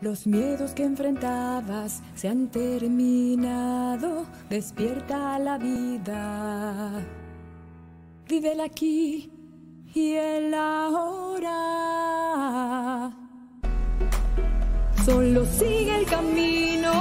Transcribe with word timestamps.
Los 0.00 0.28
miedos 0.28 0.70
que 0.72 0.84
enfrentabas 0.84 2.02
se 2.14 2.28
han 2.28 2.46
terminado, 2.48 4.26
despierta 4.48 5.36
la 5.40 5.58
vida. 5.58 7.04
Vive 8.28 8.52
el 8.52 8.60
aquí 8.60 9.28
y 9.92 10.12
el 10.12 10.54
ahora. 10.54 11.50
Solo 15.04 15.44
sigue 15.46 15.96
el 15.96 16.06
camino 16.06 16.92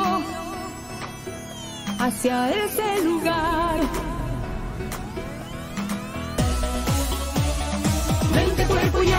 hacia 1.99 2.49
ese 2.65 3.03
lugar. 3.03 3.79
Mente, 8.33 8.65
cuerpo 8.65 9.03
y 9.03 9.11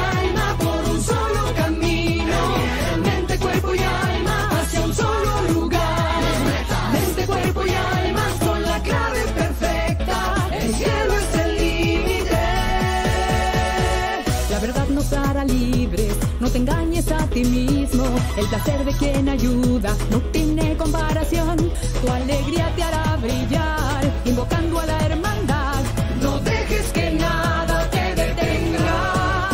El 17.40 18.48
placer 18.48 18.84
de 18.84 18.92
quien 18.94 19.28
ayuda 19.28 19.96
no 20.10 20.18
tiene 20.32 20.76
comparación. 20.76 21.56
Tu 22.02 22.10
alegría 22.10 22.72
te 22.74 22.82
hará 22.82 23.16
brillar, 23.16 24.12
invocando 24.24 24.80
a 24.80 24.86
la 24.86 24.98
hermandad. 25.06 25.82
No 26.20 26.40
dejes 26.40 26.92
que 26.92 27.12
nada 27.12 27.88
te 27.90 28.14
detenga. 28.16 29.50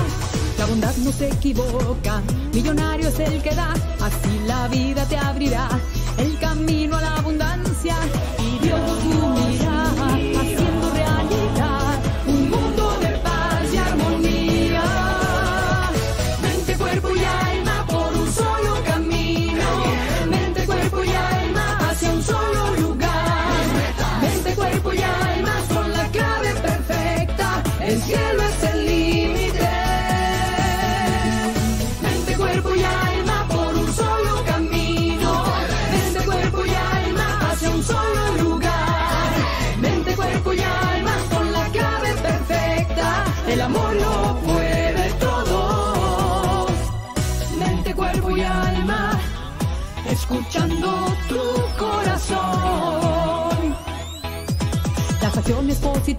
La 0.59 0.67
bondad 0.67 0.97
no 0.97 1.13
se 1.13 1.29
equivoca, 1.29 2.23
millonario 2.55 3.09
es 3.09 3.19
el 3.19 3.43
que 3.43 3.55
da. 3.55 3.75
Así 4.01 4.39
la 4.47 4.67
vida 4.69 5.05
te 5.05 5.19
abrirá 5.19 5.69
el 6.17 6.39
camino 6.39 6.97
a 6.97 7.03
la 7.03 7.17
abundancia. 7.17 7.54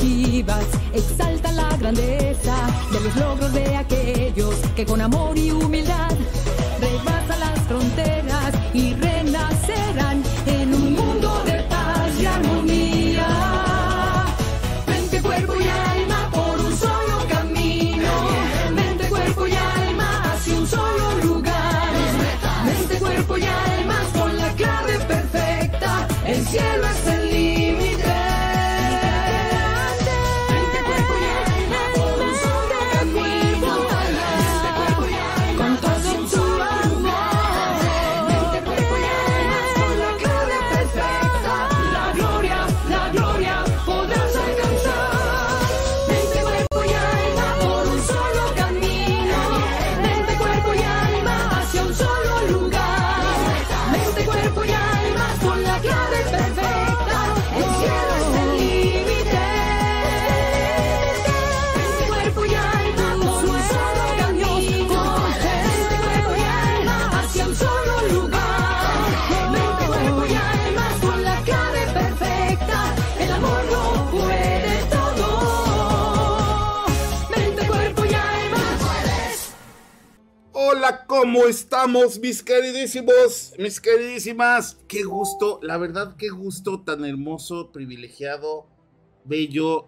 Positivas. 0.05 0.65
Exaltan 0.93 1.55
la 1.55 1.77
grandeza 1.77 2.55
de 2.91 2.99
los 2.99 3.15
logros 3.15 3.53
de 3.53 3.75
aquellos 3.75 4.55
que 4.75 4.85
con 4.85 5.01
amor 5.01 5.37
y 5.37 5.51
humildad 5.51 6.14
estamos, 81.85 82.19
mis 82.19 82.41
queridísimos, 82.41 83.53
mis 83.59 83.79
queridísimas? 83.79 84.75
Qué 84.87 85.03
gusto, 85.03 85.59
la 85.61 85.77
verdad, 85.77 86.15
qué 86.17 86.29
gusto 86.29 86.81
tan 86.81 87.05
hermoso, 87.05 87.71
privilegiado, 87.71 88.65
bello. 89.23 89.85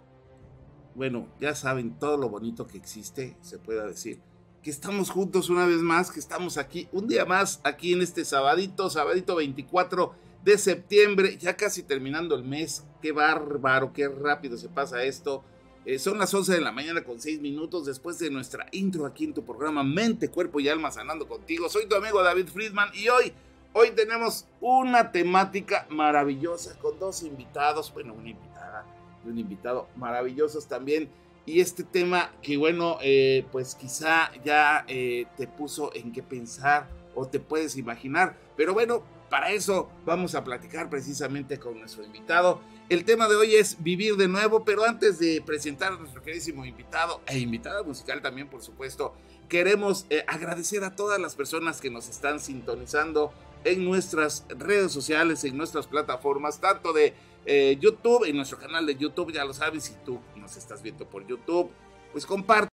Bueno, 0.93 1.27
ya 1.41 1.55
saben 1.55 1.97
todo 1.97 2.17
lo 2.17 2.29
bonito 2.29 2.67
que 2.67 2.77
existe, 2.77 3.35
se 3.41 3.57
pueda 3.57 3.87
decir. 3.87 4.21
Que 4.61 4.69
estamos 4.69 5.09
juntos 5.09 5.49
una 5.49 5.65
vez 5.65 5.81
más, 5.81 6.11
que 6.11 6.19
estamos 6.19 6.59
aquí, 6.59 6.87
un 6.91 7.07
día 7.07 7.25
más, 7.25 7.61
aquí 7.63 7.93
en 7.93 8.03
este 8.03 8.25
sabadito, 8.25 8.91
sabadito 8.91 9.35
24 9.35 10.13
de 10.45 10.57
septiembre, 10.59 11.35
ya 11.39 11.57
casi 11.57 11.81
terminando 11.81 12.35
el 12.35 12.43
mes. 12.43 12.85
Qué 13.01 13.11
bárbaro, 13.11 13.91
qué 13.91 14.07
rápido 14.07 14.55
se 14.55 14.69
pasa 14.69 15.01
esto. 15.01 15.43
Eh, 15.87 15.99
son 15.99 16.17
las 16.17 16.33
11 16.33 16.55
de 16.55 16.59
la 16.59 16.73
mañana 16.73 17.01
con 17.01 17.17
6 17.17 17.39
minutos 17.39 17.85
después 17.85 18.19
de 18.19 18.29
nuestra 18.29 18.65
intro 18.73 19.05
aquí 19.05 19.23
en 19.23 19.33
tu 19.33 19.45
programa 19.45 19.85
Mente, 19.85 20.27
Cuerpo 20.27 20.59
y 20.59 20.67
Alma 20.67 20.91
Sanando 20.91 21.29
contigo. 21.29 21.69
Soy 21.69 21.87
tu 21.87 21.95
amigo 21.95 22.21
David 22.21 22.49
Friedman 22.49 22.89
y 22.93 23.07
hoy, 23.07 23.31
hoy 23.71 23.91
tenemos 23.91 24.45
una 24.59 25.13
temática 25.13 25.87
maravillosa 25.89 26.77
con 26.79 26.99
dos 26.99 27.23
invitados, 27.23 27.93
bueno, 27.93 28.13
una 28.15 28.31
invitada 28.31 28.85
y 29.25 29.29
un 29.29 29.39
invitado 29.39 29.87
maravillosos 29.95 30.67
también. 30.67 31.07
Y 31.45 31.61
este 31.61 31.85
tema 31.85 32.33
que 32.41 32.57
bueno, 32.57 32.97
eh, 33.01 33.45
pues 33.53 33.73
quizá 33.73 34.29
ya 34.43 34.83
eh, 34.89 35.25
te 35.37 35.47
puso 35.47 35.95
en 35.95 36.11
qué 36.11 36.21
pensar 36.21 36.89
o 37.15 37.27
te 37.27 37.39
puedes 37.39 37.77
imaginar. 37.77 38.35
Pero 38.57 38.73
bueno, 38.73 39.03
para 39.29 39.51
eso 39.51 39.89
vamos 40.05 40.35
a 40.35 40.43
platicar 40.43 40.89
precisamente 40.89 41.57
con 41.57 41.79
nuestro 41.79 42.03
invitado. 42.03 42.59
El 42.89 43.03
tema 43.03 43.27
de 43.27 43.35
hoy 43.35 43.53
es 43.55 43.83
vivir 43.83 44.15
de 44.15 44.29
nuevo, 44.29 44.63
pero 44.63 44.85
antes 44.85 45.19
de 45.19 45.43
presentar 45.45 45.91
a 45.91 45.97
nuestro 45.97 46.23
queridísimo 46.23 46.63
invitado 46.63 47.21
e 47.27 47.37
invitada 47.37 47.83
musical 47.83 48.21
también, 48.21 48.47
por 48.47 48.61
supuesto, 48.61 49.13
queremos 49.49 50.05
eh, 50.09 50.23
agradecer 50.25 50.85
a 50.85 50.95
todas 50.95 51.19
las 51.19 51.35
personas 51.35 51.81
que 51.81 51.89
nos 51.89 52.07
están 52.07 52.39
sintonizando 52.39 53.33
en 53.65 53.83
nuestras 53.83 54.45
redes 54.47 54.93
sociales, 54.93 55.43
en 55.43 55.57
nuestras 55.57 55.85
plataformas, 55.85 56.61
tanto 56.61 56.93
de 56.93 57.13
eh, 57.45 57.77
YouTube, 57.77 58.23
en 58.23 58.37
nuestro 58.37 58.57
canal 58.57 58.85
de 58.85 58.95
YouTube, 58.95 59.33
ya 59.33 59.43
lo 59.43 59.53
sabes, 59.53 59.83
si 59.83 59.93
tú 60.05 60.21
nos 60.37 60.55
estás 60.55 60.81
viendo 60.81 61.05
por 61.09 61.27
YouTube, 61.27 61.69
pues 62.13 62.25
comparte, 62.25 62.69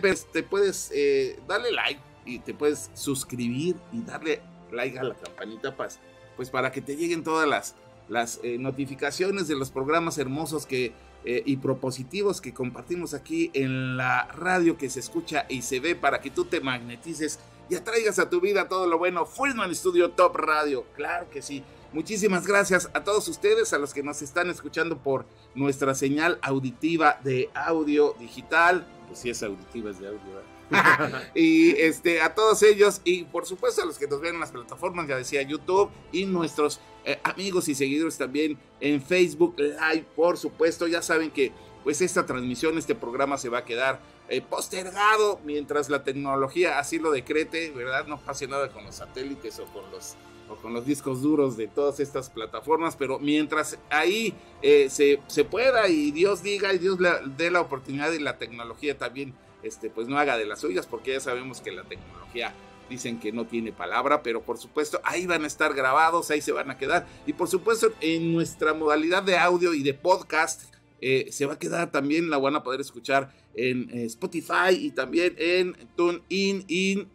pues, 0.00 0.26
te 0.32 0.42
puedes 0.42 0.90
eh, 0.92 1.38
darle 1.46 1.70
like 1.70 2.00
y 2.24 2.40
te 2.40 2.54
puedes 2.54 2.90
suscribir 2.94 3.76
y 3.92 4.02
darle 4.02 4.42
like 4.72 4.98
a 4.98 5.04
la 5.04 5.14
campanita 5.14 5.76
pues, 5.76 6.00
pues 6.34 6.50
para 6.50 6.72
que 6.72 6.80
te 6.80 6.96
lleguen 6.96 7.22
todas 7.22 7.48
las, 7.48 7.76
las 8.08 8.40
eh, 8.42 8.58
notificaciones 8.58 9.48
de 9.48 9.56
los 9.56 9.70
programas 9.70 10.18
hermosos 10.18 10.66
que, 10.66 10.92
eh, 11.24 11.42
y 11.46 11.56
propositivos 11.56 12.40
que 12.40 12.52
compartimos 12.52 13.14
aquí 13.14 13.50
en 13.54 13.96
la 13.96 14.26
radio 14.26 14.76
que 14.76 14.90
se 14.90 15.00
escucha 15.00 15.46
y 15.48 15.62
se 15.62 15.80
ve 15.80 15.94
para 15.94 16.20
que 16.20 16.30
tú 16.30 16.44
te 16.44 16.60
magnetices 16.60 17.38
y 17.70 17.76
atraigas 17.76 18.18
a 18.18 18.28
tu 18.28 18.40
vida 18.40 18.68
todo 18.68 18.86
lo 18.86 18.98
bueno. 18.98 19.24
Friedman 19.24 19.74
Studio 19.74 20.10
Top 20.10 20.36
Radio, 20.36 20.84
claro 20.94 21.28
que 21.30 21.40
sí. 21.40 21.64
muchísimas 21.92 22.46
gracias 22.46 22.90
a 22.92 23.04
todos 23.04 23.26
ustedes, 23.28 23.72
a 23.72 23.78
los 23.78 23.94
que 23.94 24.02
nos 24.02 24.20
están 24.20 24.50
escuchando 24.50 24.98
por 24.98 25.24
nuestra 25.54 25.94
señal 25.94 26.38
auditiva 26.42 27.20
de 27.24 27.48
audio 27.54 28.14
digital. 28.18 28.86
Pues 29.06 29.20
sí 29.20 29.30
es 29.30 29.42
auditiva, 29.42 29.90
es 29.90 30.00
de 30.00 30.08
audio. 30.08 30.54
y 31.34 31.70
este, 31.72 32.20
a 32.20 32.34
todos 32.34 32.62
ellos 32.62 33.00
y 33.04 33.24
por 33.24 33.46
supuesto 33.46 33.82
a 33.82 33.86
los 33.86 33.98
que 33.98 34.06
nos 34.06 34.20
ven 34.20 34.34
en 34.34 34.40
las 34.40 34.50
plataformas, 34.50 35.06
ya 35.06 35.16
decía 35.16 35.42
YouTube 35.42 35.90
y 36.12 36.26
nuestros 36.26 36.80
eh, 37.04 37.18
amigos 37.22 37.68
y 37.68 37.74
seguidores 37.74 38.16
también 38.16 38.58
en 38.80 39.02
Facebook 39.02 39.54
Live, 39.58 40.06
por 40.16 40.38
supuesto, 40.38 40.86
ya 40.86 41.02
saben 41.02 41.30
que 41.30 41.52
pues 41.82 42.00
esta 42.00 42.24
transmisión, 42.24 42.78
este 42.78 42.94
programa 42.94 43.36
se 43.36 43.50
va 43.50 43.58
a 43.58 43.64
quedar 43.64 44.00
eh, 44.30 44.40
postergado 44.40 45.38
mientras 45.44 45.90
la 45.90 46.02
tecnología 46.02 46.78
así 46.78 46.98
lo 46.98 47.10
decrete, 47.10 47.70
¿verdad? 47.72 48.06
No 48.06 48.18
pase 48.18 48.48
nada 48.48 48.70
con 48.72 48.84
los 48.84 48.94
satélites 48.94 49.58
o 49.58 49.66
con 49.66 49.90
los, 49.90 50.14
o 50.48 50.56
con 50.56 50.72
los 50.72 50.86
discos 50.86 51.20
duros 51.20 51.58
de 51.58 51.66
todas 51.66 52.00
estas 52.00 52.30
plataformas, 52.30 52.96
pero 52.96 53.18
mientras 53.18 53.78
ahí 53.90 54.32
eh, 54.62 54.88
se, 54.88 55.20
se, 55.26 55.44
pueda 55.44 55.88
y 55.90 56.10
Dios 56.10 56.42
diga 56.42 56.72
y 56.72 56.78
Dios 56.78 56.98
dé 57.36 57.50
la 57.50 57.60
oportunidad 57.60 58.12
y 58.12 58.18
la 58.18 58.38
tecnología 58.38 58.96
también, 58.96 59.34
este, 59.62 59.90
pues 59.90 60.08
no 60.08 60.18
haga 60.18 60.38
de 60.38 60.46
las 60.46 60.60
suyas, 60.60 60.86
porque 60.86 61.12
ya 61.12 61.20
sabemos 61.20 61.60
que 61.60 61.70
la 61.70 61.84
tecnología 61.84 62.54
dicen 62.88 63.18
que 63.18 63.32
no 63.32 63.46
tiene 63.46 63.72
palabra, 63.72 64.22
pero 64.22 64.42
por 64.42 64.58
supuesto 64.58 65.00
ahí 65.04 65.26
van 65.26 65.44
a 65.44 65.46
estar 65.46 65.74
grabados, 65.74 66.30
ahí 66.30 66.40
se 66.40 66.52
van 66.52 66.70
a 66.70 66.78
quedar. 66.78 67.06
Y 67.26 67.32
por 67.32 67.48
supuesto 67.48 67.92
en 68.00 68.32
nuestra 68.32 68.74
modalidad 68.74 69.22
de 69.22 69.36
audio 69.36 69.74
y 69.74 69.82
de 69.82 69.94
podcast, 69.94 70.74
eh, 71.00 71.28
se 71.30 71.46
va 71.46 71.54
a 71.54 71.58
quedar 71.58 71.90
también, 71.90 72.30
la 72.30 72.38
van 72.38 72.56
a 72.56 72.62
poder 72.62 72.80
escuchar 72.80 73.30
en 73.54 73.90
eh, 73.90 74.04
Spotify 74.04 74.70
y 74.70 74.90
también 74.90 75.34
en 75.38 75.76
TuneIn, 75.96 76.64
in 76.68 77.08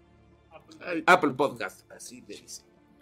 Apple 1.06 1.32
Podcast. 1.32 1.90
Así 1.92 2.22
de 2.22 2.44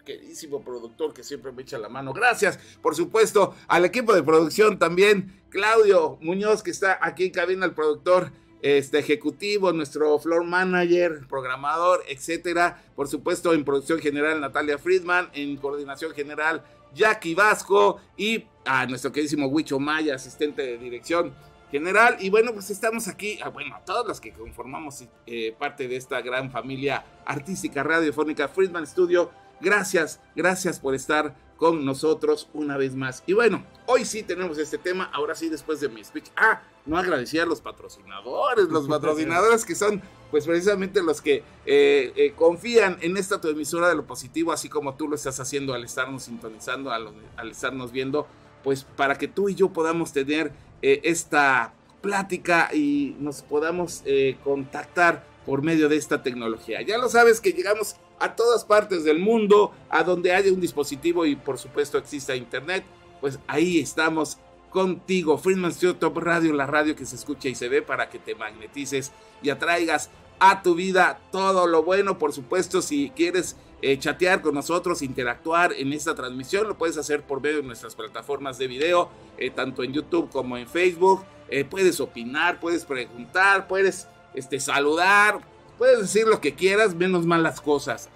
queridísimo 0.08 0.62
productor 0.62 1.12
que 1.12 1.22
siempre 1.22 1.52
me 1.52 1.60
echa 1.60 1.76
la 1.76 1.90
mano. 1.90 2.14
Gracias, 2.14 2.58
por 2.80 2.96
supuesto, 2.96 3.54
al 3.66 3.84
equipo 3.84 4.14
de 4.14 4.22
producción 4.22 4.78
también, 4.78 5.42
Claudio 5.50 6.16
Muñoz, 6.22 6.62
que 6.62 6.70
está 6.70 6.98
aquí 7.02 7.26
en 7.26 7.30
cabina, 7.30 7.66
el 7.66 7.74
productor 7.74 8.32
este 8.62 8.98
ejecutivo, 8.98 9.72
nuestro 9.72 10.18
floor 10.18 10.44
manager, 10.44 11.26
programador, 11.28 12.02
etcétera. 12.08 12.82
Por 12.96 13.08
supuesto, 13.08 13.52
en 13.52 13.64
producción 13.64 13.98
general, 14.00 14.40
Natalia 14.40 14.78
Friedman, 14.78 15.28
en 15.34 15.56
coordinación 15.56 16.12
general, 16.12 16.64
Jackie 16.94 17.34
Vasco 17.34 18.00
y 18.16 18.44
a 18.64 18.86
nuestro 18.86 19.12
queridísimo 19.12 19.46
Huicho 19.46 19.78
Maya, 19.78 20.14
asistente 20.14 20.62
de 20.62 20.78
dirección 20.78 21.34
general. 21.70 22.16
Y 22.20 22.30
bueno, 22.30 22.52
pues 22.52 22.70
estamos 22.70 23.08
aquí, 23.08 23.38
ah, 23.42 23.50
bueno, 23.50 23.76
todos 23.84 24.06
los 24.06 24.20
que 24.20 24.32
conformamos 24.32 25.04
eh, 25.26 25.54
parte 25.58 25.88
de 25.88 25.96
esta 25.96 26.20
gran 26.20 26.50
familia 26.50 27.04
artística 27.24 27.82
radiofónica 27.82 28.48
Friedman 28.48 28.86
Studio. 28.86 29.30
Gracias, 29.60 30.20
gracias 30.36 30.78
por 30.78 30.94
estar 30.94 31.34
con 31.58 31.84
nosotros 31.84 32.48
una 32.54 32.76
vez 32.76 32.94
más. 32.94 33.24
Y 33.26 33.34
bueno, 33.34 33.64
hoy 33.86 34.04
sí 34.04 34.22
tenemos 34.22 34.56
este 34.58 34.78
tema, 34.78 35.10
ahora 35.12 35.34
sí 35.34 35.48
después 35.48 35.80
de 35.80 35.88
mi 35.88 36.02
speech. 36.02 36.30
Ah, 36.36 36.62
no 36.86 36.96
agradecí 36.96 37.38
a 37.38 37.44
los 37.44 37.60
patrocinadores, 37.60 38.68
los 38.68 38.88
patrocinadores 38.88 39.64
que 39.64 39.74
son 39.74 40.00
pues 40.30 40.46
precisamente 40.46 41.02
los 41.02 41.20
que 41.20 41.42
eh, 41.66 42.12
eh, 42.14 42.32
confían 42.36 42.98
en 43.00 43.16
esta 43.16 43.40
tu 43.40 43.48
emisora 43.48 43.88
de 43.88 43.96
lo 43.96 44.06
positivo, 44.06 44.52
así 44.52 44.68
como 44.68 44.94
tú 44.94 45.08
lo 45.08 45.16
estás 45.16 45.40
haciendo 45.40 45.74
al 45.74 45.84
estarnos 45.84 46.24
sintonizando, 46.24 46.92
al, 46.92 47.12
estarnos 47.50 47.92
viendo, 47.92 48.26
pues 48.62 48.84
para 48.84 49.18
que 49.18 49.26
tú 49.26 49.48
y 49.48 49.54
yo 49.54 49.70
podamos 49.70 50.12
tener 50.12 50.52
eh, 50.80 51.00
esta 51.02 51.74
plática 52.00 52.70
y 52.72 53.16
nos 53.18 53.42
podamos 53.42 54.04
contactar 54.44 55.26
por 55.44 55.62
medio 55.62 55.88
de 55.88 55.96
esta 55.96 56.22
tecnología. 56.22 56.80
Ya 56.82 56.98
lo 56.98 57.08
sabes 57.08 57.40
que 57.40 57.52
llegamos 57.52 57.96
a 58.20 58.34
todas 58.34 58.64
partes 58.64 59.04
del 59.04 59.18
mundo, 59.18 59.72
a 59.88 60.02
donde 60.02 60.32
haya 60.32 60.52
un 60.52 60.60
dispositivo 60.60 61.26
y 61.26 61.36
por 61.36 61.58
supuesto 61.58 61.98
exista 61.98 62.34
internet, 62.34 62.84
pues 63.20 63.38
ahí 63.46 63.80
estamos 63.80 64.38
contigo. 64.70 65.38
Friedman 65.38 65.72
Studio 65.72 65.96
Top 65.96 66.18
Radio, 66.18 66.52
la 66.52 66.66
radio 66.66 66.94
que 66.94 67.06
se 67.06 67.16
escucha 67.16 67.48
y 67.48 67.54
se 67.54 67.68
ve 67.68 67.82
para 67.82 68.08
que 68.08 68.18
te 68.18 68.34
magnetices 68.34 69.12
y 69.42 69.50
atraigas 69.50 70.10
a 70.40 70.62
tu 70.62 70.74
vida 70.74 71.20
todo 71.32 71.66
lo 71.66 71.82
bueno. 71.82 72.18
Por 72.18 72.32
supuesto, 72.32 72.82
si 72.82 73.10
quieres 73.10 73.56
eh, 73.82 73.98
chatear 73.98 74.42
con 74.42 74.54
nosotros, 74.54 75.02
interactuar 75.02 75.72
en 75.72 75.92
esta 75.92 76.14
transmisión, 76.14 76.68
lo 76.68 76.76
puedes 76.76 76.96
hacer 76.96 77.22
por 77.22 77.40
medio 77.40 77.58
de 77.58 77.62
nuestras 77.62 77.94
plataformas 77.94 78.58
de 78.58 78.66
video, 78.66 79.08
eh, 79.36 79.50
tanto 79.50 79.82
en 79.82 79.92
YouTube 79.92 80.30
como 80.30 80.56
en 80.56 80.68
Facebook. 80.68 81.24
Eh, 81.48 81.64
puedes 81.64 82.00
opinar, 82.00 82.60
puedes 82.60 82.84
preguntar, 82.84 83.68
puedes 83.68 84.06
este, 84.34 84.60
saludar, 84.60 85.40
puedes 85.78 86.00
decir 86.00 86.26
lo 86.26 86.40
que 86.40 86.54
quieras, 86.54 86.94
menos 86.94 87.24
malas 87.24 87.60
cosas. 87.60 88.10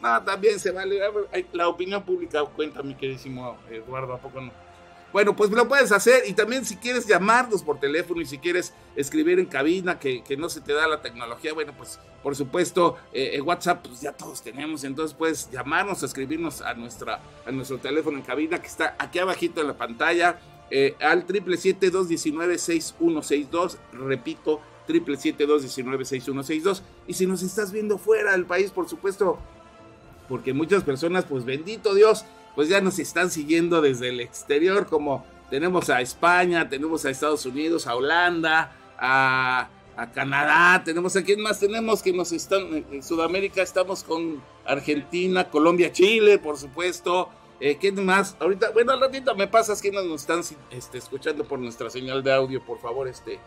no, 0.00 0.22
también 0.22 0.60
se 0.60 0.70
vale. 0.70 1.00
La 1.52 1.68
opinión 1.68 2.02
pública 2.02 2.44
cuenta, 2.44 2.82
mi 2.82 2.94
queridísimo 2.94 3.58
Eduardo, 3.70 4.14
¿a 4.14 4.18
poco 4.18 4.40
no? 4.40 4.52
Bueno, 5.12 5.34
pues 5.34 5.50
lo 5.50 5.66
puedes 5.66 5.90
hacer 5.90 6.22
y 6.28 6.34
también 6.34 6.64
si 6.64 6.76
quieres 6.76 7.04
llamarnos 7.04 7.64
por 7.64 7.80
teléfono 7.80 8.20
y 8.20 8.26
si 8.26 8.38
quieres 8.38 8.72
escribir 8.94 9.40
en 9.40 9.46
cabina 9.46 9.98
que, 9.98 10.22
no 10.38 10.48
se 10.48 10.60
te 10.60 10.72
da 10.72 10.86
la 10.86 11.02
tecnología, 11.02 11.52
bueno, 11.52 11.72
pues 11.76 11.98
por 12.22 12.36
supuesto 12.36 12.96
eh, 13.12 13.40
WhatsApp 13.40 13.84
pues 13.88 14.00
ya 14.00 14.12
todos 14.12 14.40
tenemos, 14.40 14.84
entonces 14.84 15.16
puedes 15.16 15.50
llamarnos, 15.50 16.04
escribirnos 16.04 16.62
a, 16.62 16.74
nuestra, 16.74 17.18
a 17.44 17.50
nuestro 17.50 17.78
teléfono 17.78 18.18
en 18.18 18.22
cabina 18.22 18.60
que 18.60 18.68
está 18.68 18.94
aquí 19.00 19.18
abajito 19.18 19.60
en 19.60 19.66
la 19.66 19.76
pantalla 19.76 20.38
eh, 20.70 20.94
al 21.00 21.26
777-219-6162, 21.26 23.78
repito, 23.92 24.60
777-219-6162 24.88 26.82
y 27.06 27.14
si 27.14 27.26
nos 27.26 27.42
estás 27.42 27.72
viendo 27.72 27.98
fuera 27.98 28.32
del 28.32 28.46
país, 28.46 28.70
por 28.70 28.88
supuesto, 28.88 29.38
porque 30.28 30.52
muchas 30.52 30.84
personas, 30.84 31.24
pues 31.24 31.44
bendito 31.44 31.94
Dios, 31.94 32.24
pues 32.54 32.68
ya 32.68 32.80
nos 32.80 32.98
están 32.98 33.30
siguiendo 33.30 33.80
desde 33.80 34.08
el 34.10 34.20
exterior, 34.20 34.86
como 34.86 35.24
tenemos 35.50 35.90
a 35.90 36.00
España, 36.00 36.68
tenemos 36.68 37.04
a 37.04 37.10
Estados 37.10 37.44
Unidos, 37.46 37.86
a 37.86 37.96
Holanda, 37.96 38.72
a, 38.98 39.68
Canadá, 40.14 40.82
tenemos 40.82 41.14
a 41.16 41.22
quién 41.22 41.42
más 41.42 41.60
tenemos 41.60 42.02
que 42.02 42.10
nos 42.10 42.32
están 42.32 42.86
en 42.90 43.02
Sudamérica, 43.02 43.60
estamos 43.60 44.02
con 44.02 44.42
Argentina, 44.64 45.50
Colombia, 45.50 45.92
Chile, 45.92 46.38
por 46.38 46.56
supuesto. 46.56 47.28
Eh, 47.60 47.76
¿Quién 47.78 48.02
más? 48.06 48.34
Ahorita, 48.40 48.70
bueno, 48.70 48.92
al 48.92 49.00
ratito 49.00 49.34
me 49.34 49.46
pasas 49.46 49.82
que 49.82 49.92
nos 49.92 50.06
están 50.06 50.40
este, 50.70 50.96
escuchando 50.96 51.44
por 51.44 51.58
nuestra 51.58 51.90
señal 51.90 52.22
de 52.22 52.32
audio, 52.32 52.64
por 52.64 52.78
favor, 52.78 53.08
este, 53.08 53.38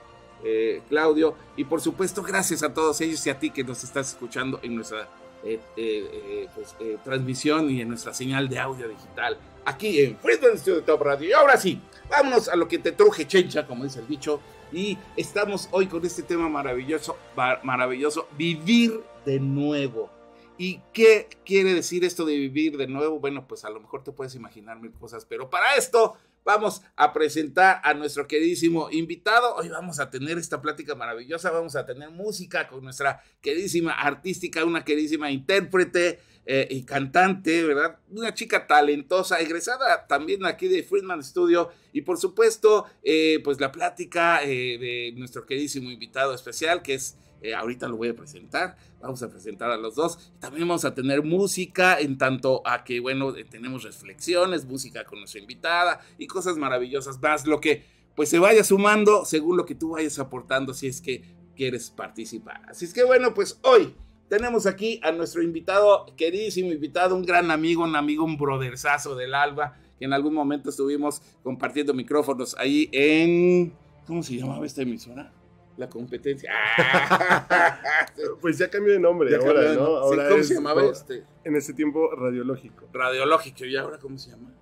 eh, 0.44 0.82
Claudio. 0.90 1.36
Y 1.56 1.64
por 1.64 1.82
supuesto, 1.82 2.22
gracias 2.24 2.64
a 2.64 2.74
todos 2.74 3.00
ellos 3.02 3.26
y 3.26 3.30
a 3.30 3.40
ti 3.40 3.50
que 3.50 3.64
nos 3.64 3.84
estás 3.84 4.10
escuchando 4.10 4.60
en 4.64 4.76
nuestra 4.76 5.08
eh, 5.44 5.60
eh, 5.76 6.48
pues, 6.56 6.76
transmisión 7.04 7.70
y 7.70 7.82
en 7.82 7.90
nuestra 7.90 8.14
señal 8.14 8.48
de 8.50 8.60
audio 8.60 8.88
digital 8.88 9.38
aquí 9.66 10.02
en 10.02 10.18
Freedom 10.18 10.58
Studio 10.58 10.84
Top 10.84 11.02
Radio. 11.02 11.30
Y 11.30 11.34
ahora 11.34 11.58
sí, 11.58 11.80
vámonos 12.10 12.50
a 12.50 12.56
lo 12.56 12.68
que 12.68 12.80
te 12.80 12.92
truje 12.92 13.28
chencha, 13.28 13.66
como 13.66 13.84
dice 13.84 14.00
el 14.00 14.08
dicho. 14.08 14.40
Y 14.72 14.98
estamos 15.16 15.70
hoy 15.72 15.88
con 15.88 16.04
este 16.06 16.24
tema 16.24 16.50
maravilloso, 16.50 17.18
maravilloso, 17.64 18.28
vivir 18.38 19.02
de 19.26 19.40
nuevo. 19.40 20.10
¿Y 20.58 20.82
qué 20.94 21.30
quiere 21.46 21.74
decir 21.74 22.04
esto 22.04 22.26
de 22.26 22.36
vivir 22.36 22.78
de 22.78 22.88
nuevo? 22.88 23.20
Bueno, 23.20 23.46
pues 23.48 23.66
a 23.66 23.70
lo 23.70 23.80
mejor 23.80 24.04
te 24.04 24.12
puedes 24.12 24.36
imaginar 24.36 24.80
mil 24.80 24.92
cosas, 24.94 25.26
pero 25.26 25.50
para 25.50 25.76
esto 25.76 26.16
vamos 26.44 26.82
a 26.96 27.14
presentar 27.14 27.82
a 27.84 27.94
nuestro 27.94 28.28
queridísimo 28.28 28.90
invitado. 28.92 29.56
Hoy 29.56 29.70
vamos 29.70 30.00
a 30.00 30.10
tener 30.10 30.38
esta 30.38 30.62
plática 30.62 30.96
maravillosa, 30.96 31.52
vamos 31.52 31.76
a 31.76 31.86
tener 31.86 32.10
música 32.10 32.68
con 32.68 32.84
nuestra 32.84 33.22
queridísima 33.42 33.94
artística, 33.94 34.64
una 34.66 34.84
queridísima 34.84 35.32
intérprete 35.32 36.20
eh, 36.46 36.68
y 36.70 36.84
cantante, 36.84 37.64
¿verdad? 37.64 38.00
Una 38.10 38.34
chica 38.34 38.68
talentosa, 38.68 39.40
egresada 39.40 40.06
también 40.08 40.46
aquí 40.46 40.68
de 40.68 40.84
Friedman 40.84 41.24
Studio 41.24 41.70
y 41.94 42.02
por 42.02 42.18
supuesto, 42.18 42.86
eh, 43.02 43.40
pues 43.44 43.62
la 43.62 43.72
plática 43.72 44.44
eh, 44.44 44.78
de 44.78 45.14
nuestro 45.16 45.46
queridísimo 45.46 45.90
invitado 45.90 46.34
especial 46.34 46.82
que 46.82 46.96
es 46.96 47.16
eh, 47.44 47.54
ahorita 47.54 47.88
lo 47.90 47.98
voy 47.98 48.08
a 48.08 48.16
presentar, 48.16 48.78
vamos 49.02 49.22
a 49.22 49.30
presentar 49.30 49.70
a 49.70 49.78
los 49.78 49.96
dos. 49.96 50.32
También 50.40 50.68
vamos 50.68 50.86
a 50.86 50.96
tener 50.96 51.22
música 51.24 52.00
en 52.00 52.18
tanto 52.18 52.66
a 52.66 52.84
que, 52.86 53.02
bueno, 53.02 53.36
eh, 53.36 53.44
tenemos 53.44 53.84
reflexiones, 53.84 54.66
música 54.66 55.04
con 55.04 55.20
nuestra 55.20 55.42
invitada 55.42 56.00
y 56.18 56.26
cosas 56.26 56.58
maravillosas 56.58 57.22
más, 57.22 57.46
lo 57.46 57.60
que 57.60 57.86
pues 58.16 58.30
se 58.30 58.40
vaya 58.40 58.64
sumando 58.64 59.26
según 59.26 59.58
lo 59.58 59.66
que 59.66 59.76
tú 59.76 59.90
vayas 59.90 60.20
aportando 60.20 60.74
si 60.74 60.88
es 60.88 61.02
que 61.02 61.24
quieres 61.56 61.90
participar. 61.92 62.62
Así 62.70 62.86
es 62.86 62.94
que 62.94 63.04
bueno, 63.04 63.34
pues 63.34 63.60
hoy 63.64 63.94
tenemos 64.30 64.66
aquí 64.66 65.00
a 65.04 65.12
nuestro 65.12 65.44
invitado, 65.44 66.06
queridísimo 66.16 66.72
invitado, 66.72 67.16
un 67.16 67.26
gran 67.26 67.52
amigo, 67.52 67.84
un 67.84 67.96
amigo, 67.96 68.24
un 68.24 68.38
brotherzazo 68.38 69.16
del 69.16 69.34
alba, 69.34 69.78
que 70.00 70.06
en 70.06 70.14
algún 70.14 70.34
momento 70.34 70.70
estuvimos 70.70 71.22
compartiendo 71.44 71.94
micrófonos 71.94 72.56
ahí 72.58 72.90
en... 72.92 73.74
¿Cómo 74.08 74.24
se 74.24 74.38
llamaba 74.38 74.66
esta 74.66 74.82
emisora? 74.82 75.32
La 75.78 75.90
competencia. 75.90 76.52
pues 78.42 78.58
ya 78.58 78.70
cambió 78.70 78.94
de 78.94 79.00
nombre 79.00 79.36
ahora, 79.36 79.74
¿no? 79.74 79.86
Ahora 79.98 80.30
¿Cómo 80.30 80.44
se 80.44 80.54
llamaba 80.56 80.84
este? 80.86 81.24
En 81.44 81.56
ese 81.56 81.74
tiempo, 81.74 82.12
radiológico. 82.16 82.88
Radiológico, 82.94 83.66
¿y 83.66 83.76
ahora 83.76 83.98
cómo 83.98 84.18
se 84.18 84.32
llama? 84.32 84.54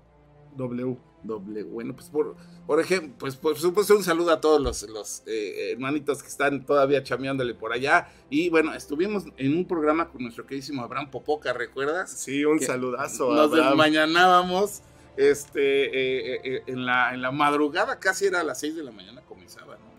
W. 0.55 0.97
doble. 1.23 1.63
Bueno, 1.63 1.93
pues 1.93 2.09
por, 2.09 2.35
por 2.65 2.79
ejemplo, 2.79 3.13
pues 3.19 3.35
por 3.35 3.57
supuesto 3.57 3.95
un 3.95 4.03
saludo 4.03 4.31
a 4.31 4.41
todos 4.41 4.61
los, 4.61 4.83
los 4.89 5.23
eh, 5.25 5.71
hermanitos 5.71 6.21
que 6.21 6.27
están 6.27 6.65
todavía 6.65 7.03
chameándole 7.03 7.53
por 7.53 7.73
allá. 7.73 8.09
Y 8.29 8.49
bueno, 8.49 8.73
estuvimos 8.73 9.25
en 9.37 9.55
un 9.55 9.65
programa 9.65 10.09
con 10.09 10.23
nuestro 10.23 10.45
queridísimo 10.45 10.83
Abraham 10.83 11.09
Popoca, 11.09 11.53
¿recuerdas? 11.53 12.11
Sí, 12.11 12.43
un 12.45 12.59
saludazo. 12.59 13.33
Nos 13.33 13.51
desmañanábamos 13.51 14.81
este, 15.17 15.85
eh, 15.85 16.41
eh, 16.43 16.63
en, 16.67 16.85
la, 16.85 17.13
en 17.13 17.21
la 17.21 17.31
madrugada, 17.31 17.99
casi 17.99 18.25
era 18.25 18.41
a 18.41 18.43
las 18.43 18.59
6 18.59 18.75
de 18.75 18.83
la 18.83 18.91
mañana 18.91 19.21
comenzaba, 19.21 19.77
¿no? 19.77 19.90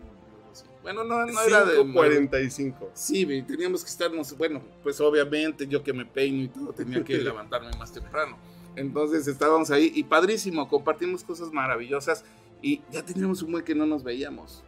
Bueno, 0.83 1.03
no, 1.05 1.25
no 1.25 1.41
era 1.41 1.63
de 1.63 1.91
45. 1.91 2.91
Sí, 2.93 3.25
teníamos 3.47 3.83
que 3.83 3.89
estarnos, 3.89 4.37
bueno, 4.37 4.61
pues 4.83 4.99
obviamente 4.99 5.65
yo 5.65 5.81
que 5.81 5.93
me 5.93 6.05
peino 6.05 6.43
y 6.43 6.49
todo 6.49 6.73
tenía 6.73 7.03
que 7.03 7.17
levantarme 7.17 7.71
más 7.77 7.91
temprano. 7.91 8.37
Entonces 8.75 9.27
estábamos 9.27 9.71
ahí 9.71 9.91
y 9.95 10.03
padrísimo, 10.03 10.67
compartimos 10.67 11.23
cosas 11.23 11.51
maravillosas 11.51 12.25
y 12.61 12.81
ya 12.91 13.03
teníamos 13.03 13.41
un 13.41 13.53
buen 13.53 13.63
que 13.63 13.73
no 13.73 13.85
nos 13.85 14.03
veíamos. 14.03 14.61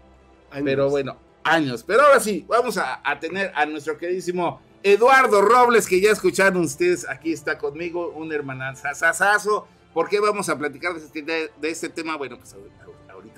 Pero 0.63 0.89
bueno, 0.89 1.17
años. 1.43 1.83
Pero 1.83 2.03
ahora 2.03 2.19
sí, 2.21 2.45
vamos 2.47 2.77
a, 2.77 3.01
tener 3.19 3.51
a 3.55 3.65
nuestro 3.65 3.97
queridísimo 3.97 4.61
Eduardo 4.83 5.41
Robles, 5.41 5.87
que 5.87 5.99
ya 5.99 6.11
escucharon 6.11 6.61
ustedes, 6.61 7.07
aquí 7.09 7.33
está 7.33 7.57
conmigo, 7.57 8.09
un 8.09 8.31
hermananzazazo. 8.31 9.67
¿Por 9.93 10.09
qué 10.09 10.19
vamos 10.19 10.49
a 10.49 10.57
platicar 10.57 10.93
de 10.93 10.99
este, 10.99 11.21
de, 11.21 11.69
este 11.69 11.89
tema? 11.89 12.17
Bueno, 12.17 12.37
pues 12.37 12.53
ahorita 12.53 12.84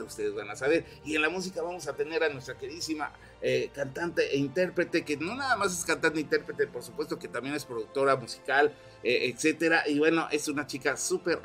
ustedes 0.04 0.34
van 0.34 0.50
a 0.50 0.56
saber. 0.56 0.86
Y 1.06 1.16
en 1.16 1.22
la 1.22 1.30
música 1.30 1.62
vamos 1.62 1.88
a 1.88 1.96
tener 1.96 2.24
a 2.24 2.30
nuestra 2.30 2.58
queridísima 2.58 3.12
eh, 3.42 3.70
cantante 3.74 4.34
e 4.34 4.38
intérprete, 4.38 5.04
que 5.04 5.18
no 5.18 5.36
nada 5.36 5.56
más 5.56 5.77
es 5.77 5.86
cantante 5.86 6.20
e 6.20 6.22
intérprete, 6.22 6.68
por 6.68 6.84
supuesto 6.84 7.20
que 7.20 7.27
también 7.27 7.56
es 7.56 7.66
productora 7.66 8.16
musical, 8.16 8.74
eh, 9.04 9.32
etcétera. 9.34 9.84
Y 9.88 10.00
bueno, 10.00 10.27
es 10.32 10.48
una 10.48 10.68
chica 10.68 10.98
súper 10.98 11.42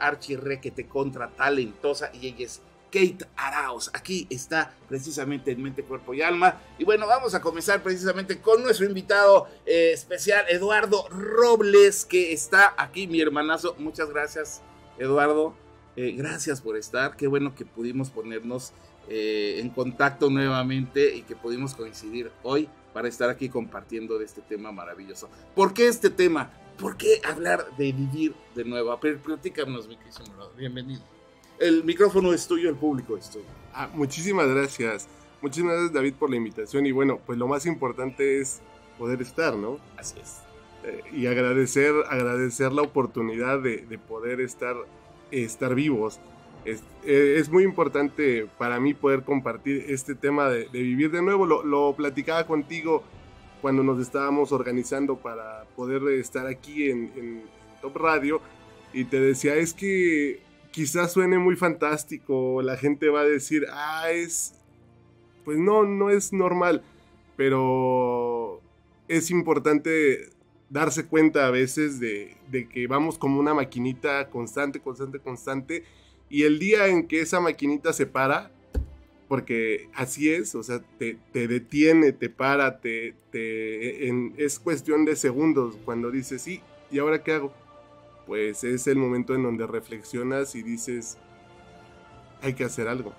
te 0.74 0.86
contra 0.86 1.28
talentosa 1.30 2.10
y 2.14 2.28
ella 2.28 2.46
es 2.46 2.62
Kate 2.92 3.26
Arauz. 3.36 3.90
Aquí 3.94 4.26
está 4.30 4.74
precisamente 4.88 5.50
en 5.50 5.62
Mente, 5.62 5.82
Cuerpo 5.82 6.12
y 6.14 6.22
Alma. 6.22 6.60
Y 6.78 6.84
bueno, 6.84 7.06
vamos 7.06 7.34
a 7.34 7.40
comenzar 7.40 7.82
precisamente 7.82 8.40
con 8.40 8.62
nuestro 8.62 8.86
invitado 8.86 9.48
eh, 9.64 9.92
especial, 9.92 10.44
Eduardo 10.48 11.08
Robles, 11.08 12.04
que 12.04 12.32
está 12.32 12.74
aquí, 12.76 13.06
mi 13.06 13.20
hermanazo. 13.20 13.74
Muchas 13.78 14.10
gracias, 14.10 14.60
Eduardo. 14.98 15.61
Gracias 15.96 16.60
por 16.60 16.76
estar. 16.76 17.16
Qué 17.16 17.26
bueno 17.26 17.54
que 17.54 17.64
pudimos 17.64 18.10
ponernos 18.10 18.72
eh, 19.08 19.58
en 19.58 19.70
contacto 19.70 20.30
nuevamente 20.30 21.14
y 21.14 21.22
que 21.22 21.36
pudimos 21.36 21.74
coincidir 21.74 22.30
hoy 22.42 22.68
para 22.92 23.08
estar 23.08 23.28
aquí 23.30 23.48
compartiendo 23.48 24.18
de 24.18 24.24
este 24.24 24.42
tema 24.42 24.72
maravilloso. 24.72 25.28
¿Por 25.54 25.74
qué 25.74 25.88
este 25.88 26.10
tema? 26.10 26.50
¿Por 26.78 26.96
qué 26.96 27.20
hablar 27.24 27.66
de 27.76 27.92
vivir 27.92 28.34
de 28.54 28.64
nuevo? 28.64 28.96
Pero 29.00 29.18
platícanos, 29.18 29.88
mi 29.88 29.96
querido 29.96 30.52
Bienvenido. 30.56 31.02
El 31.58 31.84
micrófono 31.84 32.32
es 32.32 32.46
tuyo, 32.46 32.68
el 32.68 32.76
público 32.76 33.16
es 33.16 33.30
tuyo. 33.30 33.44
Ah, 33.72 33.88
muchísimas 33.92 34.48
gracias. 34.48 35.08
Muchísimas 35.40 35.74
gracias, 35.74 35.92
David, 35.92 36.14
por 36.14 36.30
la 36.30 36.36
invitación. 36.36 36.86
Y 36.86 36.92
bueno, 36.92 37.20
pues 37.24 37.38
lo 37.38 37.46
más 37.46 37.66
importante 37.66 38.40
es 38.40 38.60
poder 38.98 39.20
estar, 39.22 39.56
¿no? 39.56 39.78
Así 39.96 40.18
es. 40.20 40.38
Eh, 40.84 41.02
y 41.12 41.26
agradecer, 41.26 41.92
agradecer 42.08 42.72
la 42.72 42.82
oportunidad 42.82 43.60
de, 43.60 43.78
de 43.78 43.98
poder 43.98 44.40
estar, 44.40 44.76
estar 45.32 45.74
vivos 45.74 46.20
eh, 46.64 47.36
es, 47.38 47.48
muy 47.48 47.64
importante 47.64 48.46
para 48.56 48.78
mí 48.78 48.94
poder 48.94 49.24
compartir 49.24 49.86
este 49.88 50.14
tema 50.14 50.48
de, 50.48 50.66
vivir 50.66 51.10
de 51.10 51.22
nuevo. 51.22 51.46
Lo, 51.46 51.94
platicaba 51.96 52.46
contigo 52.46 53.02
cuando 53.60 53.82
nos 53.82 54.00
estábamos 54.00 54.52
organizando 54.52 55.16
para 55.16 55.64
poder 55.76 56.02
estar 56.18 56.46
aquí 56.46 56.90
en, 56.90 57.42
Top 57.80 57.96
Radio 57.96 58.40
y 58.92 59.04
te 59.06 59.18
decía, 59.18 59.56
es 59.56 59.74
que 59.74 60.40
quizás 60.70 61.12
suene 61.12 61.36
muy 61.38 61.56
fantástico, 61.56 62.62
la 62.62 62.76
gente 62.76 63.08
va 63.08 63.22
a 63.22 63.24
decir, 63.24 63.66
ah, 63.72 64.12
es, 64.12 64.54
pues 65.44 65.58
no, 65.58 65.82
no 65.82 66.08
es 66.08 66.32
normal, 66.32 66.84
pero 67.36 68.60
es 69.08 69.32
importante 69.32 70.28
darse 70.72 71.06
cuenta 71.06 71.46
a 71.46 71.50
veces 71.50 72.00
de, 72.00 72.36
de 72.50 72.66
que 72.66 72.86
vamos 72.86 73.18
como 73.18 73.38
una 73.38 73.52
maquinita 73.52 74.30
constante, 74.30 74.80
constante, 74.80 75.20
constante 75.20 75.84
y 76.32 76.44
el 76.44 76.58
día 76.58 76.86
en 76.88 77.06
que 77.06 77.20
esa 77.20 77.40
maquinita 77.40 77.92
se 77.92 78.06
para, 78.06 78.50
porque 79.28 79.90
así 79.94 80.32
es, 80.32 80.54
o 80.54 80.62
sea, 80.62 80.82
te, 80.98 81.18
detiene, 81.34 82.12
te 82.12 82.30
para, 82.30 82.80
te, 82.80 83.14
es 84.38 84.58
cuestión 84.58 85.04
de 85.04 85.14
segundos 85.14 85.76
cuando 85.84 86.10
dices, 86.10 86.40
sí, 86.40 86.62
¿y 86.90 87.00
ahora 87.00 87.22
qué 87.22 87.32
hago? 87.32 87.52
Pues 88.26 88.64
es 88.64 88.86
el 88.86 88.96
momento 88.96 89.34
en 89.34 89.42
donde 89.42 89.66
reflexionas 89.66 90.54
y 90.54 90.62
dices, 90.62 91.18
hay 92.40 92.54
que 92.54 92.64
hacer 92.64 92.88
algo. 92.88 93.12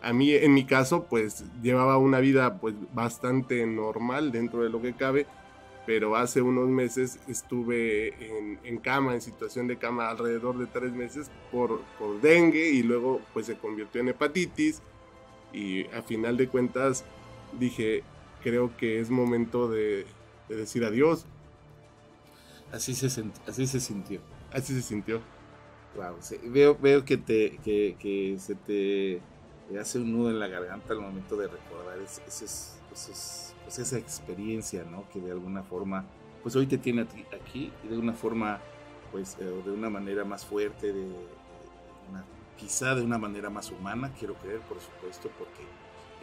A 0.00 0.12
mí, 0.12 0.32
en 0.32 0.54
mi 0.54 0.66
caso, 0.66 1.06
pues 1.10 1.44
llevaba 1.62 1.98
una 1.98 2.20
vida 2.20 2.60
pues 2.60 2.76
bastante 2.94 3.66
normal 3.66 4.30
dentro 4.30 4.62
de 4.62 4.70
lo 4.70 4.80
que 4.80 4.94
cabe, 4.94 5.26
pero 5.88 6.16
hace 6.16 6.42
unos 6.42 6.68
meses 6.68 7.18
estuve 7.28 8.12
en, 8.62 8.76
cama, 8.76 9.14
en 9.14 9.22
situación 9.22 9.68
de 9.68 9.78
cama 9.78 10.10
alrededor 10.10 10.58
de 10.58 10.66
tres 10.66 10.92
meses 10.92 11.30
por, 11.50 11.80
por, 11.98 12.20
dengue 12.20 12.68
y 12.68 12.82
luego 12.82 13.22
pues 13.32 13.46
se 13.46 13.56
convirtió 13.56 14.02
en 14.02 14.08
hepatitis 14.08 14.82
y 15.50 15.86
a 15.86 16.02
final 16.02 16.36
de 16.36 16.46
cuentas 16.46 17.06
dije, 17.58 18.02
creo 18.42 18.76
que 18.76 19.00
es 19.00 19.08
momento 19.08 19.66
de, 19.66 20.04
decir 20.50 20.84
adiós. 20.84 21.24
Así 22.70 22.92
se, 22.94 23.06
así 23.46 23.66
se 23.66 23.80
sintió. 23.80 24.20
Así 24.52 24.74
se 24.74 24.82
sintió. 24.82 25.22
Wow, 25.96 26.16
veo, 26.52 26.76
veo 26.76 27.06
que, 27.06 27.16
te, 27.16 27.56
que, 27.64 27.96
que, 27.98 28.36
se 28.38 28.56
te 28.56 29.22
hace 29.80 30.00
un 30.00 30.12
nudo 30.12 30.28
en 30.28 30.38
la 30.38 30.48
garganta 30.48 30.92
al 30.92 31.00
momento 31.00 31.34
de 31.34 31.48
recordar 31.48 31.96
esos, 31.98 32.78
esos 32.92 33.47
pues, 33.68 33.80
esa 33.80 33.98
experiencia, 33.98 34.82
¿no? 34.90 35.04
Que 35.12 35.20
de 35.20 35.30
alguna 35.30 35.62
forma, 35.62 36.06
pues 36.42 36.56
hoy 36.56 36.66
te 36.66 36.78
tiene 36.78 37.02
aquí 37.02 37.70
y 37.84 37.88
de 37.88 37.98
una 37.98 38.14
forma, 38.14 38.60
pues 39.12 39.36
eh, 39.38 39.44
de 39.44 39.70
una 39.70 39.90
manera 39.90 40.24
más 40.24 40.46
fuerte, 40.46 40.90
de, 40.90 41.06
quizá 42.56 42.94
de 42.94 43.02
una 43.02 43.18
manera 43.18 43.50
más 43.50 43.70
humana, 43.70 44.10
quiero 44.18 44.36
creer, 44.36 44.60
por 44.60 44.80
supuesto, 44.80 45.28
porque 45.38 45.64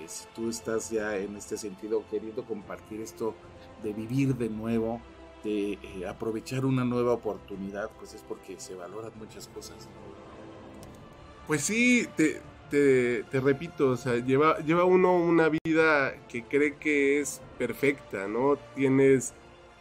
eh, 0.04 0.08
si 0.08 0.26
tú 0.34 0.50
estás 0.50 0.90
ya 0.90 1.16
en 1.18 1.36
este 1.36 1.56
sentido 1.56 2.04
queriendo 2.10 2.44
compartir 2.46 3.00
esto 3.00 3.36
de 3.84 3.94
vivir 3.94 4.36
de 4.36 4.50
nuevo, 4.50 5.00
de 5.44 5.74
eh, 5.74 6.08
aprovechar 6.08 6.66
una 6.66 6.84
nueva 6.84 7.14
oportunidad, 7.14 7.92
pues 8.00 8.16
es 8.16 8.24
porque 8.24 8.60
se 8.60 8.74
valoran 8.74 9.12
muchas 9.20 9.48
cosas. 9.50 9.88
Pues 11.46 11.62
sí, 11.62 12.08
te, 12.18 12.42
te, 12.70 13.24
repito, 13.32 13.90
o 13.90 13.98
sea, 13.98 14.16
lleva, 14.18 14.60
lleva 14.60 14.84
uno 14.86 15.16
una 15.16 15.50
vida 15.50 16.16
que 16.28 16.44
cree 16.44 16.76
que 16.76 17.20
es 17.20 17.42
perfecta, 17.58 18.28
¿no? 18.28 18.58
Tienes 18.76 19.34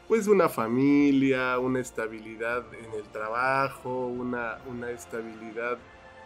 pues 0.08 0.26
una 0.26 0.48
familia, 0.48 1.58
una 1.58 1.80
estabilidad 1.80 2.64
en 2.74 2.92
el 2.98 3.04
trabajo, 3.04 4.06
una, 4.06 4.58
una 4.68 4.90
estabilidad 4.90 5.78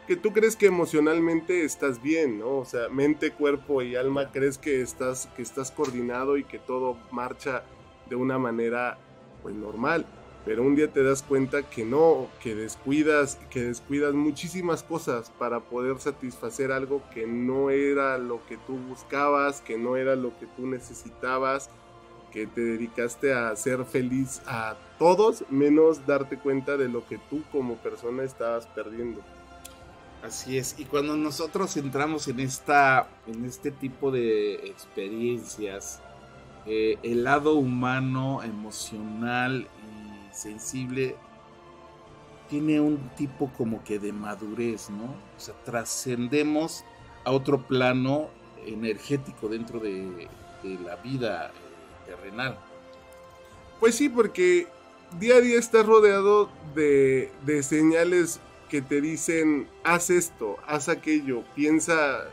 que 0.06 0.16
tú 0.16 0.32
crees 0.32 0.56
que 0.56 0.66
emocionalmente 0.66 1.64
estás 1.64 2.02
bien, 2.02 2.38
¿no? 2.38 2.56
O 2.56 2.64
sea, 2.64 2.88
mente, 2.88 3.30
cuerpo 3.30 3.82
y 3.82 3.94
alma 3.94 4.32
crees 4.32 4.56
que 4.56 4.80
estás, 4.80 5.28
que 5.36 5.42
estás 5.42 5.70
coordinado 5.70 6.38
y 6.38 6.44
que 6.44 6.58
todo 6.58 6.96
marcha 7.10 7.62
de 8.08 8.16
una 8.16 8.38
manera 8.38 8.98
pues 9.42 9.54
normal 9.54 10.06
pero 10.44 10.62
un 10.62 10.74
día 10.74 10.90
te 10.90 11.02
das 11.02 11.22
cuenta 11.22 11.62
que 11.62 11.84
no, 11.84 12.28
que 12.42 12.54
descuidas, 12.54 13.38
que 13.50 13.64
descuidas 13.64 14.14
muchísimas 14.14 14.82
cosas 14.82 15.30
para 15.38 15.60
poder 15.60 15.98
satisfacer 16.00 16.72
algo 16.72 17.02
que 17.12 17.26
no 17.26 17.70
era 17.70 18.18
lo 18.18 18.44
que 18.46 18.56
tú 18.56 18.76
buscabas, 18.88 19.60
que 19.60 19.76
no 19.76 19.96
era 19.96 20.16
lo 20.16 20.38
que 20.38 20.46
tú 20.46 20.66
necesitabas, 20.66 21.70
que 22.32 22.46
te 22.46 22.60
dedicaste 22.60 23.32
a 23.32 23.54
ser 23.56 23.84
feliz 23.84 24.40
a 24.46 24.76
todos, 24.98 25.44
menos 25.50 26.06
darte 26.06 26.38
cuenta 26.38 26.76
de 26.76 26.88
lo 26.88 27.06
que 27.06 27.18
tú 27.30 27.42
como 27.52 27.76
persona 27.76 28.22
estabas 28.22 28.66
perdiendo. 28.68 29.20
Así 30.22 30.58
es, 30.58 30.74
y 30.78 30.84
cuando 30.84 31.16
nosotros 31.16 31.76
entramos 31.76 32.26
en 32.26 32.40
esta, 32.40 33.08
en 33.26 33.44
este 33.44 33.70
tipo 33.70 34.10
de 34.10 34.54
experiencias, 34.66 36.00
eh, 36.66 36.98
el 37.02 37.24
lado 37.24 37.54
humano, 37.54 38.42
emocional 38.42 39.68
sensible, 40.38 41.16
tiene 42.48 42.80
un 42.80 43.10
tipo 43.16 43.50
como 43.56 43.84
que 43.84 43.98
de 43.98 44.12
madurez, 44.12 44.88
¿no? 44.90 45.04
O 45.04 45.40
sea, 45.40 45.54
trascendemos 45.64 46.84
a 47.24 47.30
otro 47.32 47.66
plano 47.66 48.28
energético 48.64 49.48
dentro 49.48 49.80
de, 49.80 50.28
la 50.84 50.96
vida 50.96 51.48
eh, 51.48 51.50
terrenal. 52.06 52.58
Pues 53.80 53.94
sí, 53.94 54.08
porque 54.08 54.66
día 55.18 55.36
a 55.36 55.40
día 55.40 55.58
estás 55.58 55.86
rodeado 55.86 56.50
de, 56.74 57.30
señales 57.62 58.40
que 58.68 58.82
te 58.82 59.00
dicen, 59.00 59.68
haz 59.84 60.10
esto, 60.10 60.56
haz 60.66 60.88
aquello, 60.88 61.42
piensa, 61.54 62.24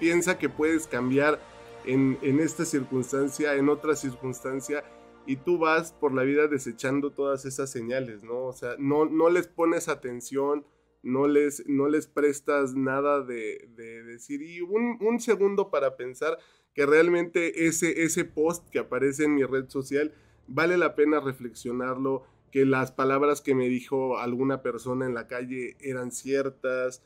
piensa 0.00 0.38
que 0.38 0.48
puedes 0.48 0.86
cambiar 0.86 1.40
en 1.84 2.40
esta 2.40 2.66
circunstancia, 2.66 3.54
en 3.54 3.70
otra 3.70 3.96
circunstancia, 3.96 4.84
y 5.28 5.36
tú 5.36 5.58
vas 5.58 5.92
por 5.92 6.14
la 6.14 6.22
vida 6.22 6.48
desechando 6.48 7.12
todas 7.12 7.44
esas 7.44 7.70
señales, 7.70 8.24
¿no? 8.24 8.46
O 8.46 8.54
sea, 8.54 8.76
no, 8.78 9.04
no 9.04 9.28
les 9.28 9.46
pones 9.46 9.90
atención, 9.90 10.64
no 11.02 11.28
les, 11.28 11.68
no 11.68 11.86
les 11.86 12.06
prestas 12.06 12.74
nada 12.74 13.20
de, 13.20 13.68
decir 14.06 14.40
y 14.40 14.62
un, 14.62 14.96
un, 15.02 15.20
segundo 15.20 15.70
para 15.70 15.98
pensar 15.98 16.38
que 16.72 16.86
realmente 16.86 17.66
ese, 17.66 18.04
ese 18.04 18.24
post 18.24 18.70
que 18.70 18.78
aparece 18.78 19.24
en 19.24 19.34
mi 19.34 19.44
red 19.44 19.68
social 19.68 20.14
vale 20.46 20.78
la 20.78 20.94
pena 20.94 21.20
reflexionarlo, 21.20 22.24
que 22.50 22.64
las 22.64 22.90
palabras 22.90 23.42
que 23.42 23.54
me 23.54 23.68
dijo 23.68 24.16
alguna 24.16 24.62
persona 24.62 25.04
en 25.04 25.12
la 25.12 25.26
calle 25.26 25.76
eran 25.80 26.10
ciertas, 26.10 27.02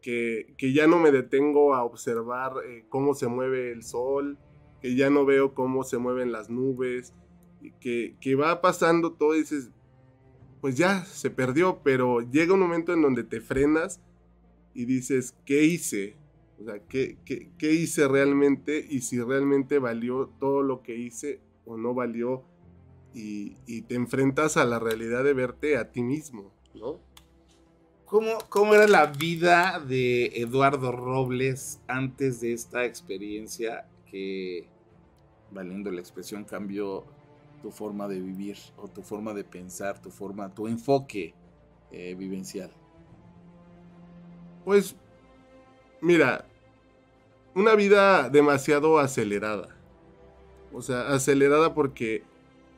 que, 0.00 0.54
que 0.58 0.72
ya 0.72 0.86
no 0.86 1.00
me 1.00 1.10
detengo 1.10 1.74
a 1.74 1.82
observar 1.82 2.52
eh, 2.64 2.84
cómo 2.88 3.14
se 3.14 3.26
mueve 3.26 3.72
el 3.72 3.82
sol, 3.82 4.38
que 4.80 4.94
ya 4.94 5.10
no 5.10 5.24
veo 5.24 5.54
cómo 5.54 5.82
se 5.82 5.98
mueven 5.98 6.30
las 6.30 6.50
nubes, 6.50 7.12
que, 7.72 8.34
va 8.34 8.60
pasando 8.60 9.12
todo 9.12 9.34
y 9.34 9.40
dices, 9.40 9.70
pues 10.60 10.76
ya 10.76 11.04
se 11.04 11.30
perdió, 11.30 11.80
pero 11.82 12.20
llega 12.20 12.54
un 12.54 12.60
momento 12.60 12.92
en 12.92 13.02
donde 13.02 13.24
te 13.24 13.40
frenas 13.40 14.00
y 14.74 14.84
dices, 14.86 15.34
¿qué 15.44 15.64
hice? 15.64 16.16
O 16.60 16.64
sea, 16.64 16.78
¿qué, 16.88 17.18
qué, 17.24 17.72
hice 17.72 18.08
realmente? 18.08 18.84
Y 18.88 19.00
si 19.00 19.20
realmente 19.20 19.78
valió 19.78 20.30
todo 20.38 20.62
lo 20.62 20.82
que 20.82 20.96
hice 20.96 21.40
o 21.64 21.76
no 21.76 21.94
valió. 21.94 22.44
Y, 23.16 23.82
te 23.82 23.94
enfrentas 23.94 24.56
a 24.56 24.64
la 24.64 24.80
realidad 24.80 25.22
de 25.22 25.34
verte 25.34 25.76
a 25.76 25.92
ti 25.92 26.02
mismo, 26.02 26.52
¿no? 26.74 26.98
¿Cómo, 28.06 28.38
¿Cómo, 28.48 28.74
era 28.74 28.88
la 28.88 29.06
vida 29.06 29.78
de 29.78 30.26
Eduardo 30.34 30.90
Robles 30.90 31.80
antes 31.86 32.40
de 32.40 32.52
esta 32.52 32.84
experiencia 32.84 33.86
que, 34.10 34.66
valiendo 35.52 35.92
la 35.92 36.00
expresión, 36.00 36.44
cambió 36.44 37.04
tu 37.64 37.70
forma 37.70 38.06
de 38.06 38.20
vivir 38.20 38.58
o 38.76 38.88
tu 38.88 39.00
forma 39.00 39.32
de 39.32 39.42
pensar, 39.42 39.98
tu 39.98 40.10
forma, 40.10 40.50
tu 40.50 40.68
enfoque 40.68 41.32
eh, 41.90 42.14
vivencial? 42.14 42.70
Pues, 44.66 44.94
mira, 46.02 46.44
una 47.54 47.74
vida 47.74 48.28
demasiado 48.28 48.98
acelerada. 48.98 49.74
O 50.74 50.82
sea, 50.82 51.08
acelerada 51.08 51.72
porque 51.72 52.22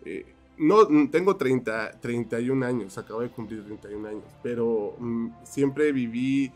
eh, 0.05 0.25
no 0.57 0.87
tengo 1.11 1.35
30, 1.35 1.99
31 2.01 2.65
años, 2.65 2.97
acabo 2.97 3.23
de 3.23 3.31
cumplir 3.31 3.65
31 3.65 4.09
años, 4.09 4.25
pero 4.41 4.95
mm, 5.01 5.31
siempre 5.43 5.91
viví 5.91 6.53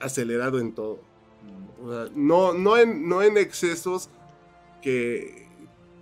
acelerado 0.00 0.58
en 0.58 0.72
todo. 0.72 1.00
O 1.84 1.92
sea, 1.92 2.10
no, 2.14 2.54
no, 2.54 2.78
en, 2.78 3.06
no 3.06 3.20
en 3.20 3.36
excesos 3.36 4.08
que, 4.80 5.45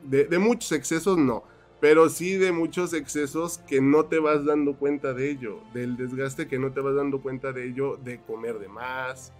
de, 0.04 0.38
muchos 0.38 0.72
excesos 0.72 1.18
no, 1.18 1.44
pero 1.80 2.08
sí 2.08 2.36
de 2.36 2.52
muchos 2.52 2.92
excesos 2.92 3.58
que 3.66 3.80
no 3.80 4.04
te 4.04 4.18
vas 4.18 4.44
dando 4.44 4.74
cuenta 4.74 5.12
de 5.12 5.30
ello, 5.30 5.60
del 5.72 5.96
desgaste 5.96 6.46
que 6.46 6.58
no 6.58 6.72
te 6.72 6.80
vas 6.80 6.94
dando 6.94 7.20
cuenta 7.20 7.52
de 7.52 7.66
ello, 7.66 7.96
de 7.96 8.20
comer 8.20 8.58
de 8.58 8.68
más, 8.68 9.32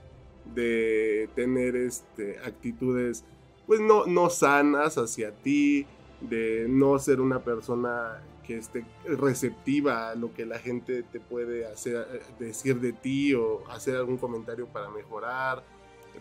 de 0.55 1.29
tener 1.35 1.77
este, 1.77 2.39
actitudes 2.41 3.25
pues 3.67 3.81
no, 3.81 4.07
no 4.07 4.31
sanas 4.31 4.99
hacia 4.99 5.33
ti, 5.33 5.87
de 6.21 6.67
no 6.69 6.99
ser 6.99 7.21
una 7.21 7.43
persona 7.43 8.23
que 8.47 8.59
esté 8.59 8.85
receptiva 9.07 10.11
a 10.11 10.15
lo 10.15 10.35
que 10.35 10.45
la 10.45 10.59
gente 10.59 11.03
te 11.03 11.19
puede 11.19 11.67
hacer, 11.67 12.07
decir 12.39 12.81
de 12.81 12.93
ti 12.93 13.35
o 13.35 13.63
hacer 13.71 13.97
algún 13.97 14.19
comentario 14.19 14.67
para 14.67 14.91
mejorar. 14.91 15.65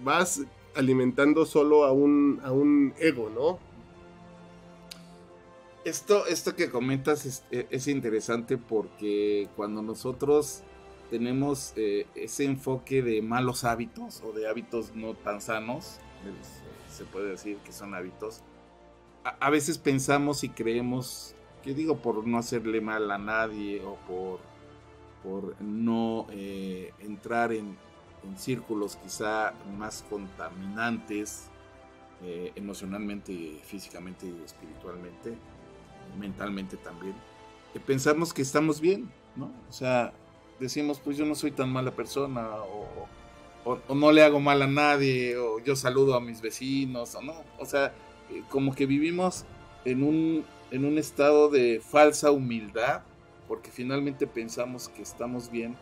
Vas 0.04 0.42
alimentando 0.76 1.46
solo 1.46 1.84
a 1.84 1.92
un, 1.92 2.40
a 2.44 2.52
un 2.52 2.94
ego, 3.00 3.30
¿no? 3.30 3.60
Esto, 5.86 6.26
esto 6.28 6.56
que 6.56 6.70
comentas 6.70 7.44
e, 7.52 7.68
es, 7.70 7.88
interesante 7.88 8.58
porque 8.58 9.50
cuando 9.58 9.82
nosotros 9.82 10.64
tenemos 11.10 11.74
eh, 11.76 12.08
ese 12.16 12.46
enfoque 12.46 13.02
de 13.02 13.22
malos 13.22 13.66
hábitos 13.66 14.22
o 14.24 14.32
de 14.32 14.48
hábitos 14.48 14.96
no 14.96 15.14
tan 15.14 15.42
sanos, 15.42 16.00
se 16.90 17.04
puede 17.04 17.32
decir 17.32 17.58
que 17.58 17.74
son 17.74 17.94
hábitos, 17.96 18.42
a, 19.24 19.50
veces 19.50 19.78
pensamos 19.78 20.44
y 20.44 20.50
creemos, 20.50 21.36
que 21.64 21.74
digo, 21.74 21.98
por 21.98 22.26
no 22.28 22.38
hacerle 22.38 22.82
mal 22.82 23.10
a 23.12 23.18
nadie 23.18 23.82
o 23.84 23.96
por, 24.08 24.40
por 25.24 25.62
no 25.62 26.28
eh, 26.32 26.94
entrar 27.00 27.52
en, 27.54 27.78
círculos 28.38 28.96
quizá 28.96 29.54
más 29.78 30.06
contaminantes 30.10 31.50
eh, 32.22 32.54
emocionalmente, 32.56 33.60
físicamente 33.66 34.26
y 34.26 34.42
espiritualmente, 34.46 35.38
mentalmente 36.18 36.78
también, 36.78 37.16
pensamos 37.80 38.34
que 38.34 38.42
estamos 38.42 38.80
bien, 38.80 39.10
¿no? 39.36 39.52
O 39.70 39.74
sea, 39.74 40.14
decimos, 40.60 41.00
pues 41.04 41.18
yo 41.18 41.26
no 41.26 41.36
soy 41.36 41.52
tan 41.52 41.72
mala 41.72 41.92
persona, 41.92 42.50
o, 42.58 43.08
no 43.94 44.12
le 44.12 44.24
hago 44.24 44.40
mal 44.40 44.62
a 44.62 44.68
nadie, 44.68 45.38
o 45.38 45.60
yo 45.60 45.76
saludo 45.76 46.16
a 46.16 46.22
mis 46.22 46.42
vecinos, 46.42 47.16
o 47.16 47.22
no. 47.22 47.44
O 47.60 47.66
sea, 47.66 47.94
eh, 48.30 48.44
como 48.50 48.76
que 48.76 48.86
vivimos 48.86 49.46
en 49.86 50.04
un, 50.04 50.46
en 50.72 50.86
un 50.86 50.98
estado 50.98 51.50
de 51.50 51.82
falsa 51.82 52.32
humildad, 52.32 53.04
porque 53.48 53.72
finalmente 53.72 54.28
pensamos 54.28 54.90
que 54.90 55.02
estamos 55.02 55.50
bien 55.50 55.76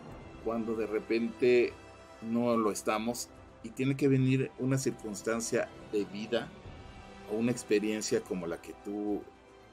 cuando 0.43 0.76
de 0.76 0.88
repente 0.88 1.74
no 2.22 2.56
lo 2.56 2.72
estamos 2.72 3.30
y 3.63 3.69
tiene 3.69 3.95
que 3.95 4.08
venir 4.08 4.52
una 4.60 4.78
circunstancia 4.78 5.69
de 5.91 6.06
vida 6.06 6.50
o 7.32 7.36
una 7.36 7.52
experiencia 7.52 8.22
como 8.22 8.48
la 8.48 8.62
que 8.62 8.74
tú 8.84 9.22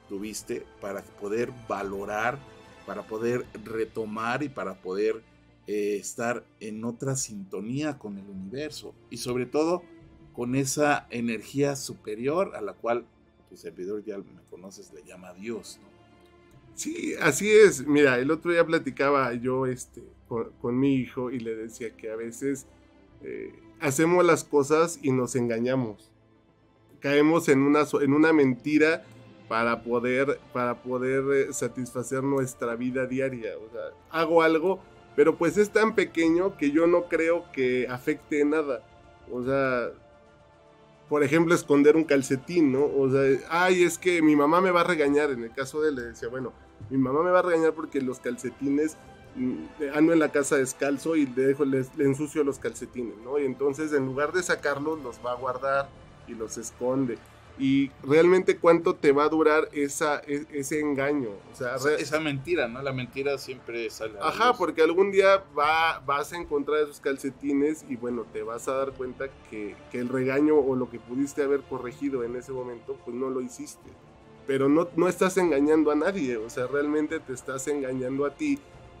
tuviste 0.09 0.65
para 0.81 1.03
poder 1.03 1.51
valorar, 1.69 2.39
para 2.85 3.03
poder 3.03 3.45
retomar 3.63 4.43
y 4.43 4.49
para 4.49 4.73
poder 4.81 5.21
eh, 5.67 5.97
estar 5.97 6.43
en 6.59 6.83
otra 6.83 7.15
sintonía 7.15 7.97
con 7.99 8.17
el 8.17 8.27
universo 8.27 8.93
y 9.11 9.17
sobre 9.17 9.45
todo 9.45 9.83
con 10.33 10.55
esa 10.55 11.07
energía 11.11 11.75
superior 11.75 12.55
a 12.55 12.61
la 12.61 12.73
cual 12.73 13.05
tu 13.49 13.55
servidor 13.55 14.03
ya 14.03 14.17
me 14.17 14.41
conoces 14.49 14.91
le 14.93 15.03
llama 15.03 15.33
Dios. 15.33 15.79
Sí, 16.75 17.13
así 17.21 17.51
es. 17.51 17.85
Mira, 17.85 18.19
el 18.19 18.31
otro 18.31 18.51
día 18.51 18.65
platicaba 18.65 19.33
yo 19.33 19.65
este, 19.65 20.01
con, 20.27 20.79
mi 20.79 20.95
hijo 20.95 21.29
y 21.29 21.39
le 21.39 21.55
decía 21.55 21.95
que 21.95 22.09
a 22.09 22.15
veces 22.15 22.67
eh, 23.21 23.53
hacemos 23.81 24.25
las 24.25 24.43
cosas 24.43 24.99
y 25.01 25.11
nos 25.11 25.35
engañamos. 25.35 26.09
Caemos 26.99 27.49
en 27.49 27.59
una, 27.59 27.85
en 28.01 28.13
una 28.13 28.33
mentira 28.33 29.05
para 29.49 29.81
poder, 29.81 30.39
para 30.53 30.75
poder 30.75 31.23
eh, 31.49 31.53
satisfacer 31.53 32.23
nuestra 32.23 32.75
vida 32.75 33.07
diaria. 33.07 33.53
O 33.57 33.69
sea, 33.71 33.81
hago 34.11 34.43
algo, 34.43 34.79
pero 35.15 35.35
pues 35.35 35.57
es 35.57 35.71
tan 35.71 35.95
pequeño 35.95 36.55
que 36.55 36.71
yo 36.71 36.85
no 36.85 37.05
creo 37.09 37.51
que 37.51 37.87
afecte 37.89 38.45
nada. 38.45 38.83
O 39.31 39.43
sea, 39.43 39.89
por 41.09 41.23
ejemplo, 41.23 41.55
esconder 41.55 41.97
un 41.97 42.03
calcetín, 42.03 42.71
¿no? 42.71 42.85
O 42.85 43.09
sea, 43.09 43.23
ay, 43.49 43.83
es 43.83 43.97
que 43.97 44.21
mi 44.21 44.35
mamá 44.35 44.61
me 44.61 44.69
va 44.69 44.81
a 44.81 44.85
regañar. 44.85 45.31
En 45.31 45.43
el 45.43 45.51
caso 45.51 45.81
de 45.81 45.89
él 45.89 45.95
le 45.95 46.03
decía, 46.03 46.29
bueno, 46.29 46.53
mi 46.91 46.99
mamá 46.99 47.23
me 47.23 47.31
va 47.31 47.39
a 47.39 47.41
regañar 47.41 47.73
porque 47.73 48.01
los 48.01 48.19
calcetines 48.19 48.97
mm, 49.35 49.95
ando 49.95 50.13
en 50.13 50.19
la 50.19 50.31
casa 50.31 50.57
descalzo 50.57 51.15
y 51.15 51.25
le, 51.25 51.47
dejo, 51.47 51.65
le 51.65 51.83
ensucio 51.97 52.43
los 52.43 52.59
calcetines, 52.59 53.17
¿no? 53.23 53.39
Y 53.39 53.45
entonces 53.45 53.93
en 53.93 54.05
lugar 54.05 54.31
de 54.31 54.43
sacarlos, 54.43 55.01
los 55.01 55.19
va 55.25 55.31
a 55.31 55.35
guardar 55.35 55.89
y 56.27 56.35
los 56.35 56.59
esconde 56.59 57.17
y 57.59 57.91
realmente 58.03 58.57
cuánto 58.57 58.95
te 58.95 59.11
va 59.11 59.25
a 59.25 59.29
durar 59.29 59.67
esa, 59.73 60.21
e, 60.25 60.45
ese 60.53 60.79
engaño. 60.79 61.31
O 61.51 61.55
sea, 61.55 61.75
esa 61.97 62.19
mentira, 62.21 62.69
¿no? 62.69 62.81
La 62.81 62.93
mentira 62.93 63.37
siempre 63.37 63.89
sale. 63.89 64.13
Ajá, 64.21 64.53
porque 64.53 64.81
algún 64.81 65.11
día 65.11 65.43
va, 65.57 65.99
vas 66.05 66.31
a 66.31 66.37
encontrar 66.37 66.83
esos 66.83 67.01
calcetines 67.01 67.83
y 67.89 67.97
bueno, 67.97 68.25
te 68.31 68.43
vas 68.43 68.69
a 68.69 68.75
dar 68.75 68.93
cuenta 68.93 69.25
que, 69.49 69.75
que, 69.91 69.99
el 69.99 70.07
regaño 70.07 70.55
o 70.55 70.73
lo 70.77 70.89
que 70.89 70.99
pudiste 70.99 71.43
haber 71.43 71.61
corregido 71.63 72.23
en 72.23 72.37
ese 72.37 72.53
momento, 72.53 72.97
pues 73.03 73.15
no 73.15 73.29
lo 73.29 73.41
hiciste. 73.41 73.89
Pero 74.47 74.69
no, 74.69 74.87
no 74.95 75.09
estás 75.09 75.35
engañando 75.35 75.91
a 75.91 75.95
nadie, 75.95 76.37
o 76.37 76.49
sea, 76.49 76.65
realmente 76.65 77.19
te 77.19 77.33
estás 77.33 77.67
engañando 77.67 78.25
a 78.25 78.35
ti. 78.35 78.57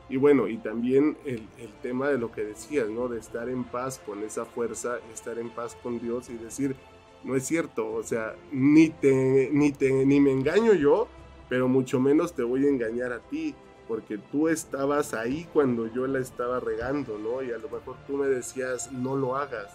Y 0.09 0.17
bueno, 0.17 0.47
y 0.47 0.57
también 0.57 1.17
el, 1.23 1.47
el 1.59 1.71
tema 1.81 2.09
de 2.09 2.17
lo 2.17 2.31
que 2.31 2.43
decías, 2.43 2.89
¿no? 2.89 3.07
De 3.07 3.19
estar 3.19 3.47
en 3.47 3.63
paz 3.63 4.01
con 4.05 4.23
esa 4.23 4.43
fuerza, 4.43 4.97
estar 5.13 5.39
en 5.39 5.49
paz 5.49 5.77
con 5.81 5.99
Dios 5.99 6.29
y 6.29 6.33
decir, 6.33 6.75
no 7.23 7.35
es 7.35 7.45
cierto, 7.45 7.91
o 7.91 8.03
sea, 8.03 8.35
ni 8.51 8.89
te, 8.89 9.49
ni 9.51 9.71
te, 9.71 10.05
ni 10.05 10.19
me 10.19 10.31
engaño 10.31 10.73
yo, 10.73 11.07
pero 11.49 11.67
mucho 11.67 11.99
menos 11.99 12.33
te 12.33 12.43
voy 12.43 12.65
a 12.65 12.69
engañar 12.69 13.11
a 13.11 13.19
ti, 13.19 13.55
porque 13.87 14.17
tú 14.17 14.47
estabas 14.47 15.13
ahí 15.13 15.47
cuando 15.51 15.91
yo 15.91 16.07
la 16.07 16.19
estaba 16.19 16.59
regando, 16.59 17.17
¿no? 17.17 17.41
Y 17.41 17.51
a 17.51 17.57
lo 17.57 17.69
mejor 17.69 17.97
tú 18.07 18.17
me 18.17 18.27
decías, 18.27 18.91
no 18.91 19.15
lo 19.15 19.35
hagas, 19.35 19.67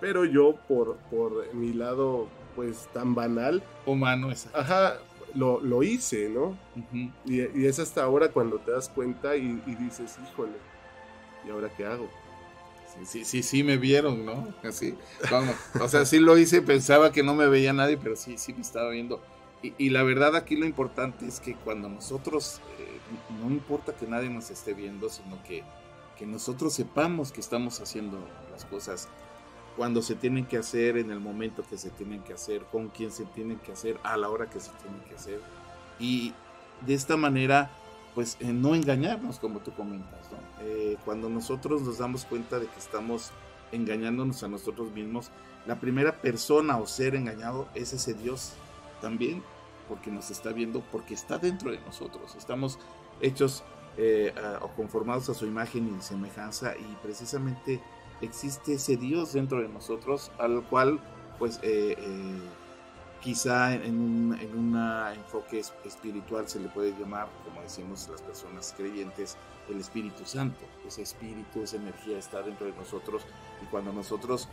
pero 0.00 0.24
yo 0.24 0.54
por, 0.68 0.96
por 1.10 1.52
mi 1.54 1.72
lado, 1.72 2.28
pues 2.54 2.88
tan 2.92 3.14
banal. 3.14 3.62
Humano, 3.84 4.30
esa. 4.30 4.50
Ajá, 4.58 4.98
lo, 5.34 5.60
lo 5.60 5.82
hice, 5.82 6.28
¿no? 6.28 6.56
y, 6.92 7.10
y, 7.24 7.66
es 7.66 7.78
hasta 7.78 8.04
ahora 8.04 8.30
cuando 8.30 8.58
te 8.58 8.70
das 8.70 8.88
cuenta 8.88 9.36
y, 9.36 9.62
y 9.66 9.74
dices, 9.74 10.18
híjole, 10.30 10.56
¿y 11.46 11.50
ahora 11.50 11.68
qué 11.76 11.84
hago? 11.84 12.08
Sí, 13.04 13.24
sí, 13.24 13.42
sí, 13.42 13.62
me 13.62 13.76
vieron, 13.76 14.24
¿no? 14.24 14.48
Así, 14.62 14.96
vamos. 15.30 15.54
O 15.80 15.88
sea, 15.88 16.04
sí 16.04 16.18
lo 16.18 16.38
hice, 16.38 16.62
pensaba 16.62 17.12
que 17.12 17.22
no 17.22 17.34
me 17.34 17.46
veía 17.46 17.72
nadie, 17.72 17.96
pero 17.96 18.16
sí, 18.16 18.38
sí 18.38 18.52
me 18.52 18.62
estaba 18.62 18.90
viendo. 18.90 19.22
Y, 19.62 19.90
la 19.90 20.02
verdad 20.02 20.36
aquí 20.36 20.54
lo 20.54 20.66
importante 20.66 21.26
es 21.26 21.40
que 21.40 21.54
cuando 21.54 21.88
nosotros, 21.88 22.60
eh, 22.78 22.98
no 23.42 23.50
importa 23.50 23.94
que 23.94 24.06
nadie 24.06 24.30
nos 24.30 24.50
esté 24.50 24.74
viendo, 24.74 25.08
sino 25.08 25.42
que 25.42 25.64
que 26.16 26.26
nosotros 26.26 26.72
sepamos 26.72 27.30
que 27.30 27.40
estamos 27.40 27.80
haciendo 27.80 28.18
las 28.50 28.64
cosas 28.64 29.08
cuando 29.76 30.00
se 30.00 30.14
tienen 30.14 30.46
que 30.46 30.56
hacer, 30.56 30.96
en 30.96 31.10
el 31.10 31.20
momento 31.20 31.62
que 31.68 31.76
se 31.76 31.90
tienen 31.90 32.22
que 32.22 32.32
hacer, 32.32 32.62
con 32.72 32.88
quién 32.88 33.12
se 33.12 33.26
tienen 33.26 33.58
que 33.58 33.72
hacer, 33.72 33.98
a 34.02 34.16
la 34.16 34.30
hora 34.30 34.48
que 34.48 34.58
se 34.58 34.70
tienen 34.82 35.00
que 35.02 35.14
hacer. 35.14 35.40
Y 35.98 36.32
de 36.80 36.94
esta 36.94 37.18
manera, 37.18 37.70
pues 38.16 38.38
eh, 38.40 38.46
no 38.46 38.74
engañarnos, 38.74 39.38
como 39.38 39.60
tú 39.60 39.72
comentas. 39.74 40.20
Eh, 40.62 40.96
cuando 41.04 41.28
nosotros 41.28 41.82
nos 41.82 41.98
damos 41.98 42.24
cuenta 42.24 42.58
de 42.58 42.66
que 42.66 42.78
estamos 42.78 43.30
engañándonos 43.72 44.42
a 44.42 44.48
nosotros 44.48 44.90
mismos, 44.92 45.30
la 45.66 45.78
primera 45.78 46.22
persona 46.22 46.78
o 46.78 46.86
ser 46.86 47.14
engañado 47.14 47.68
es 47.74 47.92
ese 47.92 48.14
Dios 48.14 48.54
también, 49.02 49.42
porque 49.86 50.10
nos 50.10 50.30
está 50.30 50.52
viendo, 50.52 50.80
porque 50.90 51.12
está 51.12 51.36
dentro 51.36 51.70
de 51.70 51.78
nosotros. 51.80 52.34
Estamos 52.36 52.78
hechos 53.20 53.64
eh, 53.98 54.32
o 54.62 54.68
conformados 54.68 55.28
a 55.28 55.34
su 55.34 55.44
imagen 55.44 55.94
y 55.94 56.02
semejanza 56.02 56.74
y 56.74 56.96
precisamente 57.02 57.82
existe 58.22 58.74
ese 58.74 58.96
Dios 58.96 59.34
dentro 59.34 59.60
de 59.60 59.68
nosotros 59.68 60.30
al 60.38 60.62
cual 60.62 61.00
pues 61.38 61.60
quizá 63.22 63.74
en 63.74 63.98
un 63.98 64.38
en 64.40 65.18
enfoque 65.18 65.62
espiritual 65.84 66.48
se 66.48 66.60
le 66.60 66.68
puede 66.68 66.92
llamar, 66.92 67.28
como 67.44 67.62
decimos 67.62 68.08
las 68.08 68.22
personas 68.22 68.74
creyentes, 68.76 69.36
el 69.68 69.80
Espíritu 69.80 70.24
Santo. 70.24 70.60
Ese 70.86 71.02
espíritu, 71.02 71.62
esa 71.62 71.76
energía 71.76 72.18
está 72.18 72.42
dentro 72.42 72.66
de 72.66 72.72
nosotros 72.72 73.22
y 73.62 73.66
cuando 73.66 73.92
nosotros 73.92 74.48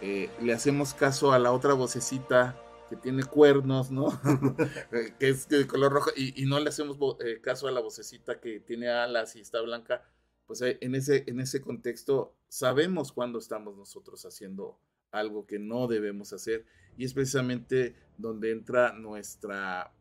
eh, 0.00 0.30
le 0.40 0.52
hacemos 0.52 0.94
caso 0.94 1.32
a 1.32 1.38
la 1.38 1.52
otra 1.52 1.74
vocecita 1.74 2.56
que 2.88 2.96
tiene 2.96 3.24
cuernos, 3.24 3.90
¿no? 3.90 4.08
que 5.18 5.28
es 5.28 5.48
de 5.48 5.66
color 5.66 5.92
rojo 5.92 6.10
y, 6.16 6.44
no 6.44 6.58
le 6.60 6.68
hacemos 6.68 6.98
caso 7.40 7.68
a 7.68 7.70
la 7.70 7.80
vocecita 7.80 8.40
que 8.40 8.60
tiene 8.60 8.88
alas 8.88 9.36
y 9.36 9.40
está 9.40 9.60
blanca, 9.60 10.02
pues 10.46 10.60
eh, 10.62 10.78
en 10.80 10.94
ese, 10.94 11.24
en 11.26 11.40
ese 11.40 11.60
contexto 11.60 12.34
sabemos 12.48 13.12
cuándo 13.12 13.38
estamos 13.38 13.76
nosotros 13.76 14.26
haciendo 14.26 14.78
algo 15.12 15.46
que 15.46 15.58
no 15.58 15.86
debemos 15.86 16.32
hacer 16.32 16.64
y 16.96 17.04
es 17.04 17.14
precisamente 17.14 17.94
donde 18.18 18.50
entra 18.50 18.92
nuestra, 18.92 19.92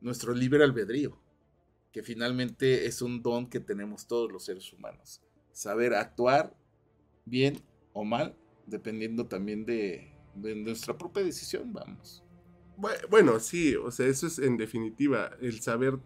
nuestro 0.00 0.34
libre 0.34 0.64
albedrío, 0.64 1.18
que 1.92 2.02
finalmente 2.02 2.86
es 2.86 3.02
un 3.02 3.22
don 3.22 3.48
que 3.48 3.60
tenemos 3.60 4.06
todos 4.06 4.32
los 4.32 4.44
seres 4.44 4.72
humanos. 4.72 5.22
Saber 5.52 5.94
actuar 5.94 6.56
bien 7.24 7.62
o 7.92 8.04
mal, 8.04 8.36
dependiendo 8.66 9.26
también 9.26 9.64
de, 9.64 10.12
de 10.34 10.54
nuestra 10.54 10.96
propia 10.96 11.24
decisión, 11.24 11.72
vamos. 11.72 12.22
Bueno, 13.08 13.40
sí, 13.40 13.74
o 13.74 13.90
sea, 13.90 14.06
eso 14.06 14.26
es 14.26 14.38
en 14.38 14.58
definitiva 14.58 15.30
el 15.40 15.60
saber 15.60 15.98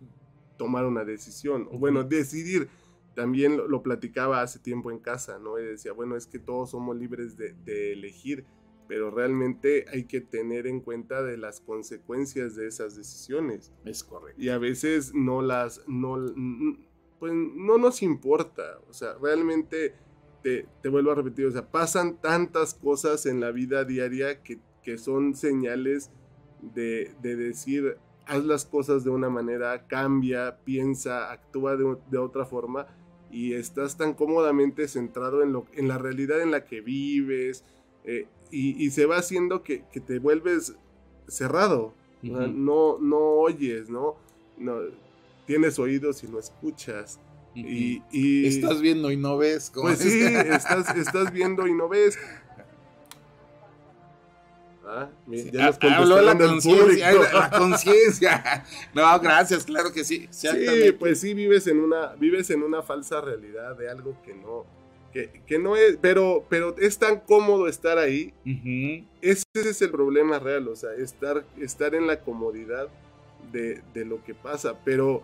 tomar 0.57 0.85
una 0.87 1.05
decisión, 1.05 1.67
o 1.73 1.79
bueno, 1.79 2.05
decidir 2.05 2.69
también 3.21 3.59
lo, 3.69 3.83
platicaba 3.83 4.41
hace 4.41 4.59
tiempo 4.59 4.91
en 4.91 4.99
casa, 4.99 5.39
¿no? 5.39 5.59
Y 5.59 5.63
decía, 5.63 5.93
bueno, 5.93 6.17
es 6.17 6.27
que 6.27 6.39
todos 6.39 6.71
somos 6.71 6.97
libres 6.97 7.37
de, 7.37 7.93
elegir, 7.93 8.47
pero 8.89 9.11
realmente 9.11 9.85
hay 9.93 10.05
que 10.05 10.23
tener 10.23 10.67
en 10.67 10.81
cuenta 10.81 11.23
de 11.23 11.37
las 11.37 11.61
consecuencias 11.61 12.57
de 12.57 12.67
esas 12.67 12.97
decisiones. 12.97 13.75
Es 13.85 14.03
correcto. 14.03 14.41
Y 14.41 14.49
a 14.49 14.57
veces 14.57 15.13
no 15.13 15.43
las, 15.43 15.87
no, 15.87 16.17
pues 17.19 17.35
no 17.35 17.77
nos 17.77 18.03
importa, 18.03 18.81
o 18.89 18.95
sea, 18.95 19.19
realmente 19.21 19.93
te, 20.43 20.67
te 20.81 20.89
vuelvo 20.89 21.11
a 21.11 21.17
repetir, 21.17 21.45
o 21.45 21.51
sea, 21.51 21.71
pasan 21.71 22.23
tantas 22.23 22.73
cosas 22.73 23.27
en 23.27 23.39
la 23.39 23.51
vida 23.51 23.85
diaria 23.85 24.43
que, 24.43 24.61
que 24.83 24.97
son 24.97 25.35
señales 25.35 26.11
de, 26.63 27.15
de 27.21 27.37
decir, 27.37 27.99
haz 28.25 28.47
las 28.47 28.65
cosas 28.65 29.05
de 29.05 29.11
una 29.11 29.29
manera, 29.29 29.87
cambia, 29.89 30.57
piensa, 30.65 31.31
actúa 31.31 31.77
de, 31.77 31.99
de 32.11 32.17
otra 32.17 32.47
forma 32.47 32.87
y 33.31 33.55
estás 33.55 33.97
tan 33.97 34.15
cómodamente 34.15 34.89
centrado 34.89 35.43
en, 35.43 35.53
lo, 35.53 35.67
en 35.75 35.89
la 35.89 35.99
realidad 35.99 36.41
en 36.43 36.51
la 36.51 36.65
que 36.65 36.81
vives 36.81 37.65
eh, 38.05 38.27
y, 38.51 38.91
se 38.91 39.07
va 39.07 39.19
haciendo 39.19 39.63
que, 39.63 39.85
te 40.05 40.19
vuelves 40.19 40.75
cerrado, 41.29 41.95
no, 42.23 42.99
no 42.99 43.19
oyes, 43.19 43.89
¿no? 43.89 44.17
¿no? 44.59 44.81
Tienes 45.47 45.79
oídos 45.79 46.25
y 46.25 46.29
no 46.29 46.39
escuchas. 46.39 47.21
y, 47.55 48.03
estás 48.47 48.81
viendo 48.81 49.13
y 49.13 49.17
no 49.17 49.39
ves. 49.39 49.71
pues 49.73 49.99
sí, 49.99 50.23
estás, 50.23 50.97
estás 50.97 51.33
viendo 51.33 51.69
y 51.69 51.75
no 51.75 51.89
ves. 51.89 52.19
Ah, 54.93 55.09
ya 55.29 55.67
nos 55.67 55.79
ah, 55.83 55.97
habló 55.99 56.21
la 56.21 56.37
conciencia. 56.37 57.13
La 57.13 57.51
conciencia. 57.59 58.65
No, 58.93 59.21
gracias, 59.21 59.65
claro 59.65 59.93
que 59.93 60.03
sí. 60.03 60.27
Sí, 60.31 60.49
pues 60.99 61.21
sí 61.21 61.33
vives 61.33 61.69
en 61.69 61.79
una 61.79 62.09
vives 62.17 62.51
en 62.51 62.65
una 62.65 62.83
falsa 62.83 63.21
realidad 63.21 63.77
de 63.77 63.89
algo 63.89 64.21
que 64.25 64.35
no 64.35 64.67
que, 65.13 65.59
no 65.59 65.77
es, 65.77 65.97
pero 66.01 66.45
pero 66.49 66.77
es 66.79 66.99
tan 66.99 67.21
cómodo 67.21 67.69
estar 67.69 67.99
ahí. 67.99 68.33
Ese 69.21 69.45
es 69.55 69.81
el 69.83 69.91
problema 69.91 70.39
real, 70.39 70.69
o 70.69 70.77
sea, 70.77 70.93
estar 70.95 71.45
estar 71.59 71.95
en 71.95 72.07
la 72.07 72.21
comodidad 72.21 72.89
de, 73.53 73.83
lo 74.05 74.23
que 74.25 74.35
pasa, 74.35 74.79
pero 74.85 75.23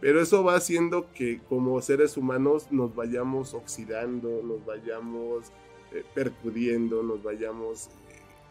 pero 0.00 0.20
eso 0.20 0.44
va 0.44 0.54
haciendo 0.54 1.12
que 1.12 1.40
como 1.48 1.80
seres 1.82 2.16
humanos 2.16 2.70
nos 2.70 2.94
vayamos 2.94 3.52
oxidando, 3.54 4.42
nos 4.44 4.64
vayamos 4.64 5.48
eh, 5.92 6.04
percudiendo, 6.14 7.02
nos 7.02 7.20
vayamos 7.22 7.90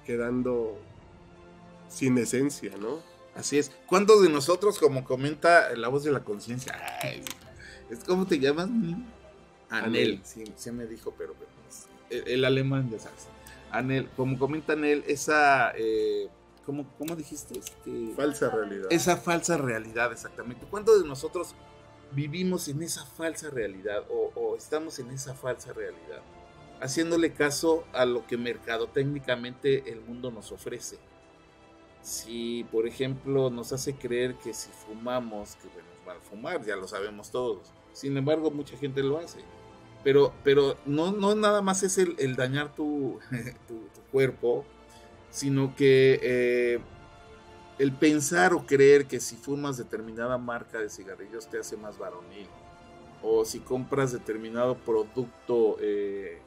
quedando 0.07 0.79
sin 1.89 2.17
esencia, 2.17 2.71
¿no? 2.79 2.99
Así 3.35 3.59
es. 3.59 3.71
¿Cuántos 3.85 4.23
de 4.23 4.29
nosotros, 4.29 4.79
como 4.79 5.03
comenta 5.03 5.75
la 5.75 5.89
voz 5.89 6.05
de 6.05 6.11
la 6.11 6.23
conciencia, 6.23 6.73
es 7.89 8.03
como 8.05 8.25
te 8.25 8.39
llamas? 8.39 8.69
Anel, 9.69 10.21
sí, 10.23 10.45
se 10.55 10.71
me 10.71 10.87
dijo, 10.87 11.13
pero, 11.17 11.35
el, 12.09 12.45
alemán 12.45 12.89
ya 12.89 12.99
sabes. 12.99 13.27
Anel, 13.69 14.09
como 14.15 14.39
comenta 14.39 14.73
Anel, 14.73 15.03
esa, 15.07 15.73
eh, 15.75 16.29
¿cómo, 16.65 16.87
dijiste? 17.17 17.59
Este, 17.59 18.13
falsa 18.15 18.49
realidad. 18.49 18.87
Esa 18.89 19.17
falsa 19.17 19.57
realidad, 19.57 20.11
exactamente. 20.13 20.65
¿Cuántos 20.69 21.01
de 21.01 21.07
nosotros 21.07 21.53
vivimos 22.13 22.69
en 22.69 22.81
esa 22.81 23.05
falsa 23.05 23.49
realidad 23.49 24.05
o 24.09 24.55
estamos 24.57 24.97
en 24.99 25.11
esa 25.11 25.35
falsa 25.35 25.73
realidad? 25.73 26.21
Haciéndole 26.81 27.33
caso 27.33 27.85
a 27.93 28.05
lo 28.05 28.25
que 28.27 28.37
mercadotécnicamente 28.37 29.91
el 29.91 30.01
mundo 30.01 30.31
nos 30.31 30.51
ofrece. 30.51 30.97
Si, 32.01 32.65
por 32.71 32.87
ejemplo, 32.87 33.49
nos 33.49 33.73
hace 33.73 33.95
creer 33.95 34.35
que 34.35 34.53
si 34.53 34.69
fumamos, 34.69 35.55
que 35.55 35.67
bueno, 35.67 35.89
para 36.05 36.19
fumar, 36.21 36.65
ya 36.65 36.75
lo 36.75 36.87
sabemos 36.87 37.31
todos. 37.31 37.73
Sin 37.93 38.15
embargo, 38.15 38.51
mucha 38.51 38.77
gente 38.77 39.03
lo 39.03 39.17
hace. 39.17 39.39
Pero, 40.03 40.33
pero 40.43 40.77
no, 40.85 41.11
no 41.11 41.35
nada 41.35 41.61
más 41.61 41.83
es 41.83 41.97
el, 41.97 42.35
dañar 42.35 42.73
tu, 42.75 43.19
tu, 43.67 44.01
cuerpo, 44.11 44.63
sino 45.31 45.75
que 45.75 46.19
eh, 46.21 46.79
el 47.77 47.91
pensar 47.91 48.53
o 48.53 48.65
creer 48.65 49.05
que 49.05 49.19
si 49.19 49.35
fumas 49.35 49.77
determinada 49.77 50.37
marca 50.37 50.79
de 50.79 50.89
cigarrillos 50.89 51.47
te 51.47 51.59
hace 51.59 51.75
más 51.75 51.97
varonil. 51.97 52.47
O 53.21 53.43
si 53.43 53.59
compras 53.59 54.11
determinado 54.11 54.77
producto 54.77 55.77
eh, 55.81 56.39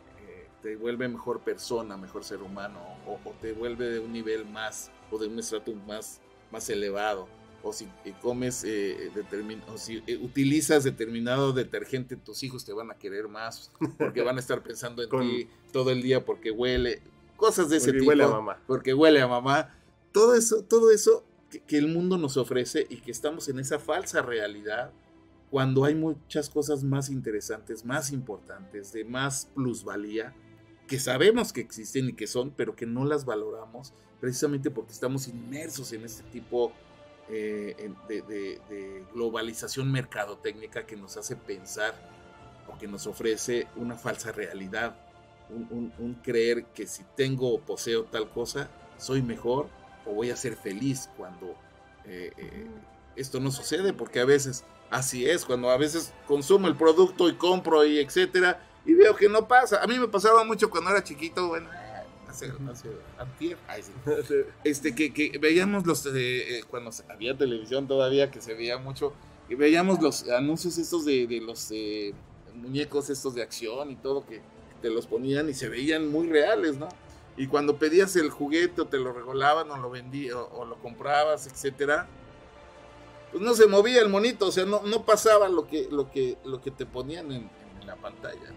te 0.63 0.77
vuelve 0.77 1.09
mejor 1.09 1.41
persona, 1.41 1.97
mejor 1.97 2.25
ser 2.25 2.43
humano, 2.43 2.81
o, 3.07 3.19
te 3.41 3.53
vuelve 3.53 3.89
de 3.91 3.99
un 3.99 4.13
nivel 4.13 4.47
más, 4.47 4.91
o 5.11 5.19
de 5.19 5.27
un 5.27 5.39
estrato 5.39 5.73
más, 5.75 6.21
más 6.51 6.69
elevado, 6.71 7.29
o 7.63 7.73
si 7.73 7.89
comes, 8.23 8.65
eh, 8.65 9.11
o 9.73 9.79
si 9.79 10.03
eh, 10.07 10.19
utilizas 10.23 10.85
determinado 10.85 11.53
detergente, 11.53 12.17
tus 12.17 12.43
hijos 12.43 12.65
te 12.65 12.73
van 12.73 12.91
a 12.91 12.95
querer 12.95 13.29
más, 13.29 13.71
porque 13.99 14.23
van 14.23 14.37
a 14.37 14.41
estar 14.41 14.63
pensando 14.63 15.03
en 15.03 15.11
ti 15.21 15.49
todo 15.73 15.91
el 15.91 16.03
día 16.03 16.25
porque 16.25 16.51
huele, 16.51 17.03
cosas 17.37 17.69
de 17.69 17.79
ese 17.79 17.93
tipo. 17.93 18.05
Porque 18.05 18.09
huele 18.09 18.25
a 18.25 18.29
mamá. 18.29 18.63
Porque 18.67 18.95
huele 18.95 19.21
a 19.21 19.29
mamá. 19.29 19.75
Todo 20.13 20.35
eso, 20.35 20.63
todo 20.65 20.91
eso 20.91 21.25
que 21.67 21.79
el 21.79 21.89
mundo 21.89 22.17
nos 22.17 22.37
ofrece 22.37 22.87
y 22.89 22.97
que 22.99 23.11
estamos 23.11 23.49
en 23.49 23.59
esa 23.59 23.79
falsa 23.79 24.23
realidad, 24.23 24.93
cuando 25.51 25.85
hay 25.85 25.95
muchas 25.95 26.49
cosas 26.49 26.85
más 26.85 27.11
interesantes, 27.11 27.85
más 27.85 28.13
importantes, 28.13 28.93
de 28.93 29.05
más 29.05 29.51
plusvalía, 29.55 30.35
que 30.91 30.99
sabemos 30.99 31.53
que 31.53 31.61
existen 31.61 32.09
y 32.09 32.15
que 32.15 32.27
son, 32.27 32.51
pero 32.51 32.75
que 32.75 32.85
no 32.85 33.05
las 33.05 33.25
valoramos 33.25 33.93
precisamente 34.21 34.73
porque 34.73 34.91
estamos 34.91 35.29
inmersos 35.29 35.93
en 35.93 36.05
este 36.05 36.25
tipo 36.25 36.73
eh, 37.29 37.93
de, 38.09 39.05
globalización 39.15 39.93
mercadotécnica 39.93 40.87
que 40.87 40.97
nos 40.97 41.17
hace 41.17 41.37
pensar 41.37 41.95
o 42.67 42.77
que 42.77 42.89
nos 42.89 43.07
ofrece 43.07 43.69
una 43.77 43.95
falsa 43.95 44.33
realidad, 44.33 44.97
un, 45.49 46.19
creer 46.25 46.65
que 46.75 46.89
si 46.89 47.05
tengo 47.17 47.55
o 47.55 47.61
poseo 47.61 48.07
tal 48.07 48.29
cosa, 48.29 48.69
soy 48.99 49.23
mejor 49.23 49.69
o 50.05 50.13
voy 50.13 50.31
a 50.31 50.37
ser 50.37 50.57
feliz 50.57 51.09
cuando 51.17 51.55
eh, 52.05 52.33
eh, 52.37 52.67
esto 53.15 53.39
no 53.39 53.53
sucede, 53.53 53.93
porque 53.93 54.19
a 54.19 54.25
veces 54.25 54.65
así 54.91 55.25
es, 55.25 55.45
cuando 55.45 55.71
a 55.71 55.77
veces 55.77 56.13
consumo 56.27 56.67
el 56.67 56.75
producto 56.75 57.29
y 57.29 57.35
compro 57.35 57.87
y 57.87 58.01
etcétera, 58.01 58.67
y 58.85 58.95
veo 58.95 59.15
que 59.15 59.29
no 59.29 59.47
pasa. 59.47 59.83
A 59.83 59.87
mí 59.87 59.99
me 59.99 60.09
pasaba 60.09 60.45
mucho 60.45 60.71
cuando 60.71 60.91
era 60.91 61.03
chiquito, 61.03 61.49
bueno, 61.49 61.69
hace, 62.29 62.53
hace 63.69 64.47
este, 64.65 64.95
que, 64.95 65.13
que, 65.13 65.39
veíamos 65.39 65.87
los, 65.87 66.07
eh, 66.07 66.11
eh, 66.59 66.65
cuando 66.69 66.91
había 67.09 67.37
televisión 67.37 67.87
todavía, 67.87 68.31
que 68.31 68.41
se 68.41 68.55
veía 68.55 68.79
mucho, 68.79 69.13
y 69.49 69.55
veíamos 69.55 70.01
los 70.01 70.29
anuncios 70.29 70.79
estos 70.79 71.05
de, 71.05 71.27
de 71.27 71.41
los, 71.41 71.71
eh, 71.73 72.15
muñecos 72.55 73.11
estos 73.11 73.35
de 73.35 73.43
acción 73.43 73.91
y 73.91 73.97
todo 73.97 74.25
que 74.27 74.41
te 74.83 74.91
los 74.91 75.07
ponían 75.07 75.49
y 75.49 75.55
se 75.55 75.69
veían 75.69 76.11
muy 76.11 76.29
reales, 76.29 76.77
¿no? 76.77 76.89
Y 77.37 77.47
cuando 77.47 77.77
pedías 77.77 78.17
el 78.17 78.31
juguete 78.31 78.83
o 78.83 78.87
te 78.87 78.99
lo 78.99 79.13
regalaban 79.13 79.71
o 79.71 79.77
lo 79.77 79.91
vendías 79.91 80.35
o, 80.35 80.65
lo 80.65 80.77
comprabas, 80.77 81.47
etcétera, 81.47 82.07
pues 83.31 83.43
no 83.43 83.55
se 83.55 83.67
movía 83.67 84.01
el 84.01 84.09
monito, 84.09 84.49
o 84.49 84.53
sea, 84.53 84.65
no, 84.65 84.83
no 84.83 85.05
pasaba 85.05 85.49
lo 85.49 85.67
que, 85.67 85.89
lo, 85.91 86.11
que, 86.11 86.37
lo 86.45 86.61
que 86.61 86.71
te 86.71 86.87
ponían 86.87 87.31
en, 87.33 87.49
en 87.81 87.87
la 87.87 87.97
pantalla. 87.97 88.53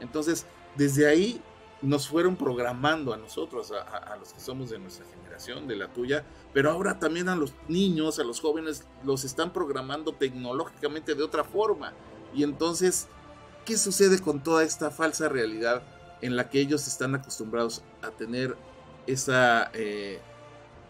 Entonces, 0.00 0.46
desde 0.76 1.08
ahí 1.08 1.40
nos 1.82 2.08
fueron 2.08 2.36
programando 2.36 3.12
a 3.12 3.16
nosotros, 3.16 3.72
a, 3.72 4.16
los 4.16 4.32
que 4.32 4.40
somos 4.40 4.70
de 4.70 4.78
nuestra 4.78 5.04
generación, 5.06 5.66
de 5.66 5.76
la 5.76 5.88
tuya, 5.88 6.24
pero 6.52 6.70
ahora 6.70 6.98
también 6.98 7.28
a 7.28 7.36
los 7.36 7.52
niños, 7.68 8.18
a 8.18 8.24
los 8.24 8.40
jóvenes, 8.40 8.84
los 9.04 9.24
están 9.24 9.52
programando 9.52 10.12
tecnológicamente 10.12 11.14
de 11.14 11.22
otra 11.22 11.44
forma. 11.44 11.92
Y 12.34 12.42
entonces, 12.42 13.08
¿qué 13.64 13.76
sucede 13.76 14.20
con 14.20 14.42
toda 14.42 14.64
esta 14.64 14.90
falsa 14.90 15.28
realidad 15.28 15.82
en 16.22 16.36
la 16.36 16.48
que 16.48 16.60
ellos 16.60 16.86
están 16.88 17.14
acostumbrados 17.14 17.82
a 18.02 18.10
tener 18.10 18.56
esa, 19.06 19.70
eh, 19.74 20.20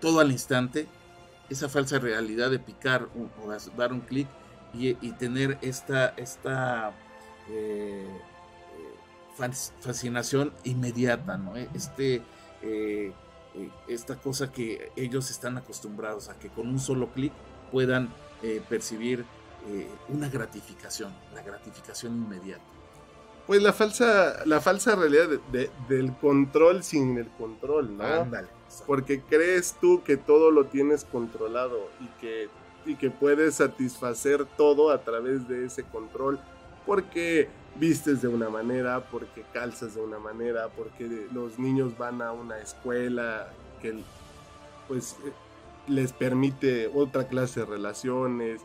todo 0.01 0.21
al 0.21 0.31
instante, 0.31 0.87
esa 1.51 1.69
falsa 1.69 1.99
realidad 1.99 2.51
de 2.51 2.59
picar 2.59 3.09
o 3.15 3.77
dar 3.77 3.93
un 3.93 4.01
clic 4.01 4.29
y, 4.73 4.95
tener 5.13 5.59
esta, 5.63 6.09
esta 6.17 6.93
eh, 7.49 8.07
fascinación 9.37 10.53
inmediata, 10.65 11.37
¿no? 11.37 11.57
E, 11.57 11.69
este, 11.75 12.23
eh, 12.63 13.13
eh, 13.55 13.71
esta 13.89 14.17
cosa 14.17 14.51
que 14.51 14.91
ellos 14.97 15.31
están 15.31 15.57
acostumbrados 15.59 16.29
a 16.29 16.39
que 16.39 16.49
con 16.49 16.69
un 16.69 16.79
solo 16.79 17.09
clic 17.13 17.33
puedan 17.71 18.09
eh, 18.43 18.63
percibir 18.69 19.25
una 20.09 20.29
gratificación, 20.29 21.13
la 21.35 21.43
gratificación 21.43 22.13
inmediata. 22.13 22.63
Pues 23.49 23.61
la 23.61 23.73
falsa, 23.73 24.45
la 24.45 24.61
falsa 24.61 24.95
realidad 24.95 25.27
del 25.89 26.13
control 26.19 26.85
sin 26.85 27.19
el 27.19 27.27
control, 27.31 27.97
¿no? 27.97 28.05
Ándale. 28.05 28.47
Porque 28.87 29.23
crees 29.23 29.75
tú 29.81 30.05
que 30.05 30.17
todo 30.17 30.53
lo 30.53 30.67
tienes 30.67 31.05
controlado 31.05 31.91
y 31.99 32.07
que, 32.21 32.49
y 32.85 32.95
que 32.95 33.11
puedes 33.11 33.57
satisfacer 33.57 34.45
todo 34.57 34.93
a 34.93 35.03
través 35.03 35.49
de 35.49 35.65
ese 35.65 35.83
control. 35.83 36.39
Porque 36.87 37.49
vistes 37.79 38.23
de 38.23 38.29
una 38.29 38.49
manera, 38.49 39.01
porque 39.11 39.45
calzas 39.53 39.95
de 39.95 40.01
una 40.01 40.19
manera, 40.19 40.69
porque 40.69 41.27
los 41.33 41.59
niños 41.59 41.97
van 41.97 42.23
a 42.23 42.33
una 42.33 42.59
escuela 42.59 43.49
que 43.81 43.95
pues 44.89 45.17
eh, 45.25 45.33
les 45.89 46.13
permite 46.13 46.91
otra 46.95 47.29
clase 47.29 47.61
de 47.61 47.67
relaciones, 47.67 48.63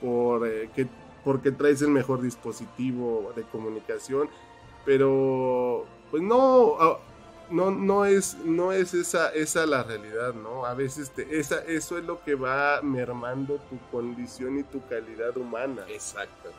por, 0.00 0.46
eh, 0.46 0.70
que, 0.74 0.86
porque 1.24 1.52
traes 1.52 1.82
el 1.82 1.88
mejor 1.88 2.22
dispositivo 2.22 3.32
de 3.34 3.42
comunicación, 3.42 4.28
pero 4.84 5.84
pues 6.10 6.22
no, 6.22 6.76
ah, 6.80 6.98
no, 7.50 7.70
no 7.70 8.04
es, 8.04 8.36
no 8.44 8.72
es 8.72 8.94
esa, 8.94 9.30
esa 9.30 9.66
la 9.66 9.82
realidad, 9.82 10.34
¿no? 10.34 10.64
A 10.64 10.74
veces 10.74 11.10
te, 11.10 11.38
esa, 11.38 11.64
eso 11.64 11.98
es 11.98 12.04
lo 12.04 12.22
que 12.22 12.34
va 12.34 12.80
mermando 12.82 13.56
tu 13.70 13.78
condición 13.90 14.58
y 14.58 14.62
tu 14.64 14.86
calidad 14.88 15.36
humana. 15.36 15.82
Exacto 15.88 16.50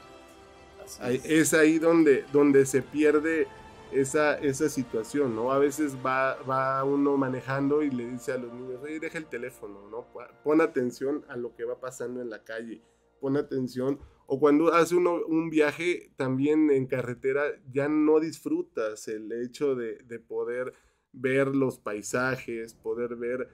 es. 1.23 1.53
ahí 1.53 1.79
donde, 1.79 2.25
donde 2.31 2.65
se 2.65 2.81
pierde 2.81 3.47
esa, 3.91 4.37
esa 4.39 4.69
situación, 4.69 5.35
¿no? 5.35 5.51
A 5.51 5.59
veces 5.59 5.95
va, 6.05 6.35
va 6.43 6.83
uno 6.83 7.17
manejando 7.17 7.83
y 7.83 7.89
le 7.89 8.07
dice 8.09 8.33
a 8.33 8.37
los 8.37 8.53
niños, 8.53 8.81
oye, 8.81 8.99
deja 8.99 9.17
el 9.17 9.27
teléfono, 9.27 9.87
¿no? 9.89 10.07
Pon 10.43 10.61
atención 10.61 11.25
a 11.29 11.37
lo 11.37 11.55
que 11.55 11.65
va 11.65 11.79
pasando 11.79 12.21
en 12.21 12.29
la 12.29 12.43
calle, 12.43 12.81
pon 13.19 13.37
atención. 13.37 13.99
O 14.25 14.39
cuando 14.39 14.73
hace 14.73 14.95
uno 14.95 15.21
un 15.27 15.49
viaje 15.49 16.11
también 16.17 16.69
en 16.69 16.85
carretera, 16.85 17.43
ya 17.71 17.87
no 17.87 18.19
disfrutas 18.19 19.07
el 19.07 19.31
hecho 19.31 19.75
de, 19.75 19.99
de 20.03 20.19
poder 20.19 20.73
ver 21.13 21.47
los 21.55 21.79
paisajes, 21.79 22.73
poder 22.73 23.15
ver 23.15 23.47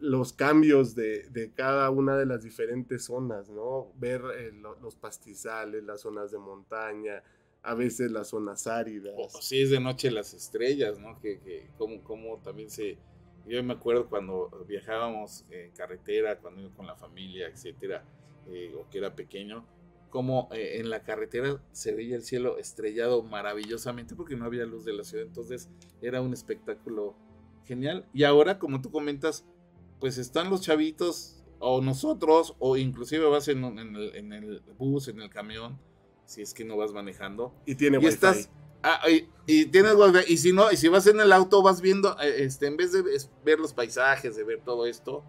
los 0.00 0.32
cambios 0.32 0.94
de, 0.94 1.52
cada 1.54 1.90
una 1.90 2.16
de 2.16 2.26
las 2.26 2.42
diferentes 2.42 3.04
zonas, 3.04 3.48
¿no? 3.48 3.92
Ver 3.96 4.22
eh, 4.36 4.52
los 4.80 4.96
pastizales, 4.96 5.84
las 5.84 6.00
zonas 6.00 6.30
de 6.30 6.38
montaña, 6.38 7.22
a 7.62 7.74
veces 7.74 8.10
las 8.10 8.28
zonas 8.28 8.66
áridas. 8.66 9.14
O, 9.16 9.28
si 9.40 9.62
es 9.62 9.70
de 9.70 9.80
noche 9.80 10.10
las 10.10 10.34
estrellas, 10.34 10.98
¿no? 10.98 11.20
Que, 11.20 11.38
que 11.40 11.70
como, 11.78 12.02
como 12.02 12.38
también 12.38 12.70
se... 12.70 12.98
Yo 13.46 13.62
me 13.64 13.72
acuerdo 13.74 14.08
cuando 14.08 14.64
viajábamos 14.68 15.44
en 15.50 15.72
carretera, 15.72 16.38
cuando 16.38 16.60
iba 16.60 16.74
con 16.74 16.86
la 16.86 16.94
familia, 16.94 17.48
etcétera, 17.48 18.04
eh, 18.48 18.72
o 18.76 18.88
que 18.88 18.98
era 18.98 19.14
pequeño, 19.14 19.64
como 20.10 20.48
eh, 20.52 20.78
en 20.78 20.90
la 20.90 21.02
carretera 21.02 21.60
se 21.72 21.92
veía 21.92 22.16
el 22.16 22.22
cielo 22.22 22.58
estrellado 22.58 23.22
maravillosamente 23.22 24.14
porque 24.14 24.36
no 24.36 24.44
había 24.44 24.64
luz 24.64 24.84
de 24.84 24.92
la 24.92 25.04
ciudad, 25.04 25.26
entonces 25.26 25.70
era 26.02 26.20
un 26.20 26.32
espectáculo 26.32 27.16
genial. 27.64 28.06
Y 28.12 28.24
ahora, 28.24 28.58
como 28.58 28.80
tú 28.80 28.90
comentas, 28.90 29.44
pues 30.00 30.18
están 30.18 30.50
los 30.50 30.62
chavitos 30.62 31.42
o 31.58 31.80
nosotros, 31.80 32.56
o 32.58 32.76
inclusive 32.76 33.24
vas 33.26 33.46
en, 33.48 33.62
el, 33.78 34.62
bus, 34.76 35.08
en 35.08 35.20
el 35.20 35.30
camión, 35.30 35.78
si 36.24 36.42
es 36.42 36.54
que 36.54 36.64
no 36.64 36.76
vas 36.76 36.92
manejando. 36.92 37.54
Y 37.66 37.76
tiene 37.76 37.98
y 38.02 38.06
Estás, 38.06 38.50
ah, 38.82 39.00
y, 39.46 39.66
tienes 39.66 39.94
y 40.26 40.36
si 40.38 40.52
no, 40.52 40.72
y 40.72 40.76
si 40.76 40.88
vas 40.88 41.06
en 41.06 41.20
el 41.20 41.32
auto, 41.32 41.62
vas 41.62 41.80
viendo, 41.80 42.18
eh, 42.20 42.44
este, 42.44 42.66
en 42.66 42.76
vez 42.76 42.90
de 42.92 43.04
ver 43.44 43.60
los 43.60 43.72
paisajes, 43.72 44.34
de 44.34 44.42
ver 44.42 44.60
todo 44.64 44.86
esto, 44.86 45.24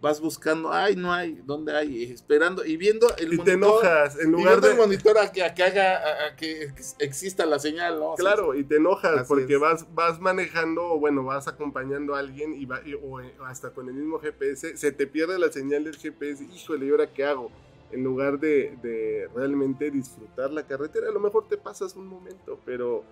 vas 0.00 0.20
buscando, 0.20 0.72
ay, 0.72 0.96
no 0.96 1.12
hay, 1.12 1.40
¿dónde 1.44 1.76
hay? 1.76 2.04
esperando 2.04 2.64
y 2.64 2.76
viendo 2.76 3.06
el 3.16 3.34
y 3.34 3.36
monitor. 3.36 3.44
te 3.44 3.52
enojas, 3.52 4.18
en 4.18 4.32
lugar 4.32 4.60
de... 4.60 4.70
el 4.70 4.76
monitor 4.76 5.18
a 5.18 5.32
que, 5.32 5.42
haga, 5.42 6.26
a, 6.28 6.36
que 6.36 6.72
exista 6.98 7.46
la 7.46 7.58
señal, 7.58 7.98
¿no? 7.98 8.14
Claro, 8.14 8.54
y 8.54 8.64
te 8.64 8.76
enojas 8.76 9.26
porque 9.26 9.56
vas, 9.56 9.86
vas 9.94 10.20
manejando, 10.20 10.92
o 10.92 10.98
bueno, 10.98 11.24
vas 11.24 11.48
acompañando 11.48 12.14
a 12.14 12.20
alguien 12.20 12.54
y, 12.54 12.64
va, 12.66 12.80
o 13.02 13.18
hasta 13.44 13.70
con 13.70 13.88
el 13.88 13.94
mismo 13.94 14.18
GPS, 14.18 14.76
se 14.76 14.92
te 14.92 15.06
pierde 15.06 15.38
la 15.38 15.50
señal 15.50 15.84
del 15.84 15.96
GPS, 15.96 16.44
híjole, 16.44 16.86
¿y 16.86 16.90
ahora 16.90 17.12
qué 17.12 17.24
hago? 17.24 17.50
En 17.90 18.04
lugar 18.04 18.38
de, 18.38 18.76
de 18.82 19.28
realmente 19.34 19.90
disfrutar 19.90 20.50
la 20.50 20.66
carretera, 20.66 21.08
a 21.08 21.12
lo 21.12 21.20
mejor 21.20 21.48
te 21.48 21.56
pasas 21.56 21.96
un 21.96 22.06
momento, 22.06 22.60
pero 22.64 23.02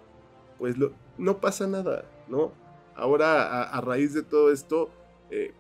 pues 0.59 0.77
lo, 0.79 0.93
no 1.19 1.39
pasa 1.39 1.67
nada, 1.67 2.05
¿no? 2.29 2.53
Ahora, 2.95 3.63
a, 3.65 3.81
raíz 3.83 4.15
de 4.15 4.23
todo 4.23 4.51
esto, 4.51 4.89
eh, 5.31 5.53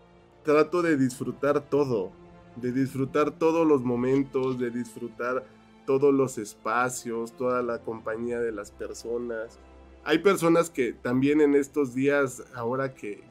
trato 0.46 0.80
de 0.80 0.96
disfrutar 0.96 1.60
todo, 1.68 2.12
de 2.54 2.72
disfrutar 2.72 3.32
todos 3.32 3.66
los 3.66 3.82
momentos, 3.82 4.58
de 4.58 4.70
disfrutar 4.70 5.44
todos 5.84 6.14
los 6.14 6.38
espacios, 6.38 7.36
toda 7.36 7.62
la 7.62 7.80
compañía 7.80 8.40
de 8.40 8.52
las 8.52 8.70
personas. 8.70 9.58
Hay 10.04 10.18
personas 10.20 10.70
que 10.70 10.92
también 10.92 11.40
en 11.40 11.56
estos 11.56 11.94
días, 11.94 12.44
ahora 12.54 12.94
que, 12.94 13.26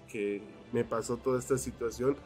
me 0.72 0.84
pasó 0.84 1.18
toda 1.18 1.40
esta 1.40 1.58
situación, 1.58 2.18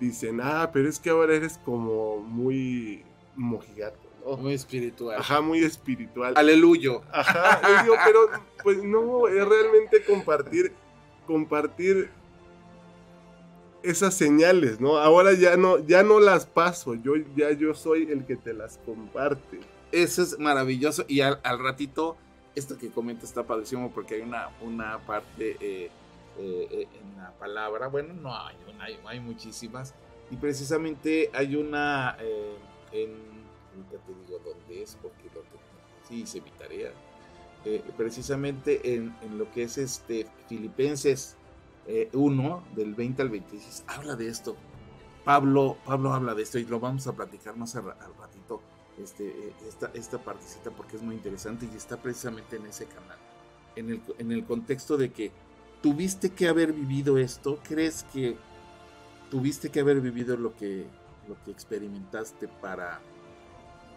dicen, 0.00 0.40
ah, 0.42 0.70
pero 0.72 0.88
es 0.88 0.98
que 0.98 1.10
ahora 1.10 1.34
eres 1.34 1.58
como 1.58 2.18
muy 2.18 3.04
mojigato. 3.36 4.08
¿no? 4.24 4.36
Muy 4.36 4.54
espiritual. 4.54 5.18
Ajá, 5.18 5.40
muy 5.40 5.62
espiritual. 5.62 6.34
Aleluyo. 6.36 7.02
Ajá, 7.12 7.60
pero 8.04 8.28
pues 8.62 8.82
no, 8.82 9.28
es 9.28 9.46
realmente 9.46 10.04
compartir, 10.04 10.72
compartir 11.26 12.10
esas 13.82 14.14
señales, 14.14 14.80
¿no? 14.80 14.98
Ahora 14.98 15.32
ya 15.34 15.56
no, 15.56 15.78
ya 15.78 16.02
no 16.02 16.20
las 16.20 16.46
paso, 16.46 16.94
yo 16.94 17.14
ya 17.36 17.52
yo 17.52 17.74
soy 17.74 18.04
el 18.10 18.24
que 18.24 18.36
te 18.36 18.52
las 18.52 18.78
comparte. 18.78 19.60
Eso 19.90 20.22
es 20.22 20.38
maravilloso. 20.38 21.04
Y 21.08 21.20
al, 21.20 21.38
ratito, 21.58 22.16
esto 22.54 22.78
que 22.78 22.90
comenta 22.90 23.26
está 23.26 23.42
padrísimo 23.42 23.90
porque 23.92 24.16
hay 24.16 24.20
una, 24.22 24.50
una 24.62 24.98
parte 25.06 25.56
eh, 25.60 25.90
eh, 26.38 26.68
eh, 26.70 26.88
en 27.00 27.16
la 27.18 27.32
palabra, 27.32 27.88
bueno, 27.88 28.14
no 28.14 28.34
hay 28.34 28.56
una, 28.72 28.84
hay, 29.08 29.20
muchísimas, 29.20 29.94
y 30.30 30.36
precisamente 30.36 31.30
hay 31.34 31.56
una 31.56 32.16
en, 32.90 33.10
ahorita 33.70 34.06
te 34.06 34.14
digo 34.14 34.40
dónde 34.44 34.82
es 34.82 34.96
porque 35.02 35.24
lo 35.34 35.42
sí 36.08 36.22
hice 36.22 36.40
mi 36.40 36.50
tarea, 36.52 36.90
precisamente 37.98 38.94
en, 38.94 39.14
en 39.22 39.38
lo 39.38 39.50
que 39.52 39.64
es 39.64 39.76
este 39.76 40.26
Filipenses 40.48 41.36
1, 42.12 42.64
eh, 42.66 42.76
del 42.76 42.94
20 42.94 43.22
al 43.22 43.28
26, 43.28 43.84
habla 43.86 44.16
de 44.16 44.28
esto. 44.28 44.56
Pablo, 45.24 45.76
Pablo 45.84 46.12
habla 46.12 46.34
de 46.34 46.42
esto 46.42 46.58
y 46.58 46.64
lo 46.64 46.80
vamos 46.80 47.06
a 47.06 47.12
platicar 47.12 47.56
más 47.56 47.76
al, 47.76 47.84
ratito, 47.84 48.60
este, 48.98 49.28
eh, 49.28 49.52
esta, 49.68 49.90
esta 49.94 50.18
partecita, 50.18 50.70
porque 50.70 50.96
es 50.96 51.02
muy 51.02 51.14
interesante 51.14 51.68
y 51.72 51.76
está 51.76 51.96
precisamente 51.96 52.56
en 52.56 52.66
ese 52.66 52.86
canal. 52.86 53.18
En 53.76 53.90
el, 53.90 54.02
en 54.18 54.32
el 54.32 54.44
contexto 54.44 54.96
de 54.96 55.12
que 55.12 55.30
tuviste 55.80 56.30
que 56.30 56.48
haber 56.48 56.72
vivido 56.72 57.18
esto, 57.18 57.58
crees 57.62 58.04
que 58.12 58.36
tuviste 59.30 59.70
que 59.70 59.80
haber 59.80 60.00
vivido 60.00 60.36
lo 60.36 60.54
que, 60.56 60.86
lo 61.28 61.42
que 61.44 61.50
experimentaste 61.50 62.48
para 62.48 63.00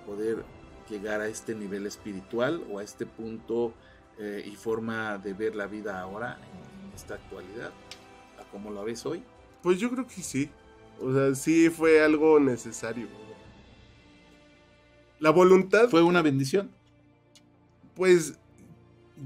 poder 0.05 0.45
llegar 0.89 1.21
a 1.21 1.27
este 1.27 1.55
nivel 1.55 1.87
espiritual 1.87 2.63
o 2.71 2.79
a 2.79 2.83
este 2.83 3.05
punto 3.05 3.73
eh, 4.17 4.43
y 4.45 4.55
forma 4.55 5.17
de 5.17 5.33
ver 5.33 5.55
la 5.55 5.67
vida 5.67 5.99
ahora 5.99 6.37
esta 6.95 7.15
actualidad, 7.15 7.71
a 8.39 8.49
como 8.51 8.71
lo 8.71 8.83
ves 8.83 9.05
hoy? 9.05 9.23
Pues 9.61 9.79
yo 9.79 9.89
creo 9.91 10.07
que 10.07 10.21
sí. 10.21 10.49
O 11.01 11.13
sea, 11.13 11.35
sí 11.35 11.69
fue 11.69 12.01
algo 12.01 12.39
necesario. 12.39 13.07
La 15.19 15.29
voluntad. 15.29 15.89
Fue 15.89 16.03
una 16.03 16.21
bendición. 16.21 16.69
Pues 17.95 18.37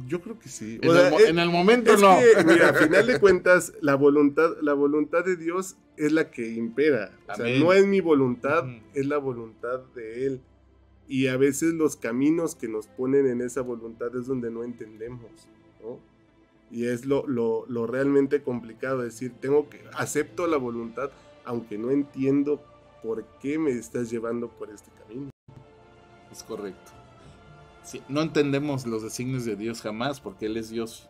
yo 0.07 0.21
creo 0.21 0.37
que 0.39 0.49
sí. 0.49 0.79
En, 0.81 0.89
el, 0.91 1.13
en 1.27 1.39
el, 1.39 1.49
momento 1.49 1.97
no. 1.97 2.17
mira, 2.45 2.69
a 2.69 2.73
final 2.73 3.07
de 3.07 3.19
cuentas, 3.19 3.73
la 3.81 3.95
voluntad, 3.95 4.51
la 4.61 4.73
voluntad 4.73 5.25
de 5.25 5.35
Dios 5.35 5.77
es 5.97 6.11
la 6.11 6.31
que 6.31 6.49
impera. 6.51 7.11
O 7.27 7.35
sea, 7.35 7.59
no 7.59 7.73
es 7.73 7.85
mi 7.85 7.99
voluntad, 7.99 8.65
es 8.93 9.05
la 9.05 9.17
voluntad 9.17 9.79
de 9.95 10.25
Él. 10.25 10.41
Y 11.07 11.27
a 11.27 11.37
veces 11.37 11.73
los 11.73 11.95
caminos 11.95 12.55
que 12.55 12.67
nos 12.67 12.87
ponen 12.87 13.25
en 13.27 13.41
esa 13.41 13.61
voluntad 13.61 14.15
es 14.15 14.27
donde 14.27 14.51
no 14.51 14.63
entendemos, 14.63 15.49
¿no? 15.81 15.99
Y 16.71 16.85
es 16.85 17.05
lo, 17.05 17.25
lo, 17.27 17.65
lo 17.67 17.87
realmente 17.87 18.43
complicado, 18.43 18.99
decir, 18.99 19.33
tengo 19.39 19.69
que, 19.69 19.81
acepto 19.93 20.47
la 20.47 20.57
voluntad, 20.57 21.09
aunque 21.45 21.77
no 21.77 21.89
entiendo 21.89 22.61
por 23.01 23.25
qué 23.39 23.57
me 23.57 23.71
estás 23.71 24.09
llevando 24.09 24.49
por 24.49 24.69
este 24.69 24.91
camino. 24.91 25.29
Es 26.31 26.43
correcto. 26.43 26.91
no 28.07 28.21
entendemos 28.21 28.85
los 28.85 29.03
designios 29.03 29.45
de 29.45 29.55
Dios 29.55 29.81
jamás, 29.81 30.19
porque 30.19 30.45
Él 30.45 30.57
es 30.57 30.69
Dios. 30.69 31.09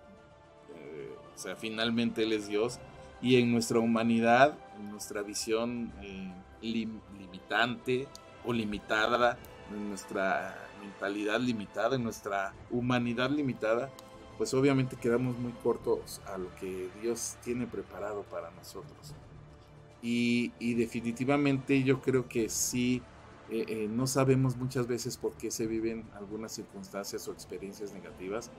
Eh, 0.76 1.14
o 1.36 1.38
sea, 1.38 1.56
finalmente 1.56 2.24
Él 2.24 2.32
es 2.32 2.48
Dios. 2.48 2.80
Y 3.22 3.36
en 3.36 3.52
nuestra 3.52 3.80
humanidad, 3.80 4.58
en 4.78 4.92
nuestra 4.92 5.22
visión 5.24 5.92
eh, 6.02 6.32
limitante 6.62 8.08
o 8.46 8.54
limitada, 8.54 9.38
en 9.72 9.90
nuestra 9.90 10.70
mentalidad 10.82 11.40
limitada, 11.40 11.98
en 11.98 12.04
nuestra 12.04 12.54
humanidad 12.72 13.30
limitada, 13.30 13.90
pues 14.40 14.54
obviamente 14.54 14.96
quedamos 14.96 15.38
muy 15.38 15.52
cortos 15.52 16.22
a 16.26 16.38
lo 16.38 16.48
que 16.56 16.90
Dios 17.02 17.36
tiene 17.44 17.68
preparado 17.68 18.24
para 18.24 18.50
nosotros. 18.52 19.14
Y, 20.02 20.54
definitivamente 20.76 21.84
yo 21.84 22.02
creo 22.02 22.30
que 22.30 22.48
sí, 22.48 23.02
eh, 23.50 23.66
eh, 23.68 23.88
no 23.92 24.08
sabemos 24.08 24.56
muchas 24.56 24.88
veces 24.88 25.18
por 25.18 25.34
qué 25.34 25.52
se 25.52 25.68
viven 25.68 26.06
algunas 26.16 26.54
circunstancias 26.54 27.28
o 27.28 27.34
experiencias 27.34 27.92
negativas, 27.92 28.50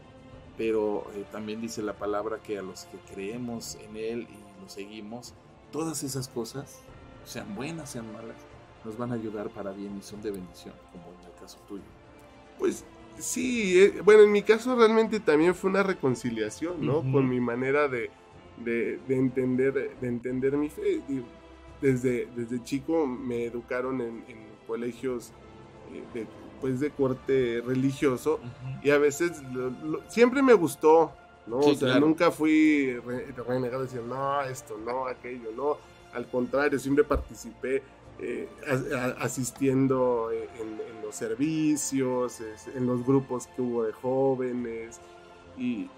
pero 0.58 1.10
eh, 1.14 1.24
también 1.32 1.62
dice 1.62 1.80
la 1.80 1.94
palabra 1.94 2.42
que 2.42 2.58
a 2.58 2.62
los 2.62 2.84
que 2.84 2.98
creemos 3.14 3.76
en 3.76 3.96
Él 3.96 4.28
y 4.30 4.62
lo 4.62 4.68
seguimos, 4.68 5.32
todas 5.72 6.02
esas 6.02 6.28
cosas, 6.28 6.80
sean 7.24 7.54
buenas, 7.54 7.88
sean 7.88 8.12
malas, 8.12 8.36
nos 8.84 8.98
van 8.98 9.12
a 9.12 9.14
ayudar 9.14 9.48
para 9.48 9.70
bien 9.70 9.96
y 9.96 10.02
son 10.02 10.20
de 10.20 10.30
bendición, 10.30 10.74
como 10.92 11.04
en 11.18 11.24
el 11.24 11.40
caso 11.40 11.56
tuyo. 11.66 11.84
Pues 12.58 12.84
sí, 13.18 13.80
eh, 13.80 14.00
bueno, 14.04 14.22
en 14.22 14.32
mi 14.32 14.42
caso 14.42 14.76
realmente 14.76 15.20
también 15.20 15.54
fue 15.54 15.70
una 15.70 15.82
reconciliación, 15.82 16.84
¿no? 16.84 17.00
Con 17.00 17.28
mi 17.28 17.40
manera 17.40 17.88
de, 17.88 18.10
entender, 19.08 19.96
de 20.00 20.08
entender 20.08 20.56
mi 20.56 20.68
fe. 20.68 21.00
Desde, 21.80 22.28
desde 22.36 22.62
chico 22.62 23.06
me 23.06 23.44
educaron 23.44 24.00
en, 24.02 24.22
colegios 24.66 25.32
eh, 25.92 26.02
de, 26.14 26.26
pues 26.60 26.78
de 26.78 26.90
corte 26.90 27.62
religioso 27.66 28.38
y 28.84 28.90
a 28.90 28.98
veces 28.98 29.42
siempre 30.08 30.42
me 30.42 30.52
gustó, 30.52 31.12
¿no? 31.46 31.56
o 31.56 31.74
sea, 31.74 31.98
nunca 31.98 32.30
fui 32.30 32.96
renegado 33.48 33.82
decir, 33.82 34.02
no, 34.02 34.42
esto, 34.42 34.78
no, 34.84 35.06
aquello, 35.06 35.50
no. 35.56 35.78
Al 36.12 36.26
contrario, 36.28 36.78
siempre 36.78 37.04
participé 37.04 37.82
eh, 38.22 38.48
asistiendo 39.18 40.30
en, 40.30 40.78
los 41.02 41.14
servicios, 41.14 42.40
en 42.74 42.86
los 42.86 43.04
grupos 43.04 43.46
que 43.48 43.62
hubo 43.62 43.84
de 43.84 43.92
jóvenes 43.92 45.00
y, 45.56 45.88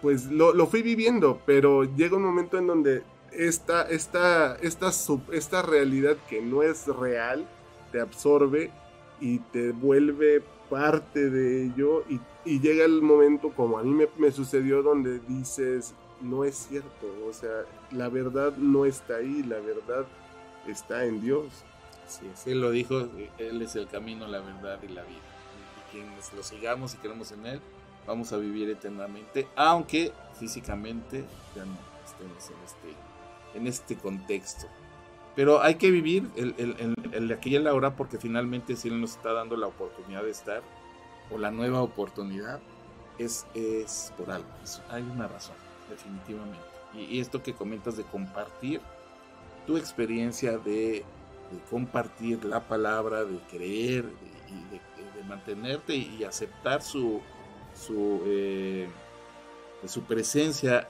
pues 0.00 0.26
lo, 0.26 0.66
fui 0.66 0.82
viviendo, 0.82 1.40
pero 1.44 1.84
llega 1.84 2.16
un 2.16 2.24
momento 2.24 2.56
en 2.56 2.66
donde 2.66 3.02
esta, 3.32 3.82
esta, 3.82 4.56
esta, 4.56 4.90
esta 5.32 5.62
realidad 5.62 6.16
que 6.28 6.40
no 6.40 6.62
es 6.62 6.86
real 6.86 7.46
te 7.92 8.00
absorbe 8.00 8.70
y 9.20 9.38
te 9.38 9.72
vuelve 9.72 10.42
parte 10.70 11.28
de 11.28 11.66
ello 11.66 12.02
y, 12.08 12.20
llega 12.60 12.84
el 12.84 13.02
momento 13.02 13.50
como 13.50 13.78
a 13.78 13.82
mí 13.82 13.90
me, 13.90 14.08
me, 14.18 14.30
sucedió 14.30 14.82
donde 14.82 15.18
dices 15.28 15.94
no 16.20 16.44
es 16.44 16.54
cierto, 16.68 17.06
o 17.28 17.32
sea, 17.32 17.64
la 17.90 18.08
verdad 18.08 18.56
no 18.56 18.86
está 18.86 19.16
ahí, 19.16 19.42
la 19.42 19.58
verdad 19.60 20.06
está 20.72 21.04
en 21.04 21.20
Dios. 21.20 21.48
Sí, 22.06 22.50
Él 22.50 22.60
lo 22.60 22.70
dijo, 22.70 23.08
Él 23.38 23.62
es 23.62 23.76
el 23.76 23.88
camino, 23.88 24.26
la 24.26 24.38
verdad 24.40 24.78
y 24.82 24.88
la 24.88 25.02
vida. 25.02 25.18
Y 25.78 25.92
quienes 25.92 26.32
lo 26.32 26.42
sigamos 26.42 26.94
y 26.94 26.98
queremos 26.98 27.32
en 27.32 27.46
Él, 27.46 27.60
vamos 28.06 28.32
a 28.32 28.36
vivir 28.36 28.70
eternamente, 28.70 29.48
aunque 29.56 30.12
físicamente 30.38 31.24
ya 31.54 31.64
no 31.64 31.76
estemos 32.04 32.50
en 32.50 32.64
este, 32.64 33.58
en 33.58 33.66
este 33.66 33.96
contexto. 33.96 34.66
Pero 35.34 35.60
hay 35.60 35.74
que 35.74 35.90
vivir 35.90 36.30
el, 36.36 36.54
el, 36.56 36.94
el, 37.12 37.32
aquí 37.32 37.50
y 37.50 37.56
el 37.56 37.66
ahora 37.66 37.94
porque 37.94 38.18
finalmente 38.18 38.76
si 38.76 38.88
Él 38.88 39.00
nos 39.00 39.16
está 39.16 39.32
dando 39.32 39.56
la 39.56 39.66
oportunidad 39.66 40.22
de 40.22 40.30
estar, 40.30 40.62
o 41.30 41.38
la 41.38 41.50
nueva 41.50 41.82
oportunidad, 41.82 42.60
es, 43.18 43.46
es 43.54 44.12
por 44.16 44.30
algo. 44.30 44.48
hay 44.90 45.02
una 45.02 45.26
razón, 45.26 45.56
definitivamente. 45.90 46.58
y 46.94 47.18
esto 47.18 47.42
que 47.42 47.52
comentas 47.52 47.96
de 47.96 48.04
compartir, 48.04 48.80
tu 49.66 49.76
experiencia 49.76 50.58
de, 50.58 51.04
compartir 51.70 52.44
la 52.44 52.66
palabra, 52.66 53.24
de 53.24 53.38
creer 53.48 54.04
y 54.48 54.74
de, 54.74 54.80
mantenerte 55.24 55.96
y 55.96 56.22
aceptar 56.22 56.82
su, 56.82 57.20
su, 57.74 58.22
eh, 58.26 58.88
presencia 60.06 60.88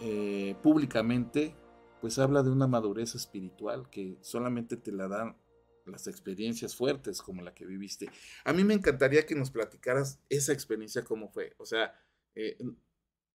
eh, 0.00 0.54
públicamente, 0.62 1.54
pues 2.00 2.18
habla 2.18 2.42
de 2.42 2.50
una 2.50 2.66
madurez 2.66 3.14
espiritual 3.14 3.88
que 3.88 4.18
solamente 4.20 4.76
te 4.76 4.92
la 4.92 5.08
dan 5.08 5.36
las 5.86 6.06
experiencias 6.06 6.76
fuertes 6.76 7.22
como 7.22 7.42
la 7.42 7.54
que 7.54 7.64
viviste. 7.64 8.10
A 8.44 8.52
mí 8.52 8.62
me 8.64 8.74
encantaría 8.74 9.26
que 9.26 9.34
nos 9.34 9.50
platicaras 9.50 10.20
esa 10.28 10.52
experiencia 10.52 11.02
cómo 11.02 11.28
fue. 11.28 11.54
O 11.58 11.64
sea, 11.64 11.94
eh, 12.34 12.56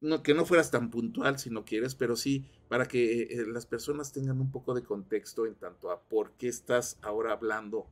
no, 0.02 0.22
que 0.22 0.34
no 0.34 0.46
fueras 0.46 0.72
tan 0.72 0.92
puntual 0.92 1.40
si 1.40 1.50
no 1.50 1.66
quieres, 1.66 1.96
pero 1.96 2.16
sí 2.16 2.46
para 2.68 2.88
que 2.88 3.24
eh, 3.24 3.46
las 3.48 3.66
personas 3.66 4.12
tengan 4.12 4.40
un 4.40 4.52
poco 4.52 4.74
de 4.74 4.84
contexto 4.84 5.46
en 5.46 5.56
tanto 5.56 5.90
a 5.92 6.02
por 6.02 6.34
qué 6.34 6.48
estás 6.48 6.98
ahora 7.02 7.32
hablando 7.34 7.88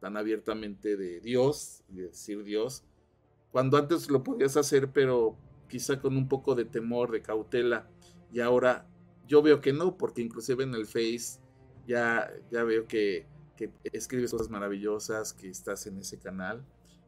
tan 0.00 0.16
abiertamente 0.16 0.96
de 0.96 1.20
Dios, 1.20 1.84
de 1.88 2.04
decir 2.04 2.42
Dios, 2.42 2.84
cuando 3.50 3.76
antes 3.76 4.08
lo 4.08 4.22
podías 4.22 4.56
hacer, 4.56 4.90
pero 4.92 5.36
quizá 5.68 6.00
con 6.00 6.16
un 6.16 6.28
poco 6.28 6.54
de 6.54 6.64
temor, 6.64 7.10
de 7.10 7.22
cautela, 7.22 7.88
y 8.32 8.40
ahora 8.40 8.86
yo 9.26 9.42
veo 9.42 9.60
que 9.60 9.72
no, 9.72 9.98
porque 9.98 10.22
inclusive 10.22 10.64
en 10.64 10.74
el 10.74 10.86
Face 10.86 11.40
ya, 11.86 12.30
ya 12.50 12.64
veo 12.64 12.86
que, 12.86 13.26
que 13.56 13.70
escribes 13.92 14.30
cosas 14.30 14.48
maravillosas, 14.48 15.34
que 15.34 15.48
estás 15.48 15.86
en 15.86 15.98
ese 15.98 16.18
canal, 16.18 16.64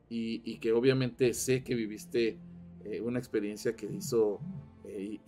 y, 0.08 0.42
y 0.44 0.58
que 0.58 0.72
obviamente 0.72 1.32
sé 1.32 1.64
que 1.64 1.74
viviste 1.74 2.38
eh, 2.84 3.00
una 3.00 3.18
experiencia 3.18 3.74
que 3.76 3.86
hizo 3.86 4.40
eh, 4.84 5.20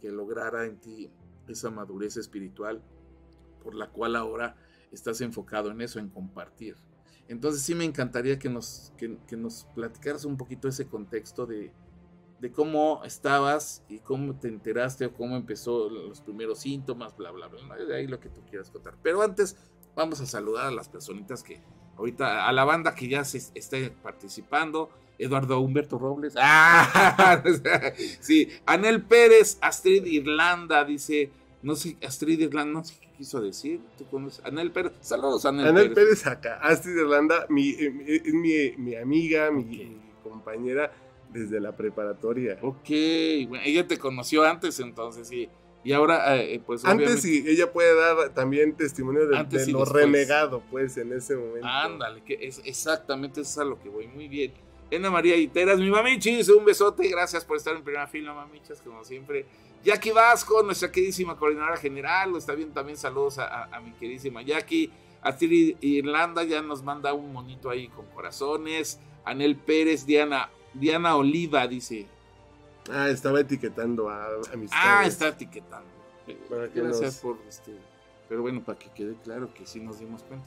que 0.00 0.10
lograra 0.10 0.66
en 0.66 0.78
ti 0.78 1.10
esa 1.48 1.70
madurez 1.70 2.16
espiritual 2.16 2.82
por 3.62 3.74
la 3.74 3.88
cual 3.90 4.16
ahora 4.16 4.56
estás 4.90 5.20
enfocado 5.20 5.70
en 5.70 5.80
eso, 5.80 5.98
en 5.98 6.08
compartir. 6.08 6.76
Entonces 7.28 7.62
sí 7.62 7.74
me 7.74 7.84
encantaría 7.84 8.38
que 8.38 8.48
nos, 8.48 8.92
que, 8.96 9.36
nos 9.36 9.64
platicaras 9.74 10.24
un 10.24 10.36
poquito 10.36 10.68
ese 10.68 10.86
contexto 10.86 11.46
de, 11.46 11.72
de, 12.40 12.52
cómo 12.52 13.02
estabas 13.04 13.84
y 13.88 14.00
cómo 14.00 14.38
te 14.38 14.48
enteraste 14.48 15.06
o 15.06 15.14
cómo 15.14 15.36
empezó 15.36 15.88
los 15.88 16.20
primeros 16.20 16.58
síntomas, 16.58 17.16
bla, 17.16 17.30
bla, 17.30 17.46
bla, 17.46 17.76
de 17.76 17.96
ahí 17.96 18.06
lo 18.06 18.20
que 18.20 18.28
tú 18.28 18.42
quieras 18.50 18.70
contar. 18.70 18.96
Pero 19.02 19.22
antes 19.22 19.56
vamos 19.94 20.20
a 20.20 20.26
saludar 20.26 20.66
a 20.66 20.70
las 20.72 20.88
personitas 20.88 21.42
que 21.42 21.62
ahorita, 21.96 22.46
a 22.46 22.52
la 22.52 22.64
banda 22.64 22.94
que 22.94 23.08
ya 23.08 23.24
se 23.24 23.38
está 23.54 23.78
participando, 24.02 24.90
Eduardo 25.18 25.60
Humberto 25.60 25.98
Robles. 25.98 26.34
Ah, 26.44 27.42
sí, 28.20 28.48
Anel 28.66 29.02
Pérez, 29.02 29.58
Astrid 29.60 30.04
Irlanda, 30.06 30.84
dice, 30.84 31.30
no 31.62 31.76
sé, 31.76 31.96
Astrid 32.04 32.40
Irlanda, 32.40 32.80
no 32.80 32.84
sé 32.84 32.94
qué 33.00 33.08
quiso 33.16 33.40
decir. 33.40 33.80
¿Tú 33.96 34.06
conoces? 34.06 34.44
Anel 34.44 34.72
Pérez, 34.72 34.92
saludos, 35.00 35.44
Anel, 35.46 35.68
Anel 35.68 35.92
Pérez. 35.92 36.26
acá, 36.26 36.58
Astrid 36.62 36.96
Irlanda, 36.96 37.46
mi, 37.48 37.70
eh, 37.70 38.22
es 38.24 38.34
mi, 38.34 38.72
mi, 38.76 38.96
amiga, 38.96 39.50
mi, 39.50 39.96
compañera 40.22 40.92
desde 41.30 41.60
la 41.60 41.72
preparatoria. 41.76 42.58
Ok, 42.62 42.88
bueno, 43.48 43.64
ella 43.64 43.86
te 43.86 43.98
conoció 43.98 44.44
antes 44.44 44.78
entonces, 44.80 45.28
sí. 45.28 45.48
Y 45.84 45.92
ahora, 45.92 46.36
eh, 46.36 46.54
eh, 46.54 46.62
pues. 46.64 46.84
Antes 46.84 47.22
sí, 47.22 47.44
ella 47.46 47.72
puede 47.72 47.94
dar 47.96 48.34
también 48.34 48.76
testimonio 48.76 49.26
de, 49.26 49.66
lo 49.72 49.84
renegado, 49.84 50.62
pues, 50.70 50.96
en 50.96 51.12
ese 51.12 51.34
momento. 51.36 51.66
Ándale, 51.66 52.22
que 52.22 52.38
es 52.40 52.60
exactamente 52.64 53.40
eso 53.40 53.50
es 53.50 53.58
a 53.58 53.64
lo 53.64 53.80
que 53.80 53.88
voy. 53.88 54.06
Muy 54.06 54.28
bien. 54.28 54.52
Ena 54.92 55.10
María 55.10 55.36
Iteras, 55.36 55.78
mi 55.78 55.90
mamichis, 55.90 56.50
un 56.50 56.66
besote, 56.66 57.08
gracias 57.08 57.46
por 57.46 57.56
estar 57.56 57.74
en 57.74 57.82
primera 57.82 58.06
fila, 58.06 58.34
mamichas, 58.34 58.82
como 58.82 59.02
siempre. 59.02 59.46
Jackie 59.82 60.10
Vasco, 60.10 60.62
nuestra 60.62 60.92
queridísima 60.92 61.34
coordinadora 61.34 61.78
general, 61.78 62.36
está 62.36 62.54
bien 62.54 62.74
también 62.74 62.98
saludos 62.98 63.38
a, 63.38 63.70
mi 63.82 63.92
queridísima 63.92 64.42
Jackie. 64.42 64.92
Astrid 65.22 65.76
Irlanda 65.80 66.44
ya 66.44 66.60
nos 66.60 66.82
manda 66.82 67.14
un 67.14 67.32
monito 67.32 67.70
ahí 67.70 67.88
con 67.88 68.04
corazones. 68.08 69.00
Anel 69.24 69.56
Pérez, 69.56 70.04
Diana, 70.04 70.50
Diana 70.74 71.16
Oliva 71.16 71.66
dice. 71.66 72.06
Ah, 72.90 73.08
estaba 73.08 73.40
etiquetando 73.40 74.10
a, 74.10 74.26
a 74.52 74.56
mis 74.56 74.70
Ah, 74.74 75.04
está 75.06 75.28
etiquetando. 75.28 75.88
Gracias 76.74 77.18
por 77.20 77.38
este. 77.48 77.72
Pero 78.28 78.42
bueno, 78.42 78.62
para 78.62 78.78
que 78.78 78.90
quede 78.90 79.14
claro 79.24 79.54
que 79.54 79.64
sí 79.64 79.80
nos 79.80 80.00
dimos 80.00 80.22
cuenta. 80.24 80.46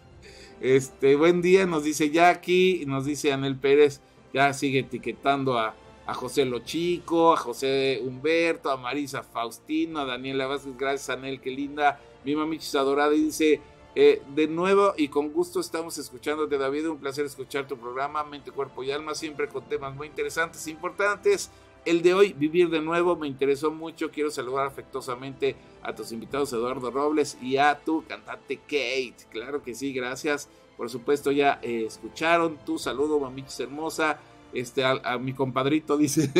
Este, 0.61 1.15
buen 1.15 1.41
día, 1.41 1.65
nos 1.65 1.84
dice 1.84 2.11
Jackie, 2.11 2.84
nos 2.86 3.05
dice 3.05 3.34
Anel 3.34 3.55
Pérez 3.57 4.01
ya 4.36 4.51
sigue 4.51 4.79
etiquetando 4.79 5.57
a, 5.57 5.73
a 6.05 6.13
José 6.13 6.43
Lochico, 6.43 7.31
a 7.31 7.38
José 7.38 8.01
Humberto, 8.03 8.69
a 8.69 8.75
Marisa 8.75 9.23
Faustino, 9.23 9.99
a 9.99 10.05
Daniela 10.05 10.45
Vázquez, 10.45 10.77
gracias 10.77 11.09
a 11.09 11.21
qué 11.41 11.49
linda, 11.51 12.01
mi 12.25 12.36
mamichis 12.36 12.75
adorada, 12.75 13.15
y 13.15 13.21
dice, 13.21 13.61
eh, 13.95 14.21
de 14.36 14.47
nuevo 14.47 14.93
y 14.97 15.07
con 15.07 15.31
gusto 15.31 15.61
estamos 15.61 15.97
escuchándote 15.97 16.57
David, 16.57 16.89
un 16.89 16.97
placer 16.97 17.23
escuchar 17.23 17.65
tu 17.65 17.77
programa, 17.77 18.25
Mente, 18.25 18.51
Cuerpo 18.51 18.83
y 18.83 18.91
Alma, 18.91 19.15
siempre 19.15 19.47
con 19.47 19.63
temas 19.69 19.95
muy 19.95 20.07
interesantes 20.07 20.67
e 20.67 20.71
importantes. 20.71 21.49
El 21.86 22.01
de 22.01 22.13
hoy, 22.13 22.33
Vivir 22.33 22.69
de 22.69 22.81
Nuevo, 22.81 23.15
me 23.15 23.27
interesó 23.27 23.71
mucho. 23.71 24.09
Quiero 24.09 24.31
saludar 24.31 24.65
afectuosamente 24.65 25.55
a 25.83 25.93
tus 25.93 26.11
invitados 26.11 26.51
Eduardo 26.51 26.91
Robles 26.91 27.38
y 27.41 27.57
a 27.57 27.79
tu 27.79 28.03
cantante 28.05 28.57
Kate. 28.57 29.15
Claro 29.29 29.61
que 29.61 29.75
sí, 29.75 29.93
gracias. 29.93 30.49
Por 30.78 30.89
supuesto, 30.89 31.32
ya 31.32 31.59
eh, 31.61 31.86
escucharon 31.88 32.57
tu 32.65 32.78
saludo, 32.78 33.19
mamichis 33.19 33.59
hermosa 33.61 34.19
este, 34.55 34.84
a, 34.86 35.17
mi 35.19 35.34
compadrito, 35.34 35.97
dice 35.97 36.32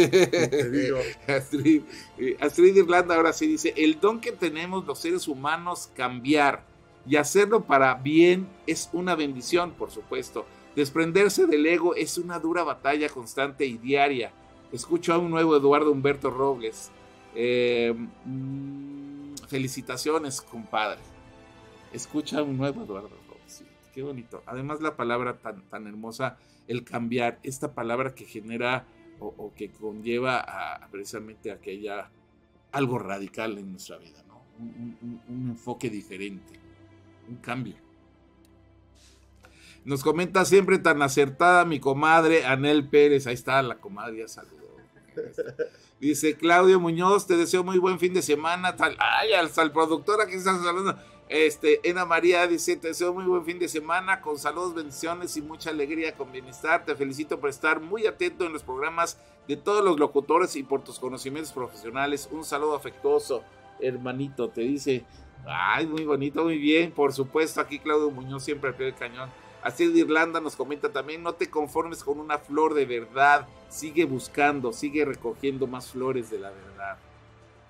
Astrid, 1.28 1.82
eh, 2.18 2.38
Astrid 2.40 2.76
Irlanda, 2.76 3.16
ahora 3.16 3.34
sí 3.34 3.46
dice, 3.46 3.74
el 3.76 4.00
don 4.00 4.22
que 4.22 4.32
tenemos 4.32 4.86
los 4.86 5.00
seres 5.00 5.28
humanos 5.28 5.90
cambiar 5.96 6.64
y 7.08 7.18
hacerlo 7.18 7.66
para 7.66 7.94
bien 7.96 8.48
es 8.66 8.90
una 8.94 9.16
bendición, 9.16 9.72
por 9.72 9.92
supuesto. 9.92 10.46
Desprenderse 10.76 11.46
del 11.46 11.66
ego 11.66 11.96
es 11.96 12.18
una 12.18 12.40
dura 12.40 12.64
batalla 12.64 13.10
constante 13.10 13.66
y 13.66 13.78
diaria. 13.78 14.32
Escucho 14.72 15.14
a 15.14 15.18
un 15.18 15.30
nuevo 15.30 15.56
Eduardo 15.56 15.92
Humberto 15.92 16.30
Robles. 16.30 16.92
Eh, 17.36 17.94
mm, 18.26 19.36
felicitaciones, 19.48 20.42
compadre. 20.42 21.00
Escucha 21.94 22.40
a 22.40 22.44
un 22.44 22.58
nuevo 22.58 22.84
Eduardo. 22.84 23.25
Qué 23.96 24.04
bonito. 24.04 24.44
Además, 24.46 24.82
la 24.82 24.96
palabra 24.98 25.40
tan, 25.40 25.64
tan 25.70 25.88
hermosa 25.88 26.38
el 26.68 26.84
cambiar, 26.84 27.40
esta 27.44 27.74
palabra 27.74 28.14
que 28.14 28.26
genera 28.26 28.86
o, 29.20 29.54
que 29.56 29.72
conlleva 29.72 30.40
a, 30.40 30.88
precisamente 30.90 31.52
a 31.52 31.60
que 31.62 31.72
haya 31.72 32.10
algo 32.74 33.00
radical 33.00 33.58
en 33.58 33.72
nuestra 33.72 33.98
vida, 33.98 34.22
¿no? 34.28 34.42
un, 34.60 35.50
enfoque 35.50 35.90
diferente, 35.90 36.60
un 37.30 37.38
cambio. 37.38 37.76
Nos 39.86 40.04
comenta 40.04 40.44
siempre 40.44 40.80
tan 40.80 41.02
acertada 41.02 41.64
mi 41.64 41.80
comadre 41.80 42.46
Anel 42.46 42.90
Pérez. 42.90 43.28
Ahí 43.28 43.36
está 43.36 43.62
la 43.62 43.78
comadre, 43.78 44.18
ya 44.18 44.28
saludó. 44.28 44.66
Dice 46.00 46.36
Claudio 46.36 46.80
Muñoz, 46.80 47.28
te 47.28 47.38
deseo 47.38 47.64
muy 47.64 47.78
buen 47.78 48.00
fin 48.00 48.14
de 48.14 48.22
semana. 48.22 48.76
ay, 49.00 49.34
al, 49.34 49.72
productor 49.72 50.22
aquí 50.22 50.34
está 50.34 50.62
saludando. 50.62 51.02
Este, 51.28 51.80
Ena 51.90 52.06
María 52.06 52.46
dice, 52.46 52.78
te 52.78 52.90
deseo 52.90 53.14
muy 53.14 53.24
buen 53.24 53.44
fin 53.44 53.58
de 53.58 53.68
semana, 53.68 54.22
con 54.22 54.38
saludos, 54.38 54.76
bendiciones 54.76 55.36
y 55.38 55.42
mucha 55.42 55.72
alegría, 55.72 56.16
con 56.16 56.32
bienestar. 56.32 56.86
Te 56.86 56.96
felicito 56.96 57.40
por 57.40 57.50
estar 57.50 57.82
muy 57.82 58.06
atento 58.06 58.46
en 58.46 58.54
los 58.54 58.62
programas 58.62 59.18
de 59.48 59.58
todos 59.58 59.84
los 59.84 60.00
locutores 60.00 60.56
y 60.56 60.64
por 60.64 60.84
tus 60.84 61.00
conocimientos 61.00 61.52
profesionales. 61.52 62.30
Un 62.32 62.44
saludo 62.44 62.76
afectuoso, 62.76 63.44
hermanito, 63.80 64.50
te 64.50 64.62
dice. 64.62 65.04
Ay, 65.48 65.88
muy 65.88 66.06
bonito, 66.06 66.44
muy 66.44 66.60
bien. 66.60 66.92
Por 66.92 67.12
supuesto, 67.12 67.60
aquí 67.60 67.80
Claudio 67.80 68.12
Muñoz 68.12 68.44
siempre 68.44 68.70
al 68.70 68.76
pie 68.76 68.88
del 68.88 68.96
cañón. 68.96 69.30
Así 69.64 69.92
de 69.92 70.00
Irlanda 70.02 70.40
nos 70.40 70.56
comenta 70.56 70.92
también, 70.92 71.24
no 71.24 71.34
te 71.34 71.50
conformes 71.50 72.04
con 72.04 72.20
una 72.20 72.38
flor 72.38 72.76
de 72.76 72.86
verdad, 72.86 73.48
sigue 73.68 74.06
buscando, 74.06 74.72
sigue 74.72 75.04
recogiendo 75.06 75.66
más 75.66 75.90
flores 75.90 76.30
de 76.30 76.38
la 76.38 76.52
verdad. 76.52 77.00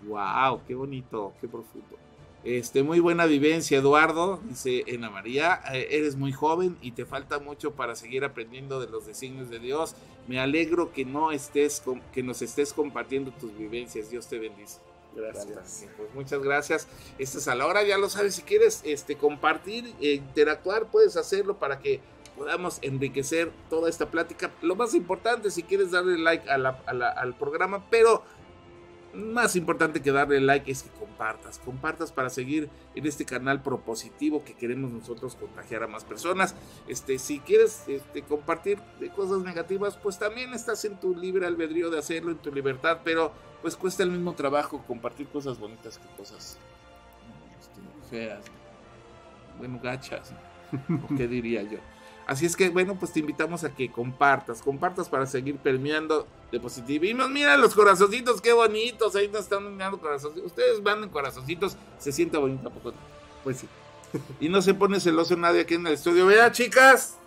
Wow, 0.02 0.62
qué 0.68 0.76
bonito, 0.76 1.32
qué 1.40 1.48
profundo. 1.48 2.05
Este, 2.46 2.84
muy 2.84 3.00
buena 3.00 3.26
vivencia, 3.26 3.80
Eduardo, 3.80 4.40
dice 4.48 4.86
Ana 4.94 5.10
María. 5.10 5.62
Eh, 5.74 5.88
eres 5.90 6.16
muy 6.16 6.32
joven 6.32 6.78
y 6.80 6.92
te 6.92 7.04
falta 7.04 7.40
mucho 7.40 7.72
para 7.72 7.96
seguir 7.96 8.24
aprendiendo 8.24 8.80
de 8.80 8.88
los 8.88 9.08
designios 9.08 9.50
de 9.50 9.58
Dios. 9.58 9.96
Me 10.28 10.40
alegro 10.40 10.94
que 10.94 11.06
no 11.06 11.32
estés, 11.32 11.82
que 12.14 12.22
nos 12.22 12.44
estés 12.44 12.72
compartiendo 12.72 13.32
tus 13.32 13.58
vivencias. 13.58 14.12
Dios 14.12 14.28
te 14.28 14.38
bendice. 14.38 14.78
Gracias. 15.16 15.88
Pues 15.98 16.14
muchas 16.14 16.44
gracias. 16.44 16.88
Esta 17.18 17.40
es 17.40 17.48
a 17.48 17.56
la 17.56 17.66
hora, 17.66 17.82
ya 17.82 17.98
lo 17.98 18.10
sabes. 18.10 18.36
Si 18.36 18.44
quieres 18.44 18.82
este, 18.84 19.16
compartir, 19.16 19.96
e 20.00 20.14
interactuar, 20.14 20.92
puedes 20.92 21.18
hacerlo 21.18 21.58
para 21.58 21.80
que 21.80 22.00
podamos 22.38 22.78
enriquecer 22.84 23.52
toda 23.72 23.90
esta 23.90 24.12
plática. 24.12 24.52
Lo 24.62 24.76
más 24.76 24.94
importante, 24.94 25.50
si 25.50 25.64
quieres 25.64 25.90
darle 25.90 26.20
like 26.20 26.48
al 26.48 27.36
programa, 27.40 27.90
pero 27.90 28.24
más 29.16 29.56
importante 29.56 30.02
que 30.02 30.12
darle 30.12 30.40
like 30.40 30.70
es 30.70 30.84
que 30.84 30.90
compartas, 30.90 31.60
compartas 31.60 32.12
para 32.12 32.30
seguir 32.30 32.70
en 32.94 33.06
este 33.06 33.26
canal 33.26 33.62
propositivo 33.62 34.44
que 34.44 34.54
queremos 34.54 34.92
nosotros 34.92 35.36
contagiar 35.36 35.84
a 35.84 35.88
más 35.88 36.04
personas. 36.04 36.56
Este, 36.88 37.18
si 37.20 37.40
quieres 37.40 37.84
este, 37.88 38.22
compartir 38.24 38.80
de 39.00 39.10
cosas 39.10 39.40
negativas, 39.40 39.98
pues 39.98 40.20
también 40.20 40.54
estás 40.54 40.86
en 40.86 41.00
tu 41.00 41.16
libre 41.16 41.46
albedrío 41.46 41.90
de 41.90 42.00
hacerlo, 42.00 42.32
en 42.32 42.38
tu 42.38 42.52
libertad, 42.52 43.00
pero 43.04 43.32
pues 43.62 43.76
cuesta 43.76 44.04
el 44.04 44.12
mismo 44.12 44.34
trabajo 44.34 44.84
compartir 44.86 45.28
cosas 45.28 45.58
bonitas 45.58 45.98
que 45.98 46.08
cosas 46.18 46.58
este, 47.60 48.10
feas, 48.10 48.46
bueno, 49.58 49.80
gachas, 49.82 50.34
qué 51.18 51.28
diría 51.28 51.64
yo. 51.64 51.80
Así 52.28 52.46
es 52.48 52.56
que, 52.56 52.70
bueno, 52.70 52.96
pues 53.00 53.14
te 53.14 53.20
invitamos 53.20 53.64
a 53.64 53.76
que 53.76 53.92
compartas, 53.92 54.62
compartas 54.62 55.10
para 55.10 55.28
seguir 55.28 55.58
permeando 55.58 56.28
de 56.52 56.60
positivismo. 56.60 57.28
Mira 57.28 57.56
los 57.56 57.76
corazoncitos, 57.76 58.42
qué 58.42 58.52
bonitos. 58.52 59.16
Ahí 59.16 59.28
nos 59.28 59.42
están 59.42 59.78
dando 59.78 60.00
corazoncitos. 60.00 60.48
Ustedes 60.48 60.82
manden 60.82 61.10
corazoncitos, 61.10 61.78
se 62.00 62.12
siente 62.12 62.38
bonito, 62.38 62.70
poco? 62.72 62.94
Pues 63.44 63.58
sí. 63.58 63.70
Y 64.40 64.50
no 64.50 64.62
se 64.62 64.74
pone 64.74 65.00
celoso 65.00 65.36
nadie 65.36 65.62
aquí 65.62 65.76
en 65.76 65.86
el 65.86 65.94
estudio. 65.94 66.26
Vea, 66.26 66.52
chicas. 66.52 67.18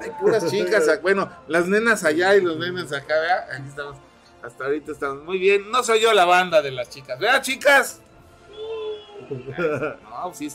Hay 0.00 0.10
puras 0.18 0.50
chicas. 0.50 0.84
Bueno, 1.02 1.30
las 1.48 1.66
nenas 1.68 2.04
allá 2.04 2.34
y 2.34 2.40
los 2.40 2.56
nenes 2.56 2.92
acá, 2.92 3.14
vea. 3.20 3.46
Aquí 3.52 3.68
estamos. 3.68 3.96
Hasta 4.42 4.64
ahorita 4.64 4.92
estamos 4.92 5.22
muy 5.24 5.38
bien. 5.38 5.70
No 5.70 5.82
soy 5.82 6.00
yo 6.00 6.12
la 6.14 6.24
banda 6.24 6.62
de 6.62 6.70
las 6.70 6.88
chicas. 6.88 7.18
Vea, 7.18 7.42
chicas. 7.42 8.00
No, 9.28 10.32
sí 10.32 10.46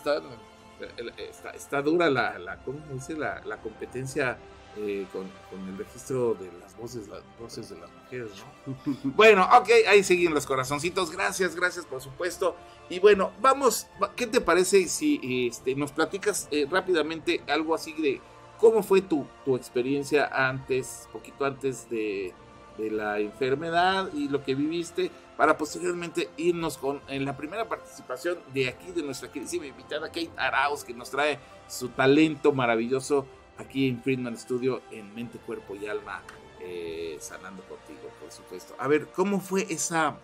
está 1.17 1.51
está, 1.51 1.81
dura 1.81 2.09
la, 2.09 2.37
la, 2.39 2.57
¿cómo 2.63 2.79
dice? 2.93 3.15
la, 3.15 3.41
la 3.45 3.57
competencia 3.57 4.37
eh, 4.77 5.05
con, 5.11 5.29
con, 5.49 5.67
el 5.67 5.77
registro 5.77 6.33
de 6.35 6.49
las 6.61 6.77
voces, 6.77 7.07
las 7.09 7.23
voces 7.37 7.69
de 7.69 7.77
las 7.77 7.91
mujeres, 7.91 8.31
¿no? 8.65 8.75
bueno, 9.15 9.43
ok, 9.43 9.69
ahí 9.89 10.01
siguen 10.01 10.33
los 10.33 10.45
corazoncitos. 10.45 11.11
Gracias, 11.11 11.57
gracias, 11.57 11.85
por 11.85 12.01
supuesto. 12.01 12.55
Y 12.89 12.99
bueno, 12.99 13.31
vamos, 13.41 13.87
¿qué 14.15 14.27
te 14.27 14.39
parece 14.39 14.87
si 14.87 15.47
este, 15.49 15.75
nos 15.75 15.91
platicas 15.91 16.47
eh, 16.51 16.67
rápidamente 16.71 17.41
algo 17.49 17.75
así 17.75 17.93
de 17.93 18.21
cómo 18.59 18.81
fue 18.81 19.01
tu, 19.01 19.25
tu 19.43 19.57
experiencia 19.57 20.27
antes, 20.27 21.09
poquito 21.11 21.43
antes 21.43 21.89
de, 21.89 22.33
de 22.77 22.91
la 22.91 23.19
enfermedad 23.19 24.09
y 24.13 24.29
lo 24.29 24.41
que 24.41 24.55
viviste? 24.55 25.11
Para 25.41 25.57
posteriormente 25.57 26.29
irnos 26.37 26.77
con 26.77 27.01
en 27.07 27.25
la 27.25 27.35
primera 27.35 27.67
participación 27.67 28.37
de 28.53 28.67
aquí 28.69 28.91
de 28.91 29.01
nuestra 29.01 29.31
queridísima 29.31 29.65
invitada 29.65 30.09
Kate 30.09 30.29
Arauz, 30.37 30.83
que 30.83 30.93
nos 30.93 31.09
trae 31.09 31.39
su 31.67 31.89
talento 31.89 32.53
maravilloso 32.53 33.25
aquí 33.57 33.87
en 33.87 34.03
Friedman 34.03 34.37
Studio 34.37 34.83
en 34.91 35.15
Mente, 35.15 35.39
Cuerpo 35.39 35.75
y 35.75 35.87
Alma, 35.87 36.21
eh, 36.59 37.17
sanando 37.19 37.63
contigo, 37.63 38.07
por 38.19 38.31
supuesto. 38.31 38.75
A 38.77 38.87
ver, 38.87 39.07
¿cómo 39.07 39.39
fue 39.39 39.65
esa 39.67 40.19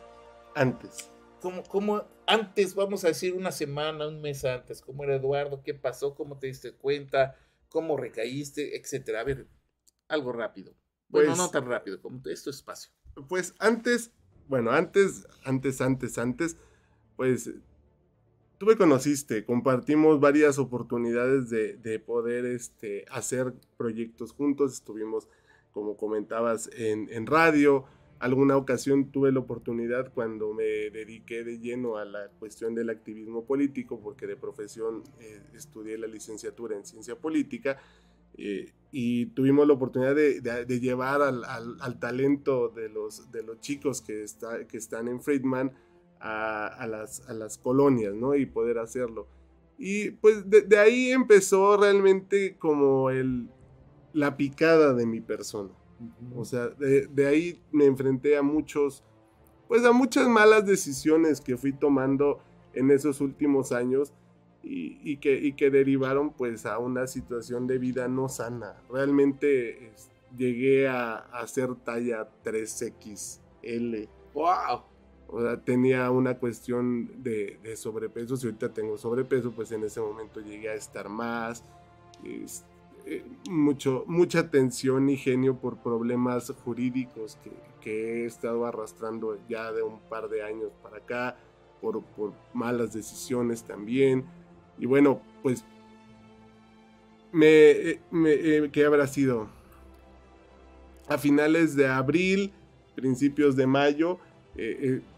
antes? 0.54 1.10
¿Cómo, 1.42 1.64
¿Cómo 1.64 2.04
antes, 2.28 2.76
vamos 2.76 3.04
a 3.04 3.08
decir 3.08 3.34
una 3.34 3.52
semana, 3.52 4.08
un 4.08 4.22
mes 4.22 4.46
antes? 4.46 4.82
¿Cómo 4.82 5.04
era 5.04 5.16
Eduardo? 5.16 5.64
¿Qué 5.64 5.74
pasó? 5.74 6.14
¿Cómo 6.14 6.38
te 6.38 6.46
diste 6.46 6.74
cuenta? 6.74 7.36
¿Cómo 7.70 7.98
recaíste? 7.98 8.78
Etcétera. 8.78 9.22
A 9.22 9.24
ver, 9.24 9.48
algo 10.10 10.32
rápido. 10.32 10.76
Bueno, 11.08 11.30
pues 11.30 11.40
no 11.40 11.50
tan 11.50 11.66
rápido, 11.66 12.00
como 12.04 12.22
esto 12.30 12.52
es 12.52 12.58
espacio. 12.58 12.92
Pues 13.28 13.56
antes 13.58 14.12
bueno, 14.48 14.72
antes, 14.72 15.28
antes, 15.44 15.82
antes, 15.82 16.18
antes, 16.18 16.58
pues 17.16 17.52
tú 18.58 18.66
me 18.66 18.76
conociste, 18.76 19.46
compartimos 19.46 20.20
varias 20.20 20.58
oportunidades 20.58 21.50
de, 21.50 22.00
poder 22.00 22.46
este, 22.46 23.06
hacer 23.12 23.54
proyectos 23.78 24.32
juntos, 24.32 24.74
estuvimos, 24.74 25.28
como 25.72 25.96
comentabas, 25.96 26.70
en, 26.74 27.26
radio, 27.28 27.86
alguna 28.20 28.58
ocasión 28.58 29.12
tuve 29.12 29.32
la 29.32 29.40
oportunidad 29.40 30.12
cuando 30.14 30.54
me 30.54 30.90
dediqué 30.90 31.44
de 31.44 31.60
lleno 31.60 31.98
a 31.98 32.06
la 32.06 32.30
cuestión 32.40 32.74
del 32.74 32.90
activismo 32.90 33.46
político, 33.46 34.00
porque 34.00 34.26
de 34.26 34.36
profesión 34.36 35.04
eh, 35.20 35.40
estudié 35.54 35.98
la 35.98 36.08
licenciatura 36.08 36.76
en 36.76 36.86
ciencia 36.86 37.16
política, 37.16 37.80
eh, 38.38 38.74
y 38.92 39.28
tuvimos 39.28 39.68
la 39.68 39.74
oportunidad 39.74 40.16
de, 40.16 40.80
llevar 40.80 41.22
al, 41.22 42.00
talento 42.00 42.70
de 42.70 42.90
los, 42.90 43.32
de 43.32 43.44
los 43.44 43.60
chicos 43.60 44.02
que, 44.02 44.24
está, 44.24 44.66
que 44.66 44.78
están 44.78 45.08
en 45.08 45.22
Friedman 45.22 45.74
a, 46.20 46.88
las, 46.90 47.28
a 47.30 47.34
las 47.34 47.58
colonias, 47.58 48.16
¿no? 48.16 48.34
Y 48.36 48.46
poder 48.46 48.80
hacerlo. 48.80 49.28
Y 49.78 50.12
pues 50.12 50.50
de, 50.50 50.78
ahí 50.80 51.12
empezó 51.12 51.78
realmente 51.78 52.58
como 52.58 53.10
el, 53.10 53.50
la 54.14 54.38
picada 54.38 54.94
de 54.94 55.06
mi 55.06 55.22
persona. 55.22 55.70
O 56.36 56.46
sea, 56.46 56.70
de, 56.70 57.08
de, 57.08 57.28
ahí 57.28 57.62
me 57.72 57.86
enfrenté 57.86 58.38
a 58.38 58.42
muchos, 58.42 59.04
pues 59.68 59.84
a 59.84 59.92
muchas 59.92 60.28
malas 60.28 60.66
decisiones 60.66 61.42
que 61.42 61.58
fui 61.58 61.74
tomando 61.74 62.40
en 62.74 62.90
esos 62.90 63.22
últimos 63.22 63.72
años 63.72 64.14
y, 64.64 65.18
que, 65.18 65.56
que 65.56 65.70
derivaron 65.70 66.32
pues 66.32 66.66
a 66.66 66.78
una 66.78 67.08
situación 67.08 67.68
de 67.68 67.78
vida 67.78 68.08
no 68.08 68.28
sana. 68.28 68.76
Realmente 68.90 69.94
llegué 70.36 70.88
a, 70.88 71.16
hacer 71.16 71.76
talla 71.76 72.28
3XL. 72.44 74.08
¡Wow! 74.34 74.82
O 75.30 75.42
sea, 75.42 75.62
tenía 75.62 76.10
una 76.12 76.38
cuestión 76.38 77.22
de, 77.22 77.60
sobrepeso. 77.76 78.38
Si 78.38 78.48
ahorita 78.48 78.74
tengo 78.74 78.98
sobrepeso, 78.98 79.52
pues 79.52 79.72
en 79.72 79.84
ese 79.84 80.00
momento 80.00 80.40
llegué 80.40 80.70
a 80.70 80.74
estar 80.74 81.10
más. 81.10 81.64
Eh, 82.24 83.24
mucho, 83.50 84.04
mucha 84.08 84.50
tensión 84.50 85.10
y 85.10 85.18
genio 85.18 85.58
por 85.58 85.78
problemas 85.78 86.54
jurídicos 86.64 87.38
que, 87.44 87.52
que, 87.82 88.24
he 88.24 88.26
estado 88.26 88.66
arrastrando 88.66 89.38
ya 89.48 89.72
de 89.72 89.82
un 89.82 90.00
par 90.10 90.28
de 90.28 90.44
años 90.44 90.72
para 90.84 90.98
acá, 90.98 91.38
por, 91.82 92.04
por 92.04 92.34
malas 92.54 92.94
decisiones 92.94 93.64
también. 93.64 94.26
Y 94.78 94.86
bueno, 94.86 95.22
pues, 95.44 95.64
me, 97.32 97.48
eh, 97.48 98.00
me 98.12 98.32
eh, 98.32 98.70
¿qué 98.72 98.86
habrá 98.86 99.08
sido? 99.08 99.48
A 101.08 101.18
finales 101.18 101.76
de 101.76 101.88
abril, 101.88 102.54
principios 102.96 103.56
de 103.56 103.68
mayo, 103.68 104.20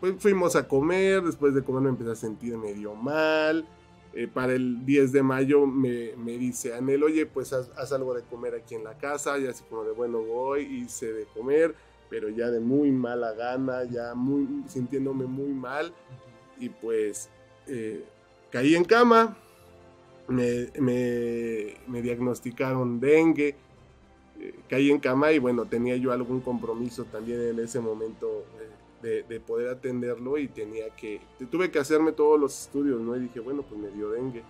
pues 0.02 0.16
fuimos 0.20 0.58
a 0.58 0.68
comer, 0.68 1.24
después 1.24 1.56
de 1.56 1.64
comer 1.64 1.84
me 1.84 1.90
empecé 1.90 2.12
a 2.12 2.16
sentir 2.16 2.58
medio 2.58 2.94
mal, 2.94 3.66
eh, 4.14 4.28
para 4.28 4.54
el 4.54 4.86
10 4.86 5.12
de 5.12 5.22
mayo 5.22 5.68
me, 5.68 6.16
me, 6.18 6.32
dice 6.38 6.74
Anel, 6.74 7.04
oye, 7.04 7.28
pues 7.28 7.54
haz, 7.54 7.92
algo 7.92 8.16
de 8.16 8.24
comer 8.24 8.56
aquí 8.56 8.74
en 8.74 8.84
la 8.84 8.98
casa, 8.98 9.38
y 9.38 9.46
así 9.46 9.64
como 9.70 9.84
de 9.84 9.92
bueno 9.92 10.20
voy, 10.24 10.64
hice 10.64 11.14
de 11.14 11.26
comer, 11.26 11.76
pero 12.10 12.28
ya 12.30 12.50
de 12.50 12.60
muy 12.60 12.92
mala 12.92 13.34
gana, 13.34 13.84
ya 13.84 14.16
muy, 14.16 14.48
sintiéndome 14.68 15.26
muy 15.26 15.54
mal, 15.54 15.94
y 16.60 16.70
pues 16.70 17.30
eh, 17.68 18.04
caí 18.50 18.74
en 18.74 18.84
cama, 18.84 19.38
me, 20.30 20.70
me, 20.80 21.76
me 21.88 22.02
diagnosticaron 22.02 23.00
dengue, 23.00 23.56
eh, 24.40 24.56
caí 24.70 24.90
en 24.90 25.00
cama 25.00 25.32
y 25.32 25.40
bueno, 25.40 25.66
tenía 25.66 25.98
yo 25.98 26.12
algún 26.12 26.40
compromiso 26.40 27.06
también 27.06 27.42
en 27.42 27.60
ese 27.60 27.80
momento 27.80 28.46
de, 29.02 29.40
poder 29.40 29.70
atenderlo 29.70 30.38
y 30.38 30.48
tenía 30.48 30.90
que, 30.96 31.22
tuve 31.50 31.72
que 31.72 31.80
hacerme 31.80 32.12
todos 32.12 32.40
los 32.40 32.62
estudios, 32.62 33.00
¿no? 33.02 33.16
Y 33.16 33.22
dije, 33.22 33.40
bueno, 33.40 33.64
pues 33.64 33.80
me 33.80 33.90
dio 33.90 34.12
dengue 34.12 34.44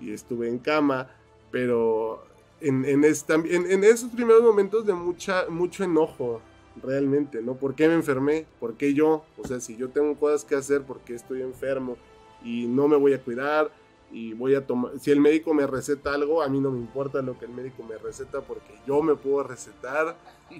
y 0.00 0.12
estuve 0.12 0.48
en 0.48 0.58
cama, 0.58 1.08
pero 1.50 2.24
en, 2.60 2.84
en, 2.84 3.04
en, 3.04 3.84
esos 3.84 4.10
primeros 4.10 4.42
momentos 4.42 4.86
de 4.86 4.94
mucha, 4.94 5.46
mucho 5.48 5.84
enojo, 5.84 6.40
realmente, 6.82 7.42
¿no? 7.42 7.54
¿Por 7.54 7.74
qué 7.74 7.88
me 7.88 7.94
enfermé? 7.94 8.46
¿Por 8.58 8.74
qué 8.74 8.94
yo? 8.94 9.24
O 9.36 9.46
sea, 9.46 9.60
si 9.60 9.76
yo 9.76 9.90
tengo 9.90 10.16
cosas 10.16 10.44
que 10.44 10.54
hacer, 10.54 10.82
¿por 10.82 11.00
qué 11.00 11.14
estoy 11.14 11.42
enfermo? 11.42 11.96
Y 12.42 12.66
no 12.66 12.88
me 12.88 12.96
voy 12.96 13.12
a 13.12 13.20
cuidar 13.20 13.70
y 14.12 14.34
voy 14.34 14.54
a 14.54 14.66
tomar, 14.66 14.92
si 15.00 15.10
el 15.10 15.20
médico 15.20 15.54
me 15.54 15.66
receta 15.66 16.12
algo, 16.12 16.42
a 16.42 16.48
mí 16.48 16.60
no 16.60 16.70
me 16.70 16.78
importa 16.78 17.22
lo 17.22 17.38
que 17.38 17.46
el 17.46 17.52
médico 17.52 17.82
me 17.82 17.96
receta 17.96 18.42
porque 18.42 18.74
yo 18.86 19.02
me 19.02 19.14
puedo 19.14 19.42
recetar 19.42 20.16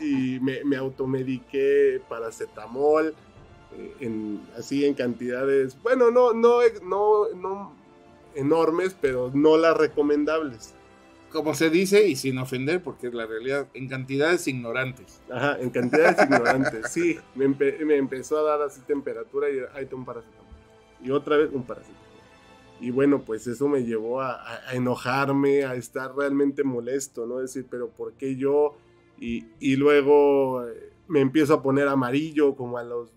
y, 0.00 0.40
me, 0.40 0.64
me, 0.64 0.76
automediqué 0.76 2.00
paracetamol 2.08 3.14
eh, 3.76 3.94
en, 4.00 4.40
así 4.56 4.86
en 4.86 4.94
cantidades, 4.94 5.76
bueno, 5.82 6.10
no, 6.10 6.32
no, 6.32 6.60
no, 6.82 7.28
no 7.34 7.72
enormes, 8.34 8.96
pero 8.98 9.30
no 9.34 9.56
las 9.56 9.76
recomendables. 9.76 10.74
Como 11.30 11.52
se 11.52 11.68
dice, 11.68 12.08
y 12.08 12.16
sin 12.16 12.38
ofender, 12.38 12.82
porque 12.82 13.08
es 13.08 13.14
la 13.14 13.26
realidad, 13.26 13.68
en 13.74 13.86
cantidades 13.86 14.48
ignorantes. 14.48 15.20
Ajá, 15.30 15.58
en 15.60 15.68
cantidades 15.68 16.24
ignorantes, 16.24 16.90
sí. 16.90 17.18
Me, 17.34 17.48
me, 17.48 17.96
empezó 17.96 18.38
a 18.38 18.42
dar 18.42 18.62
así 18.62 18.80
temperatura 18.86 19.50
y 19.50 19.58
ahí 19.74 19.86
un 19.92 20.06
paracetamol. 20.06 20.46
Y 21.04 21.10
otra 21.10 21.36
vez 21.36 21.50
un 21.52 21.64
paracetamol. 21.64 22.07
Y 22.80 22.90
bueno, 22.90 23.22
pues 23.22 23.46
eso 23.46 23.68
me 23.68 23.84
llevó 23.84 24.20
a, 24.20 24.40
enojarme, 24.72 25.64
a 25.64 25.74
estar 25.74 26.14
realmente 26.14 26.62
molesto, 26.62 27.26
¿no? 27.26 27.38
Decir, 27.38 27.66
pero 27.68 27.88
¿por 27.88 28.12
qué 28.12 28.36
yo? 28.36 28.76
Y, 29.20 29.46
y, 29.58 29.76
luego 29.76 30.64
eh, 30.66 30.92
me 31.08 31.20
empiezo 31.20 31.54
a 31.54 31.62
poner 31.62 31.88
amarillo 31.88 32.54
como 32.54 32.78
a 32.78 32.84
los 32.84 33.12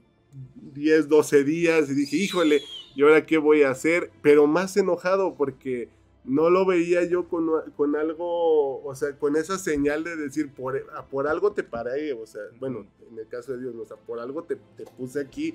10, 0.74 1.09
12 1.09 1.43
días 1.43 1.89
y 1.89 1.93
dije, 1.93 2.18
híjole, 2.18 2.62
¿y 2.95 3.03
ahora 3.03 3.26
qué 3.26 3.38
voy 3.38 3.62
a 3.62 3.70
hacer? 3.70 4.12
Pero 4.24 4.47
más 4.47 4.76
enojado 4.78 5.36
porque 5.36 5.89
no 6.24 6.49
lo 6.49 6.66
veía 6.66 7.03
yo 7.03 7.28
con, 7.28 7.47
con 7.76 7.95
algo, 7.95 8.84
o 8.84 8.95
sea, 8.95 9.18
con 9.18 9.36
esa 9.36 9.57
señal 9.57 10.03
de 10.03 10.16
decir, 10.16 10.51
por, 10.51 10.86
por 11.09 11.28
algo 11.28 11.51
te 11.51 11.64
paré, 11.64 12.14
o 12.14 12.26
sea, 12.26 12.41
bueno, 12.59 12.86
en 13.12 13.20
el 13.20 13.28
caso 13.28 13.53
de 13.53 13.59
Dios, 13.59 13.76
o 13.76 13.86
sea, 13.86 13.97
por 13.97 14.20
algo 14.20 14.43
te, 14.43 14.57
te 14.78 14.86
puse 14.86 15.20
aquí 15.20 15.53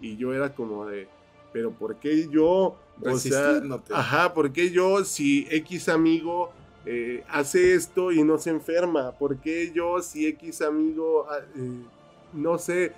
y 0.00 0.16
yo 0.16 0.34
era 0.34 0.54
como 0.54 0.86
de 0.86 1.08
pero 1.52 1.70
¿por 1.70 1.96
qué 1.96 2.28
yo? 2.28 2.76
O 3.00 3.18
sea, 3.18 3.60
ajá, 3.92 4.34
¿por 4.34 4.52
qué 4.52 4.70
yo 4.70 5.04
si 5.04 5.46
X 5.50 5.88
amigo 5.88 6.50
eh, 6.84 7.24
hace 7.28 7.74
esto 7.74 8.12
y 8.12 8.22
no 8.24 8.38
se 8.38 8.50
enferma? 8.50 9.12
¿Por 9.12 9.38
qué 9.38 9.72
yo 9.72 10.02
si 10.02 10.26
X 10.26 10.62
amigo, 10.62 11.26
ah, 11.30 11.38
eh, 11.56 11.82
no 12.32 12.58
sé, 12.58 12.92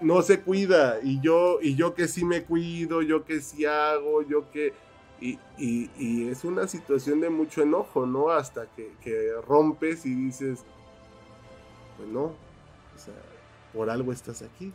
no 0.00 0.22
se 0.22 0.40
cuida 0.40 1.00
y 1.02 1.20
yo, 1.20 1.58
y 1.60 1.74
yo 1.74 1.94
que 1.94 2.08
sí 2.08 2.24
me 2.24 2.44
cuido, 2.44 3.02
yo 3.02 3.24
que 3.24 3.40
sí 3.40 3.64
hago, 3.64 4.22
yo 4.22 4.50
que... 4.50 4.72
Y, 5.22 5.38
y, 5.58 6.28
es 6.28 6.44
una 6.44 6.66
situación 6.66 7.20
de 7.20 7.28
mucho 7.28 7.60
enojo, 7.60 8.06
¿no? 8.06 8.30
Hasta 8.30 8.64
que, 8.74 8.92
que 9.02 9.32
rompes 9.46 10.06
y 10.06 10.14
dices, 10.14 10.60
pues 11.98 12.08
no, 12.08 12.22
o 12.22 12.34
sea, 12.96 13.12
por 13.74 13.90
algo 13.90 14.12
estás 14.12 14.40
aquí 14.40 14.72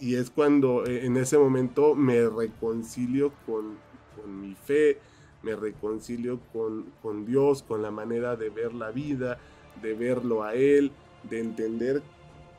y 0.00 0.16
es 0.16 0.30
cuando 0.30 0.84
eh, 0.86 1.06
en 1.06 1.16
ese 1.16 1.38
momento 1.38 1.94
me 1.94 2.28
reconcilio 2.28 3.32
con, 3.46 3.78
mi 4.26 4.54
fe, 4.54 4.98
me 5.42 5.54
reconcilio 5.54 6.40
con, 6.52 7.26
Dios, 7.26 7.62
con 7.62 7.82
la 7.82 7.90
manera 7.90 8.36
de 8.36 8.50
ver 8.50 8.74
la 8.74 8.90
vida, 8.90 9.38
de 9.82 9.94
verlo 9.94 10.42
a 10.42 10.54
Él, 10.54 10.92
de 11.28 11.40
entender 11.40 12.02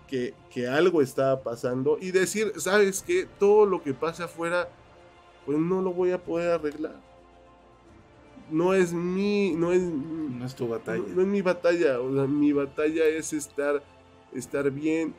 que, 0.08 0.34
algo 0.70 1.02
estaba 1.02 1.42
pasando 1.42 1.98
y 2.00 2.12
decir, 2.12 2.54
¿sabes 2.58 3.04
qué? 3.06 3.28
Todo 3.40 3.66
lo 3.66 3.84
que 3.84 3.94
pasa 3.94 4.26
afuera, 4.26 4.70
pues 5.46 5.58
no 5.58 5.82
lo 5.82 5.92
voy 5.92 6.12
a 6.12 6.24
poder 6.24 6.52
arreglar. 6.52 6.96
No 8.50 8.74
es 8.74 8.94
mi, 8.94 9.52
no 9.52 9.74
es, 9.74 9.82
no 9.82 10.46
es 10.46 10.56
tu 10.56 10.68
batalla. 10.68 11.04
No, 11.14 11.22
es 11.22 11.28
mi 11.28 11.42
batalla, 11.42 12.00
o 12.00 12.14
sea, 12.14 12.26
mi 12.26 12.54
batalla 12.54 13.06
es 13.06 13.34
estar, 13.34 13.84
estar 14.34 14.72
bien 14.72 15.14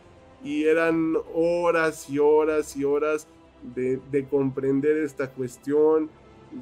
y 0.46 0.64
eran 0.64 1.16
horas 1.34 2.08
y 2.08 2.20
horas 2.20 2.76
y 2.76 2.84
horas 2.84 3.26
de, 3.74 4.26
comprender 4.30 4.96
esta 4.98 5.28
cuestión, 5.28 6.08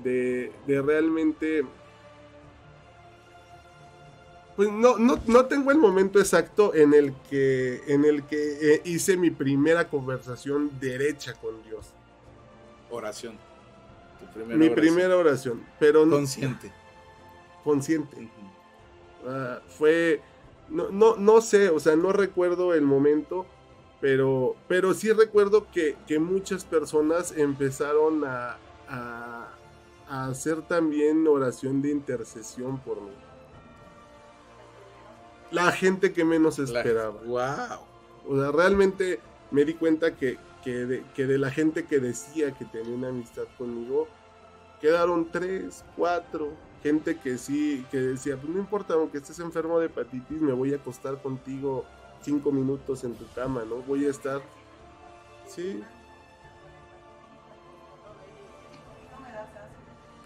de, 0.03 0.51
realmente... 0.67 1.67
Pues 4.57 4.71
no, 4.71 4.97
no, 4.97 5.47
tengo 5.47 5.71
el 5.73 5.79
momento 5.79 6.19
exacto 6.19 6.75
en 6.75 6.95
el 6.95 7.13
que, 7.29 7.83
en 7.89 8.05
el 8.05 8.23
que 8.23 8.75
eh, 8.75 8.83
hice 8.85 9.17
mi 9.17 9.31
primera 9.31 9.89
conversación 9.89 10.71
derecha 10.81 11.35
con 11.35 11.61
Dios. 11.65 11.89
Oración. 12.89 13.37
mi 14.47 14.71
primera 14.71 15.17
oración, 15.17 15.63
pero 15.81 16.09
consciente. 16.09 16.73
Consciente. 17.65 18.31
Ah, 19.27 19.59
fue, 19.67 20.23
no, 20.69 20.89
no, 20.91 21.17
no 21.17 21.41
sé, 21.41 21.69
o 21.69 21.81
sea, 21.81 21.97
no 21.97 22.13
recuerdo 22.13 22.75
el 22.75 22.83
momento, 22.83 23.47
pero, 24.05 24.55
pero 24.69 24.93
sí 24.93 25.11
recuerdo 25.13 25.67
que, 25.73 25.97
muchas 26.19 26.63
personas 26.63 27.33
empezaron 27.39 28.23
a, 28.27 28.59
hacer 30.11 30.61
también 30.61 31.27
oración 31.27 31.81
de 31.81 31.91
intercesión 31.91 32.79
por 32.81 33.01
mí. 33.01 33.15
La 35.51 35.73
gente 35.73 36.13
que 36.13 36.23
menos 36.23 36.59
esperaba. 36.59 37.19
wow. 37.25 37.81
O 38.29 38.39
sea, 38.39 38.53
realmente 38.53 39.21
me 39.51 39.65
di 39.65 39.73
cuenta 39.73 40.15
que, 40.15 40.37
que, 40.63 40.85
de, 41.25 41.39
la 41.39 41.51
gente 41.51 41.87
que 41.87 41.99
decía 41.99 42.53
que 42.53 42.67
tenía 42.67 42.95
una 42.95 43.09
amistad 43.09 43.45
conmigo, 43.57 44.07
quedaron 44.83 45.33
tres, 45.33 45.83
cuatro. 45.97 46.51
Gente 46.83 47.17
que 47.17 47.39
sí, 47.39 47.87
que 47.91 48.01
decía, 48.01 48.37
pues 48.37 48.53
no 48.53 48.59
importa, 48.59 48.93
aunque 48.93 49.17
estés 49.17 49.39
enfermo 49.39 49.81
de 49.81 49.87
hepatitis, 49.87 50.43
me 50.43 50.53
voy 50.53 50.75
a 50.75 50.77
acostar 50.77 51.23
contigo 51.23 51.87
cinco 52.25 52.51
minutos 52.51 53.05
en 53.05 53.15
tu 53.15 53.27
cama, 53.35 53.65
¿no? 53.69 53.77
Voy 53.77 54.07
a 54.07 54.11
estar... 54.11 54.41
Sí. 55.47 55.83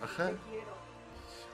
Ajá. 0.01 0.30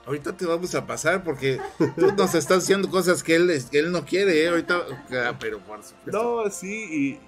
Ahorita 0.05 0.37
te 0.37 0.45
vamos 0.45 0.75
a 0.75 0.85
pasar 0.85 1.23
porque 1.23 1.59
tú 1.97 2.11
nos 2.15 2.35
estás 2.35 2.59
haciendo 2.63 2.89
cosas 2.91 3.23
que 3.23 3.35
él, 3.35 3.51
que 3.71 3.79
él 3.79 3.91
no 3.91 4.05
quiere, 4.05 4.43
¿eh? 4.43 4.49
Ahorita, 4.49 4.85
ah, 5.11 5.35
pero 5.39 5.59
por 5.59 5.83
supuesto. 5.83 6.43
No, 6.43 6.49
sí, 6.51 6.85
y... 6.91 7.19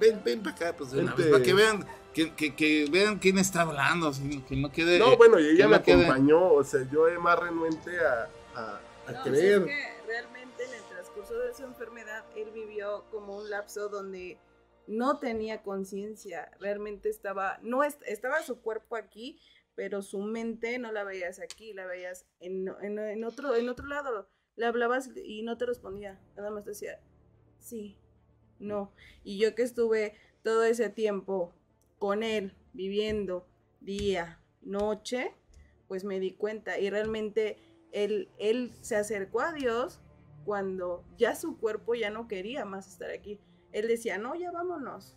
Ven, 0.00 0.22
ven 0.24 0.42
para 0.42 0.56
acá, 0.56 0.74
pues, 0.76 0.90
para 0.90 1.42
que 1.42 1.52
vean, 1.52 1.84
que, 2.14 2.32
que, 2.32 2.88
vean 2.90 3.18
quién 3.18 3.36
está 3.36 3.62
hablando, 3.62 4.10
que 4.48 4.56
no 4.56 4.72
quede... 4.72 4.98
No, 4.98 5.16
bueno, 5.18 5.38
y 5.38 5.48
ella 5.48 5.68
me 5.68 5.76
acompañó, 5.76 6.52
o 6.52 6.64
sea, 6.64 6.80
yo 6.90 7.08
es 7.08 7.18
más 7.18 7.38
renuente 7.38 7.90
a, 8.00 8.30
a, 8.58 8.80
a 9.10 9.22
creer. 9.24 9.66
De 11.34 11.54
su 11.54 11.64
enfermedad, 11.64 12.24
él 12.36 12.50
vivió 12.52 13.04
como 13.10 13.36
un 13.38 13.50
lapso 13.50 13.88
donde 13.88 14.38
no 14.86 15.18
tenía 15.18 15.62
conciencia, 15.62 16.50
realmente 16.60 17.08
estaba, 17.10 17.58
no 17.62 17.82
estaba 17.82 18.42
su 18.42 18.60
cuerpo 18.62 18.96
aquí, 18.96 19.38
pero 19.74 20.02
su 20.02 20.18
mente 20.20 20.78
no 20.78 20.90
la 20.92 21.04
veías 21.04 21.38
aquí, 21.40 21.72
la 21.72 21.86
veías 21.86 22.26
en, 22.40 22.68
en- 22.80 22.98
en 22.98 23.24
otro, 23.24 23.54
en 23.54 23.68
otro 23.68 23.86
lado. 23.86 24.28
Le 24.56 24.66
hablabas 24.66 25.10
y 25.16 25.42
no 25.42 25.56
te 25.56 25.66
respondía, 25.66 26.20
nada 26.36 26.50
más 26.50 26.64
decía, 26.64 26.98
sí, 27.60 27.96
no. 28.58 28.92
Y 29.22 29.38
yo 29.38 29.54
que 29.54 29.62
estuve 29.62 30.14
todo 30.42 30.64
ese 30.64 30.88
tiempo 30.88 31.52
con 31.98 32.22
él, 32.22 32.54
viviendo 32.72 33.46
día, 33.80 34.40
noche, 34.62 35.32
pues 35.86 36.02
me 36.04 36.18
di 36.18 36.32
cuenta 36.32 36.78
y 36.78 36.90
realmente 36.90 37.58
él, 37.92 38.30
él 38.38 38.72
se 38.80 38.96
acercó 38.96 39.40
a 39.42 39.52
Dios 39.52 40.00
cuando 40.48 41.04
ya 41.18 41.34
su 41.36 41.58
cuerpo 41.58 41.94
ya 41.94 42.08
no 42.08 42.26
quería 42.26 42.64
más 42.64 42.88
estar 42.88 43.10
aquí. 43.10 43.38
Él 43.70 43.86
decía, 43.86 44.16
no, 44.16 44.34
ya 44.34 44.50
vámonos. 44.50 45.14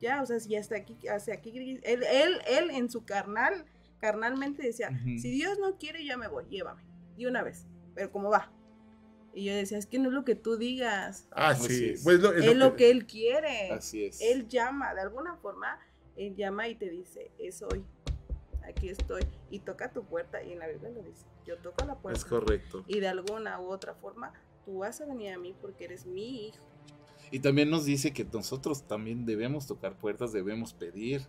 Ya, 0.00 0.22
o 0.22 0.26
sea, 0.26 0.40
si 0.40 0.56
hasta 0.56 0.74
aquí, 0.76 0.96
hasta 1.06 1.34
aquí. 1.34 1.78
Él, 1.84 2.02
él, 2.02 2.38
él 2.48 2.70
en 2.70 2.88
su 2.90 3.04
carnal, 3.04 3.66
carnalmente 3.98 4.62
decía, 4.62 4.88
Ujú. 4.88 5.18
si 5.18 5.30
Dios 5.32 5.58
no 5.58 5.76
quiere, 5.76 6.02
ya 6.06 6.16
me 6.16 6.28
voy, 6.28 6.46
llévame. 6.48 6.82
De 7.18 7.26
una 7.26 7.42
vez. 7.42 7.66
Pero 7.94 8.10
¿cómo 8.10 8.30
va? 8.30 8.50
Y 9.34 9.44
yo 9.44 9.54
decía, 9.54 9.76
es 9.76 9.84
que 9.84 9.98
no 9.98 10.08
es 10.08 10.14
lo 10.14 10.24
que 10.24 10.34
tú 10.34 10.56
digas. 10.56 11.28
Ah, 11.32 11.50
Así 11.50 11.68
sí. 11.76 11.90
es. 11.90 12.02
Pues 12.02 12.20
lo- 12.20 12.32
Es 12.32 12.56
lo 12.56 12.74
que 12.74 12.90
él 12.90 13.06
quiere. 13.06 13.70
Así 13.72 14.06
es. 14.06 14.18
Él 14.22 14.48
llama, 14.48 14.94
de 14.94 15.02
alguna 15.02 15.36
forma, 15.36 15.78
él 16.16 16.34
llama 16.36 16.68
y 16.68 16.74
te 16.74 16.88
dice, 16.88 17.30
es 17.38 17.60
hoy. 17.60 17.84
Aquí 18.66 18.88
estoy. 18.88 19.24
Y 19.50 19.58
toca 19.58 19.92
tu 19.92 20.04
puerta. 20.04 20.42
Y 20.42 20.52
en 20.52 20.58
la 20.60 20.68
Biblia 20.68 20.88
lo 20.88 21.02
dice. 21.02 21.26
Yo 21.44 21.58
toco 21.58 21.84
la 21.84 21.96
puerta. 21.96 22.18
Es 22.18 22.24
correcto. 22.24 22.82
Y 22.86 23.00
de 23.00 23.08
alguna 23.08 23.60
u 23.60 23.66
otra 23.66 23.92
forma, 23.94 24.32
tú 24.70 24.78
vas 24.78 25.00
a 25.00 25.06
venir 25.06 25.32
a 25.32 25.38
mí 25.38 25.52
porque 25.60 25.84
eres 25.84 26.06
mi 26.06 26.46
hijo. 26.46 26.64
Y 27.32 27.40
también 27.40 27.70
nos 27.70 27.84
dice 27.84 28.12
que 28.12 28.24
nosotros 28.24 28.84
también 28.84 29.24
debemos 29.26 29.66
tocar 29.66 29.96
puertas, 29.96 30.32
debemos 30.32 30.72
pedir 30.74 31.22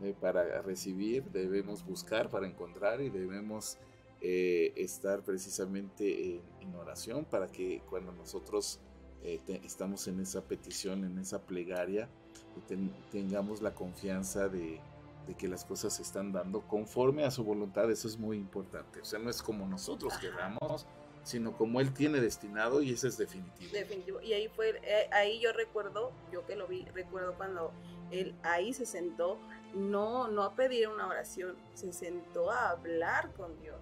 eh, 0.00 0.14
para 0.20 0.62
recibir, 0.62 1.24
debemos 1.30 1.84
buscar 1.84 2.28
para 2.28 2.46
encontrar 2.46 3.00
y 3.00 3.08
debemos 3.08 3.78
eh, 4.20 4.72
estar 4.76 5.22
precisamente 5.22 6.36
en, 6.36 6.42
en 6.60 6.74
oración 6.74 7.24
para 7.24 7.48
que 7.48 7.82
cuando 7.90 8.12
nosotros 8.12 8.78
eh, 9.24 9.40
te- 9.46 9.64
estamos 9.64 10.06
en 10.08 10.20
esa 10.20 10.42
petición, 10.42 11.04
en 11.04 11.18
esa 11.18 11.42
plegaria, 11.42 12.08
ten- 12.68 12.92
tengamos 13.10 13.62
la 13.62 13.74
confianza 13.74 14.48
de, 14.48 14.80
de 15.26 15.34
que 15.36 15.48
las 15.48 15.64
cosas 15.64 15.94
se 15.94 16.02
están 16.02 16.32
dando 16.32 16.66
conforme 16.68 17.24
a 17.24 17.30
su 17.32 17.42
voluntad. 17.42 17.90
Eso 17.90 18.06
es 18.06 18.16
muy 18.18 18.36
importante. 18.36 19.00
O 19.00 19.04
sea, 19.04 19.18
no 19.18 19.28
es 19.30 19.42
como 19.42 19.66
nosotros 19.66 20.12
queramos, 20.18 20.86
sino 21.24 21.56
como 21.56 21.80
Él 21.80 21.92
tiene 21.92 22.20
destinado 22.20 22.82
y 22.82 22.92
eso 22.92 23.06
es 23.08 23.16
definitivo. 23.16 23.72
Definitivo. 23.72 24.20
Y 24.20 24.32
ahí 24.32 24.48
fue, 24.48 24.80
eh, 24.82 25.08
ahí 25.12 25.40
yo 25.40 25.52
recuerdo, 25.52 26.12
yo 26.32 26.44
que 26.46 26.56
lo 26.56 26.66
vi, 26.66 26.84
recuerdo 26.94 27.34
cuando 27.34 27.72
él 28.10 28.34
ahí 28.42 28.72
se 28.72 28.86
sentó, 28.86 29.38
no, 29.74 30.28
no 30.28 30.42
a 30.42 30.54
pedir 30.54 30.88
una 30.88 31.06
oración, 31.06 31.56
se 31.74 31.92
sentó 31.92 32.50
a 32.50 32.70
hablar 32.70 33.32
con 33.36 33.58
Dios, 33.60 33.78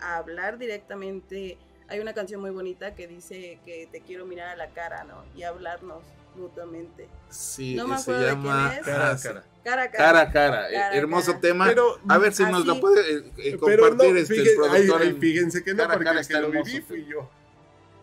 a 0.00 0.16
hablar 0.16 0.58
directamente. 0.58 1.58
Hay 1.88 2.00
una 2.00 2.12
canción 2.12 2.40
muy 2.40 2.50
bonita 2.50 2.94
que 2.94 3.06
dice 3.06 3.60
que 3.64 3.88
te 3.90 4.00
quiero 4.00 4.26
mirar 4.26 4.48
a 4.48 4.56
la 4.56 4.70
cara, 4.70 5.04
¿no? 5.04 5.24
Y 5.36 5.44
hablarnos 5.44 6.02
mutuamente. 6.34 7.08
Sí, 7.30 7.76
No 7.76 7.86
me 7.86 7.96
se 7.98 8.02
acuerdo 8.10 8.20
de 8.22 8.30
llama 8.32 8.68
quién 8.70 8.80
es. 8.80 8.86
Cara 8.86 9.10
a 9.10 9.16
cara. 9.16 9.44
Cara 9.66 9.82
a 9.82 9.90
cara. 9.90 10.04
Cara 10.04 10.20
a 10.20 10.32
cara. 10.32 10.70
eh, 10.70 10.74
Cara 10.74 10.94
a 10.94 10.96
hermoso 10.96 11.26
cara. 11.32 11.40
tema. 11.40 11.66
Pero, 11.66 11.98
a 12.08 12.18
ver 12.18 12.32
si 12.32 12.44
nos 12.44 12.64
lo 12.64 12.78
puede 12.80 13.00
eh, 13.00 13.32
eh, 13.38 13.58
pero 13.64 13.82
compartir 13.88 14.12
no, 14.12 14.18
este, 14.20 14.34
fíjense, 14.34 14.50
el 14.52 14.56
productor. 14.56 15.02
ay, 15.02 15.08
en- 15.08 15.20
fíjense 15.20 15.64
que 15.64 15.70
no, 15.72 15.76
cara 15.78 15.92
porque 15.94 16.04
cara 16.04 16.20
el 16.20 16.26
que 16.28 16.34
lo 16.40 16.50
viví 16.52 16.80
fui 16.82 17.04
yo. 17.06 17.28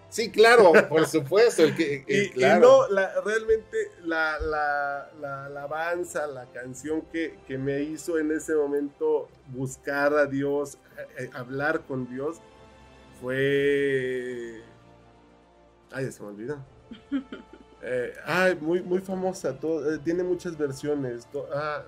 Sí, 0.09 0.29
claro, 0.29 0.73
por 0.89 1.07
supuesto. 1.07 1.63
El 1.63 1.75
que, 1.75 2.03
Y, 2.35 2.59
no, 2.59 2.87
la, 2.89 3.13
realmente 3.25 3.77
la, 4.03 4.37
la, 4.39 5.09
la 5.19 5.45
alabanza, 5.45 6.27
la 6.27 6.45
canción 6.51 7.01
que, 7.11 7.39
que 7.47 7.57
me 7.57 7.81
hizo 7.81 8.19
en 8.19 8.31
ese 8.31 8.53
momento 8.55 9.29
buscar 9.47 10.13
a 10.13 10.25
Dios, 10.27 10.77
eh, 11.17 11.29
hablar 11.33 11.81
con 11.87 12.07
Dios, 12.13 12.41
fue... 13.21 14.61
Ay, 15.91 16.11
se 16.11 16.21
me 16.21 16.27
olvidó. 16.29 16.63
Eh, 17.85 18.13
ay, 18.25 18.55
muy, 18.61 18.81
muy 18.81 18.99
famosa, 18.99 19.59
todo, 19.59 19.93
eh, 19.93 19.99
tiene 20.03 20.23
muchas 20.23 20.57
versiones. 20.57 21.25
to- 21.31 21.47
ah, 21.53 21.83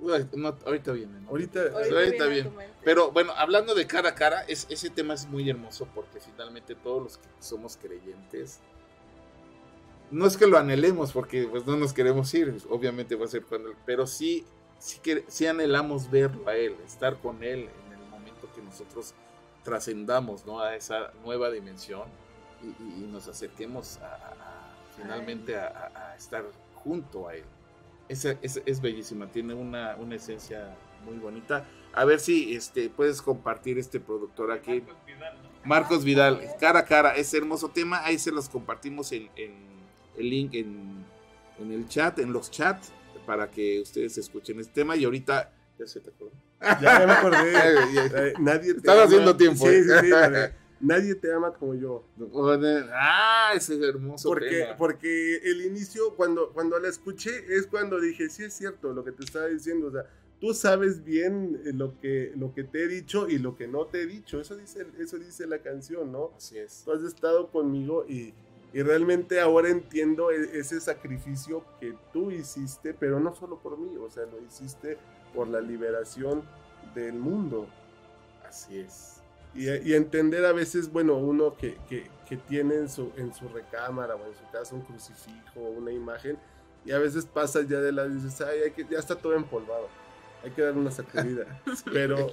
no, 0.00 0.56
ahorita 0.66 0.92
viene. 0.92 1.20
¿no? 1.20 1.30
ahorita... 1.30 1.60
Ahorita 1.72 1.98
viene 2.00 2.22
a 2.22 2.26
bien. 2.26 2.44
tu 2.50 2.52
mente. 2.56 2.74
Pero 2.84 3.10
bueno, 3.10 3.32
hablando 3.36 3.74
de 3.74 3.86
cara 3.86 4.10
a 4.10 4.14
cara, 4.14 4.42
es, 4.42 4.66
ese 4.70 4.90
tema 4.90 5.14
es 5.14 5.26
muy 5.26 5.48
hermoso 5.48 5.88
porque 5.94 6.20
finalmente 6.20 6.74
todos 6.74 7.02
los 7.02 7.18
que 7.18 7.26
somos 7.40 7.76
creyentes, 7.76 8.60
no 10.10 10.26
es 10.26 10.36
que 10.36 10.46
lo 10.46 10.56
anhelemos 10.58 11.12
porque 11.12 11.46
pues 11.50 11.66
no 11.66 11.76
nos 11.76 11.92
queremos 11.92 12.32
ir, 12.34 12.56
obviamente 12.70 13.14
va 13.16 13.24
a 13.24 13.28
ser 13.28 13.42
cuando, 13.44 13.70
pero 13.84 14.06
sí, 14.06 14.44
sí, 14.78 15.00
que, 15.00 15.24
sí 15.28 15.46
anhelamos 15.46 16.10
verlo 16.10 16.46
a 16.48 16.56
Él, 16.56 16.76
estar 16.86 17.16
con 17.18 17.42
Él 17.42 17.68
en 17.86 17.92
el 18.00 18.08
momento 18.10 18.48
que 18.54 18.62
nosotros 18.62 19.14
trascendamos 19.64 20.46
¿no? 20.46 20.60
a 20.60 20.76
esa 20.76 21.12
nueva 21.24 21.50
dimensión 21.50 22.04
y, 22.62 22.66
y- 22.82 23.04
y 23.04 23.06
nos 23.10 23.28
acerquemos 23.28 23.98
a- 23.98 24.14
a- 24.14 24.57
finalmente 25.00 25.56
a, 25.56 26.14
estar 26.16 26.44
junto 26.74 27.28
a 27.28 27.34
Él. 27.34 27.44
Esa- 28.08 28.36
es, 28.42 28.60
es 28.64 28.80
bellísima, 28.80 29.30
tiene 29.30 29.54
una, 29.54 29.96
una 29.96 30.14
esencia 30.16 30.74
muy 31.04 31.16
bonita. 31.18 31.64
A 31.94 32.04
ver 32.04 32.20
si 32.20 32.54
este, 32.54 32.90
puedes 32.90 33.22
compartir 33.22 33.78
este 33.78 34.00
productor 34.00 34.52
aquí. 34.52 34.82
Marcos 35.64 36.04
Vidal, 36.04 36.40
cara 36.60 36.80
a 36.80 36.84
cara, 36.84 37.16
ese 37.16 37.36
hermoso 37.38 37.68
tema. 37.70 38.04
Ahí 38.04 38.18
se 38.18 38.30
los 38.30 38.48
compartimos 38.48 39.12
en, 39.12 39.28
en 39.36 39.52
el 40.16 40.30
link 40.30 40.54
en, 40.54 41.04
en 41.58 41.72
el 41.72 41.88
chat, 41.88 42.18
en 42.18 42.32
los 42.32 42.50
chats, 42.50 42.92
para 43.26 43.50
que 43.50 43.80
ustedes 43.80 44.16
escuchen 44.18 44.58
este 44.60 44.72
tema. 44.72 44.96
Y 44.96 45.04
ahorita, 45.04 45.50
ya 45.78 45.86
se 45.86 46.00
te 46.00 46.10
acordó. 46.10 46.32
Ya, 46.80 47.06
me 47.06 47.12
acordé. 47.12 48.32
Nadie 48.40 48.72
te 48.72 48.78
Estaba 48.78 49.02
ama- 49.02 49.06
haciendo 49.06 49.36
tiempo, 49.36 49.66
Sí, 49.66 49.74
¿eh? 49.74 49.82
sí, 49.82 49.90
sí, 50.06 50.10
Nadie 50.80 51.14
te 51.16 51.32
ama 51.32 51.52
como 51.54 51.74
yo. 51.74 52.04
Ah, 52.92 53.52
ese 53.54 53.74
hermoso 53.84 54.28
Porque, 54.28 54.48
tema. 54.50 54.76
porque 54.76 55.36
el 55.38 55.62
inicio, 55.66 56.14
cuando, 56.14 56.50
cuando 56.52 56.78
la 56.78 56.88
escuché, 56.88 57.30
es 57.48 57.66
cuando 57.66 58.00
dije, 58.00 58.28
sí 58.30 58.44
es 58.44 58.54
cierto 58.54 58.92
lo 58.92 59.04
que 59.04 59.12
te 59.12 59.24
estaba 59.24 59.46
diciendo. 59.46 59.88
O 59.88 59.90
sea, 59.90 60.06
tú 60.40 60.54
sabes 60.54 61.04
bien 61.04 61.60
eh, 61.64 61.72
lo 61.72 61.98
que, 62.00 62.32
lo 62.36 62.54
que 62.54 62.62
te 62.64 62.84
he 62.84 62.88
dicho 62.88 63.28
y 63.28 63.38
lo 63.38 63.56
que 63.56 63.66
no 63.66 63.86
te 63.86 64.02
he 64.02 64.06
dicho. 64.06 64.40
Eso 64.40 64.56
dice, 64.56 64.86
eso 64.98 65.18
dice 65.18 65.46
la 65.48 65.58
canción, 65.58 66.12
¿no? 66.12 66.30
Así 66.36 66.58
es. 66.58 66.82
Tú 66.84 66.92
has 66.92 67.02
estado 67.02 67.48
conmigo 67.50 68.04
y, 68.08 68.32
y 68.72 68.82
realmente 68.82 69.40
ahora 69.40 69.70
entiendo 69.70 70.30
e- 70.30 70.60
ese 70.60 70.80
sacrificio 70.80 71.64
que 71.80 71.94
tú 72.12 72.30
hiciste, 72.30 72.94
pero 72.94 73.18
no 73.18 73.34
solo 73.34 73.58
por 73.58 73.78
mí, 73.78 73.96
o 73.96 74.08
sea, 74.10 74.24
lo 74.26 74.40
hiciste 74.46 74.96
por 75.34 75.48
la 75.48 75.60
liberación 75.60 76.42
del 76.94 77.14
mundo. 77.14 77.68
Así 78.46 78.78
es. 78.78 79.17
Y, 79.58 79.90
y 79.90 79.94
entender 79.94 80.44
a 80.44 80.52
veces, 80.52 80.90
bueno, 80.92 81.14
uno 81.16 81.56
que, 81.56 81.76
que, 81.88 82.08
que 82.28 82.36
tiene 82.36 82.76
en 82.76 82.88
su, 82.88 83.12
en 83.16 83.34
su 83.34 83.48
recámara 83.48 84.14
o 84.14 84.24
en 84.24 84.34
su 84.34 84.48
casa 84.52 84.74
un 84.74 84.82
crucifijo 84.82 85.60
o 85.60 85.70
una 85.70 85.90
imagen, 85.90 86.38
y 86.84 86.92
a 86.92 86.98
veces 86.98 87.26
pasas 87.26 87.66
ya 87.68 87.80
de 87.80 87.90
la 87.90 88.06
y 88.06 88.10
dices, 88.10 88.40
ay, 88.40 88.60
hay 88.64 88.70
que, 88.70 88.86
ya 88.88 88.98
está 88.98 89.16
todo 89.16 89.34
empolvado, 89.34 89.88
hay 90.44 90.50
que 90.52 90.62
dar 90.62 90.74
una 90.74 90.90
sacudida. 90.92 91.60
Pero, 91.92 92.32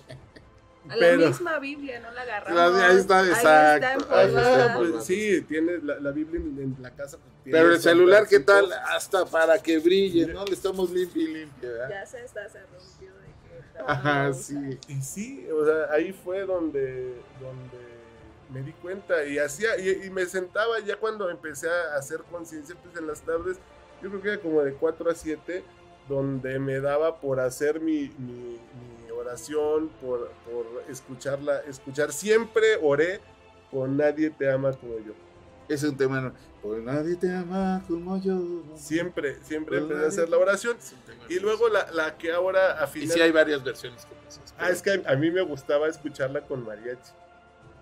A 0.88 0.96
la 0.96 1.00
pero, 1.00 1.28
misma 1.30 1.58
Biblia, 1.58 2.00
no 2.00 2.12
la 2.12 2.22
agarramos. 2.22 2.80
Ahí 2.80 2.98
está, 2.98 3.28
exacto, 3.28 3.50
ahí 3.50 3.74
está 3.76 3.94
empolvada. 3.94 4.66
empolvada. 4.68 4.78
pues, 4.78 5.06
sí, 5.06 5.42
tiene 5.48 5.80
la, 5.80 6.00
la 6.00 6.12
Biblia 6.12 6.40
en, 6.40 6.60
en 6.60 6.78
la 6.80 6.92
casa. 6.92 7.18
pues, 7.18 7.34
tiene 7.44 7.58
Pero 7.58 7.74
el 7.74 7.82
celular, 7.82 8.28
¿qué 8.28 8.40
tal? 8.40 8.72
Hasta 8.72 9.26
para 9.26 9.58
que 9.58 9.80
brille, 9.80 10.28
¿no? 10.28 10.46
Le 10.46 10.54
estamos 10.54 10.92
limpio 10.92 11.24
y 11.24 11.34
limpio, 11.34 11.70
¿verdad? 11.70 11.90
Ya 11.90 12.06
se 12.06 12.24
está, 12.24 12.42
que 12.48 12.60
Ajá, 13.86 14.34
sí. 14.34 14.80
Y 14.88 15.02
sí, 15.02 15.48
o 15.52 15.66
sea, 15.66 15.92
ahí 15.92 16.14
fue 16.14 16.46
donde, 16.46 17.14
donde 17.40 17.78
me 18.50 18.62
di 18.62 18.74
cuenta 18.74 19.26
y 19.26 19.38
hacía, 19.38 19.78
y, 19.80 20.06
y 20.06 20.10
me 20.10 20.26
sentaba 20.26 20.80
ya 20.80 20.98
cuando 20.98 21.30
empecé 21.30 21.70
a 21.70 21.96
hacer 21.98 22.22
conciencia, 22.32 22.76
pues 22.82 22.96
en 22.96 23.08
las 23.08 23.22
tardes, 23.22 23.58
yo 24.02 24.10
creo 24.10 24.22
que 24.22 24.28
era 24.34 24.42
como 24.42 24.62
de 24.64 24.74
4 24.74 25.10
a 25.10 25.16
7, 25.16 25.64
donde 26.08 26.60
me 26.60 26.80
daba 26.80 27.20
por 27.20 27.40
hacer 27.40 27.80
mi, 27.82 28.10
mi- 28.18 28.60
mi 29.04 29.12
oración, 29.12 29.90
por, 30.02 30.30
por 30.46 30.66
escucharla, 30.90 31.60
escuchar, 31.62 32.12
siempre 32.14 32.78
oré 32.82 33.20
con 33.72 33.98
Nadie 33.98 34.30
te 34.30 34.50
ama 34.50 34.72
como 34.74 35.00
yo. 35.00 35.14
Es 35.68 35.84
un 35.84 35.98
tema. 35.98 36.34
Pues 36.62 36.82
nadie 36.84 37.16
te 37.16 37.32
ama 37.34 37.84
como 37.88 38.22
yo. 38.22 38.40
Siempre, 38.76 39.38
siempre 39.44 39.80
Pues 39.80 39.84
empecé 39.84 40.06
a 40.06 40.08
hacer 40.08 40.30
la 40.30 40.38
oración. 40.38 40.78
Y 41.30 41.40
luego 41.40 41.70
la, 41.70 41.92
la 41.92 42.18
que 42.18 42.32
ahora 42.32 42.84
a 42.84 42.90
Y 42.98 43.08
sí 43.08 43.20
hay 43.22 43.32
varias 43.32 43.64
versiones 43.64 44.06
como 44.06 44.20
esas. 44.28 44.54
Ah, 44.58 44.70
es 44.70 44.82
que 44.82 45.04
a, 45.06 45.16
mí 45.16 45.32
me 45.32 45.42
gustaba 45.42 45.88
escucharla 45.88 46.42
con 46.42 46.66
mariachi. 46.66 47.12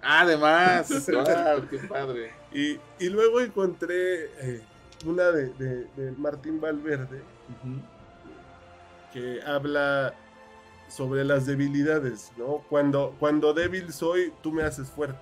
Ah, 0.01 0.21
Además, 0.21 0.89
wow, 1.07 1.67
qué 1.69 1.77
padre. 1.87 2.31
Y, 2.51 2.77
y 2.99 3.09
luego 3.09 3.39
encontré 3.39 4.25
eh, 4.41 4.61
una 5.05 5.31
de, 5.31 5.49
de- 5.53 5.87
de 5.95 6.11
Martín 6.17 6.59
Valverde 6.59 7.21
que 9.13 9.41
habla 9.45 10.13
sobre 10.89 11.23
las 11.23 11.45
debilidades, 11.45 12.31
¿no? 12.37 12.63
Cuando, 12.69 13.15
cuando 13.19 13.53
débil 13.53 13.91
soy, 13.93 14.33
tú 14.41 14.51
me 14.51 14.63
haces 14.63 14.89
fuerte. 14.89 15.19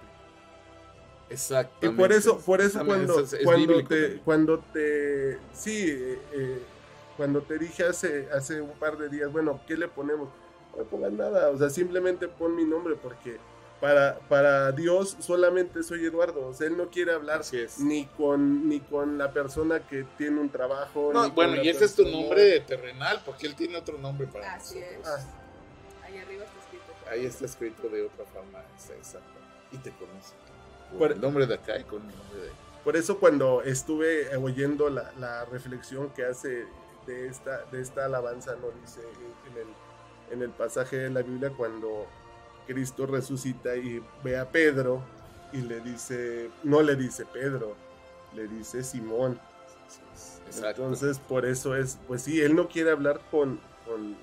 Y 1.32 1.34
Exactamente. 1.34 2.02
por 2.02 2.12
eso, 2.12 2.38
por 2.40 2.62
eso 2.62 2.86
cuando, 2.86 3.20
es- 3.22 3.34
es 3.34 3.44
cuando 3.44 3.84
te, 3.86 4.18
cuando 4.26 4.60
te, 4.74 5.38
sí, 5.54 5.86
eh, 5.90 6.20
eh, 6.34 6.62
cuando 7.16 7.42
te 7.42 7.58
dije 7.58 7.86
hace, 7.86 8.28
hace 8.34 8.60
un 8.62 8.72
par 8.74 8.98
de 8.98 9.08
días, 9.10 9.32
bueno, 9.32 9.62
¿qué 9.68 9.76
le 9.78 9.88
ponemos? 9.88 10.30
no 10.72 10.78
me 10.78 10.84
pongas 10.86 11.12
nada, 11.14 11.50
o 11.50 11.58
sea, 11.58 11.70
simplemente 11.70 12.28
pon 12.30 12.56
mi 12.56 12.64
nombre 12.64 12.96
porque 12.96 13.38
para, 13.82 14.20
para 14.30 14.72
Dios 14.72 15.18
solamente 15.20 15.84
soy 15.84 16.06
Eduardo, 16.06 16.48
o 16.48 16.54
sea, 16.54 16.68
él 16.68 16.78
no 16.78 16.90
quiere 16.90 17.12
hablar 17.14 17.42
es. 17.52 17.80
ni 17.80 18.06
con 18.06 18.68
ni 18.70 18.80
con 18.80 19.18
la 19.18 19.32
persona 19.34 19.80
que 19.88 20.06
tiene 20.18 20.40
un 20.40 20.50
trabajo. 20.50 21.12
No, 21.14 21.24
ni 21.24 21.28
con 21.30 21.36
bueno, 21.36 21.64
y 21.64 21.68
ese 21.70 21.86
es 21.86 21.96
tu 21.96 22.06
nombre 22.06 22.60
terrenal, 22.62 23.22
porque 23.26 23.48
él 23.48 23.56
tiene 23.56 23.76
otro 23.78 23.98
nombre 23.98 24.28
para 24.28 24.54
Así 24.56 24.80
nosotros. 24.80 25.00
es. 25.02 25.08
Ah, 25.08 26.06
Ahí 26.06 26.18
arriba 26.20 26.44
está 26.46 26.60
escrito. 26.60 26.86
Ahí 27.10 27.26
está 27.26 27.46
escrito 27.46 27.90
de 27.90 28.02
otra 28.04 28.26
forma, 28.26 28.60
exacto. 28.98 29.40
Y 29.74 29.78
te 29.78 29.92
conoce. 29.92 30.34
Con 30.92 31.00
Por- 31.00 31.12
el 31.14 31.22
nombre 31.22 31.48
de 31.48 31.56
acá 31.56 31.80
y 31.80 31.84
con 31.84 32.02
el 32.02 32.16
nombre 32.16 32.40
de 32.44 32.50
Por 32.84 32.96
eso 32.96 33.18
cuando 33.20 33.62
estuve 33.64 34.32
eh, 34.32 34.38
oyendo 34.38 34.90
la, 34.90 35.12
la 35.20 35.46
reflexión 35.46 36.10
que 36.12 36.26
hace 36.26 36.66
de 37.08 37.28
esta, 37.28 37.64
de 37.72 37.82
esta 37.82 38.06
alabanza, 38.06 38.56
¿no? 38.62 38.68
Dice 38.82 39.02
en 39.52 39.58
el, 39.58 39.68
en 40.34 40.42
el 40.44 40.50
pasaje 40.52 40.98
de 40.98 41.10
la 41.10 41.22
Biblia 41.22 41.52
cuando 41.56 42.06
Cristo 42.68 43.06
resucita 43.06 43.76
y 43.76 44.04
ve 44.24 44.38
a 44.38 44.50
Pedro 44.50 45.02
y 45.52 45.58
le 45.62 45.80
dice, 45.82 46.50
no 46.64 46.82
le 46.82 46.96
dice 46.96 47.26
Pedro, 47.26 47.76
le 48.36 48.48
dice 48.48 48.84
Simón. 48.84 49.40
Exacto. 50.46 50.84
Entonces 50.84 51.20
por 51.20 51.46
eso 51.46 51.76
es, 51.76 51.98
pues 52.08 52.22
sí, 52.24 52.42
él 52.42 52.56
no 52.56 52.68
quiere 52.68 52.92
hablar 52.92 53.20
con, 53.32 53.60
con, 53.86 54.16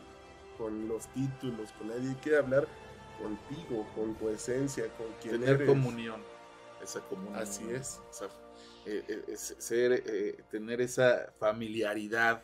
con 0.57 0.89
los 0.89 1.07
títulos, 1.09 1.73
con 1.79 1.89
nadie, 1.89 2.15
quiere 2.23 2.39
hablar 2.39 2.67
contigo, 3.21 3.87
con 3.95 4.15
tu 4.15 4.29
esencia, 4.29 4.85
con 4.97 5.07
quien 5.21 5.41
tener 5.41 5.57
eres. 5.57 5.69
comunión. 5.69 6.21
Esa 6.83 7.01
comunión. 7.01 7.37
Así 7.37 7.65
es. 7.71 8.01
Esa, 8.11 8.27
eh, 8.87 9.05
eh, 9.09 9.25
es- 9.29 9.55
ser, 9.59 9.93
eh, 10.07 10.43
tener 10.51 10.81
esa 10.81 11.33
familiaridad, 11.39 12.43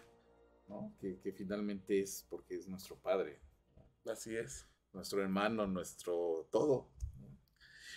¿no? 0.68 0.94
Que, 1.00 1.18
que 1.20 1.32
finalmente 1.32 2.00
es 2.00 2.26
porque 2.28 2.56
es 2.56 2.68
nuestro 2.68 2.96
padre, 2.96 3.40
Así 4.10 4.36
es. 4.36 4.66
nuestro 4.92 5.22
hermano, 5.22 5.66
nuestro 5.66 6.46
todo. 6.50 6.88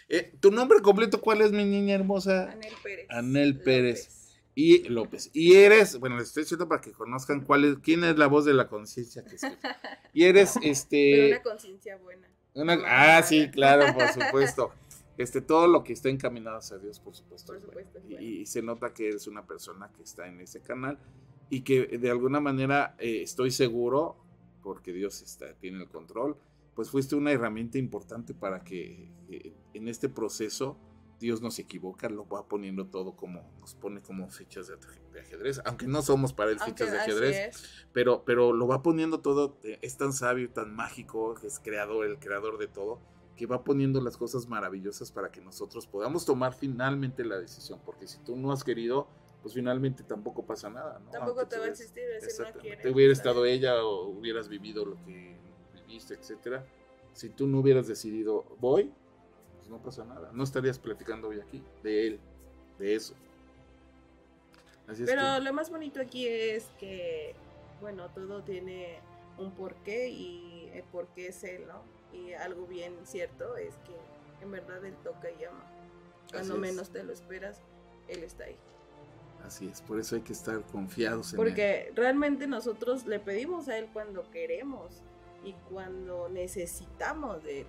Eh, 0.09 0.33
¿Tu 0.39 0.51
nombre 0.51 0.81
completo 0.81 1.19
cuál 1.19 1.41
es, 1.41 1.51
mi 1.51 1.65
niña 1.65 1.95
hermosa? 1.95 2.49
Anel 2.51 2.73
Pérez. 2.81 3.07
Anel 3.09 3.59
Pérez. 3.61 3.97
López. 4.05 4.23
Y 4.55 4.83
López. 4.89 5.29
Y 5.33 5.55
eres, 5.55 5.99
bueno, 5.99 6.17
les 6.17 6.29
estoy 6.29 6.43
diciendo 6.43 6.67
para 6.67 6.81
que 6.81 6.91
conozcan 6.93 7.43
cuál 7.43 7.65
es, 7.65 7.77
quién 7.79 8.03
es 8.05 8.17
la 8.17 8.27
voz 8.27 8.45
de 8.45 8.53
la 8.53 8.67
conciencia 8.69 9.23
que 9.23 9.35
escucha. 9.35 9.77
Y 10.13 10.23
eres, 10.23 10.53
Pero 10.61 10.71
este... 10.71 11.27
una 11.27 11.43
conciencia 11.43 11.97
buena. 11.97 12.27
Una- 12.53 12.79
ah, 12.85 13.21
sí, 13.21 13.49
claro, 13.51 13.93
por 13.93 14.07
supuesto. 14.09 14.71
Este, 15.18 15.41
todo 15.41 15.68
lo 15.68 15.84
que 15.84 15.93
está 15.93 16.09
encaminado 16.09 16.57
hacia 16.57 16.78
Dios, 16.78 16.99
por 16.99 17.15
supuesto. 17.15 17.53
Por 17.53 17.74
bueno. 17.74 17.89
Y, 18.20 18.45
se 18.45 18.61
nota 18.61 18.93
que 18.93 19.07
eres 19.09 19.28
una 19.28 19.45
persona 19.45 19.91
que 19.91 20.03
está 20.03 20.28
en 20.28 20.39
ese 20.41 20.61
canal 20.61 20.99
y 21.49 21.61
que 21.61 21.97
de 21.97 22.11
alguna 22.11 22.39
manera 22.39 22.95
eh, 22.99 23.22
estoy 23.24 23.51
seguro, 23.51 24.18
porque 24.61 24.93
Dios 24.93 25.22
está, 25.22 25.53
tiene 25.55 25.82
el 25.82 25.89
control, 25.89 26.38
pues 26.76 26.91
fuiste 26.91 27.15
una 27.15 27.32
herramienta 27.32 27.80
importante 27.80 28.36
para 28.36 28.63
que 28.63 29.11
eh, 29.30 29.53
en 29.74 29.88
este 29.88 30.09
proceso 30.09 30.78
Dios 31.20 31.41
no 31.41 31.49
se 31.49 31.63
equivoca, 31.63 32.09
lo 32.09 32.28
va 32.28 32.47
poniendo 32.47 32.86
todo 32.86 33.15
como, 33.15 33.41
nos 33.59 33.74
pone 33.74 34.01
como 34.01 34.30
fichas 34.30 34.68
de, 34.68 34.76
aj- 34.76 35.11
de 35.11 35.22
ajedrez, 35.22 35.61
aunque 35.65 35.88
no 35.88 36.03
somos 36.03 36.34
para 36.34 36.51
él 36.51 36.57
Aunque 36.59 36.84
fichas 36.84 36.91
de 36.91 36.99
ajedrez, 36.99 37.86
pero, 37.91 38.24
pero 38.24 38.53
lo 38.53 38.68
va 38.68 38.84
poniendo 38.84 39.20
todo, 39.22 39.57
eh, 39.63 39.80
es 39.82 39.97
tan 39.97 40.13
sabio 40.13 40.51
tan 40.51 40.76
mágico, 40.76 41.36
es 41.43 41.59
creador, 41.59 42.05
el 42.05 42.20
creador 42.20 42.59
de 42.59 42.68
todo, 42.68 42.99
que 43.38 43.45
va 43.45 43.63
poniendo 43.63 44.01
las 44.01 44.17
cosas 44.17 44.47
maravillosas 44.47 45.11
para 45.11 45.31
que 45.31 45.39
nosotros 45.39 45.88
podamos 45.88 46.25
tomar 46.25 46.53
finalmente 46.53 47.23
la 47.23 47.38
decisión, 47.38 47.79
porque 47.85 48.07
si 48.07 48.17
tú 48.19 48.35
no 48.35 48.51
has 48.51 48.63
querido, 48.63 49.07
pues 49.41 49.53
finalmente 49.53 50.03
tampoco 50.03 50.43
pasa 50.45 50.69
nada, 50.69 50.99
¿no? 50.99 51.11
Tampoco 51.11 51.41
Aunque 51.41 51.55
te 51.55 51.59
va 51.59 51.65
a 51.67 51.69
existir, 51.69 52.03
es 52.03 52.23
decir, 52.23 52.39
no 52.41 52.47
Exactamente. 52.47 52.75
quiere. 52.81 52.91
hubiera 52.93 53.13
estado 53.13 53.45
ella 53.45 53.83
o 53.85 54.07
hubieras 54.09 54.49
vivido 54.49 54.83
lo 54.85 54.95
que 55.05 55.38
viviste, 55.75 56.15
etcétera. 56.15 56.65
Si 57.13 57.29
tú 57.29 57.47
no 57.47 57.59
hubieras 57.59 57.88
decidido 57.88 58.43
voy, 58.59 58.91
pues 59.57 59.69
no 59.69 59.77
pasa 59.81 60.03
nada. 60.03 60.31
No 60.33 60.43
estarías 60.43 60.79
platicando 60.79 61.29
hoy 61.29 61.39
aquí 61.39 61.63
de 61.83 62.07
él, 62.07 62.19
de 62.79 62.95
eso. 62.95 63.13
Así 64.88 65.03
es 65.03 65.09
Pero 65.09 65.21
que- 65.35 65.41
lo 65.41 65.53
más 65.53 65.69
bonito 65.69 66.01
aquí 66.01 66.27
es 66.27 66.65
que, 66.79 67.35
bueno, 67.81 68.09
todo 68.09 68.41
tiene 68.43 68.99
un 69.38 69.51
porqué 69.51 70.09
y 70.09 70.69
el 70.73 70.83
porqué 70.85 71.27
es 71.27 71.43
él, 71.43 71.67
¿no? 71.67 71.81
Y 72.14 72.34
algo 72.34 72.66
bien 72.66 72.93
cierto 73.03 73.58
es 73.58 73.76
que 73.86 73.95
en 74.43 74.51
verdad 74.51 74.84
él 74.86 74.95
toca 75.03 75.30
y 75.32 75.41
llama. 75.41 75.64
Cuando 76.32 76.53
Así 76.55 76.64
es. 76.64 76.72
menos 76.72 76.89
te 76.89 77.03
lo 77.03 77.14
esperas, 77.14 77.62
él 78.08 78.24
está 78.24 78.45
ahí. 78.45 78.58
Así 79.45 79.68
es, 79.68 79.82
por 79.82 79.99
eso 79.99 80.16
hay 80.16 80.22
que 80.22 80.34
estar 80.34 80.62
confiados 80.72 81.34
en 81.34 81.39
él. 81.39 81.45
Porque 81.45 81.91
realmente 81.95 82.47
nosotros 82.47 83.05
le 83.05 83.20
pedimos 83.20 83.68
a 83.70 83.78
él 83.78 83.88
cuando 83.93 84.30
queremos 84.32 85.01
y 85.45 85.53
cuando 85.70 86.28
necesitamos 86.30 87.43
de 87.43 87.62
él. 87.62 87.68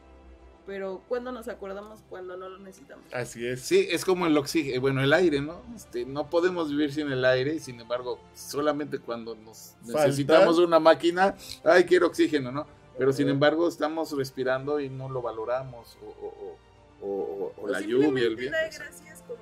Pero 0.66 1.03
cuando 1.09 1.32
nos 1.32 1.49
acordamos 1.49 2.05
cuando 2.11 2.36
no 2.36 2.49
lo 2.49 2.59
necesitamos. 2.59 3.05
Así 3.12 3.47
es. 3.47 3.62
Sí, 3.62 3.89
es 3.91 4.05
como 4.05 4.26
el 4.26 4.36
oxígeno, 4.36 4.80
bueno, 4.82 5.03
el 5.03 5.12
aire, 5.14 5.41
¿no? 5.41 5.62
Este, 5.74 6.05
no 6.05 6.28
podemos 6.28 6.68
vivir 6.70 6.93
sin 6.93 7.11
el 7.11 7.24
aire 7.24 7.55
y 7.55 7.59
sin 7.61 7.80
embargo, 7.80 8.20
solamente 8.34 8.99
cuando 8.99 9.34
nos 9.34 9.76
Falta. 9.84 10.07
necesitamos 10.07 10.59
una 10.59 10.78
máquina, 10.78 11.34
ay, 11.64 11.84
quiero 11.84 12.09
oxígeno, 12.09 12.53
¿no? 12.53 12.66
Pero 12.99 13.12
sin 13.12 13.28
embargo, 13.28 13.68
estamos 13.68 14.16
respirando 14.16 14.80
y 14.80 14.88
no 14.88 15.09
lo 15.09 15.22
valoramos, 15.22 15.96
o, 16.03 16.07
o- 16.07 16.26
o- 16.26 16.59
o- 17.01 17.07
o- 17.07 17.53
o 17.57 17.62
O 17.64 17.68
la 17.68 17.80
lluvia, 17.80 18.26
el 18.26 18.36
viento. 18.36 18.59
gracias 18.61 19.22
como 19.26 19.40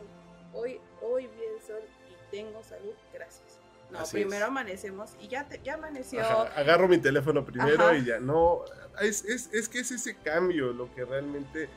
hoy, 0.53 0.79
hoy 1.03 1.27
vi 1.27 1.43
el 1.55 1.61
sol 1.67 1.81
y 2.11 2.31
tengo 2.37 2.63
salud, 2.63 2.93
gracias. 3.15 3.59
No, 3.91 4.01
Así 4.01 4.17
primero 4.17 4.45
es. 4.45 4.51
amanecemos 4.51 5.11
y 5.21 5.29
ya, 5.29 5.49
te- 5.49 5.61
ya 5.63 5.75
amaneció. 5.75 6.21
Ajá, 6.21 6.43
agarro 6.57 6.87
mi 6.89 6.99
teléfono 6.99 7.45
primero 7.45 7.83
Ajá. 7.85 7.97
y 7.97 8.05
ya 8.05 8.19
no. 8.21 8.63
Es, 9.01 9.25
es, 9.25 9.53
es 9.55 9.69
que 9.69 9.79
es 9.79 9.91
ese 9.93 10.17
cambio 10.17 10.73
lo 10.73 10.93
que 10.95 11.05
realmente 11.05 11.69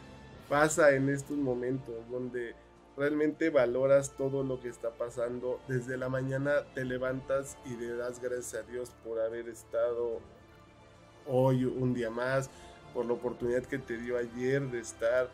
pasa 0.49 0.91
en 0.95 1.07
estos 1.09 1.37
momentos, 1.37 1.95
donde 2.09 2.55
realmente 2.97 3.49
valoras 3.51 4.15
todo 4.17 4.43
lo 4.43 4.59
que 4.59 4.67
está 4.69 4.89
pasando. 4.89 5.59
Desde 5.67 5.97
la 5.97 6.09
mañana 6.09 6.63
te 6.73 6.83
levantas 6.83 7.57
y 7.65 7.75
le 7.77 7.95
das 7.95 8.19
gracias 8.19 8.55
a 8.55 8.63
Dios 8.69 8.91
por 9.03 9.19
haber 9.21 9.47
estado 9.47 10.19
hoy 11.29 11.65
un 11.65 11.93
día 11.93 12.09
más, 12.09 12.49
por 12.93 13.05
la 13.05 13.13
oportunidad 13.13 13.63
que 13.63 13.77
te 13.77 13.97
dio 13.97 14.17
ayer 14.17 14.61
de 14.63 14.79
estar, 14.79 15.29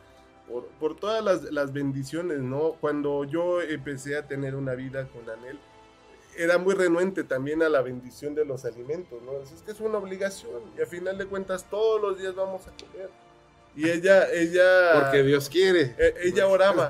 por, 0.48 0.66
por 0.80 0.96
todas 0.96 1.24
las, 1.24 1.43
las 1.52 1.74
bendiciones, 1.74 2.39
¿no? 2.39 2.74
Cuando 2.80 3.24
yo 3.24 3.62
empecé 3.62 4.18
a 4.18 4.28
tener 4.28 4.56
una 4.56 4.76
vida 4.76 5.08
con 5.08 5.28
Anel, 5.30 5.60
era 6.38 6.58
muy 6.58 6.76
renuente 6.76 7.24
también 7.24 7.64
a 7.64 7.70
la 7.70 7.82
bendición 7.82 8.36
de 8.36 8.46
los 8.46 8.66
alimentos, 8.66 9.22
¿no? 9.24 9.32
Es 9.39 9.62
que 9.64 9.72
es 9.72 9.80
una 9.80 9.98
obligación 9.98 10.62
y 10.78 10.82
a 10.82 10.86
final 10.86 11.18
de 11.18 11.26
cuentas 11.26 11.66
todos 11.70 12.02
los 12.02 12.20
días 12.20 12.36
vamos 12.36 12.68
a 12.68 12.72
comer. 12.72 13.10
Y 13.76 13.89
ella, 13.89 14.32
ella... 14.32 15.02
Porque 15.02 15.24
Dios 15.24 15.50
quiere. 15.50 15.96
eh, 15.98 16.14
ella 16.24 16.48
oraba 16.48 16.89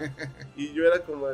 y 0.56 0.74
yo 0.74 0.86
era 0.86 0.99
como, 1.03 1.28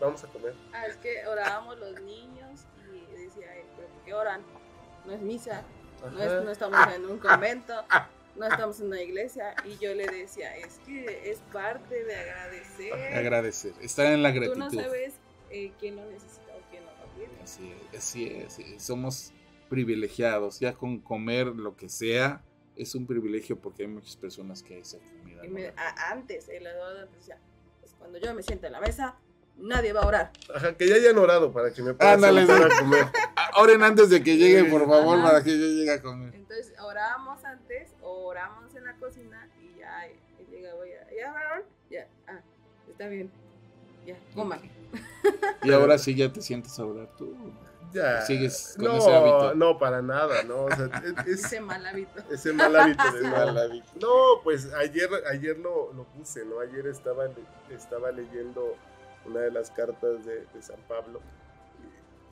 vamos 0.00 0.22
a 0.24 0.28
comer. 0.28 0.54
Ah, 0.72 0.86
es 0.86 0.96
que 0.96 1.26
orábamos 1.26 1.78
los 1.78 2.00
niños 2.02 2.60
y 2.92 3.22
decía 3.22 3.54
él, 3.56 3.66
¿pero 3.76 3.88
por 3.88 4.02
qué 4.04 4.14
oran? 4.14 4.42
No 5.06 5.12
es 5.12 5.20
misa, 5.20 5.62
no, 6.12 6.22
es- 6.22 6.44
no 6.44 6.50
estamos 6.50 6.78
en 6.94 7.04
un 7.06 7.18
convento, 7.18 7.74
no 8.36 8.46
estamos 8.46 8.80
en 8.80 8.86
una 8.86 9.02
iglesia. 9.02 9.54
Y 9.64 9.76
yo 9.78 9.94
le 9.94 10.06
decía, 10.06 10.56
es 10.56 10.78
que 10.86 11.30
es 11.30 11.38
parte 11.52 12.04
de 12.04 12.14
agradecer. 12.14 12.92
Agradecer, 13.14 13.72
estar 13.80 14.06
en 14.06 14.22
la 14.22 14.32
Tú 14.32 14.40
gratitud. 14.40 14.58
no 14.58 14.70
sabes 14.70 15.14
eh, 15.50 15.72
quién 15.80 15.96
lo 15.96 16.04
necesita 16.06 16.52
o 16.54 16.60
quién 16.70 16.84
no 16.84 16.90
lo 16.92 17.06
tiene. 17.16 17.32
Así 17.42 17.72
es, 17.92 17.98
así 17.98 18.26
es, 18.28 18.58
y 18.58 18.78
somos 18.80 19.32
privilegiados, 19.68 20.60
ya 20.60 20.74
con 20.74 20.98
comer 21.00 21.46
lo 21.48 21.76
que 21.76 21.88
sea 21.88 22.42
es 22.76 22.94
un 22.94 23.06
privilegio 23.06 23.58
porque 23.58 23.82
hay 23.82 23.88
muchas 23.88 24.16
personas 24.16 24.62
que 24.62 24.78
esa 24.78 24.98
comida. 24.98 25.44
Y 25.44 25.48
no 25.48 25.54
me- 25.54 25.62
la- 25.72 25.74
a- 25.76 26.10
antes, 26.12 26.48
el 26.48 26.66
Eduardo 26.66 27.06
decía, 27.06 27.38
pues 27.80 27.94
cuando 27.98 28.18
yo 28.18 28.32
me 28.34 28.42
siento 28.42 28.66
en 28.66 28.72
la 28.72 28.80
mesa, 28.80 29.16
nadie 29.56 29.92
va 29.92 30.02
a 30.02 30.06
orar. 30.06 30.32
Ajá, 30.54 30.76
que 30.76 30.86
ya 30.88 30.94
hayan 30.94 31.18
orado 31.18 31.52
para 31.52 31.72
que 31.72 31.82
me 31.82 31.92
puedan 31.94 32.24
a 32.24 32.78
comer. 32.78 33.06
Oren 33.62 33.82
antes 33.82 34.10
de 34.10 34.22
que 34.22 34.36
llegue, 34.36 34.64
por 34.70 34.86
favor, 34.86 35.18
Ajá. 35.18 35.26
para 35.28 35.44
que 35.44 35.50
yo 35.58 35.66
llegue 35.66 35.92
a 35.92 36.02
comer. 36.02 36.34
Entonces 36.34 36.72
orábamos 36.80 37.44
antes, 37.44 37.90
oramos 38.02 38.74
en 38.74 38.84
la 38.84 38.94
cocina 38.96 39.48
y 39.60 39.78
ya 39.78 40.06
él 40.06 40.16
llegaba 40.50 40.84
ya, 40.86 41.16
ya 41.16 41.32
oraron, 41.32 41.62
ya, 41.90 42.08
ah, 42.28 42.40
está 42.88 43.08
bien, 43.08 43.30
ya, 44.06 44.16
coman. 44.34 44.60
Y 45.62 45.72
ahora 45.72 45.98
sí 45.98 46.14
ya 46.14 46.32
te 46.32 46.40
sientes 46.40 46.78
a 46.78 46.84
orar 46.86 47.08
tú. 47.18 47.34
Ya. 47.92 48.20
Sigues 48.22 48.74
con 48.76 48.84
no, 48.84 48.98
ese 48.98 49.14
hábito. 49.14 49.54
no, 49.54 49.78
para 49.78 50.02
nada, 50.02 50.42
¿no? 50.44 50.64
O 50.64 50.70
sea, 50.76 50.86
es, 51.04 51.26
es- 51.26 51.44
Ese 51.46 51.60
mal 51.60 51.84
hábito. 51.86 52.22
ese 52.30 52.52
mal 52.52 52.76
hábito 52.76 53.02
de 53.12 53.18
Ese 53.20 53.28
mal 53.28 53.58
hábito. 53.58 53.86
No, 54.00 54.42
pues 54.44 54.72
ayer, 54.74 55.08
ayer 55.30 55.58
lo, 55.58 55.92
lo 55.94 56.04
puse, 56.04 56.44
¿no? 56.44 56.60
Ayer 56.60 56.86
estaba, 56.86 57.24
estaba 57.70 58.12
leyendo 58.12 58.76
una 59.24 59.40
de 59.40 59.50
las 59.50 59.70
cartas 59.70 60.24
de, 60.24 60.46
de 60.52 60.62
San 60.62 60.80
Pablo, 60.86 61.20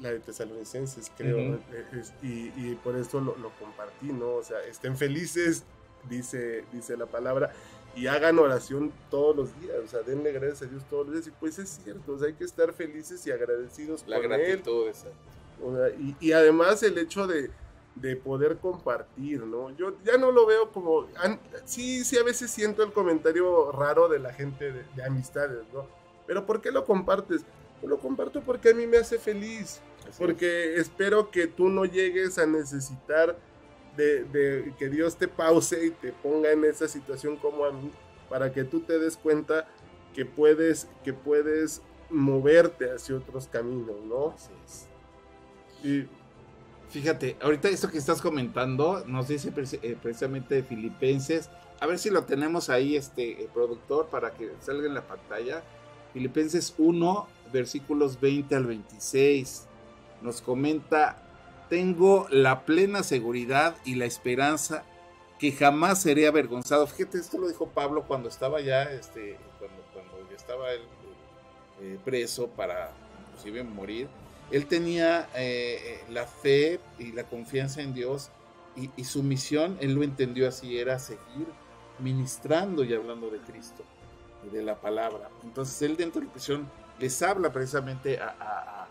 la 0.00 0.10
de 0.12 0.20
Tesalonicenses, 0.20 1.10
creo, 1.16 1.38
eh, 1.38 1.60
es- 2.00 2.12
y, 2.22 2.52
y 2.56 2.78
por 2.82 2.96
eso 2.96 3.20
lo, 3.20 3.36
lo 3.36 3.50
compartí, 3.58 4.12
¿no? 4.12 4.34
O 4.34 4.42
sea, 4.42 4.60
estén 4.64 4.96
felices, 4.96 5.64
dice, 6.08 6.64
dice 6.72 6.96
la 6.96 7.06
palabra, 7.06 7.52
y 7.94 8.08
hagan 8.08 8.38
oración 8.38 8.92
todos 9.10 9.34
los 9.34 9.60
días, 9.60 9.76
o 9.82 9.88
sea, 9.88 10.00
denle 10.02 10.32
gracias 10.32 10.62
a 10.62 10.66
Dios 10.66 10.84
todos 10.90 11.06
los 11.06 11.14
días, 11.14 11.26
y 11.28 11.30
pues 11.30 11.58
es 11.58 11.80
cierto, 11.82 12.12
o 12.12 12.18
sea, 12.18 12.28
hay 12.28 12.34
que 12.34 12.44
estar 12.44 12.72
felices 12.74 13.26
y 13.26 13.30
agradecidos 13.30 14.04
La 14.06 14.16
con 14.20 14.32
Él. 14.32 14.40
gratitud 14.40 14.88
esa. 14.88 15.08
O 15.62 15.74
sea, 15.74 15.88
y, 15.90 16.14
y 16.20 16.32
además 16.32 16.82
el 16.82 16.98
hecho 16.98 17.26
de, 17.26 17.50
de 17.94 18.14
poder 18.16 18.58
compartir, 18.58 19.40
¿no? 19.44 19.70
Yo 19.76 19.94
ya 20.04 20.18
no 20.18 20.30
lo 20.30 20.44
veo 20.44 20.70
como, 20.70 21.06
sí, 21.64 22.04
sí, 22.04 22.18
a 22.18 22.22
veces 22.22 22.50
siento 22.50 22.82
el 22.82 22.92
comentario 22.92 23.72
raro 23.72 24.08
de 24.08 24.18
la 24.18 24.34
gente 24.34 24.70
de, 24.70 25.02
amistades, 25.04 25.62
¿no? 25.72 25.86
Pero 26.26 26.44
¿por 26.44 26.60
qué 26.60 26.70
lo 26.70 26.84
compartes? 26.84 27.42
Lo 27.82 27.98
comparto 27.98 28.40
porque 28.40 28.70
a 28.70 28.74
mí 28.74 28.86
me 28.86 28.98
hace 28.98 29.18
feliz, 29.18 29.80
porque 30.18 30.76
espero 30.76 31.30
que 31.30 31.46
tú 31.46 31.68
no 31.68 31.84
llegues 31.84 32.38
a 32.38 32.46
necesitar 32.46 33.36
de, 33.96 34.24
de, 34.24 34.74
que 34.78 34.88
Dios 34.88 35.16
te 35.16 35.28
pause 35.28 35.86
y 35.86 35.90
te 35.90 36.12
ponga 36.12 36.50
en 36.52 36.64
esa 36.64 36.88
situación 36.88 37.36
como 37.36 37.64
a 37.64 37.72
mí, 37.72 37.90
para 38.28 38.52
que 38.52 38.64
tú 38.64 38.80
te 38.80 38.98
des 38.98 39.16
cuenta 39.16 39.66
que 40.14 40.24
puedes, 40.24 40.88
que 41.04 41.12
puedes 41.12 41.82
moverte 42.10 42.90
hacia 42.90 43.16
otros 43.16 43.48
caminos, 43.48 43.96
¿no? 44.06 44.30
Así 44.30 44.50
es. 44.64 44.88
Y 45.84 46.08
fíjate, 46.90 47.36
ahorita 47.40 47.68
esto 47.68 47.90
que 47.90 47.98
estás 47.98 48.22
comentando 48.22 49.04
nos 49.06 49.28
dice 49.28 49.52
eh, 49.82 49.96
precisamente 50.00 50.56
de 50.56 50.62
Filipenses. 50.62 51.50
A 51.80 51.86
ver 51.86 51.98
si 51.98 52.10
lo 52.10 52.24
tenemos 52.24 52.70
ahí, 52.70 52.96
este 52.96 53.42
el 53.42 53.48
productor, 53.48 54.06
para 54.06 54.32
que 54.32 54.50
salga 54.60 54.86
en 54.86 54.94
la 54.94 55.06
pantalla. 55.06 55.62
Filipenses 56.14 56.74
1, 56.78 57.28
versículos 57.56 58.20
20 58.20 58.54
al 58.54 58.66
26. 58.66 59.66
Nos 60.22 60.40
comenta, 60.40 61.22
tengo 61.68 62.26
la 62.30 62.64
plena 62.64 63.02
seguridad 63.02 63.76
y 63.84 63.96
la 63.96 64.04
esperanza 64.04 64.84
que 65.38 65.52
jamás 65.52 66.02
seré 66.02 66.26
avergonzado. 66.26 66.86
Fíjate, 66.86 67.18
esto 67.18 67.38
lo 67.38 67.48
dijo 67.48 67.68
Pablo 67.68 68.04
cuando 68.06 68.28
estaba 68.28 68.60
ya, 68.60 68.84
este, 68.84 69.38
cuando, 69.58 69.82
cuando 69.92 70.30
ya 70.30 70.36
estaba 70.36 70.72
él 70.72 70.82
eh, 71.80 71.98
preso 72.04 72.48
para 72.48 72.92
inclusive 73.28 73.62
morir. 73.64 74.08
Él 74.50 74.66
tenía 74.66 75.28
eh, 75.34 75.78
eh, 75.84 76.04
la 76.10 76.24
fe 76.24 76.80
y 76.98 77.12
la 77.12 77.24
confianza 77.24 77.82
en 77.82 77.92
Dios 77.92 78.30
y, 78.76 78.90
y, 78.96 79.04
su 79.04 79.22
misión, 79.22 79.76
él 79.80 79.94
lo 79.94 80.02
entendió 80.02 80.48
así, 80.48 80.78
era 80.78 80.98
seguir 80.98 81.46
ministrando 81.98 82.84
y 82.84 82.94
hablando 82.94 83.30
de 83.30 83.38
Cristo 83.38 83.82
y 84.46 84.54
de 84.54 84.62
la 84.62 84.76
palabra. 84.76 85.30
Entonces 85.42 85.80
él 85.82 85.96
dentro 85.96 86.20
de 86.20 86.26
la 86.26 86.32
prisión 86.32 86.70
les 86.98 87.22
habla 87.22 87.52
precisamente 87.52 88.18
a, 88.20 88.82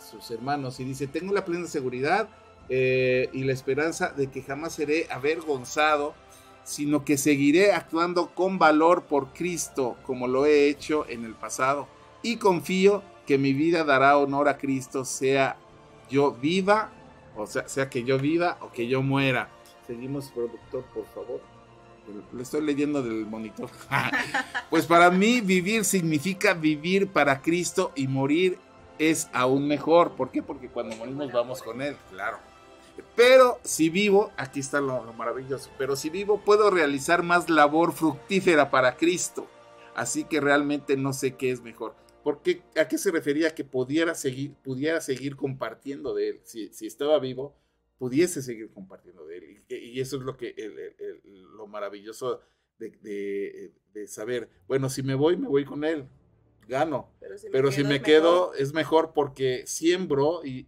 sus 0.00 0.30
hermanos 0.30 0.80
y 0.80 0.84
dice, 0.84 1.06
tengo 1.06 1.34
la 1.34 1.44
plena 1.44 1.66
seguridad 1.66 2.28
eh, 2.70 3.28
y 3.34 3.44
la 3.44 3.52
esperanza 3.52 4.08
de 4.08 4.30
que 4.30 4.42
jamás 4.42 4.72
seré 4.72 5.06
avergonzado, 5.10 6.14
sino 6.64 7.04
que 7.04 7.18
seguiré 7.18 7.72
actuando 7.72 8.34
con 8.34 8.58
valor 8.58 9.04
por 9.04 9.34
Cristo 9.34 9.96
como 10.04 10.26
lo 10.26 10.46
he 10.46 10.68
hecho 10.68 11.04
en 11.08 11.24
el 11.26 11.34
pasado. 11.34 11.86
Y 12.22 12.36
confío 12.36 13.02
que 13.26 13.36
mi 13.36 13.52
vida 13.52 13.84
dará 13.84 14.16
honor 14.16 14.48
a 14.48 14.56
Cristo, 14.56 15.04
sea 15.04 15.58
yo 16.08 16.32
viva, 16.32 16.90
o 17.36 17.46
sea, 17.46 17.68
sea 17.68 17.90
que 17.90 18.04
yo 18.04 18.18
viva 18.18 18.56
o 18.62 18.72
que 18.72 18.88
yo 18.88 19.02
muera. 19.02 19.50
Seguimos, 19.86 20.30
productor, 20.30 20.84
por 20.94 21.04
favor. 21.08 21.57
Lo 22.32 22.42
estoy 22.42 22.62
leyendo 22.62 23.02
del 23.02 23.26
monitor. 23.26 23.70
pues 24.70 24.86
para 24.86 25.10
mí 25.10 25.40
vivir 25.40 25.84
significa 25.84 26.54
vivir 26.54 27.08
para 27.08 27.42
Cristo 27.42 27.92
y 27.94 28.08
morir 28.08 28.58
es 28.98 29.28
aún 29.32 29.68
mejor. 29.68 30.12
¿Por 30.12 30.30
qué? 30.30 30.42
Porque 30.42 30.68
cuando 30.68 30.96
morimos 30.96 31.32
vamos 31.32 31.62
con 31.62 31.82
Él, 31.82 31.96
claro. 32.10 32.38
Pero 33.14 33.58
si 33.62 33.90
vivo, 33.90 34.32
aquí 34.36 34.60
está 34.60 34.80
lo, 34.80 35.12
maravilloso, 35.12 35.70
pero 35.78 35.96
si 35.96 36.10
vivo 36.10 36.40
puedo 36.44 36.70
realizar 36.70 37.22
más 37.22 37.48
labor 37.48 37.92
fructífera 37.92 38.70
para 38.70 38.96
Cristo. 38.96 39.46
Así 39.94 40.24
que 40.24 40.40
realmente 40.40 40.96
no 40.96 41.12
sé 41.12 41.34
qué 41.34 41.50
es 41.50 41.62
mejor. 41.62 41.94
Porque, 42.22 42.62
¿A 42.76 42.86
qué 42.86 42.98
se 42.98 43.10
refería? 43.10 43.54
Que 43.54 43.64
pudiera 43.64 44.14
seguir, 44.14 44.54
pudiera 44.62 45.00
seguir 45.00 45.34
compartiendo 45.34 46.14
de 46.14 46.28
él. 46.28 46.40
Si, 46.44 46.70
estaba 46.86 47.18
vivo, 47.18 47.56
pudiese 47.98 48.42
seguir 48.42 48.70
compartiendo 48.70 49.26
de 49.26 49.38
él. 49.38 49.64
Y, 49.68 50.00
eso 50.00 50.16
es 50.16 50.22
lo, 50.22 50.36
que, 50.36 50.54
lo 51.54 51.66
maravilloso 51.66 52.40
de, 52.78 53.72
saber. 54.06 54.48
Bueno, 54.66 54.88
si 54.88 55.02
me 55.02 55.14
voy, 55.14 55.36
me 55.36 55.48
voy 55.48 55.64
con 55.64 55.84
él. 55.84 56.08
Gano. 56.68 57.10
Pero 57.50 57.72
si 57.72 57.82
me, 57.82 58.02
quedo, 58.02 58.52
es 58.54 58.74
mejor 58.74 59.12
porque 59.14 59.66
siembro 59.66 60.42
y 60.44 60.64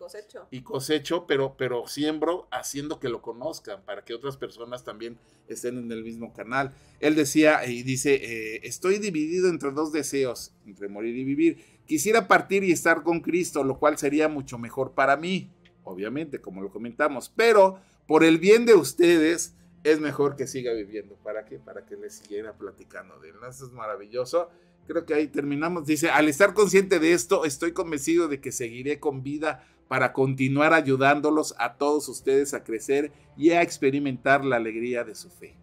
cosecho. 0.00 0.48
Y 0.50 0.62
cosecho, 0.62 1.26
pero, 1.26 1.56
pero 1.56 1.86
siembro 1.86 2.48
haciendo 2.50 2.98
que 2.98 3.08
lo 3.08 3.20
conozcan, 3.20 3.84
para 3.84 4.02
que 4.02 4.14
otras 4.14 4.36
personas 4.36 4.82
también 4.82 5.18
estén 5.46 5.78
en 5.78 5.92
el 5.92 6.02
mismo 6.02 6.32
canal. 6.32 6.72
Él 7.00 7.14
decía 7.14 7.64
y 7.66 7.82
dice, 7.82 8.14
eh, 8.14 8.60
estoy 8.64 8.98
dividido 8.98 9.48
entre 9.48 9.70
dos 9.72 9.92
deseos, 9.92 10.52
entre 10.66 10.88
morir 10.88 11.16
y 11.16 11.24
vivir. 11.24 11.58
Quisiera 11.86 12.28
partir 12.28 12.64
y 12.64 12.72
estar 12.72 13.02
con 13.02 13.20
Cristo, 13.20 13.62
lo 13.62 13.78
cual 13.78 13.98
sería 13.98 14.28
mucho 14.28 14.58
mejor 14.58 14.94
para 14.94 15.16
mí, 15.16 15.50
obviamente, 15.90 16.40
como 16.40 16.62
lo 16.62 16.70
comentamos, 16.70 17.32
pero 17.34 17.80
por 18.06 18.24
el 18.24 18.38
bien 18.38 18.66
de 18.66 18.74
ustedes, 18.74 19.54
es 19.84 20.00
mejor 20.00 20.36
que 20.36 20.46
siga 20.46 20.72
viviendo. 20.72 21.14
¿Para 21.16 21.44
qué? 21.44 21.58
Para 21.58 21.86
que 21.86 21.96
les 21.96 22.14
siguiera 22.14 22.52
platicando 22.52 23.18
de 23.18 23.30
él. 23.30 23.36
Eso 23.48 23.66
es 23.66 23.72
maravilloso. 23.72 24.50
Creo 24.86 25.06
que 25.06 25.14
ahí 25.14 25.26
terminamos. 25.28 25.86
Dice, 25.86 26.10
al 26.10 26.28
estar 26.28 26.52
consciente 26.54 26.98
de 26.98 27.12
esto, 27.12 27.44
estoy 27.44 27.72
convencido 27.72 28.28
de 28.28 28.40
que 28.40 28.52
seguiré 28.52 29.00
con 29.00 29.22
vida 29.22 29.64
para 29.88 30.12
continuar 30.12 30.72
ayudándolos 30.72 31.54
a 31.58 31.74
todos 31.74 32.08
ustedes 32.08 32.54
a 32.54 32.62
crecer 32.62 33.12
y 33.36 33.50
a 33.50 33.62
experimentar 33.62 34.44
la 34.44 34.56
alegría 34.56 35.04
de 35.04 35.14
su 35.14 35.30
fe. 35.30 35.56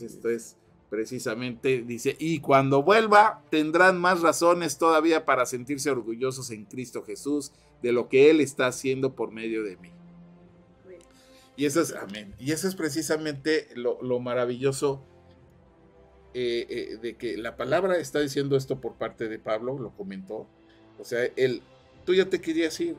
Esto 0.00 0.28
es 0.28 0.56
precisamente, 0.90 1.82
dice, 1.82 2.16
y 2.18 2.40
cuando 2.40 2.82
vuelva 2.82 3.42
tendrán 3.50 3.98
más 3.98 4.20
razones 4.20 4.78
todavía 4.78 5.24
para 5.24 5.46
sentirse 5.46 5.90
orgullosos 5.90 6.50
en 6.50 6.64
Cristo 6.64 7.02
Jesús 7.02 7.52
de 7.82 7.92
lo 7.92 8.08
que 8.08 8.30
Él 8.30 8.40
está 8.40 8.66
haciendo 8.66 9.14
por 9.14 9.32
medio 9.32 9.62
de 9.62 9.76
mí. 9.76 9.90
Y 11.56 11.64
eso 11.64 11.80
es, 11.80 11.94
amén. 11.94 12.34
Y 12.38 12.52
eso 12.52 12.68
es 12.68 12.74
precisamente 12.74 13.68
lo, 13.74 14.20
maravilloso 14.20 15.02
eh, 16.34 16.66
eh, 16.68 16.96
de 17.00 17.16
que 17.16 17.38
la 17.38 17.56
palabra 17.56 17.96
está 17.96 18.20
diciendo 18.20 18.56
esto 18.56 18.80
por 18.80 18.96
parte 18.96 19.28
de 19.28 19.38
Pablo, 19.38 19.78
lo 19.78 19.90
comentó. 19.96 20.46
O 20.98 21.04
sea, 21.04 21.24
él, 21.36 21.62
tú 22.04 22.14
ya 22.14 22.28
te 22.28 22.42
querías 22.42 22.78
ir, 22.80 22.96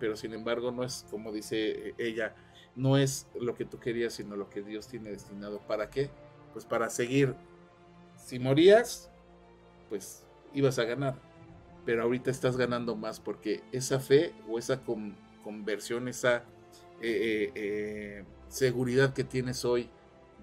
pero 0.00 0.16
sin 0.16 0.34
embargo 0.34 0.72
no 0.72 0.82
es 0.82 1.06
como 1.10 1.32
dice 1.32 1.90
eh, 1.90 1.94
ella, 1.98 2.34
no 2.74 2.96
es 2.96 3.28
lo 3.40 3.54
que 3.54 3.64
tú 3.64 3.78
querías, 3.78 4.14
sino 4.14 4.34
lo 4.34 4.50
que 4.50 4.62
Dios 4.62 4.88
tiene 4.88 5.10
destinado. 5.10 5.60
¿Para 5.60 5.88
qué? 5.88 6.10
Pues 6.52 6.64
para 6.64 6.90
seguir. 6.90 7.36
Si 8.16 8.40
morías, 8.40 9.10
pues 9.88 10.24
ibas 10.54 10.78
a 10.78 10.84
ganar, 10.84 11.20
pero 11.84 12.02
ahorita 12.02 12.30
estás 12.30 12.56
ganando 12.56 12.96
más 12.96 13.20
porque 13.20 13.62
esa 13.72 14.00
fe 14.00 14.32
o 14.48 14.58
esa 14.58 14.82
conversión, 15.42 16.08
esa 16.08 16.44
eh, 17.00 17.50
eh, 17.54 18.24
seguridad 18.48 19.12
que 19.12 19.24
tienes 19.24 19.64
hoy 19.64 19.88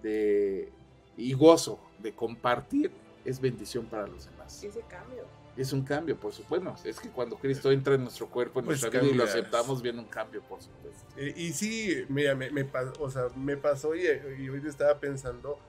de, 0.01 0.71
y 1.17 1.33
gozo 1.33 1.79
de 1.99 2.13
compartir 2.13 2.91
es 3.25 3.39
bendición 3.39 3.85
para 3.85 4.07
los 4.07 4.25
demás. 4.25 4.63
Ese 4.63 4.81
cambio 4.81 5.25
es 5.61 5.73
un 5.73 5.83
cambio, 5.83 6.17
por 6.17 6.31
supuesto. 6.31 6.73
Es 6.85 6.99
que 6.99 7.09
cuando 7.09 7.35
Cristo 7.35 7.71
entra 7.71 7.95
en 7.95 8.03
nuestro 8.03 8.27
cuerpo, 8.27 8.59
en 8.59 8.65
pues 8.65 8.81
nuestra 8.81 9.01
vida 9.01 9.11
y 9.11 9.15
lo 9.15 9.23
aceptamos, 9.25 9.81
viene 9.81 9.99
un 9.99 10.05
cambio, 10.05 10.41
por 10.41 10.61
supuesto. 10.61 11.05
Eh, 11.17 11.33
y 11.35 11.51
sí, 11.51 12.05
mira, 12.07 12.33
me, 12.33 12.49
me, 12.49 12.65
o 12.99 13.09
sea, 13.09 13.27
me 13.35 13.57
pasó 13.57 13.93
y, 13.95 14.03
y 14.39 14.47
ahorita 14.47 14.69
estaba 14.69 14.99
pensando 14.99 15.59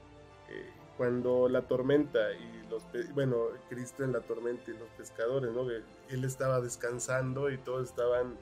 eh, 0.48 0.70
cuando 1.00 1.48
la 1.48 1.62
tormenta 1.62 2.18
y 2.34 2.68
los, 2.68 2.84
bueno, 3.14 3.46
Cristo 3.70 4.04
en 4.04 4.12
la 4.12 4.20
tormenta 4.20 4.70
y 4.70 4.74
los 4.74 4.90
pescadores, 4.98 5.50
¿no? 5.50 5.66
él 5.70 6.24
estaba 6.26 6.60
descansando 6.60 7.50
y 7.50 7.56
todos 7.56 7.88
estaban 7.88 8.36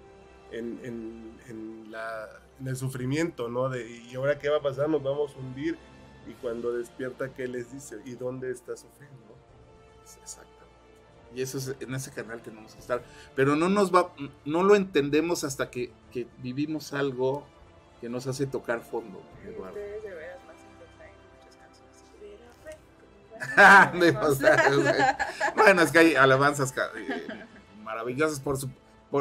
en, 0.51 0.81
en, 0.83 1.39
en, 1.47 1.93
la, 1.93 2.29
en 2.59 2.67
el 2.67 2.75
sufrimiento, 2.75 3.49
¿no? 3.49 3.69
De, 3.69 3.89
y 3.89 4.13
ahora 4.17 4.41
qué 4.41 4.49
va 4.49 4.57
a 4.57 4.61
pasar, 4.61 4.89
nos 4.89 5.05
vamos 5.05 5.37
a 5.37 5.39
hundir. 5.39 5.79
Y 6.29 6.33
cuando 6.43 6.73
despierta, 6.73 7.33
¿qué 7.33 7.47
les 7.47 7.73
dice? 7.73 8.01
¿Y 8.05 8.15
dónde 8.17 8.51
está 8.51 8.77
su 8.77 8.89
fe? 8.89 9.07
Exacto. 10.21 10.65
Y 11.33 11.43
eso 11.43 11.59
es 11.59 11.77
en 11.79 11.95
ese 11.95 12.11
canal 12.11 12.43
tenemos 12.43 12.73
que 12.75 12.81
estar. 12.81 13.05
Pero 13.37 13.55
no 13.55 13.69
nos 13.69 13.95
va, 13.95 14.13
no 14.45 14.65
lo 14.65 14.75
entendemos 14.75 15.45
hasta 15.45 15.71
que, 15.71 15.93
que 16.11 16.27
vivimos 16.39 16.93
algo 16.93 17.47
que 18.01 18.09
nos 18.09 18.27
hace 18.27 18.49
tocar 18.49 18.81
fondo, 18.81 19.23
Eduardo. 19.47 19.79
bueno, 25.57 25.82
es 25.82 25.93
que 25.93 25.99
hay 25.99 26.14
alabanzas 26.14 26.74
eh, 26.97 27.26
maravillosas 27.82 28.41
por 28.41 28.59
su... 28.59 28.68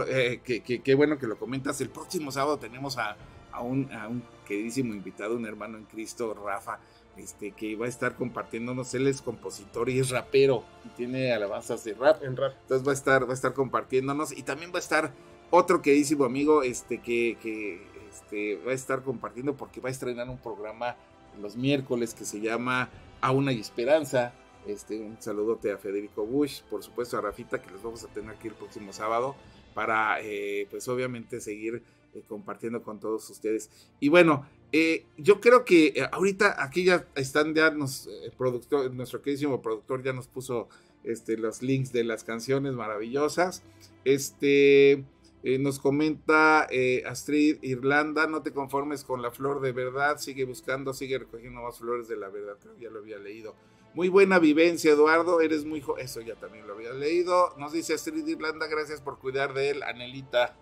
eh, 0.07 0.41
que, 0.43 0.61
que, 0.61 0.81
que, 0.81 0.95
bueno 0.95 1.17
que 1.17 1.27
lo 1.27 1.37
comentas. 1.37 1.79
El 1.81 1.89
próximo 1.89 2.31
sábado 2.31 2.57
tenemos 2.57 2.97
a, 2.97 3.17
a, 3.51 3.61
un, 3.61 3.91
a 3.93 4.07
un 4.07 4.23
queridísimo 4.47 4.93
invitado, 4.93 5.35
un 5.35 5.45
hermano 5.45 5.77
en 5.77 5.85
Cristo, 5.85 6.33
Rafa, 6.33 6.79
este, 7.17 7.51
que 7.51 7.75
va 7.75 7.85
a 7.85 7.89
estar 7.89 8.15
compartiéndonos. 8.15 8.93
Él 8.93 9.07
es 9.07 9.21
compositor 9.21 9.89
y 9.89 9.99
es 9.99 10.09
rapero 10.09 10.63
y 10.85 10.89
tiene 10.89 11.33
alabanzas 11.33 11.83
de 11.83 11.93
rap. 11.93 12.23
En 12.23 12.37
rap. 12.37 12.53
Entonces 12.61 12.87
va 12.87 12.91
a 12.91 12.95
estar, 12.95 13.27
va 13.27 13.31
a 13.31 13.35
estar 13.35 13.53
compartiéndonos 13.53 14.31
y 14.31 14.43
también 14.43 14.71
va 14.71 14.77
a 14.77 14.81
estar 14.81 15.11
otro 15.49 15.81
queridísimo 15.81 16.25
amigo 16.25 16.63
este, 16.63 16.99
que, 16.99 17.37
que 17.41 17.81
este, 18.09 18.57
va 18.65 18.71
a 18.71 18.75
estar 18.75 19.01
compartiendo 19.01 19.55
porque 19.55 19.79
va 19.79 19.89
a 19.89 19.91
estrenar 19.91 20.29
un 20.29 20.37
programa 20.37 20.95
los 21.41 21.55
miércoles 21.55 22.13
que 22.13 22.25
se 22.25 22.41
llama 22.41 22.89
Aún 23.21 23.47
hay 23.47 23.59
esperanza. 23.59 24.33
Este, 24.65 24.99
un 24.99 25.15
saludote 25.21 25.71
a 25.71 25.77
Federico 25.77 26.25
Bush, 26.25 26.61
por 26.63 26.83
supuesto 26.83 27.17
a 27.17 27.21
Rafita, 27.21 27.61
que 27.61 27.71
los 27.71 27.81
vamos 27.81 28.03
a 28.03 28.07
tener 28.07 28.31
aquí 28.35 28.49
el 28.49 28.53
próximo 28.53 28.91
sábado 28.91 29.35
para, 29.73 30.19
eh, 30.21 30.67
pues 30.69 30.87
obviamente, 30.89 31.39
seguir 31.39 31.83
eh, 32.17 32.23
compartiendo 32.27 32.81
con 32.83 32.99
todos 32.99 33.29
ustedes. 33.29 33.69
Y 33.99 34.09
bueno, 34.09 34.47
eh, 34.71 35.05
yo 35.17 35.39
creo 35.39 35.65
que 35.65 35.87
eh, 35.87 36.07
ahorita 36.11 36.63
aquí 36.63 36.83
ya 36.83 37.05
están, 37.15 37.53
ya 37.53 37.69
nos, 37.69 38.09
productor, 38.37 38.91
nuestro 38.93 39.21
queridísimo 39.21 39.61
productor 39.61 40.03
ya 40.03 40.13
nos 40.13 40.27
puso 40.27 40.67
este, 41.03 41.37
los 41.37 41.61
links 41.61 41.91
de 41.91 42.03
las 42.03 42.23
canciones 42.23 42.73
maravillosas. 42.73 43.63
Este, 44.03 45.03
nos 45.43 45.79
comenta 45.79 46.67
Astrid 47.05 47.57
Irlanda, 47.61 48.27
no 48.27 48.41
te 48.41 48.51
conformes 48.51 49.03
con 49.03 49.21
la 49.21 49.31
flor 49.31 49.61
de 49.61 49.71
verdad, 49.71 50.17
sigue 50.17 50.45
buscando, 50.45 50.93
sigue 50.93 51.19
recogiendo 51.19 51.61
más 51.61 51.77
flores 51.77 52.07
de 52.07 52.17
la 52.17 52.29
verdad, 52.29 52.57
ya 52.79 52.89
lo 52.89 52.99
había 52.99 53.17
leído. 53.17 53.55
Muy 53.97 54.09
buena 54.09 54.37
vivencia, 54.37 54.91
Eduardo. 54.91 55.41
Eres 55.41 55.65
muy 55.65 55.81
joven. 55.81 56.05
Eso 56.05 56.21
ya 56.21 56.35
también 56.35 56.67
lo 56.67 56.75
había 56.75 56.93
leído. 56.93 57.55
Nos 57.57 57.71
dice 57.71 57.95
Astrid 57.95 58.27
Irlanda, 58.27 58.67
gracias 58.67 59.01
por 59.01 59.17
cuidar 59.17 59.55
de 59.55 59.71
él. 59.71 59.81
Anelita. 59.81 60.55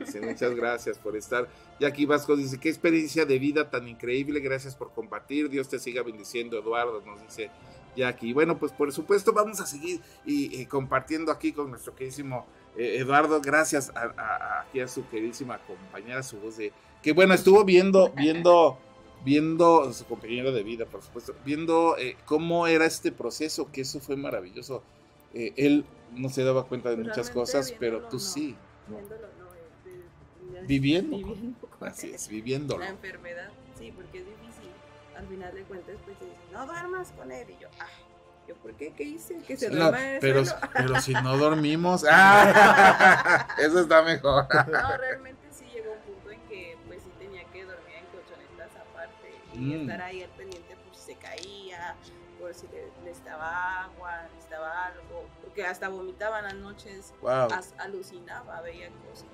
Dice, 0.00 0.20
muchas 0.20 0.56
gracias 0.56 0.98
por 0.98 1.16
estar. 1.16 1.48
Jackie 1.78 2.06
Vasco 2.06 2.34
dice, 2.34 2.58
qué 2.58 2.68
experiencia 2.68 3.24
de 3.24 3.38
vida 3.38 3.70
tan 3.70 3.86
increíble. 3.86 4.40
Gracias 4.40 4.74
por 4.74 4.92
compartir. 4.92 5.48
Dios 5.48 5.68
te 5.68 5.78
siga 5.78 6.02
bendiciendo, 6.02 6.58
Eduardo. 6.58 7.00
Nos 7.06 7.22
dice 7.22 7.52
Jackie. 7.94 8.32
Bueno, 8.32 8.58
pues 8.58 8.72
por 8.72 8.90
supuesto 8.92 9.32
vamos 9.32 9.60
a 9.60 9.66
seguir 9.66 10.00
y, 10.24 10.66
compartiendo 10.66 11.30
aquí 11.30 11.52
con 11.52 11.70
nuestro 11.70 11.94
queridísimo 11.94 12.46
eh, 12.76 12.98
Eduardo. 12.98 13.40
Gracias 13.40 13.90
a, 13.94 14.62
aquí 14.62 14.80
a 14.80 14.88
su 14.88 15.06
queridísima 15.08 15.58
compañera, 15.58 16.22
su 16.22 16.38
voz 16.38 16.56
de... 16.56 16.72
Que 17.02 17.12
bueno, 17.12 17.34
estuvo 17.34 17.64
viendo, 17.64 18.10
viendo 18.10 18.78
viendo 19.24 19.92
su 19.92 20.04
compañero 20.04 20.52
de 20.52 20.62
vida, 20.62 20.86
por 20.86 21.02
supuesto, 21.02 21.34
viendo 21.44 21.96
eh, 21.98 22.16
cómo 22.24 22.66
era 22.66 22.86
este 22.86 23.12
proceso, 23.12 23.70
que 23.70 23.82
eso 23.82 24.00
fue 24.00 24.16
maravilloso. 24.16 24.82
Eh, 25.34 25.52
él 25.56 25.84
no 26.12 26.28
se 26.28 26.44
daba 26.44 26.64
cuenta 26.64 26.90
de 26.90 26.96
muchas 26.96 27.30
cosas, 27.30 27.72
pero 27.78 28.02
tú 28.08 28.18
sí. 28.18 28.56
viviendo. 30.66 31.18
Así 31.80 32.10
es, 32.10 32.28
viviendo. 32.30 32.78
La 32.78 32.88
enfermedad, 32.88 33.50
sí, 33.78 33.92
porque 33.92 34.18
es 34.18 34.26
difícil. 34.26 34.70
Al 35.16 35.26
final 35.26 35.54
de 35.54 35.62
cuentas, 35.64 35.96
pues 36.04 36.16
no 36.52 36.66
duermas 36.66 37.12
con 37.12 37.30
él. 37.30 37.46
Y 37.50 37.62
yo, 37.62 37.68
ah, 37.78 37.86
yo, 38.52 38.60
¿por 38.60 38.74
qué? 38.74 38.92
¿Qué 38.96 39.04
hice? 39.04 39.38
Que 39.46 39.56
se 39.56 39.70
no, 39.70 39.92
pero, 40.20 40.42
pero 40.72 41.00
si 41.00 41.12
no 41.14 41.36
dormimos, 41.36 42.04
¡ah! 42.10 43.48
eso 43.58 43.80
está 43.80 44.02
mejor. 44.02 44.46
no, 44.68 44.96
realmente 44.96 45.42
y 49.54 49.58
mm. 49.58 49.80
estar 49.82 50.02
ahí 50.02 50.22
al 50.22 50.30
pendiente 50.30 50.76
por 50.76 50.94
si 50.94 51.12
se 51.12 51.16
caía, 51.16 51.94
por 52.40 52.54
si 52.54 52.66
le, 52.68 52.90
necesitaba 53.04 53.84
agua, 53.84 54.22
necesitaba 54.34 54.86
algo, 54.86 55.28
porque 55.42 55.66
hasta 55.66 55.88
vomitaba 55.88 56.42
las 56.42 56.54
noches, 56.54 57.12
alucinaba, 57.78 58.60
veía 58.62 58.88
cosas. 59.08 59.26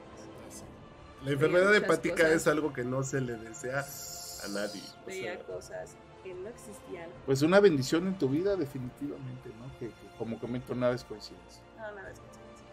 La 1.24 1.32
enfermedad 1.32 1.74
hepática 1.74 2.28
es 2.28 2.46
algo 2.46 2.72
que 2.72 2.84
no 2.84 3.02
se 3.02 3.20
le 3.20 3.34
desea 3.34 3.80
a 3.80 4.48
nadie. 4.48 4.82
Veía 5.06 5.38
cosas 5.44 5.96
que 6.28 6.34
no 6.34 6.48
existían. 6.48 7.08
Pues 7.24 7.42
una 7.42 7.60
bendición 7.60 8.06
en 8.06 8.18
tu 8.18 8.28
vida, 8.28 8.56
definitivamente, 8.56 9.50
¿no? 9.58 9.78
Que, 9.78 9.90
como 10.18 10.38
comento, 10.38 10.74
nada 10.74 10.94
es 10.94 11.04
coincidencia. 11.04 11.62
No, 11.76 11.82
nada 11.94 12.10
es 12.10 12.18
coincidencia. 12.18 12.66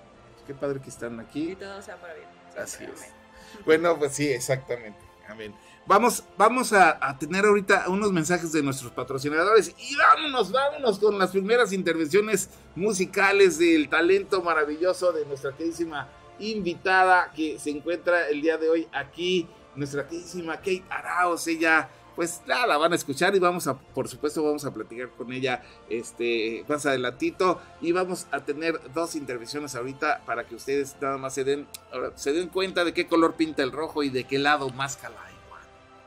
Qué 0.45 0.53
padre 0.53 0.81
que 0.81 0.89
están 0.89 1.19
aquí. 1.19 1.51
Y 1.51 1.55
todo 1.55 1.81
sea 1.81 1.95
para 1.95 2.13
bien. 2.15 2.27
Así 2.57 2.83
es. 2.83 3.13
Bueno, 3.65 3.97
pues 3.97 4.13
sí, 4.13 4.27
exactamente. 4.27 4.99
Amén. 5.29 5.53
Vamos, 5.85 6.23
vamos 6.37 6.73
a, 6.73 7.15
tener 7.19 7.45
ahorita 7.45 7.85
unos 7.89 8.11
mensajes 8.11 8.51
de 8.51 8.63
nuestros 8.63 8.91
patrocinadores 8.91 9.73
y 9.77 9.95
vámonos, 9.95 10.51
vámonos 10.51 10.99
con 10.99 11.17
las 11.17 11.29
primeras 11.29 11.71
intervenciones 11.73 12.49
musicales 12.75 13.59
del 13.59 13.87
talento 13.87 14.41
maravilloso 14.41 15.11
de 15.11 15.25
nuestra 15.25 15.55
queridísima 15.55 16.09
invitada 16.39 17.31
que 17.35 17.59
se 17.59 17.69
encuentra 17.69 18.27
el 18.29 18.41
día 18.41 18.57
de 18.57 18.69
hoy 18.69 18.87
aquí, 18.91 19.47
nuestra 19.75 20.07
queridísima 20.07 20.57
Kate 20.57 20.83
Araos. 20.89 21.47
Ella, 21.47 21.89
pues 22.15 22.41
nada, 22.47 22.65
la 22.67 22.77
van 22.77 22.93
a 22.93 22.95
escuchar 22.95 23.35
y 23.35 23.39
vamos 23.39 23.67
a, 23.67 23.77
por 23.77 24.07
supuesto, 24.07 24.43
vamos 24.43 24.63
a 24.65 24.73
platicar 24.73 25.09
con 25.09 25.33
ella 25.33 25.61
este, 25.89 26.63
más 26.67 26.85
adelantito 26.85 27.61
y 27.81 27.91
vamos 27.91 28.27
a 28.31 28.39
tener 28.39 28.79
dos 28.93 29.15
intervenciones 29.15 29.75
ahorita 29.75 30.21
para 30.25 30.45
que 30.45 30.55
ustedes 30.55 30.95
nada 31.01 31.17
más 31.17 31.33
se 31.33 31.43
den, 31.43 31.67
se 32.15 32.31
den 32.31 32.49
cuenta 32.49 32.83
de 32.83 32.93
qué 32.93 33.07
color 33.07 33.35
pinta 33.35 33.63
el 33.63 33.71
rojo 33.71 34.03
y 34.03 34.09
de 34.09 34.23
qué 34.23 34.39
lado 34.39 34.69
más 34.69 34.97
calay. 34.97 35.35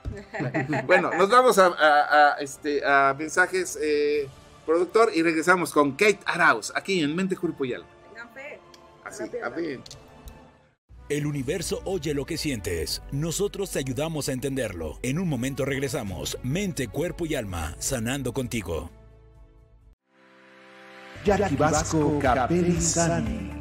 bueno, 0.87 1.11
nos 1.11 1.29
vamos 1.29 1.59
a, 1.59 2.37
este, 2.41 2.85
a 2.85 3.15
mensajes, 3.19 3.79
eh, 3.81 4.29
productor, 4.65 5.11
y 5.15 5.23
regresamos 5.23 5.73
con 5.73 5.93
Kate 5.93 6.21
Arauz, 6.25 6.73
aquí 6.75 7.01
en 7.03 7.15
Mente, 7.15 7.37
Cuerpo 7.37 7.65
y 7.65 7.75
Alma. 7.75 7.89
Así, 9.05 9.25
a 9.43 9.49
ver. 9.49 9.81
El 11.09 11.27
universo 11.27 11.81
oye 11.87 12.13
lo 12.13 12.27
que 12.27 12.37
sientes. 12.37 13.01
Nosotros 13.13 13.71
te 13.71 13.79
ayudamos 13.79 14.29
a 14.29 14.33
entenderlo. 14.33 14.99
En 15.03 15.19
un 15.19 15.27
momento 15.27 15.65
regresamos. 15.65 16.37
Mente, 16.43 16.89
cuerpo 16.89 17.25
y 17.25 17.35
alma, 17.35 17.75
sanando 17.79 18.35
contigo. 18.35 18.91
Jackie 21.25 21.57
Vasco 21.57 22.21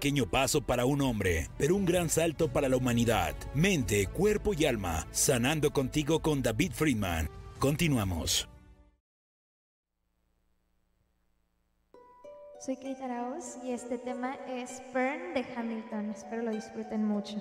Pequeño 0.00 0.24
paso 0.24 0.62
para 0.62 0.86
un 0.86 1.02
hombre, 1.02 1.50
pero 1.58 1.76
un 1.76 1.84
gran 1.84 2.08
salto 2.08 2.50
para 2.50 2.70
la 2.70 2.78
humanidad. 2.78 3.34
Mente, 3.54 4.06
cuerpo 4.06 4.54
y 4.54 4.64
alma, 4.64 5.06
sanando 5.10 5.72
contigo 5.74 6.22
con 6.22 6.40
David 6.40 6.72
Friedman. 6.72 7.28
Continuamos. 7.58 8.48
Soy 12.60 12.76
Kate 12.76 12.96
y 13.62 13.72
este 13.72 13.98
tema 13.98 14.36
es 14.48 14.82
Burn 14.94 15.34
de 15.34 15.44
Hamilton. 15.54 16.10
Espero 16.10 16.44
lo 16.44 16.50
disfruten 16.50 17.04
mucho. 17.04 17.36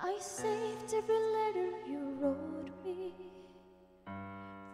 I 0.00 0.16
saved 0.20 0.94
every 0.94 1.18
letter 1.18 1.72
you 1.88 1.98
wrote 2.20 2.70
me. 2.84 3.33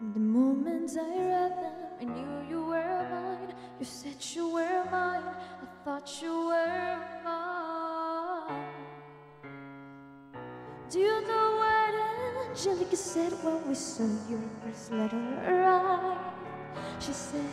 The 0.01 0.19
moment 0.19 0.97
I 0.99 1.19
read 1.19 1.53
them, 1.61 1.75
I 2.01 2.05
knew 2.05 2.49
you 2.49 2.65
were 2.65 3.07
mine. 3.11 3.55
You 3.79 3.85
said 3.85 4.17
you 4.35 4.49
were 4.49 4.85
mine. 4.91 5.23
I 5.23 5.85
thought 5.85 6.23
you 6.23 6.47
were 6.47 6.99
mine. 7.23 8.65
Do 10.89 11.01
you 11.01 11.21
know 11.29 11.57
what 11.61 12.49
Angelica 12.49 12.97
said 12.97 13.33
when 13.45 13.69
we 13.69 13.75
saw 13.75 14.09
your 14.31 14.41
first 14.65 14.91
letter 14.91 15.21
arrive? 15.47 16.17
She 16.99 17.13
said, 17.13 17.53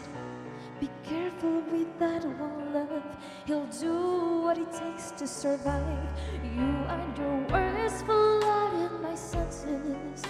Be 0.80 0.90
careful 1.04 1.60
with 1.70 2.00
that 2.00 2.24
one 2.24 2.74
love. 2.74 3.18
He'll 3.46 3.66
do 3.66 4.44
what 4.44 4.58
it 4.58 4.72
takes 4.72 5.12
to 5.20 5.28
survive. 5.28 6.10
You 6.42 6.72
and 6.96 7.18
your 7.18 7.40
words 7.52 8.02
flooded 8.04 9.02
my 9.02 9.16
senses. 9.16 10.24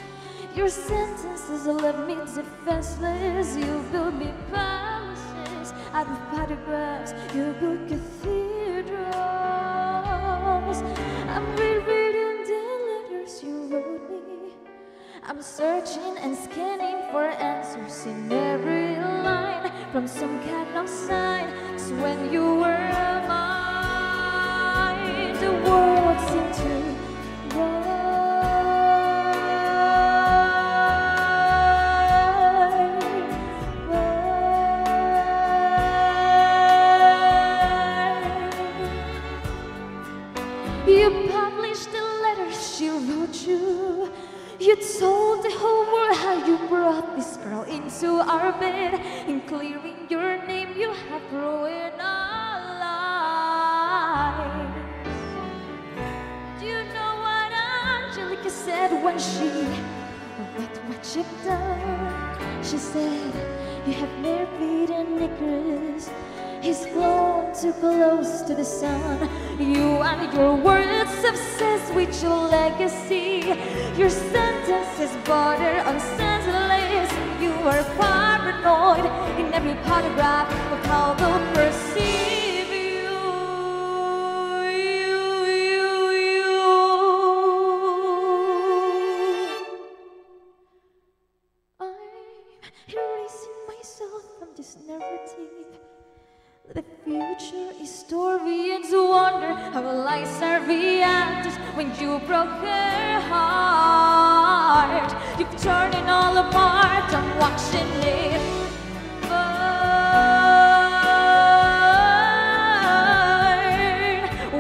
Your 0.58 0.70
sentences 0.70 1.68
left 1.68 2.00
me 2.08 2.16
defenseless. 2.16 3.56
You 3.56 3.80
built 3.92 4.16
me 4.16 4.34
palaces 4.52 5.72
out 5.94 6.08
of 6.10 6.18
photographs. 6.32 7.14
You 7.36 7.54
built 7.60 7.88
cathedrals. 7.88 8.98
I'm 11.30 11.46
rereading 11.58 12.40
the 12.50 12.64
letters 12.90 13.44
you 13.44 13.68
wrote 13.72 14.10
me. 14.10 14.56
I'm 15.30 15.44
searching 15.44 16.18
and 16.18 16.36
scanning 16.36 17.12
for 17.12 17.22
answers 17.22 18.08
in 18.08 18.32
every 18.32 18.96
line 18.98 19.72
from 19.92 20.08
some 20.08 20.40
kind 20.50 20.76
of 20.76 20.90
sign. 20.90 21.46
'Cause 21.70 21.92
when 22.02 22.34
you 22.34 22.56
were 22.56 22.90
mine, 23.30 23.67
brought 46.68 47.16
this 47.16 47.38
girl 47.38 47.64
into 47.64 48.20
our 48.20 48.52
bed. 48.60 48.94
In 49.28 49.42
clearing 49.42 50.08
your 50.10 50.46
name, 50.46 50.70
you 50.78 50.92
have 50.92 51.22
ruined 51.32 52.02
our 52.02 52.80
lives. 52.80 54.76
Do 56.60 56.66
you 56.66 56.84
know 56.94 57.14
what 57.26 57.52
Angelica 57.52 58.50
said 58.50 58.92
when 59.04 59.18
she 59.20 59.50
read 60.58 60.78
what 60.88 61.16
you've 61.16 61.44
done? 61.44 62.64
She 62.64 62.78
said, 62.78 63.34
You 63.86 63.94
have 63.94 64.20
married 64.20 64.90
a 64.90 65.04
Nicholas. 65.04 66.10
He's 66.62 66.86
flown 66.88 67.54
too 67.54 67.74
close 67.74 68.42
to 68.42 68.56
the 68.56 68.66
sun. 68.66 69.30
You 69.60 70.02
and 70.02 70.34
your 70.34 70.56
words 70.56 71.24
obsessed 71.24 71.94
with 71.94 72.22
your 72.22 72.48
legacy. 72.50 73.56
Your 73.98 74.10
sentences 74.10 75.16
border 75.26 75.82
on 75.86 76.00
senseless. 76.00 76.57
Are 77.68 77.84
paranoid 78.00 79.04
in 79.38 79.54
every 79.54 79.74
paragraph 79.84 80.50
of 80.72 80.86
how 80.86 81.14
they'll 81.16 81.54
perceive 81.54 82.37
The 96.74 96.84
future 97.06 97.72
is 97.82 97.94
story 98.00 98.76
and 98.76 98.84
wonder 98.92 99.54
how 99.54 99.82
lies 99.82 100.42
are 100.42 100.60
reacted 100.68 101.54
when 101.78 101.88
you 101.98 102.20
broke 102.28 102.50
her 102.50 103.22
heart. 103.22 105.14
You've 105.40 105.56
turned 105.62 105.96
it 105.96 106.10
all 106.10 106.38
apart. 106.38 107.14
I'm 107.14 107.38
watching 107.40 107.88
it 108.04 108.42
burn, 109.22 109.80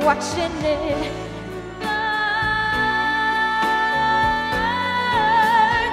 watching 0.05 0.63
it 0.63 1.11
burn. 1.81 1.97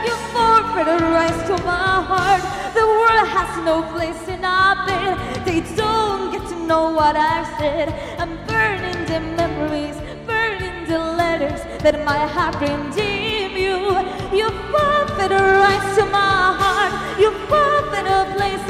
You 0.06 0.14
forfeit 0.32 0.88
a 0.88 0.96
rise 1.10 1.42
to 1.48 1.56
my 1.64 2.02
heart. 2.06 2.63
The 2.74 2.84
world 2.84 3.28
has 3.28 3.64
no 3.64 3.82
place 3.94 4.26
in 4.28 4.44
our 4.44 4.74
bed. 4.86 5.14
They 5.46 5.60
don't 5.76 6.32
get 6.32 6.48
to 6.48 6.56
know 6.66 6.90
what 6.90 7.14
I've 7.14 7.46
said. 7.58 7.88
I'm 8.18 8.34
burning 8.46 9.00
the 9.06 9.20
memories, 9.20 9.96
burning 10.26 10.86
the 10.88 10.98
letters 10.98 11.60
that 11.84 12.04
my 12.04 12.26
heart 12.26 12.56
redeem 12.60 13.52
you. 13.56 13.78
You 14.36 14.48
forfeit 14.72 15.30
a 15.30 15.44
rise 15.62 15.96
to 15.98 16.04
my 16.06 16.58
heart. 16.60 16.92
You 17.20 17.30
forfeit 17.46 18.06
a 18.06 18.22
place 18.34 18.66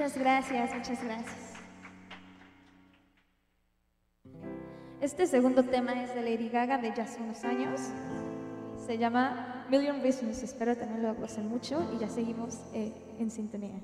Muchas 0.00 0.16
gracias, 0.16 0.74
muchas 0.74 1.04
gracias. 1.04 1.52
Este 5.02 5.26
segundo 5.26 5.62
tema 5.62 6.02
es 6.02 6.14
de 6.14 6.22
Lady 6.22 6.48
Gaga 6.48 6.78
de 6.78 6.94
ya 6.96 7.02
hace 7.02 7.20
unos 7.20 7.44
años. 7.44 7.82
Se 8.86 8.96
llama 8.96 9.66
Million 9.68 10.00
Reasons. 10.00 10.42
Espero 10.42 10.74
también 10.74 11.02
lo 11.02 11.14
gocen 11.16 11.50
mucho 11.50 11.86
y 11.94 11.98
ya 11.98 12.08
seguimos 12.08 12.60
eh, 12.72 12.94
en 13.18 13.30
sintonía. 13.30 13.78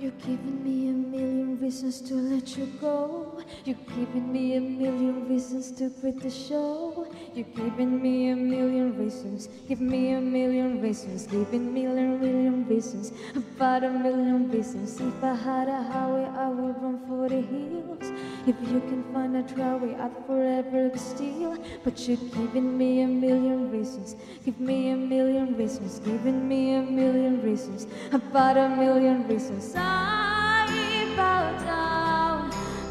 You're 0.00 0.10
giving 0.26 0.64
me 0.64 0.88
a 0.88 0.92
million 0.92 1.58
reasons 1.60 2.00
to 2.02 2.14
let 2.14 2.56
you 2.56 2.66
go. 2.80 3.40
You're 3.64 3.76
giving 3.96 4.32
me 4.32 4.56
a 4.56 4.60
million 4.60 5.28
reasons 5.28 5.70
to 5.72 5.88
quit 5.88 6.20
the 6.20 6.30
show. 6.30 7.06
You're 7.34 7.46
giving 7.54 8.02
me 8.02 8.30
a 8.30 8.36
million 8.36 8.98
reasons. 8.98 9.48
Give 9.68 9.80
me 9.80 10.12
a 10.12 10.20
million 10.20 10.82
reasons. 10.82 11.26
Giving 11.28 11.72
me 11.72 11.86
a 11.86 11.90
million 11.90 12.66
reasons. 12.66 13.12
About 13.36 13.84
a 13.84 13.90
million 13.90 14.50
reasons. 14.50 15.00
If 15.00 15.22
I 15.22 15.34
had 15.34 15.68
a 15.68 15.82
highway, 15.82 16.28
I 16.36 16.48
would 16.48 16.82
run 16.82 16.98
for 17.06 17.28
the 17.28 17.40
hills. 17.40 18.10
If 18.46 18.56
you 18.70 18.80
can 18.80 19.04
find 19.12 19.36
a 19.36 19.42
dry 19.42 19.76
way, 19.76 19.94
I'd 19.94 20.26
forever 20.26 20.90
still. 20.98 21.56
But 21.84 22.06
you're 22.06 22.16
giving 22.16 22.76
me 22.76 23.02
a 23.02 23.06
million 23.06 23.70
reasons. 23.70 24.16
Give 24.44 24.58
me 24.58 24.90
a 24.90 24.96
million 24.96 25.56
reasons. 25.56 26.00
Giving 26.00 26.46
me 26.48 26.74
a 26.74 26.82
million 26.82 27.42
reasons. 27.42 27.86
About 28.12 28.56
a 28.56 28.68
million 28.68 29.26
reasons. 29.28 29.74
I 29.84 31.12
bow 31.16 31.44
down 31.64 32.38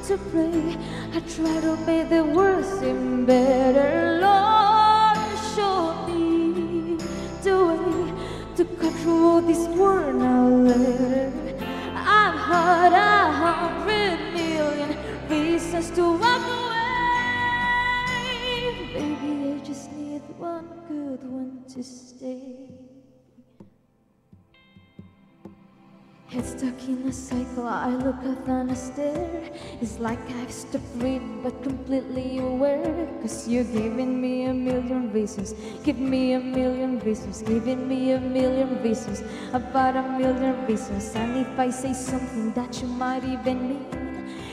to 0.08 0.14
pray. 0.32 0.62
I 1.16 1.20
try 1.36 1.56
to 1.62 1.74
make 1.86 2.08
the 2.10 2.24
world 2.24 2.66
seem 2.80 3.26
better. 3.26 4.20
Lord, 4.22 5.18
show 5.56 6.08
me 6.08 6.98
the 7.44 7.56
way 7.68 7.86
to 8.58 8.64
control 8.66 9.42
this 9.42 9.64
world 9.78 10.16
now. 10.16 10.48
I've 11.96 12.40
hurt, 12.48 12.94
I'm 12.94 13.32
hundred 13.44 14.20
million 14.34 14.90
reasons 15.30 15.88
to 15.98 16.04
walk 16.24 16.46
away. 16.58 16.92
Baby, 18.94 19.32
I 19.54 19.56
just 19.66 19.86
need 19.92 20.24
one 20.38 20.68
good 20.88 21.22
one 21.24 21.54
to 21.74 21.84
stay. 21.84 22.33
Head 26.34 26.46
stuck 26.48 26.88
in 26.88 27.08
a 27.08 27.14
cycle, 27.14 27.68
I 27.68 27.90
look 27.90 28.18
up 28.26 28.48
and 28.48 28.72
I 28.72 28.74
stare. 28.74 29.52
It's 29.80 30.00
like 30.00 30.18
I've 30.42 30.52
stopped 30.52 30.92
breathing, 30.98 31.42
but 31.44 31.62
completely 31.62 32.40
aware. 32.40 33.08
Cause 33.22 33.48
you're 33.48 33.64
giving 33.66 34.20
me 34.20 34.46
a 34.46 34.54
million 34.54 35.14
reasons, 35.14 35.54
give 35.84 36.00
me 36.00 36.34
a 36.34 36.40
million 36.40 36.98
reasons, 37.02 37.44
giving 37.44 37.88
me 37.88 38.14
a 38.14 38.20
million 38.20 38.82
reasons, 38.82 39.22
about 39.54 39.96
a 39.96 40.02
million 40.18 40.66
reasons. 40.66 41.14
And 41.14 41.38
if 41.38 41.60
I 41.60 41.70
say 41.70 41.94
something 41.94 42.52
that 42.54 42.82
you 42.82 42.88
might 42.88 43.24
even 43.24 43.70
mean, 43.70 44.03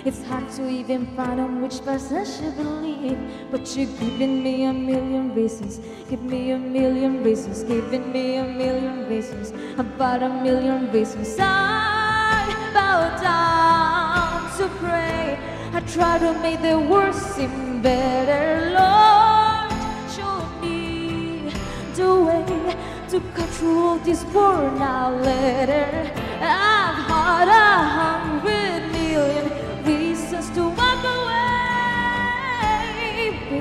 it's 0.04 0.22
hard 0.24 0.48
to 0.52 0.68
even 0.68 1.06
fathom 1.14 1.60
which 1.60 1.80
person 1.84 2.24
should 2.24 2.56
believe. 2.56 3.18
But 3.50 3.76
you're 3.76 3.86
giving 3.98 4.42
me 4.42 4.64
a 4.64 4.72
million 4.72 5.34
reasons, 5.34 5.80
give 6.08 6.22
me 6.22 6.52
a 6.52 6.58
million 6.58 7.22
reasons, 7.22 7.64
giving 7.64 8.10
me 8.12 8.36
a 8.36 8.44
million 8.44 9.08
reasons, 9.08 9.52
about 9.78 10.22
a 10.22 10.28
million 10.28 10.90
reasons. 10.90 11.36
I 11.38 12.46
bow 12.72 13.00
down 13.20 14.56
to 14.58 14.68
pray. 14.78 15.38
I 15.72 15.80
try 15.80 16.18
to 16.18 16.32
make 16.40 16.62
the 16.62 16.78
worst 16.78 17.36
seem 17.36 17.82
better, 17.82 18.70
Lord. 18.78 19.70
Show 20.16 20.48
me 20.60 21.52
the 21.94 22.14
way 22.26 22.76
to 23.10 23.20
cut 23.34 23.48
through 23.50 23.78
all 23.86 23.98
this 23.98 24.24
worn 24.32 24.80
out 24.80 25.20
letter. 25.22 26.10
I've 26.40 27.04
had 27.06 27.48
a 27.48 27.78
hundred 27.98 28.39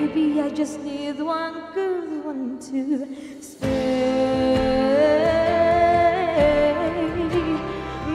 Baby, 0.09 0.41
I 0.41 0.49
just 0.49 0.79
need 0.79 1.19
one 1.21 1.71
good 1.75 2.25
one 2.25 2.57
to 2.71 3.07
stay. 3.41 3.67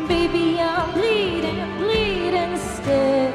Baby, 0.08 0.58
I'm 0.60 0.92
bleeding, 0.92 1.78
bleeding 1.78 2.56
stay. 2.58 3.30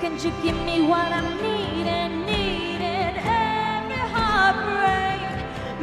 Can 0.00 0.12
you 0.14 0.30
give 0.44 0.58
me 0.64 0.86
what 0.86 1.10
I'm 1.10 1.42
needing, 1.42 2.24
needing? 2.26 3.16
Every 3.18 4.02
heartbreak 4.14 5.22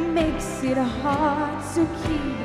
makes 0.08 0.62
it 0.64 0.78
hard 0.78 1.62
to 1.74 1.86
keep 2.02 2.41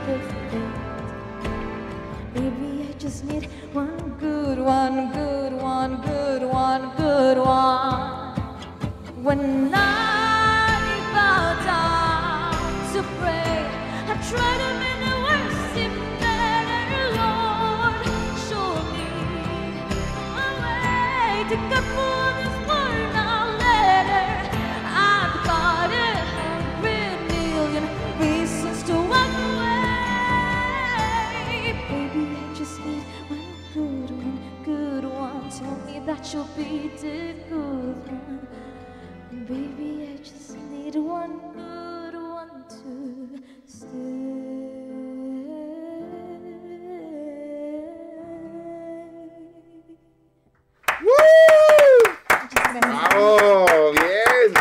just 3.07 3.23
need 3.23 3.45
one 3.71 4.17
good 4.19 4.59
one, 4.59 5.13
good 5.13 5.53
one, 5.53 6.01
good 6.01 6.43
one, 6.43 6.91
good 6.97 7.37
one. 7.37 8.35
When 9.23 9.71
I 9.73 10.67
bow 11.15 11.45
down 11.71 12.51
to 12.93 12.99
pray, 13.17 13.63
I 14.11 14.15
try 14.29 14.53
to 14.63 14.69
make 14.81 14.99
the 15.07 15.15
worst 15.25 15.59
seem 15.73 15.93
better, 16.19 16.99
Lord. 17.19 18.03
Show 18.47 18.69
me 18.91 19.07
a 20.43 20.47
way 20.63 21.47
to 21.51 21.55
cut 21.69 21.85
through 21.93 22.26
be 36.17 36.89
I 40.03 40.17
just 40.23 40.57
need 40.71 40.95
one 40.95 41.39
good 41.53 42.15
one 42.15 42.65
to 42.69 43.43
stay. 43.67 44.47
¡Bravo! 52.81 53.91
¡Bien! 53.91 54.53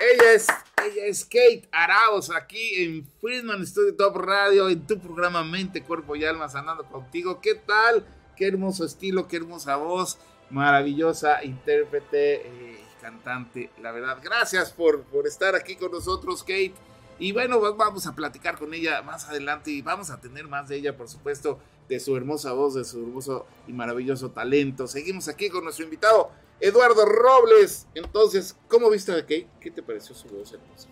Ella 0.00 0.32
es, 0.34 0.46
ella 0.84 1.06
es 1.06 1.24
Kate 1.24 1.68
Arauz 1.72 2.30
aquí 2.30 2.82
en 2.82 3.06
Friedman 3.20 3.66
Studio 3.66 3.96
Top 3.96 4.16
Radio, 4.16 4.68
en 4.68 4.86
tu 4.86 4.98
programa 4.98 5.42
Mente, 5.44 5.82
Cuerpo 5.82 6.14
y 6.14 6.24
Alma 6.24 6.48
Sanando 6.48 6.84
contigo. 6.84 7.40
¿Qué 7.40 7.54
tal? 7.54 8.04
Qué 8.36 8.46
hermoso 8.46 8.84
estilo, 8.84 9.26
qué 9.28 9.36
hermosa 9.36 9.76
voz, 9.76 10.18
maravillosa 10.50 11.42
intérprete, 11.44 12.46
eh, 12.46 12.80
cantante. 13.00 13.70
La 13.80 13.92
verdad, 13.92 14.18
gracias 14.22 14.72
por, 14.72 15.02
por 15.04 15.26
estar 15.26 15.54
aquí 15.54 15.76
con 15.76 15.90
nosotros, 15.92 16.42
Kate. 16.42 16.74
Y 17.18 17.32
bueno, 17.32 17.60
va- 17.60 17.72
vamos 17.72 18.06
a 18.06 18.14
platicar 18.14 18.58
con 18.58 18.74
ella 18.74 19.00
más 19.02 19.28
adelante 19.28 19.70
y 19.70 19.80
vamos 19.82 20.10
a 20.10 20.20
tener 20.20 20.46
más 20.48 20.68
de 20.68 20.76
ella, 20.76 20.96
por 20.96 21.08
supuesto, 21.08 21.58
de 21.88 21.98
su 22.00 22.16
hermosa 22.16 22.52
voz, 22.52 22.74
de 22.74 22.84
su 22.84 22.98
hermoso 23.00 23.46
y 23.66 23.72
maravilloso 23.72 24.30
talento. 24.30 24.86
Seguimos 24.86 25.28
aquí 25.28 25.48
con 25.48 25.64
nuestro 25.64 25.84
invitado, 25.84 26.30
Eduardo 26.60 27.06
Robles. 27.06 27.86
Entonces, 27.94 28.56
¿cómo 28.68 28.90
viste 28.90 29.12
a 29.12 29.20
Kate? 29.22 29.46
¿Qué 29.60 29.70
te 29.70 29.82
pareció 29.82 30.14
su 30.14 30.28
voz 30.28 30.52
hermosa? 30.52 30.88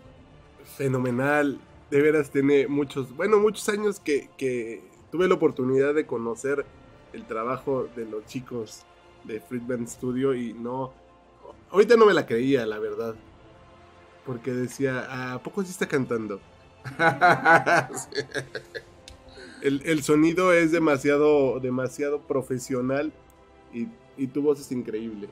Fenomenal. 0.77 1.59
De 1.91 2.01
veras 2.01 2.31
tiene 2.31 2.67
muchos, 2.67 3.15
bueno, 3.15 3.39
muchos 3.39 3.69
años 3.69 4.01
que, 4.01 4.31
que 4.39 4.83
tuve 5.13 5.29
la 5.29 5.35
oportunidad 5.35 5.95
de 5.95 6.07
conocer 6.07 6.65
el 7.15 7.25
trabajo 7.27 7.89
de 7.97 8.05
los 8.05 8.27
chicos 8.27 8.83
de 9.25 9.41
Friedman 9.41 9.87
Studio 9.89 10.35
y 10.35 10.53
no, 10.53 10.93
ahorita 11.71 11.97
no 11.97 12.07
me 12.07 12.15
la 12.15 12.27
creía, 12.27 12.67
la 12.67 12.79
verdad. 12.79 13.15
Porque 14.27 14.53
decía, 14.53 15.33
¿a 15.35 15.39
poco 15.43 15.63
sí 15.63 15.71
está 15.71 15.87
cantando? 15.87 16.41
El, 19.63 19.81
el 19.87 20.03
sonido 20.03 20.53
es 20.53 20.73
demasiado, 20.73 21.59
demasiado 21.59 22.21
profesional 22.21 23.13
y, 23.73 23.89
y 24.17 24.27
tu 24.27 24.43
voz 24.43 24.61
es 24.61 24.71
increíble. 24.73 25.29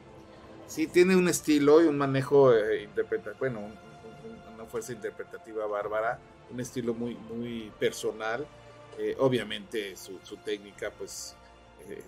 Sí, 0.67 0.87
tiene 0.87 1.17
un 1.17 1.29
estilo 1.29 1.83
y 1.83 1.87
un 1.87 1.99
manejo 1.99 2.55
eh, 2.55 2.83
interpreta- 2.85 3.35
bueno, 3.39 3.59
un- 3.61 3.67
un- 3.67 4.55
una 4.55 4.65
fuerza 4.65 4.93
interpretativa 4.93 5.67
bárbara, 5.67 6.19
un 6.51 6.61
estilo 6.61 6.95
muy, 6.95 7.15
muy 7.15 7.71
personal. 7.79 8.47
Eh, 8.99 9.15
obviamente 9.19 9.97
su, 9.97 10.19
su 10.23 10.37
técnica, 10.39 10.91
pues, 10.97 11.35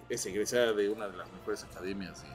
es 0.09 0.27
egresada 0.27 0.73
de 0.73 0.89
una 0.91 1.09
de 1.09 1.17
las 1.17 1.31
mejores 1.33 1.65
academias 1.65 2.23
de- 2.23 2.29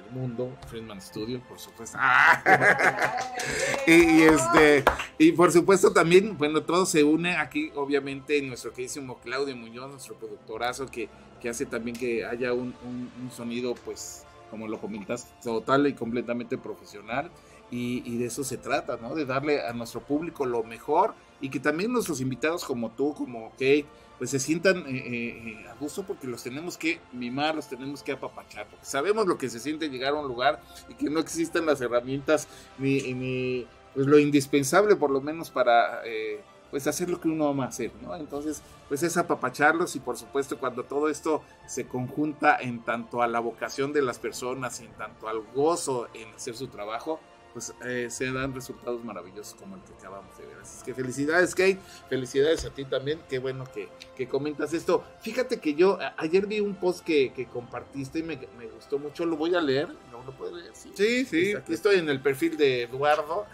del 0.00 0.10
mundo, 0.12 0.52
Friedman 0.68 1.00
Studio, 1.00 1.40
por 1.48 1.58
supuesto. 1.58 1.98
y, 3.86 3.92
y 3.92 4.22
este, 4.22 4.84
y 5.18 5.32
por 5.32 5.52
supuesto 5.52 5.92
también, 5.92 6.36
bueno, 6.38 6.62
todo 6.62 6.86
se 6.86 7.02
une 7.04 7.36
aquí, 7.36 7.70
obviamente, 7.74 8.40
nuestro 8.42 8.70
queridísimo 8.72 9.18
Claudio 9.18 9.56
Muñoz, 9.56 9.90
nuestro 9.90 10.14
productorazo, 10.16 10.86
que, 10.86 11.08
que 11.40 11.48
hace 11.48 11.66
también 11.66 11.96
que 11.96 12.24
haya 12.24 12.52
un, 12.52 12.74
un- 12.84 13.10
un 13.22 13.30
sonido, 13.30 13.74
pues, 13.84 14.24
como 14.50 14.68
lo 14.68 14.80
comentas, 14.80 15.28
total 15.42 15.86
y 15.86 15.94
completamente 15.94 16.58
profesional. 16.58 17.30
Y, 17.72 18.02
y 18.04 18.18
de 18.18 18.26
eso 18.26 18.42
se 18.42 18.56
trata, 18.56 18.96
¿no? 19.00 19.14
De 19.14 19.24
darle 19.24 19.64
a 19.64 19.72
nuestro 19.72 20.00
público 20.00 20.44
lo 20.44 20.64
mejor 20.64 21.14
y 21.40 21.50
que 21.50 21.60
también 21.60 21.92
nuestros 21.92 22.20
invitados 22.20 22.64
como 22.64 22.90
tú, 22.90 23.14
como 23.14 23.50
Kate, 23.52 23.86
pues 24.20 24.28
se 24.28 24.38
sientan 24.38 24.84
eh, 24.86 24.86
eh, 24.86 25.66
a 25.66 25.74
gusto 25.76 26.02
porque 26.02 26.26
los 26.26 26.42
tenemos 26.42 26.76
que 26.76 27.00
mimar, 27.10 27.54
los 27.54 27.70
tenemos 27.70 28.02
que 28.02 28.12
apapachar, 28.12 28.66
porque 28.68 28.84
sabemos 28.84 29.26
lo 29.26 29.38
que 29.38 29.48
se 29.48 29.58
siente 29.58 29.88
llegar 29.88 30.12
a 30.12 30.16
un 30.16 30.28
lugar 30.28 30.60
y 30.90 30.94
que 30.94 31.08
no 31.08 31.20
existen 31.20 31.64
las 31.64 31.80
herramientas 31.80 32.46
ni, 32.76 33.14
ni, 33.14 33.66
pues 33.94 34.06
lo 34.06 34.18
indispensable 34.18 34.94
por 34.94 35.10
lo 35.10 35.22
menos 35.22 35.48
para 35.48 36.04
eh, 36.04 36.42
pues 36.70 36.86
hacer 36.86 37.08
lo 37.08 37.18
que 37.18 37.28
uno 37.28 37.48
ama 37.48 37.64
hacer, 37.64 37.92
¿no? 38.02 38.14
Entonces, 38.14 38.60
pues 38.88 39.02
es 39.02 39.16
apapacharlos 39.16 39.96
y 39.96 40.00
por 40.00 40.18
supuesto 40.18 40.58
cuando 40.58 40.84
todo 40.84 41.08
esto 41.08 41.42
se 41.66 41.88
conjunta 41.88 42.58
en 42.60 42.84
tanto 42.84 43.22
a 43.22 43.26
la 43.26 43.40
vocación 43.40 43.94
de 43.94 44.02
las 44.02 44.18
personas 44.18 44.82
y 44.82 44.84
en 44.84 44.92
tanto 44.92 45.28
al 45.28 45.40
gozo 45.54 46.08
en 46.12 46.28
hacer 46.34 46.54
su 46.54 46.68
trabajo, 46.68 47.20
pues 47.52 47.74
eh, 47.84 48.08
se 48.10 48.32
dan 48.32 48.54
resultados 48.54 49.04
maravillosos 49.04 49.54
como 49.54 49.76
el 49.76 49.82
que 49.82 49.92
acabamos 49.94 50.36
de 50.38 50.46
ver. 50.46 50.58
Así 50.60 50.78
es 50.78 50.82
que 50.84 50.94
felicidades, 50.94 51.54
Kate, 51.54 51.78
felicidades 52.08 52.64
a 52.64 52.70
ti 52.70 52.84
también, 52.84 53.20
qué 53.28 53.38
bueno 53.38 53.64
que, 53.72 53.88
que 54.16 54.28
comentas 54.28 54.72
esto. 54.72 55.04
Fíjate 55.20 55.58
que 55.58 55.74
yo 55.74 55.98
ayer 56.16 56.46
vi 56.46 56.60
un 56.60 56.74
post 56.74 57.04
que, 57.04 57.32
que 57.32 57.46
compartiste 57.46 58.20
y 58.20 58.22
me, 58.22 58.36
me 58.58 58.66
gustó 58.66 58.98
mucho, 58.98 59.26
lo 59.26 59.36
voy 59.36 59.54
a 59.54 59.60
leer, 59.60 59.88
no 60.10 60.22
lo 60.24 60.32
puedo 60.32 60.56
leer, 60.56 60.72
sí. 60.74 60.92
Sí, 60.94 61.24
sí. 61.24 61.54
Aquí 61.54 61.72
estoy 61.72 61.96
en 61.96 62.08
el 62.08 62.20
perfil 62.20 62.56
de 62.56 62.84
Eduardo 62.84 63.46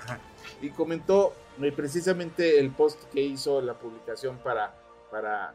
y 0.60 0.70
comentó 0.70 1.34
eh, 1.60 1.72
precisamente 1.72 2.58
el 2.58 2.70
post 2.70 3.02
que 3.12 3.20
hizo 3.20 3.60
la 3.60 3.78
publicación 3.78 4.38
para, 4.38 4.74
para 5.10 5.54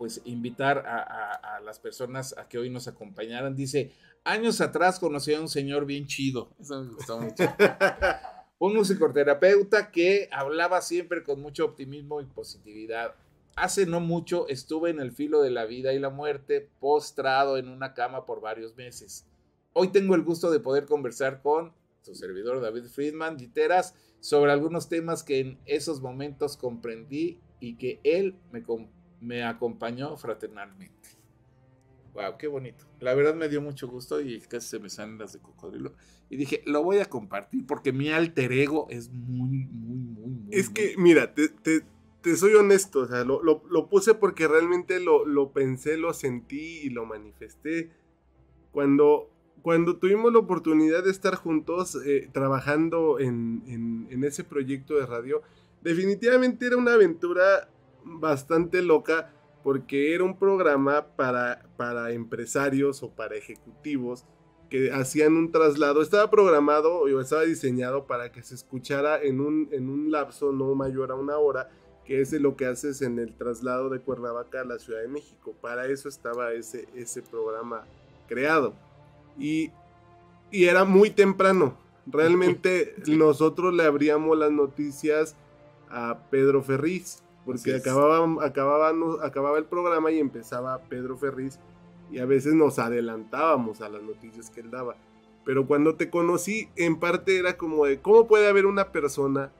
pues 0.00 0.22
invitar 0.24 0.78
a, 0.86 0.96
a- 1.02 1.56
a 1.56 1.60
las 1.60 1.78
personas 1.78 2.34
a 2.38 2.48
que 2.48 2.56
hoy 2.56 2.70
nos 2.70 2.88
acompañaran. 2.88 3.54
Dice, 3.54 3.92
años 4.24 4.62
atrás 4.62 4.98
conocí 4.98 5.34
a 5.34 5.40
un 5.42 5.48
señor 5.50 5.84
bien 5.84 6.06
chido. 6.06 6.48
Eso 6.58 6.82
me 6.82 6.90
gustó 6.94 7.20
mucho. 7.20 7.44
un 8.58 8.74
musicoterapeuta 8.76 9.90
que 9.90 10.30
hablaba 10.32 10.80
siempre 10.80 11.22
con 11.22 11.42
mucho 11.42 11.66
optimismo 11.66 12.22
y 12.22 12.24
positividad. 12.24 13.14
hace 13.56 13.84
no 13.84 14.00
mucho 14.00 14.48
estuve 14.48 14.88
en 14.88 15.00
el 15.00 15.12
filo 15.12 15.42
de 15.42 15.50
la 15.50 15.66
vida 15.66 15.92
y 15.92 15.98
la 15.98 16.08
muerte, 16.08 16.70
postrado 16.80 17.58
en 17.58 17.68
una 17.68 17.92
cama 17.92 18.24
por 18.24 18.40
varios 18.40 18.74
meses. 18.78 19.26
Hoy 19.74 19.88
tengo 19.88 20.14
el 20.14 20.22
gusto 20.22 20.50
de 20.50 20.60
poder 20.60 20.86
conversar 20.86 21.42
con 21.42 21.74
su 22.00 22.14
servidor 22.14 22.62
David 22.62 22.84
Friedman, 22.84 23.36
Diteras, 23.36 23.94
sobre 24.20 24.50
algunos 24.50 24.88
temas 24.88 25.22
que 25.22 25.40
en 25.40 25.58
esos 25.66 26.00
momentos 26.00 26.56
comprendí 26.56 27.38
y 27.60 27.76
que 27.76 28.00
él 28.02 28.34
me, 28.50 28.62
me 29.20 29.44
acompañó 29.44 30.16
fraternalmente. 30.16 31.20
Wow, 32.14 32.36
qué 32.38 32.48
bonito. 32.48 32.84
La 32.98 33.14
verdad 33.14 33.34
me 33.34 33.48
dio 33.48 33.60
mucho 33.60 33.86
gusto 33.88 34.20
y 34.20 34.40
casi 34.40 34.68
se 34.68 34.78
me 34.80 34.90
salen 34.90 35.18
las 35.18 35.32
de 35.32 35.38
cocodrilo. 35.38 35.94
Y 36.28 36.36
dije, 36.36 36.62
lo 36.66 36.82
voy 36.82 36.98
a 36.98 37.04
compartir 37.06 37.66
porque 37.66 37.92
mi 37.92 38.10
alter 38.10 38.52
ego 38.52 38.86
es 38.90 39.10
muy, 39.10 39.66
muy, 39.66 39.98
muy, 39.98 40.30
muy. 40.30 40.48
Es 40.50 40.70
que, 40.70 40.94
mira, 40.96 41.34
te, 41.34 41.48
te, 41.48 42.36
soy 42.36 42.54
honesto, 42.54 43.00
o 43.00 43.06
sea, 43.06 43.24
lo, 43.24 43.42
lo, 43.42 43.88
puse 43.88 44.14
porque 44.14 44.48
realmente 44.48 45.00
lo, 45.00 45.24
lo, 45.24 45.52
pensé, 45.52 45.96
lo 45.96 46.12
sentí 46.12 46.80
y 46.82 46.90
lo 46.90 47.06
manifesté. 47.06 47.90
Cuando, 48.72 49.30
cuando 49.62 49.98
tuvimos 49.98 50.32
la 50.32 50.40
oportunidad 50.40 51.04
de 51.04 51.10
estar 51.10 51.36
juntos 51.36 51.96
eh, 52.04 52.28
trabajando 52.32 53.20
en, 53.20 53.62
en, 53.66 54.08
en 54.10 54.24
ese 54.24 54.42
proyecto 54.42 54.96
de 54.96 55.06
radio, 55.06 55.42
definitivamente 55.82 56.66
era 56.66 56.76
una 56.76 56.94
aventura 56.94 57.68
bastante 58.04 58.82
loca 58.82 59.32
porque 59.62 60.14
era 60.14 60.24
un 60.24 60.38
programa 60.38 61.06
para, 61.16 61.66
para 61.76 62.12
empresarios 62.12 63.02
o 63.02 63.10
para 63.10 63.36
ejecutivos 63.36 64.24
que 64.70 64.92
hacían 64.92 65.36
un 65.36 65.50
traslado. 65.50 66.00
Estaba 66.00 66.30
programado 66.30 67.00
o 67.00 67.20
estaba 67.20 67.42
diseñado 67.42 68.06
para 68.06 68.32
que 68.32 68.42
se 68.42 68.54
escuchara 68.54 69.20
en 69.20 69.40
un, 69.40 69.68
en 69.72 69.90
un 69.90 70.10
lapso 70.10 70.52
no 70.52 70.74
mayor 70.74 71.10
a 71.10 71.16
una 71.16 71.36
hora, 71.36 71.68
que 72.04 72.20
es 72.20 72.32
lo 72.32 72.56
que 72.56 72.66
haces 72.66 73.02
en 73.02 73.18
el 73.18 73.34
traslado 73.34 73.90
de 73.90 74.00
Cuernavaca 74.00 74.60
a 74.60 74.64
la 74.64 74.78
Ciudad 74.78 75.00
de 75.00 75.08
México. 75.08 75.54
Para 75.60 75.86
eso 75.86 76.08
estaba 76.08 76.52
ese, 76.52 76.88
ese 76.94 77.20
programa 77.20 77.84
creado. 78.28 78.74
Y, 79.38 79.72
y 80.50 80.64
era 80.64 80.84
muy 80.84 81.10
temprano. 81.10 81.76
Realmente 82.06 82.94
nosotros 83.06 83.74
le 83.74 83.84
abríamos 83.84 84.38
las 84.38 84.52
noticias 84.52 85.36
a 85.90 86.20
Pedro 86.30 86.62
Ferriz 86.62 87.22
porque 87.52 87.74
acababa, 87.74 88.44
acababa 89.24 89.58
el 89.58 89.64
programa 89.64 90.10
y 90.10 90.18
empezaba 90.18 90.78
Pedro 90.88 91.16
Ferriz 91.16 91.58
y 92.10 92.18
a 92.18 92.26
veces 92.26 92.54
nos 92.54 92.78
adelantábamos 92.78 93.80
a 93.80 93.88
las 93.88 94.02
noticias 94.02 94.50
que 94.50 94.60
él 94.60 94.70
daba. 94.70 94.96
Pero 95.44 95.66
cuando 95.66 95.96
te 95.96 96.10
conocí, 96.10 96.68
en 96.76 96.98
parte 96.98 97.38
era 97.38 97.56
como 97.56 97.86
de, 97.86 98.00
¿cómo 98.00 98.26
puede 98.26 98.48
haber 98.48 98.66
una 98.66 98.92
persona 98.92 99.52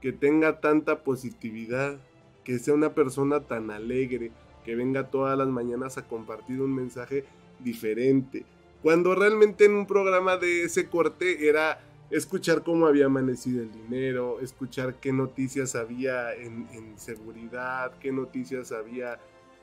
que 0.00 0.12
tenga 0.12 0.60
tanta 0.60 1.02
positividad, 1.02 1.98
que 2.44 2.58
sea 2.58 2.74
una 2.74 2.94
persona 2.94 3.40
tan 3.40 3.70
alegre, 3.70 4.30
que 4.64 4.76
venga 4.76 5.10
todas 5.10 5.36
las 5.36 5.48
mañanas 5.48 5.98
a 5.98 6.06
compartir 6.06 6.60
un 6.60 6.74
mensaje 6.74 7.24
diferente? 7.60 8.44
Cuando 8.82 9.14
realmente 9.14 9.64
en 9.64 9.74
un 9.74 9.86
programa 9.86 10.36
de 10.36 10.64
ese 10.64 10.88
corte 10.88 11.48
era 11.48 11.80
escuchar 12.10 12.62
cómo 12.62 12.86
había 12.86 13.06
amanecido 13.06 13.62
el 13.62 13.72
dinero, 13.72 14.40
escuchar 14.40 14.94
qué 15.00 15.12
noticias 15.12 15.74
había 15.74 16.32
en, 16.34 16.66
seguridad, 16.96 17.92
qué 17.98 18.12
noticias 18.12 18.72
había 18.72 19.18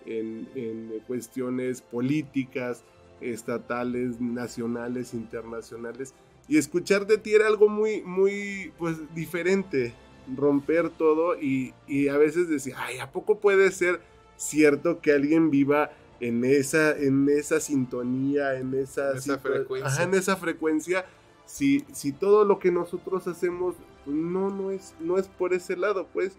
en, 0.05 1.01
cuestiones 1.07 1.81
políticas, 1.81 2.83
estatales, 3.21 4.19
nacionales, 4.19 5.13
internacionales. 5.13 6.13
Y 6.47 6.57
escuchar 6.57 7.07
de 7.07 7.17
ti 7.17 7.33
era 7.33 7.47
algo 7.47 7.69
muy, 7.69 8.01
muy, 8.01 8.73
pues, 8.77 8.97
diferente. 9.15 9.93
Romper 10.35 10.89
todo 10.89 11.35
y, 11.37 11.73
a 12.07 12.17
veces 12.17 12.47
decir, 12.47 12.73
ay, 12.77 12.99
¿a 12.99 13.11
poco 13.11 13.39
puede 13.39 13.71
ser 13.71 14.01
cierto 14.37 15.01
que 15.01 15.11
alguien 15.11 15.49
viva 15.51 15.91
en 16.21 16.45
esa, 16.45 16.97
en 16.97 17.27
esa 17.27 17.59
sintonía, 17.59 18.57
en 18.57 18.73
esa, 18.73 19.19
frecuencia? 19.37 20.03
en 20.03 20.13
esa 20.13 20.37
frecuencia 20.37 21.05
si, 21.45 21.85
si 21.91 22.11
todo 22.11 22.45
lo 22.45 22.59
que 22.59 22.71
nosotros 22.71 23.27
hacemos 23.27 23.75
no, 24.05 24.49
no, 24.49 24.71
es, 24.71 24.95
no 24.99 25.17
es 25.17 25.27
por 25.27 25.53
ese 25.53 25.75
lado, 25.77 26.07
pues. 26.11 26.37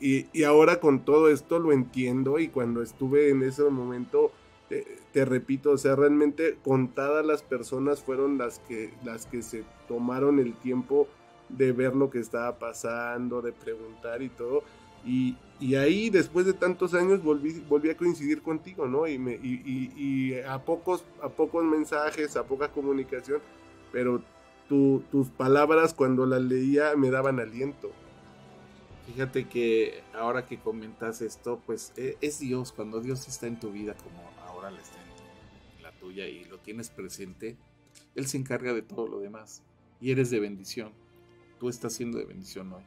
Y, 0.00 0.26
y, 0.32 0.44
ahora 0.44 0.78
con 0.78 1.04
todo 1.04 1.28
esto 1.28 1.58
lo 1.58 1.72
entiendo 1.72 2.38
y 2.38 2.48
cuando 2.48 2.82
estuve 2.82 3.30
en 3.30 3.42
ese 3.42 3.64
momento, 3.64 4.30
te, 5.12 5.24
repito, 5.24 5.72
o 5.72 5.78
sea, 5.78 5.96
realmente 5.96 6.58
contadas 6.62 7.24
las 7.24 7.42
personas 7.42 8.02
fueron 8.02 8.38
las 8.38 8.58
que, 8.60 8.92
las 9.02 9.26
que 9.26 9.42
se 9.42 9.64
tomaron 9.88 10.38
el 10.38 10.54
tiempo 10.54 11.08
de 11.48 11.72
ver 11.72 11.96
lo 11.96 12.10
que 12.10 12.18
estaba 12.18 12.58
pasando, 12.58 13.40
de 13.40 13.52
preguntar 13.52 14.22
y 14.22 14.28
todo. 14.28 14.62
Y, 15.04 15.36
y 15.58 15.76
ahí, 15.76 16.10
después 16.10 16.44
de 16.44 16.52
tantos 16.52 16.92
años, 16.92 17.22
volví, 17.22 17.64
volví 17.68 17.88
a 17.88 17.96
coincidir 17.96 18.42
contigo, 18.42 18.86
¿no? 18.86 19.06
Y, 19.06 19.18
me, 19.18 19.32
y, 19.34 19.90
y, 19.96 20.38
a, 20.40 20.58
pocos, 20.58 21.04
a 21.22 21.28
pocos 21.28 21.64
mensajes, 21.64 22.36
a 22.36 22.44
poca 22.44 22.68
comunicación, 22.68 23.40
pero 23.92 24.22
tus 24.68 25.28
palabras 25.36 25.94
cuando 25.94 26.26
las 26.26 26.42
leía 26.42 26.94
me 26.96 27.10
daban 27.10 27.40
aliento. 27.40 27.90
Fíjate 29.06 29.48
que 29.48 30.02
ahora 30.12 30.44
que 30.44 30.58
comentas 30.58 31.22
esto, 31.22 31.62
pues 31.64 31.94
e, 31.96 32.18
es 32.20 32.40
Dios, 32.40 32.72
cuando 32.72 33.00
Dios 33.00 33.26
está 33.26 33.46
en 33.46 33.58
tu 33.58 33.72
vida 33.72 33.94
como 33.94 34.20
ahora 34.46 34.70
la 34.70 34.80
está 34.80 34.98
en 35.76 35.82
la 35.82 35.92
tuya 35.92 36.26
y 36.26 36.44
lo 36.44 36.58
tienes 36.58 36.90
presente, 36.90 37.56
Él 38.14 38.26
se 38.26 38.36
encarga 38.36 38.74
de 38.74 38.82
todo 38.82 39.08
lo 39.08 39.20
demás 39.20 39.62
y 40.00 40.10
eres 40.10 40.30
de 40.30 40.40
bendición. 40.40 40.92
Tú 41.58 41.70
estás 41.70 41.94
siendo 41.94 42.18
de 42.18 42.26
bendición 42.26 42.72
hoy. 42.72 42.82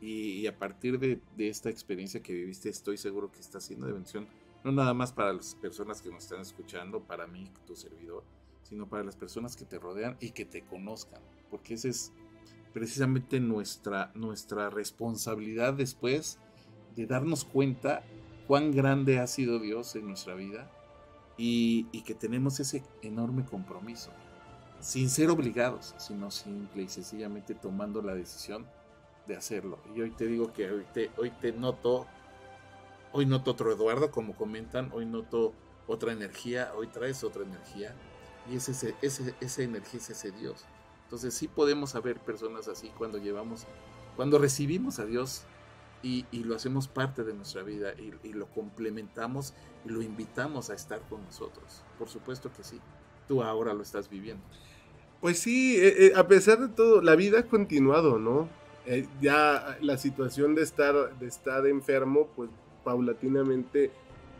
Y, 0.00 0.46
a 0.46 0.56
partir 0.56 0.98
de, 1.00 1.20
de, 1.36 1.48
esta 1.48 1.70
experiencia 1.70 2.22
que 2.22 2.34
viviste, 2.34 2.68
estoy 2.68 2.98
seguro 2.98 3.32
que 3.32 3.40
estás 3.40 3.64
siendo 3.64 3.86
de 3.86 3.94
bendición, 3.94 4.28
no 4.62 4.70
nada 4.70 4.92
más 4.92 5.10
para 5.10 5.32
las 5.32 5.54
personas 5.54 6.02
que 6.02 6.10
nos 6.10 6.24
están 6.24 6.42
escuchando, 6.42 7.00
para 7.00 7.26
mí, 7.26 7.50
tu 7.66 7.74
servidor, 7.74 8.22
sino 8.68 8.88
para 8.88 9.04
las 9.04 9.16
personas 9.16 9.56
que 9.56 9.64
te 9.64 9.78
rodean 9.78 10.16
y 10.20 10.30
que 10.30 10.44
te 10.44 10.64
conozcan, 10.64 11.20
porque 11.50 11.74
esa 11.74 11.88
es 11.88 12.12
precisamente 12.72 13.38
nuestra, 13.40 14.10
nuestra 14.14 14.70
responsabilidad 14.70 15.74
después 15.74 16.38
de 16.96 17.06
darnos 17.06 17.44
cuenta 17.44 18.02
cuán 18.46 18.72
grande 18.72 19.20
ha 19.20 19.26
sido 19.26 19.60
Dios 19.60 19.94
en 19.94 20.06
nuestra 20.06 20.34
vida 20.34 20.70
y, 21.36 21.84
que 22.02 22.14
tenemos 22.14 22.60
ese 22.60 22.82
enorme 23.02 23.44
compromiso, 23.44 24.10
sin 24.80 25.10
ser 25.10 25.30
obligados, 25.30 25.94
sino 25.98 26.30
simple 26.30 26.82
y 26.82 26.88
sencillamente 26.88 27.54
tomando 27.54 28.02
la 28.02 28.14
decisión 28.14 28.66
de 29.26 29.36
hacerlo. 29.36 29.78
Y 29.94 30.00
hoy 30.00 30.10
te 30.10 30.26
digo 30.26 30.52
que 30.52 30.70
hoy 30.70 30.86
te, 30.92 31.10
hoy 31.18 31.30
te 31.40 31.52
noto, 31.52 32.06
hoy 33.12 33.26
noto 33.26 33.52
otro 33.52 33.72
Eduardo, 33.72 34.10
como 34.10 34.34
comentan, 34.34 34.90
hoy 34.92 35.06
noto 35.06 35.52
otra 35.86 36.12
energía, 36.12 36.72
hoy 36.76 36.88
traes 36.88 37.22
otra 37.24 37.42
energía 37.42 37.94
y 38.50 38.56
ese, 38.56 38.94
ese, 39.02 39.34
esa 39.40 39.62
energía 39.62 40.00
es 40.00 40.10
ese 40.10 40.30
Dios. 40.32 40.64
Entonces 41.04 41.34
sí 41.34 41.46
podemos 41.46 41.94
haber 41.94 42.18
personas 42.18 42.68
así 42.68 42.90
cuando 42.98 43.18
llevamos, 43.18 43.66
cuando 44.16 44.38
recibimos 44.38 44.98
a 44.98 45.06
Dios 45.06 45.44
y, 46.02 46.24
lo 46.44 46.54
hacemos 46.54 46.88
parte 46.88 47.24
de 47.24 47.34
nuestra 47.34 47.62
vida 47.62 47.92
y, 48.22 48.32
lo 48.32 48.46
complementamos 48.46 49.54
y 49.84 49.90
lo 49.90 50.02
invitamos 50.02 50.70
a 50.70 50.74
estar 50.74 51.00
con 51.08 51.24
nosotros. 51.24 51.82
Por 51.98 52.08
supuesto 52.08 52.50
que 52.52 52.62
sí. 52.62 52.80
Tú 53.26 53.42
ahora 53.42 53.74
lo 53.74 53.82
estás 53.82 54.08
viviendo. 54.08 54.42
Pues 55.20 55.40
sí, 55.40 55.76
eh, 55.76 56.06
eh, 56.06 56.12
a 56.14 56.28
pesar 56.28 56.60
de 56.60 56.68
todo, 56.68 57.02
la 57.02 57.16
vida 57.16 57.40
ha 57.40 57.46
continuado, 57.46 58.18
¿no? 58.18 58.48
Eh, 58.86 59.08
ya 59.20 59.76
la 59.80 59.98
situación 59.98 60.54
de 60.54 60.62
estar, 60.62 61.18
de 61.18 61.26
estar 61.26 61.66
enfermo, 61.66 62.28
pues 62.36 62.50
paulatinamente 62.84 63.90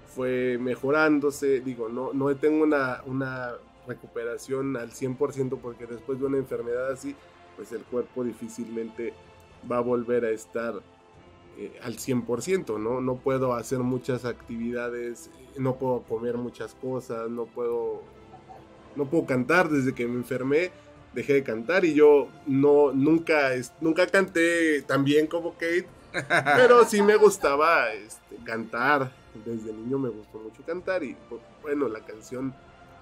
fue 0.06 0.56
mejorándose. 0.60 1.60
Digo, 1.60 1.88
no, 1.88 2.12
no 2.12 2.34
tengo 2.36 2.62
una, 2.62 3.02
una 3.06 3.54
recuperación 3.86 4.76
al 4.76 4.90
100% 4.90 5.58
porque 5.60 5.86
después 5.86 6.18
de 6.18 6.26
una 6.26 6.38
enfermedad 6.38 6.90
así, 6.90 7.14
pues 7.56 7.72
el 7.72 7.82
cuerpo 7.82 8.24
difícilmente 8.24 9.12
va 9.70 9.78
a 9.78 9.80
volver 9.80 10.24
a 10.24 10.30
estar 10.30 10.74
eh, 11.58 11.78
al 11.82 11.96
100%, 11.96 12.78
¿no? 12.78 13.00
No 13.00 13.16
puedo 13.16 13.54
hacer 13.54 13.78
muchas 13.78 14.24
actividades, 14.24 15.30
no 15.56 15.76
puedo 15.76 16.02
comer 16.02 16.36
muchas 16.36 16.74
cosas, 16.74 17.30
no 17.30 17.46
puedo, 17.46 18.02
no 18.94 19.06
puedo 19.06 19.24
cantar 19.24 19.70
desde 19.70 19.94
que 19.94 20.06
me 20.06 20.16
enfermé, 20.16 20.70
dejé 21.14 21.32
de 21.32 21.42
cantar 21.42 21.84
y 21.86 21.94
yo 21.94 22.28
no, 22.46 22.92
nunca, 22.92 23.50
nunca 23.80 24.06
canté 24.06 24.82
tan 24.82 25.02
bien 25.02 25.26
como 25.26 25.52
Kate, 25.52 25.86
pero 26.56 26.84
sí 26.84 27.00
me 27.00 27.16
gustaba 27.16 27.90
este, 27.92 28.36
cantar, 28.44 29.10
desde 29.44 29.72
niño 29.72 29.98
me 29.98 30.10
gustó 30.10 30.38
mucho 30.38 30.62
cantar 30.62 31.02
y 31.02 31.16
bueno, 31.62 31.88
la 31.88 32.00
canción 32.00 32.54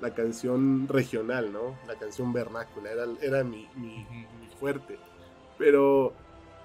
la 0.04 0.12
canción 0.12 0.86
regional, 0.86 1.50
¿no? 1.50 1.78
La 1.86 1.94
canción 1.94 2.30
vernácula, 2.30 2.92
era, 2.92 3.06
era 3.22 3.42
mi, 3.42 3.66
mi, 3.74 4.06
fuerte. 4.60 4.98
Pero, 5.56 6.12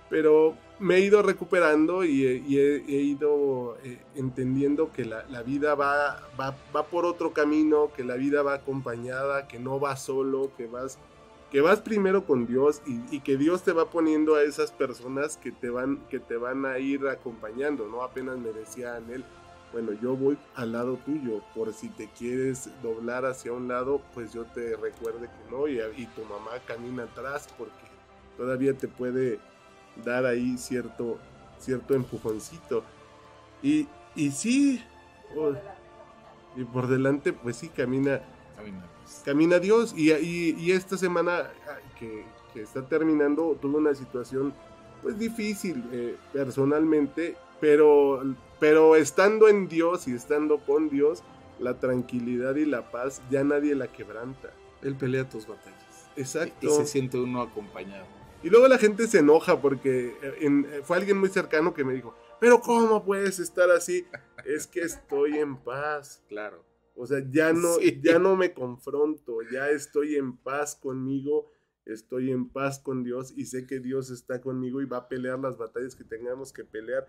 pero 0.10 0.58
me 0.80 0.96
he 0.96 1.00
ido 1.00 1.22
recuperando 1.22 2.04
y, 2.04 2.26
he, 2.26 3.02
ido 3.02 3.78
eh, 3.82 3.98
entendiendo 4.16 4.92
que 4.92 5.06
la, 5.06 5.24
la 5.30 5.42
vida 5.42 5.74
va, 5.74 6.22
va, 6.38 6.54
va, 6.76 6.84
por 6.88 7.06
otro 7.06 7.32
camino, 7.32 7.94
que 7.96 8.04
la 8.04 8.16
vida 8.16 8.44
va 8.44 8.56
acompañada, 8.56 9.48
que 9.48 9.58
no 9.58 9.80
vas 9.80 10.04
solo, 10.04 10.52
que 10.58 10.68
vas 10.68 11.00
que 11.50 11.62
vas 11.62 11.80
primero 11.80 12.26
con 12.26 12.46
Dios 12.46 12.80
y, 12.86 13.02
y 13.16 13.22
que 13.22 13.36
Dios 13.36 13.64
te 13.64 13.72
va 13.72 13.90
poniendo 13.90 14.36
a 14.36 14.44
esas 14.44 14.72
personas 14.72 15.36
que 15.36 15.52
te 15.52 15.72
van, 15.72 15.98
que 16.08 16.20
te 16.20 16.38
van 16.38 16.64
a 16.68 16.78
ir 16.78 17.08
acompañando, 17.08 17.88
¿no? 17.88 18.04
Apenas 18.04 18.38
me 18.38 18.52
decía 18.52 18.98
Anel, 18.98 19.26
bueno, 19.72 19.92
yo 19.94 20.16
voy 20.16 20.38
al 20.56 20.72
lado 20.72 20.98
tuyo, 21.06 21.42
por 21.54 21.72
si 21.74 21.90
te 21.90 22.08
quieres 22.18 22.70
doblar 22.82 23.26
hacia 23.26 23.52
un 23.54 23.68
lado, 23.68 24.02
pues 24.14 24.34
yo 24.34 24.46
te 24.46 24.76
recuerde 24.76 25.28
que 25.28 25.52
no, 25.52 25.68
y, 25.68 25.80
y 25.98 26.06
tu 26.08 26.24
mamá 26.24 26.52
camina 26.66 27.04
atrás 27.04 27.48
porque 27.58 27.74
todavía 28.38 28.74
te 28.74 28.88
puede 28.88 29.40
dar 30.04 30.26
ahí 30.26 30.58
cierto, 30.58 31.18
cierto 31.60 31.94
empujoncito. 31.94 32.84
Y, 33.62 33.88
y 34.16 34.32
sí, 34.32 34.84
y 36.56 36.64
por 36.64 36.88
delante, 36.88 37.34
pues 37.34 37.58
sí, 37.58 37.70
camina, 37.70 38.22
Caminamos. 38.56 38.90
camina 39.24 39.60
Dios. 39.60 39.94
Y, 39.96 40.12
y- 40.14 40.56
y 40.58 40.72
esta 40.72 40.98
semana 40.98 41.52
que, 42.00 42.26
que 42.54 42.62
está 42.64 42.82
terminando, 42.88 43.58
tuve 43.62 43.78
una 43.78 43.94
situación 43.94 44.54
pues 45.02 45.18
difícil 45.18 45.84
eh, 45.94 46.18
personalmente, 46.34 47.38
pero, 47.62 48.22
pero 48.60 48.96
estando 48.96 49.48
en 49.48 49.68
Dios 49.68 50.08
y 50.08 50.14
estando 50.14 50.60
con 50.60 50.90
Dios, 50.90 51.24
la 51.60 51.80
tranquilidad 51.80 52.56
y 52.56 52.66
la 52.66 52.92
paz 52.92 53.22
ya 53.30 53.44
nadie 53.44 53.76
la 53.76 53.88
quebranta. 53.92 54.54
Él 54.82 54.96
pelea 54.96 55.28
tus 55.28 55.46
batallas. 55.48 56.10
Exacto. 56.16 56.68
Y 56.68 56.70
se 56.70 56.86
siente 56.86 57.18
uno 57.18 57.42
acompañado. 57.42 58.06
Y 58.42 58.50
luego 58.50 58.68
la 58.70 58.78
gente 58.78 59.08
se 59.08 59.20
enoja 59.20 59.62
porque 59.62 60.16
eh, 60.22 60.34
en- 60.42 60.66
eh, 60.72 60.82
fue 60.84 60.98
alguien 60.98 61.18
muy 61.18 61.30
cercano 61.30 61.74
que 61.74 61.84
me 61.84 61.94
dijo, 61.94 62.16
pero 62.40 62.62
¿cómo 62.62 63.04
puedes 63.04 63.40
estar 63.40 63.70
así? 63.72 64.06
Es 64.46 64.66
que 64.68 64.80
estoy 64.82 65.38
en 65.38 65.58
paz. 65.58 66.24
Claro. 66.30 66.64
O 66.96 67.06
sea, 67.06 67.20
ya 67.30 67.52
no, 67.54 67.74
Sí. 67.76 68.00
ya 68.04 68.20
no 68.20 68.36
me 68.38 68.54
confronto, 68.54 69.38
ya 69.52 69.70
estoy 69.70 70.16
en 70.16 70.38
paz 70.38 70.76
conmigo, 70.76 71.52
estoy 71.86 72.32
en 72.32 72.50
paz 72.50 72.80
con 72.80 73.04
Dios 73.04 73.34
y 73.36 73.46
sé 73.46 73.66
que 73.68 73.80
Dios 73.80 74.10
está 74.10 74.40
conmigo 74.42 74.82
y 74.82 74.86
va 74.86 74.98
a 74.98 75.08
pelear 75.10 75.40
las 75.40 75.58
batallas 75.58 75.96
que 75.96 76.04
tengamos 76.06 76.54
que 76.54 76.64
pelear 76.64 77.08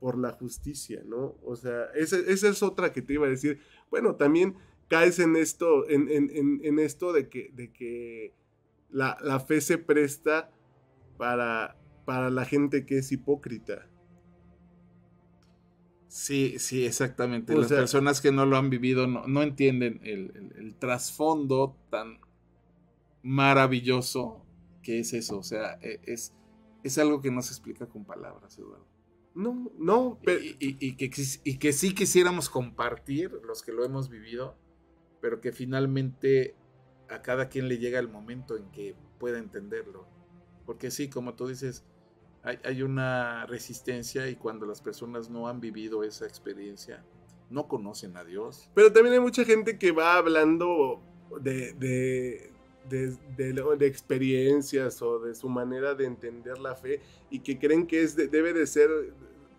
por 0.00 0.18
la 0.18 0.32
justicia, 0.32 1.02
¿no? 1.06 1.36
O 1.44 1.54
sea, 1.56 1.84
esa, 1.94 2.16
esa 2.18 2.48
es 2.48 2.62
otra 2.62 2.92
que 2.92 3.02
te 3.02 3.12
iba 3.12 3.26
a 3.26 3.30
decir. 3.30 3.60
Bueno, 3.90 4.16
también 4.16 4.56
caes 4.88 5.18
en 5.18 5.36
esto, 5.36 5.88
en, 5.88 6.08
en- 6.08 6.30
en- 6.34 6.60
en 6.64 6.78
esto 6.78 7.12
de 7.12 7.28
que, 7.28 7.50
de 7.52 7.70
que 7.72 8.34
la, 8.88 9.16
la 9.22 9.38
fe 9.40 9.60
se 9.60 9.78
presta 9.78 10.50
para, 11.18 11.76
para 12.06 12.30
la 12.30 12.44
gente 12.46 12.86
que 12.86 12.98
es 12.98 13.12
hipócrita. 13.12 13.86
Sí, 16.08 16.58
sí, 16.58 16.84
exactamente. 16.84 17.54
O 17.54 17.58
Las 17.58 17.68
sea- 17.68 17.78
personas 17.78 18.20
que 18.20 18.32
no 18.32 18.46
lo 18.46 18.56
han 18.56 18.68
vivido 18.70 19.06
no, 19.06 19.28
no 19.28 19.42
entienden 19.42 20.00
el, 20.02 20.32
el- 20.34 20.52
el 20.56 20.74
trasfondo 20.76 21.76
tan 21.90 22.18
maravilloso 23.22 24.44
que 24.82 24.98
es 25.00 25.12
eso. 25.12 25.38
O 25.38 25.42
sea, 25.42 25.78
e- 25.82 26.00
es, 26.06 26.34
es 26.82 26.98
algo 26.98 27.20
que 27.20 27.30
no 27.30 27.42
se 27.42 27.52
explica 27.52 27.86
con 27.86 28.04
palabras, 28.04 28.58
Eduardo. 28.58 28.89
No, 29.34 29.70
no, 29.78 30.18
pero... 30.24 30.40
Y, 30.40 30.56
y- 30.58 30.76
y 30.80 30.96
que, 30.96 31.10
y 31.44 31.58
que 31.58 31.72
sí 31.72 31.94
quisiéramos 31.94 32.48
compartir 32.50 33.30
los 33.44 33.62
que 33.62 33.72
lo 33.72 33.84
hemos 33.84 34.08
vivido, 34.10 34.56
pero 35.20 35.40
que 35.40 35.52
finalmente 35.52 36.56
a 37.08 37.22
cada 37.22 37.48
quien 37.48 37.68
le 37.68 37.78
llega 37.78 37.98
el 37.98 38.08
momento 38.08 38.56
en 38.56 38.70
que 38.70 38.96
pueda 39.18 39.38
entenderlo. 39.38 40.06
Porque 40.66 40.90
sí, 40.90 41.08
como 41.08 41.34
tú 41.34 41.46
dices, 41.48 41.84
hay, 42.42 42.58
hay 42.64 42.82
una 42.82 43.46
resistencia 43.46 44.28
y 44.28 44.36
cuando 44.36 44.66
las 44.66 44.80
personas 44.80 45.28
no 45.30 45.48
han 45.48 45.60
vivido 45.60 46.04
esa 46.04 46.26
experiencia, 46.26 47.04
no 47.50 47.68
conocen 47.68 48.16
a 48.16 48.24
Dios. 48.24 48.70
Pero 48.74 48.92
también 48.92 49.14
hay 49.14 49.20
mucha 49.20 49.44
gente 49.44 49.78
que 49.78 49.92
va 49.92 50.16
hablando 50.16 51.02
de, 51.40 51.72
de, 51.74 52.49
de, 52.88 53.16
de 53.36 53.86
experiencias 53.86 55.00
o 55.02 55.18
de 55.20 55.34
su 55.34 55.48
manera 55.48 55.94
de 55.94 56.06
entender 56.06 56.58
la 56.58 56.74
fe 56.74 57.00
y 57.30 57.40
que 57.40 57.58
creen 57.58 57.86
que 57.86 58.02
es 58.02 58.16
de- 58.16 58.28
debe 58.28 58.52
de 58.52 58.66
ser 58.66 58.88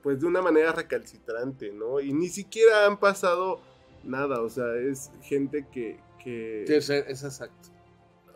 pues 0.02 0.19
de 0.19 0.26
una 0.26 0.41
manera 0.41 0.72
recalcitrante, 0.72 1.72
¿no? 1.72 1.99
Y 1.99 2.11
ni 2.11 2.27
siquiera 2.27 2.88
han 2.88 2.98
pasado 2.99 3.61
nada, 4.03 4.41
o 4.41 4.49
sea, 4.49 4.76
es 4.76 5.11
gente 5.22 5.68
que... 5.72 5.99
que 6.23 6.64
Es, 6.64 6.89
es 6.89 7.23
exacto. 7.23 7.69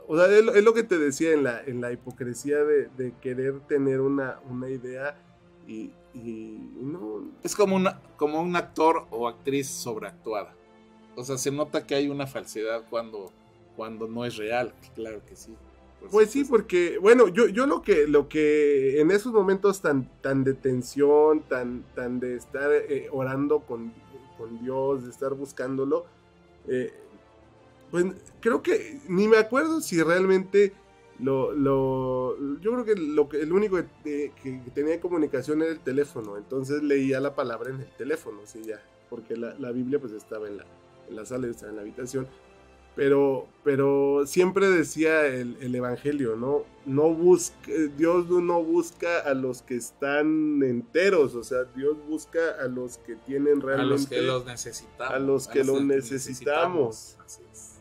o 0.07 0.15
sea, 0.15 0.27
es, 0.27 0.43
lo- 0.45 0.53
es 0.53 0.63
lo 0.63 0.73
que 0.75 0.83
te 0.83 0.99
decía 0.99 1.33
en 1.33 1.43
la, 1.43 1.61
en 1.63 1.81
la 1.81 1.91
hipocresía 1.91 2.63
de, 2.63 2.87
de 2.97 3.13
querer 3.19 3.61
tener 3.61 3.99
una, 4.01 4.39
una 4.47 4.69
idea 4.69 5.17
y, 5.67 5.91
y 6.13 6.59
no... 6.75 7.31
Es 7.43 7.55
como, 7.55 7.75
una, 7.75 7.99
como 8.15 8.39
un 8.41 8.55
actor 8.55 9.07
o 9.09 9.27
actriz 9.27 9.67
sobreactuada. 9.67 10.53
O 11.15 11.23
sea, 11.23 11.37
se 11.39 11.49
nota 11.49 11.87
que 11.87 11.95
hay 11.95 12.09
una 12.09 12.27
falsedad 12.27 12.83
cuando, 12.91 13.31
cuando 13.75 14.07
no 14.07 14.25
es 14.25 14.37
real. 14.37 14.73
Claro 14.95 15.21
que 15.27 15.35
sí. 15.35 15.55
por 15.99 16.09
Pues 16.09 16.31
sí, 16.31 16.43
porque, 16.43 16.97
bueno, 16.99 17.27
yo, 17.27 17.47
yo 17.47 17.65
lo 17.65 17.81
que, 17.81 18.07
lo 18.07 18.27
que 18.29 18.99
en 18.99 19.11
esos 19.11 19.33
momentos 19.33 19.81
tan, 19.81 20.09
tan 20.21 20.43
de 20.43 20.53
tensión, 20.53 21.41
tan, 21.41 21.83
tan 21.95 22.19
de 22.19 22.35
estar 22.35 22.71
eh, 22.71 23.07
orando 23.11 23.59
con, 23.61 23.93
con 24.37 24.59
Dios, 24.61 25.03
de 25.03 25.09
estar 25.11 25.33
buscándolo, 25.33 26.05
eh, 26.67 26.93
pues 27.91 28.05
creo 28.41 28.61
que 28.61 28.99
ni 29.07 29.27
me 29.27 29.37
acuerdo 29.37 29.81
si 29.81 30.01
realmente 30.01 30.73
lo, 31.19 31.53
lo 31.53 32.37
yo 32.59 32.73
creo 32.73 32.85
que 32.85 32.95
lo 32.95 33.29
que 33.29 33.41
el 33.41 33.53
único 33.53 33.77
que, 34.03 34.33
que 34.41 34.61
tenía 34.73 34.99
comunicación 34.99 35.61
era 35.61 35.71
el 35.71 35.79
teléfono, 35.79 36.37
entonces 36.37 36.83
leía 36.83 37.19
la 37.19 37.35
palabra 37.35 37.69
en 37.69 37.81
el 37.81 37.89
teléfono, 37.97 38.41
sí, 38.43 38.61
ya, 38.63 38.81
porque 39.09 39.37
la, 39.37 39.55
la 39.59 39.71
Biblia 39.71 39.99
pues 39.99 40.11
estaba 40.11 40.47
en 40.47 40.57
la, 40.57 40.65
en 41.07 41.15
la 41.15 41.25
sala, 41.25 41.47
estaba 41.47 41.69
en 41.69 41.75
la 41.77 41.81
habitación, 41.83 42.27
pero, 42.95 43.47
pero 43.63 44.25
siempre 44.25 44.69
decía 44.69 45.25
el, 45.27 45.57
el 45.59 45.75
Evangelio, 45.75 46.35
¿no? 46.35 46.63
No 46.85 47.13
busca, 47.13 47.71
Dios 47.97 48.29
no 48.29 48.63
busca 48.63 49.19
a 49.19 49.33
los 49.33 49.61
que 49.61 49.75
están 49.75 50.63
enteros, 50.63 51.35
o 51.35 51.43
sea, 51.43 51.63
Dios 51.75 51.97
busca 52.07 52.39
a 52.61 52.67
los 52.67 52.97
que 52.99 53.15
tienen 53.15 53.61
a 53.61 53.65
realmente... 53.65 53.97
los 53.97 54.07
que 54.07 54.21
los 54.21 54.45
necesitamos. 54.45 55.13
a 55.13 55.19
los 55.19 55.47
que 55.47 55.63
lo 55.63 55.79
necesitamos. 55.81 57.17
Así 57.25 57.41
es. 57.51 57.71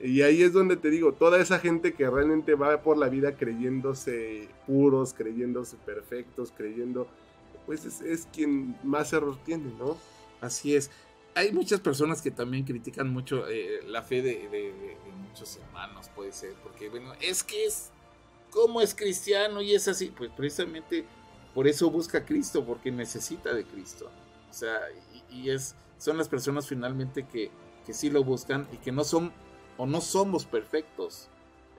Y 0.00 0.22
ahí 0.22 0.42
es 0.42 0.52
donde 0.52 0.76
te 0.76 0.90
digo, 0.90 1.12
toda 1.12 1.40
esa 1.40 1.58
gente 1.58 1.92
que 1.92 2.08
realmente 2.08 2.54
va 2.54 2.80
por 2.82 2.96
la 2.96 3.08
vida 3.08 3.36
creyéndose 3.36 4.48
puros, 4.66 5.12
creyéndose 5.12 5.76
perfectos, 5.84 6.54
creyendo, 6.56 7.06
pues 7.66 7.84
es, 7.84 8.00
es 8.00 8.28
quien 8.32 8.76
más 8.84 9.12
error 9.12 9.36
tiene, 9.44 9.72
¿no? 9.78 9.98
Así 10.40 10.76
es. 10.76 10.90
Hay 11.38 11.52
muchas 11.52 11.78
personas 11.78 12.20
que 12.20 12.32
también 12.32 12.64
critican 12.64 13.08
mucho 13.12 13.48
eh, 13.48 13.80
la 13.86 14.02
fe 14.02 14.22
de, 14.22 14.96
muchos 15.28 15.56
hermanos, 15.56 16.10
puede 16.12 16.32
ser, 16.32 16.54
porque 16.64 16.88
bueno, 16.88 17.12
es 17.20 17.44
que 17.44 17.64
es 17.64 17.90
como 18.50 18.80
es 18.80 18.92
cristiano 18.92 19.62
y 19.62 19.72
es 19.72 19.86
así, 19.86 20.06
pues 20.06 20.32
precisamente 20.36 21.04
por 21.54 21.68
eso 21.68 21.92
busca 21.92 22.24
Cristo, 22.24 22.64
porque 22.66 22.90
necesita 22.90 23.54
de 23.54 23.64
Cristo. 23.64 24.10
O 24.50 24.52
sea, 24.52 24.80
y, 25.30 25.42
y 25.42 25.50
es, 25.50 25.76
son 25.96 26.18
las 26.18 26.28
personas 26.28 26.66
finalmente 26.66 27.24
que, 27.24 27.52
que 27.86 27.94
sí 27.94 28.10
lo 28.10 28.24
buscan 28.24 28.66
y 28.72 28.78
que 28.78 28.90
no 28.90 29.04
son 29.04 29.32
o 29.76 29.86
no 29.86 30.00
somos 30.00 30.44
perfectos, 30.44 31.28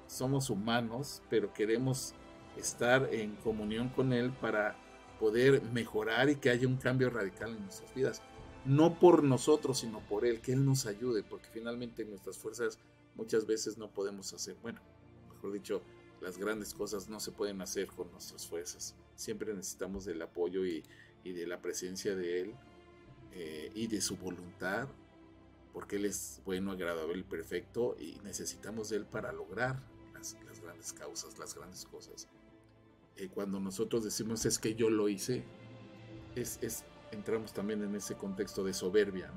somos 0.08 0.50
humanos, 0.50 1.22
pero 1.30 1.54
queremos 1.54 2.14
estar 2.56 3.10
en 3.14 3.36
comunión 3.36 3.90
con 3.90 4.14
Él 4.14 4.32
para 4.32 4.78
poder 5.20 5.62
mejorar 5.74 6.30
y 6.30 6.38
que 6.38 6.50
haya 6.50 6.66
un 6.66 6.78
cambio 6.78 7.10
radical 7.10 7.50
en 7.50 7.64
nuestras 7.64 7.94
vidas. 7.94 8.22
No 8.70 9.00
por 9.00 9.24
nosotros, 9.24 9.80
sino 9.80 10.00
por 10.08 10.26
Él, 10.26 10.42
que 10.42 10.54
Él 10.54 10.64
nos 10.64 10.86
ayude, 10.86 11.24
porque 11.24 11.50
finalmente 11.52 12.06
nuestras 12.06 12.38
fuerzas 12.38 12.78
muchas 13.16 13.48
veces 13.48 13.80
no 13.80 13.90
podemos 13.90 14.32
hacer, 14.32 14.56
bueno, 14.62 14.80
mejor 15.34 15.52
dicho, 15.54 15.82
las 16.22 16.38
grandes 16.38 16.76
cosas 16.76 17.10
no 17.10 17.20
se 17.20 17.32
pueden 17.32 17.62
hacer 17.62 17.88
con 17.88 18.12
nuestras 18.12 18.46
fuerzas. 18.46 18.96
Siempre 19.16 19.56
necesitamos 19.56 20.06
del 20.06 20.22
apoyo 20.22 20.66
y, 20.68 20.84
y 21.24 21.32
de 21.32 21.48
la 21.48 21.60
presencia 21.62 22.16
de 22.16 22.42
Él 22.42 22.54
eh, 23.32 23.72
y 23.74 23.88
de 23.88 24.02
su 24.02 24.18
voluntad, 24.18 24.88
porque 25.74 25.96
Él 25.96 26.06
es 26.06 26.42
bueno, 26.46 26.72
agradable 26.72 27.18
y 27.18 27.24
perfecto 27.24 27.96
y 28.00 28.20
necesitamos 28.24 28.90
de 28.90 28.98
Él 28.98 29.06
para 29.06 29.32
lograr 29.32 29.82
las, 30.14 30.38
grandes 30.62 30.94
causas, 30.94 31.40
las 31.40 31.56
grandes 31.56 31.86
cosas. 31.86 32.28
Eh, 33.16 33.30
cuando 33.34 33.60
nosotros 33.60 34.04
decimos 34.04 34.46
es 34.46 34.60
que 34.60 34.76
yo 34.76 34.92
lo 34.92 35.10
hice, 35.10 35.44
es- 36.36 36.60
entramos 37.12 37.54
también 37.54 37.84
en 37.84 37.96
ese 37.96 38.16
contexto 38.16 38.64
de 38.64 38.74
soberbia. 38.74 39.32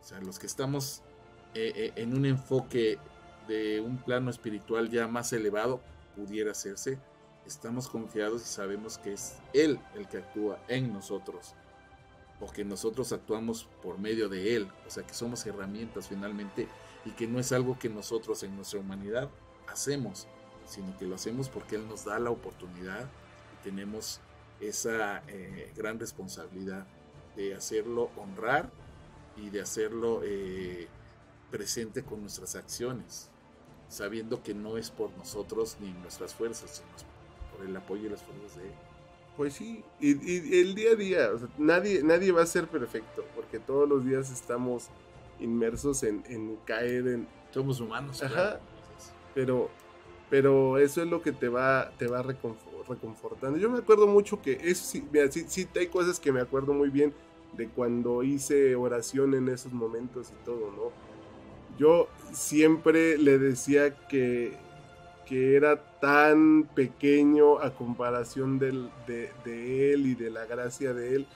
O 0.00 0.04
sea, 0.04 0.20
los 0.20 0.38
que 0.38 0.46
estamos 0.46 1.02
eh, 1.54 1.72
eh, 1.74 1.92
en 1.96 2.16
un 2.16 2.26
enfoque 2.26 2.98
de 3.48 3.80
un 3.80 3.98
plano 3.98 4.30
espiritual 4.30 4.90
ya 4.90 5.06
más 5.08 5.32
elevado, 5.32 5.80
pudiera 6.16 6.52
hacerse, 6.52 6.98
estamos 7.46 7.88
confiados 7.88 8.42
y 8.42 8.46
sabemos 8.46 8.98
que 8.98 9.12
es 9.12 9.36
Él 9.52 9.78
el 9.94 10.08
que 10.08 10.18
actúa 10.18 10.58
en 10.68 10.92
nosotros, 10.92 11.54
o 12.40 12.50
que 12.50 12.64
nosotros 12.64 13.12
actuamos 13.12 13.68
por 13.82 13.98
medio 13.98 14.28
de 14.28 14.56
Él, 14.56 14.68
o 14.86 14.90
sea, 14.90 15.06
que 15.06 15.14
somos 15.14 15.46
herramientas 15.46 16.08
finalmente 16.08 16.68
y 17.04 17.10
que 17.12 17.26
no 17.26 17.38
es 17.38 17.52
algo 17.52 17.78
que 17.78 17.88
nosotros 17.88 18.42
en 18.42 18.56
nuestra 18.56 18.80
humanidad 18.80 19.30
hacemos, 19.68 20.26
sino 20.66 20.96
que 20.98 21.06
lo 21.06 21.14
hacemos 21.14 21.48
porque 21.48 21.76
Él 21.76 21.86
nos 21.88 22.04
da 22.04 22.18
la 22.18 22.30
oportunidad 22.30 23.08
y 23.54 23.64
tenemos 23.64 24.20
esa 24.60 25.22
eh, 25.28 25.72
gran 25.76 25.98
responsabilidad 25.98 26.86
de 27.36 27.54
hacerlo 27.54 28.10
honrar 28.16 28.70
y 29.36 29.50
de 29.50 29.60
hacerlo 29.60 30.22
eh, 30.24 30.88
presente 31.50 32.02
con 32.02 32.20
nuestras 32.22 32.56
acciones. 32.56 33.30
sabiendo 33.88 34.42
que 34.42 34.52
no 34.54 34.78
es 34.78 34.90
por 34.90 35.10
nosotros 35.16 35.76
ni 35.80 35.90
nuestras 35.92 36.34
fuerzas, 36.34 36.82
sino 36.82 36.88
por 37.56 37.64
el 37.66 37.76
apoyo 37.76 38.06
y 38.06 38.08
las 38.10 38.22
fuerzas 38.22 38.56
de 38.56 38.64
Él. 38.64 38.72
Pues 39.36 39.54
sí, 39.54 39.84
y, 40.00 40.08
y 40.28 40.60
el 40.60 40.74
día 40.74 40.92
a 40.92 40.94
día, 40.96 41.30
o 41.32 41.38
sea, 41.38 41.48
nadie, 41.58 42.02
nadie 42.02 42.32
va 42.32 42.42
a 42.42 42.46
ser 42.46 42.66
perfecto, 42.68 43.24
porque 43.34 43.58
todos 43.60 43.88
los 43.88 44.04
días 44.04 44.30
estamos 44.30 44.88
inmersos 45.38 46.02
en, 46.02 46.24
en 46.28 46.56
caer 46.64 47.06
en... 47.08 47.28
Somos 47.52 47.78
humanos. 47.80 48.22
Ajá. 48.22 48.32
claro. 48.34 48.60
Pero, 49.34 49.70
pero 50.30 50.78
eso 50.78 51.02
es 51.02 51.08
lo 51.08 51.20
que 51.22 51.32
te 51.32 51.48
va, 51.48 51.92
te 51.98 52.08
va 52.08 52.22
reconfor- 52.22 52.75
reconfortando. 52.88 53.58
Yo 53.58 53.70
me 53.70 53.78
acuerdo 53.78 54.06
mucho 54.06 54.40
que, 54.40 54.52
eso 54.62 54.84
sí, 54.84 55.06
mira, 55.12 55.30
sí, 55.30 55.44
sí 55.48 55.68
hay 55.76 55.86
cosas 55.88 56.20
que 56.20 56.32
me 56.32 56.40
acuerdo 56.40 56.72
muy 56.72 56.90
bien 56.90 57.12
de 57.56 57.68
cuando 57.68 58.22
hice 58.22 58.74
oración 58.76 59.34
en 59.34 59.48
esos 59.48 59.72
momentos 59.72 60.30
y 60.30 60.44
todo, 60.44 60.70
¿no? 60.72 60.92
Yo 61.78 62.08
siempre 62.32 63.18
le 63.18 63.38
decía 63.38 63.94
que, 64.08 64.56
que 65.26 65.56
era 65.56 65.98
tan 66.00 66.64
pequeño 66.74 67.58
a 67.58 67.74
comparación 67.74 68.58
de, 68.58 68.88
de 69.06 69.92
él 69.92 70.06
y 70.06 70.14
de 70.14 70.30
la 70.30 70.46
gracia 70.46 70.94
de 70.94 71.16
él, 71.16 71.26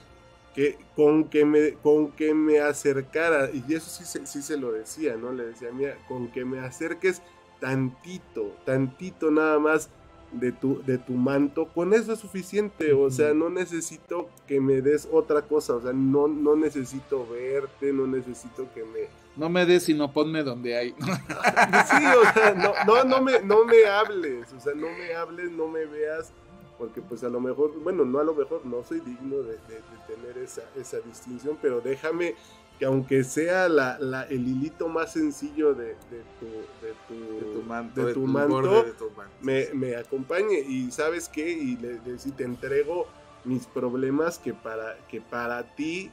que 0.55 0.77
con 0.95 1.25
que 1.25 1.45
me, 1.45 1.73
con 1.73 2.11
que 2.11 2.33
me 2.33 2.59
acercara, 2.59 3.49
y 3.51 3.73
eso 3.73 3.89
sí, 3.89 4.19
sí 4.25 4.41
se 4.41 4.57
lo 4.57 4.71
decía, 4.71 5.15
¿no? 5.15 5.31
Le 5.31 5.45
decía, 5.45 5.69
mira, 5.71 5.97
con 6.07 6.29
que 6.31 6.43
me 6.43 6.59
acerques 6.59 7.21
tantito, 7.59 8.55
tantito 8.65 9.31
nada 9.31 9.59
más 9.59 9.89
de 10.31 10.51
tu, 10.51 10.81
de 10.83 10.97
tu 10.97 11.13
manto, 11.13 11.65
con 11.73 11.93
eso 11.93 12.13
es 12.13 12.19
suficiente, 12.19 12.93
o 12.93 13.09
sea, 13.11 13.33
no 13.33 13.49
necesito 13.49 14.29
que 14.47 14.59
me 14.61 14.81
des 14.81 15.07
otra 15.11 15.41
cosa, 15.41 15.75
o 15.75 15.81
sea, 15.81 15.91
no, 15.93 16.27
no 16.27 16.55
necesito 16.55 17.27
verte, 17.27 17.91
no 17.91 18.07
necesito 18.07 18.67
que 18.73 18.83
me, 18.83 19.07
No 19.35 19.49
me 19.49 19.65
des, 19.65 19.83
sino 19.83 20.11
ponme 20.13 20.43
donde 20.43 20.77
hay. 20.77 20.91
Sí, 21.01 22.05
o 22.05 22.33
sea, 22.33 22.53
no, 22.55 22.73
no, 22.85 23.03
no, 23.03 23.21
me, 23.21 23.41
no 23.41 23.65
me 23.65 23.85
hables, 23.85 24.51
o 24.53 24.59
sea, 24.59 24.73
no 24.73 24.87
me 24.89 25.13
hables, 25.13 25.51
no 25.51 25.67
me 25.67 25.85
veas, 25.85 26.31
porque 26.77 27.01
pues 27.01 27.23
a 27.23 27.29
lo 27.29 27.39
mejor, 27.39 27.71
bueno, 27.83 28.05
no 28.05 28.19
a 28.19 28.23
lo 28.23 28.33
mejor, 28.33 28.65
no 28.65 28.83
soy 28.83 29.01
digno 29.01 29.37
de, 29.37 29.53
de- 29.53 29.75
de 29.75 30.15
tener 30.15 30.37
esa, 30.43 30.61
esa 30.75 30.99
distinción, 31.01 31.57
pero 31.61 31.81
déjame 31.81 32.35
que 32.81 32.85
aunque 32.87 33.23
sea 33.23 33.69
la, 33.69 33.99
la- 33.99 34.23
el 34.23 34.47
hilito 34.47 34.87
más 34.87 35.13
sencillo 35.13 35.75
de, 35.75 35.89
de 36.09 36.23
tu, 36.39 36.47
de 36.83 36.95
tu, 37.07 37.37
de 37.37 37.53
tu 37.53 37.61
manto, 37.61 38.01
de 38.01 38.07
de 38.07 38.13
tu 38.15 38.21
tu 38.21 38.27
manto, 38.27 38.53
borde 38.55 38.83
de 38.85 38.93
tu 38.93 39.11
manto. 39.11 39.31
me, 39.39 39.67
me 39.75 39.95
acompañe 39.95 40.59
y 40.59 40.89
sabes 40.89 41.29
qué, 41.29 41.47
y 41.51 41.77
le, 41.77 41.99
le- 42.03 42.17
si 42.17 42.31
te 42.31 42.43
entrego 42.43 43.05
mis 43.45 43.67
problemas 43.67 44.39
que 44.39 44.55
para, 44.55 44.97
que 45.09 45.21
para 45.21 45.75
ti 45.75 46.09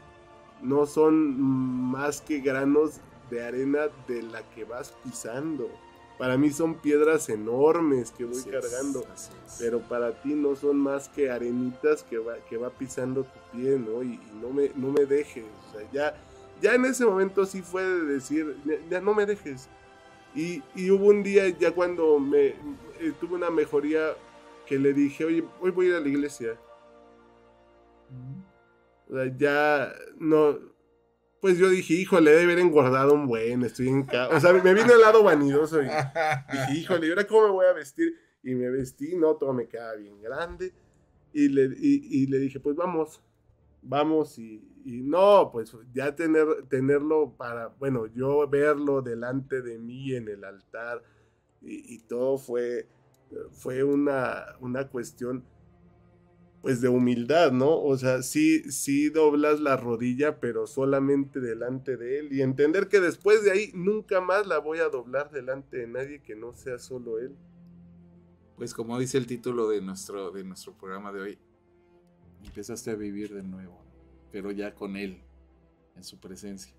no 0.60 0.84
son 0.84 1.40
más 1.40 2.20
que 2.20 2.40
granos 2.40 3.00
de 3.30 3.42
arena 3.42 3.88
de 4.06 4.22
la 4.24 4.42
que 4.50 4.64
vas 4.64 4.92
pisando. 5.02 5.70
Para 6.18 6.36
mí 6.36 6.50
son 6.50 6.74
piedras 6.74 7.30
enormes 7.30 8.10
que 8.10 8.24
voy 8.26 8.36
Así 8.40 8.50
cargando, 8.50 9.06
es. 9.14 9.30
pero 9.58 9.80
para 9.80 10.20
ti 10.20 10.34
no 10.34 10.54
son 10.54 10.76
más 10.76 11.08
que 11.08 11.30
arenitas 11.30 12.02
que 12.02 12.18
va, 12.18 12.34
que 12.50 12.58
va 12.58 12.68
pisando 12.68 13.22
tu 13.24 13.56
pie, 13.56 13.78
¿no? 13.78 14.02
Y, 14.02 14.14
y 14.16 14.38
no, 14.42 14.50
me, 14.50 14.70
no 14.74 14.88
me 14.92 15.06
dejes, 15.06 15.44
o 15.70 15.78
sea, 15.78 15.88
ya, 15.92 16.27
ya 16.60 16.74
en 16.74 16.84
ese 16.84 17.04
momento 17.04 17.46
sí 17.46 17.62
fue 17.62 17.82
de 17.82 18.04
decir, 18.04 18.56
ya, 18.90 19.00
no 19.00 19.14
me 19.14 19.26
dejes. 19.26 19.68
Y, 20.34 20.62
y 20.74 20.90
hubo 20.90 21.06
un 21.06 21.22
día 21.22 21.48
ya 21.48 21.72
cuando 21.72 22.18
me 22.18 22.48
eh, 23.00 23.12
tuve 23.20 23.34
una 23.34 23.50
mejoría 23.50 24.14
que 24.66 24.78
le 24.78 24.92
dije, 24.92 25.24
oye, 25.24 25.44
hoy 25.60 25.70
voy 25.70 25.86
a 25.86 25.88
ir 25.90 25.94
a 25.96 26.00
la 26.00 26.08
iglesia. 26.08 26.58
O 29.08 29.14
sea, 29.14 29.36
ya 29.36 29.92
no. 30.18 30.58
Pues 31.40 31.56
yo 31.56 31.68
dije, 31.68 31.94
híjole, 31.94 32.32
debe 32.32 32.42
haber 32.44 32.58
engordado 32.58 33.14
un 33.14 33.26
buen, 33.26 33.62
estoy 33.62 33.88
en 33.88 34.02
casa. 34.04 34.36
O 34.36 34.40
sea, 34.40 34.52
me 34.52 34.74
vino 34.74 34.92
el 34.92 35.00
lado 35.00 35.22
vanidoso 35.22 35.80
y 35.80 35.84
dije, 35.84 36.74
híjole, 36.74 37.06
¿y 37.06 37.10
ahora 37.10 37.26
cómo 37.26 37.46
me 37.46 37.52
voy 37.52 37.66
a 37.66 37.72
vestir? 37.72 38.14
Y 38.42 38.54
me 38.54 38.68
vestí, 38.70 39.14
no, 39.16 39.36
todo 39.36 39.52
me 39.52 39.68
queda 39.68 39.94
bien 39.94 40.20
grande. 40.20 40.72
Y 41.32 41.48
le, 41.48 41.66
y, 41.78 42.22
y 42.22 42.26
le 42.26 42.38
dije, 42.38 42.58
pues 42.58 42.74
vamos, 42.74 43.22
vamos. 43.82 44.38
Y, 44.38 44.67
y 44.84 45.02
no, 45.02 45.50
pues 45.52 45.76
ya 45.92 46.14
tener, 46.14 46.46
tenerlo 46.68 47.34
para, 47.36 47.68
bueno, 47.68 48.06
yo 48.06 48.48
verlo 48.48 49.02
delante 49.02 49.62
de 49.62 49.78
mí 49.78 50.14
en 50.14 50.28
el 50.28 50.44
altar 50.44 51.02
y, 51.60 51.94
y 51.94 51.98
todo 52.00 52.38
fue, 52.38 52.88
fue 53.50 53.84
una, 53.84 54.44
una 54.60 54.88
cuestión 54.88 55.44
pues 56.62 56.80
de 56.80 56.88
humildad, 56.88 57.52
¿no? 57.52 57.80
O 57.80 57.96
sea, 57.96 58.22
sí, 58.22 58.70
sí 58.70 59.10
doblas 59.10 59.60
la 59.60 59.76
rodilla, 59.76 60.40
pero 60.40 60.66
solamente 60.66 61.40
delante 61.40 61.96
de 61.96 62.18
él 62.18 62.32
y 62.32 62.42
entender 62.42 62.88
que 62.88 63.00
después 63.00 63.44
de 63.44 63.52
ahí 63.52 63.70
nunca 63.74 64.20
más 64.20 64.46
la 64.46 64.58
voy 64.58 64.78
a 64.78 64.88
doblar 64.88 65.30
delante 65.30 65.78
de 65.78 65.86
nadie 65.86 66.20
que 66.20 66.34
no 66.34 66.54
sea 66.54 66.78
solo 66.78 67.18
él. 67.18 67.36
Pues 68.56 68.74
como 68.74 68.98
dice 68.98 69.18
el 69.18 69.26
título 69.26 69.68
de 69.68 69.80
nuestro, 69.80 70.32
de 70.32 70.42
nuestro 70.42 70.76
programa 70.76 71.12
de 71.12 71.20
hoy, 71.20 71.38
empezaste 72.44 72.90
a 72.90 72.96
vivir 72.96 73.32
de 73.32 73.44
nuevo, 73.44 73.84
pero 74.32 74.50
ya 74.52 74.74
con 74.74 74.96
Él, 74.96 75.22
en 75.96 76.04
su 76.04 76.18
presencia. 76.18 76.74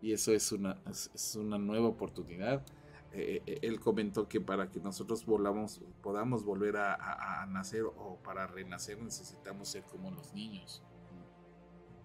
Y 0.00 0.12
eso 0.12 0.32
es 0.32 0.52
una, 0.52 0.80
es, 0.90 1.36
una 1.36 1.58
nueva 1.58 1.88
oportunidad. 1.88 2.64
Eh, 3.12 3.42
eh, 3.46 3.58
él 3.62 3.80
comentó 3.80 4.28
que 4.28 4.40
para 4.40 4.70
que 4.70 4.80
nosotros 4.80 5.24
volamos, 5.24 5.80
podamos 6.02 6.44
volver 6.44 6.76
a, 6.76 6.94
a- 6.94 7.42
a 7.42 7.46
nacer 7.46 7.84
o 7.84 8.18
para 8.24 8.46
renacer 8.46 9.00
necesitamos 9.02 9.68
ser 9.68 9.84
como 9.84 10.10
los 10.10 10.34
niños. 10.34 10.82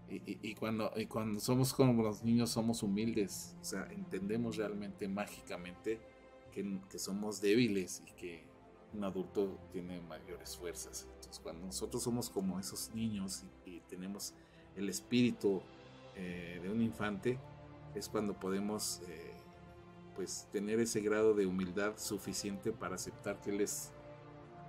Y, 0.09 0.15
y- 0.25 0.39
y 0.41 0.55
cuando, 0.55 0.91
y 0.95 1.05
cuando 1.05 1.39
somos 1.39 1.73
como 1.73 2.01
los 2.01 2.23
niños 2.23 2.49
somos 2.49 2.81
humildes, 2.81 3.55
o 3.61 3.63
sea, 3.63 3.87
entendemos 3.91 4.57
realmente 4.57 5.07
mágicamente 5.07 5.99
que, 6.51 6.79
que 6.89 6.97
somos 6.97 7.41
débiles 7.41 8.01
y 8.07 8.11
que 8.13 8.47
un 8.93 9.03
adulto 9.03 9.59
tiene 9.71 10.01
mayores 10.01 10.57
fuerzas. 10.57 11.07
Entonces, 11.15 11.39
cuando 11.39 11.67
nosotros 11.67 12.01
somos 12.01 12.29
como 12.31 12.59
esos 12.59 12.89
niños 12.95 13.43
y, 13.65 13.69
y 13.77 13.79
tenemos 13.81 14.33
el 14.79 14.89
espíritu 14.89 15.61
eh, 16.15 16.59
de 16.63 16.69
un 16.69 16.81
infante, 16.81 17.37
es 17.95 18.09
cuando 18.09 18.33
podemos 18.33 19.01
eh, 19.07 19.33
pues 20.15 20.47
tener 20.51 20.79
ese 20.79 21.01
grado 21.01 21.33
de 21.33 21.45
humildad 21.45 21.93
suficiente 21.97 22.71
para 22.71 22.95
aceptar 22.95 23.39
que 23.41 23.51
Él 23.51 23.61
es 23.61 23.91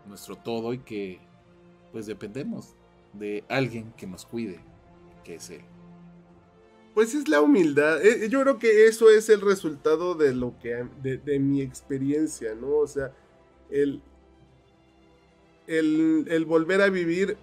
nuestro 0.07 0.37
todo 0.37 0.73
y 0.73 0.79
que 0.79 1.21
pues 1.93 2.07
dependemos 2.07 2.75
de 3.13 3.45
alguien 3.49 3.93
que 3.97 4.07
nos 4.07 4.25
cuide, 4.25 4.61
que 5.25 5.37
es 5.37 5.51
Él. 5.51 5.63
Pues 6.95 7.15
es 7.15 7.29
la 7.29 7.41
humildad. 7.41 8.05
Eh, 8.05 8.29
Yo 8.29 8.43
creo 8.43 8.59
que 8.59 8.87
eso 8.87 9.11
es 9.11 9.29
el 9.29 9.41
resultado 9.41 10.15
de 10.15 10.35
lo 10.35 10.59
que 10.59 10.87
de, 11.03 11.39
mi 11.39 11.63
experiencia, 11.63 12.55
¿no? 12.55 12.77
O 12.77 12.87
sea, 12.87 13.13
el, 13.71 14.03
el 15.67 16.45
volver 16.47 16.83
a 16.83 16.91
vivir 16.91 17.37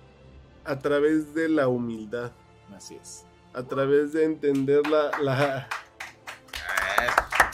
a 0.68 0.80
través 0.80 1.34
de 1.34 1.48
la 1.48 1.69
humildad, 1.69 2.34
Así 2.76 2.95
es. 2.95 3.26
a 3.53 3.64
través 3.64 4.14
de 4.14 4.23
entender 4.26 4.85
la, 4.88 5.11
la... 5.22 5.69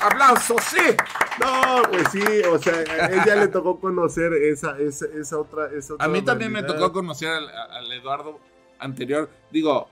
¡Aplausos! 0.02 0.62
¡Sí! 0.64 0.96
No, 1.40 1.82
pues 1.90 2.10
sí, 2.12 2.22
o 2.52 2.60
sea, 2.60 2.74
a 2.76 3.08
ella 3.08 3.36
le 3.36 3.48
tocó 3.48 3.80
conocer 3.80 4.34
esa, 4.34 4.78
esa, 4.80 5.06
esa 5.06 5.40
otra, 5.40 5.68
esa 5.74 5.94
A 5.94 5.96
otra 5.96 6.08
mí 6.10 6.22
también 6.22 6.52
me 6.52 6.62
tocó 6.64 6.92
conocer 6.92 7.30
al, 7.30 7.50
al 7.50 7.92
Eduardo 7.92 8.40
anterior. 8.80 9.30
Digo, 9.50 9.90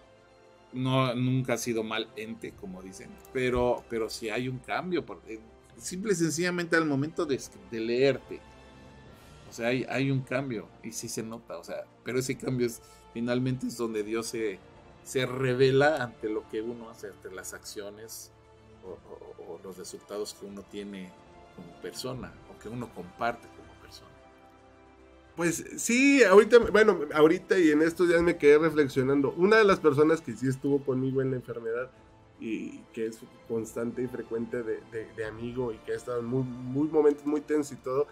no, 0.73 1.15
nunca 1.15 1.53
ha 1.53 1.57
sido 1.57 1.83
mal 1.83 2.09
ente, 2.15 2.53
como 2.59 2.81
dicen. 2.81 3.09
Pero, 3.33 3.83
pero 3.89 4.09
sí 4.09 4.29
hay 4.29 4.47
un 4.47 4.59
cambio. 4.59 5.05
Porque 5.05 5.39
simple 5.77 6.13
y 6.13 6.15
sencillamente 6.15 6.75
al 6.75 6.85
momento 6.85 7.25
de, 7.25 7.39
de 7.71 7.79
leerte. 7.79 8.39
O 9.49 9.53
sea, 9.53 9.67
hay, 9.67 9.85
hay 9.89 10.11
un 10.11 10.21
cambio. 10.21 10.67
Y 10.83 10.91
sí 10.91 11.09
se 11.09 11.23
nota. 11.23 11.57
O 11.57 11.63
sea, 11.63 11.85
pero 12.03 12.19
ese 12.19 12.37
cambio 12.37 12.67
es 12.67 12.81
finalmente 13.13 13.67
es 13.67 13.77
donde 13.77 14.03
Dios 14.03 14.27
se, 14.27 14.59
se 15.03 15.25
revela 15.25 16.03
ante 16.03 16.29
lo 16.29 16.47
que 16.49 16.61
uno 16.61 16.89
hace, 16.89 17.07
ante 17.07 17.31
las 17.31 17.53
acciones 17.53 18.31
o, 18.83 19.59
los 19.63 19.77
resultados 19.77 20.33
que 20.33 20.45
uno 20.45 20.63
tiene 20.71 21.11
como 21.55 21.71
persona 21.81 22.33
o 22.49 22.59
que 22.59 22.69
uno 22.69 22.89
comparte 22.93 23.47
como 23.49 23.81
persona. 23.81 24.09
Pues 25.35 25.63
sí, 25.77 26.23
ahorita, 26.23 26.59
bueno, 26.71 27.01
ahorita 27.13 27.59
y 27.59 27.71
en 27.71 27.81
estos 27.81 28.07
días 28.07 28.21
me 28.21 28.37
quedé 28.37 28.57
reflexionando. 28.57 29.33
Una 29.37 29.57
de 29.57 29.65
las 29.65 29.79
personas 29.79 30.21
que 30.21 30.33
sí 30.33 30.47
estuvo 30.47 30.83
conmigo 30.83 31.21
en 31.21 31.31
la 31.31 31.37
enfermedad 31.37 31.91
y 32.39 32.79
que 32.93 33.05
es 33.05 33.19
constante 33.47 34.01
y 34.01 34.07
frecuente 34.07 34.63
de, 34.63 35.25
amigo 35.25 35.71
y 35.71 35.77
que 35.79 35.91
ha 35.91 35.95
estado 35.95 36.19
en 36.19 36.25
muy, 36.25 36.43
muy 36.43 36.87
momentos 36.87 37.25
muy 37.25 37.41
tensos 37.41 37.73
y 37.73 37.81
todo, 37.81 38.07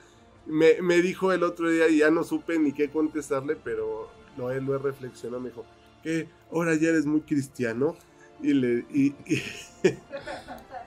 me, 0.45 0.82
me 0.82 1.02
dijo 1.02 1.32
el 1.32 1.44
otro 1.44 1.70
día 1.70 1.88
y 1.88 1.99
ya 1.99 2.11
no 2.11 2.24
supe 2.24 2.60
ni 2.60 2.72
qué 2.72 2.90
contestarle, 2.90 3.56
pero 3.56 4.10
lo, 4.38 4.53
lo 4.60 4.76
he 4.76 4.78
reflexionado, 4.78 5.41
me 5.41 5.49
dijo, 5.49 5.66
que 6.03 6.27
ahora 6.51 6.76
ya 6.76 6.89
eres 6.89 7.05
muy 7.05 7.21
cristiano. 7.21 7.95
Y 8.41 8.53
le, 8.53 8.85
y, 8.91 9.07
y- 9.26 9.43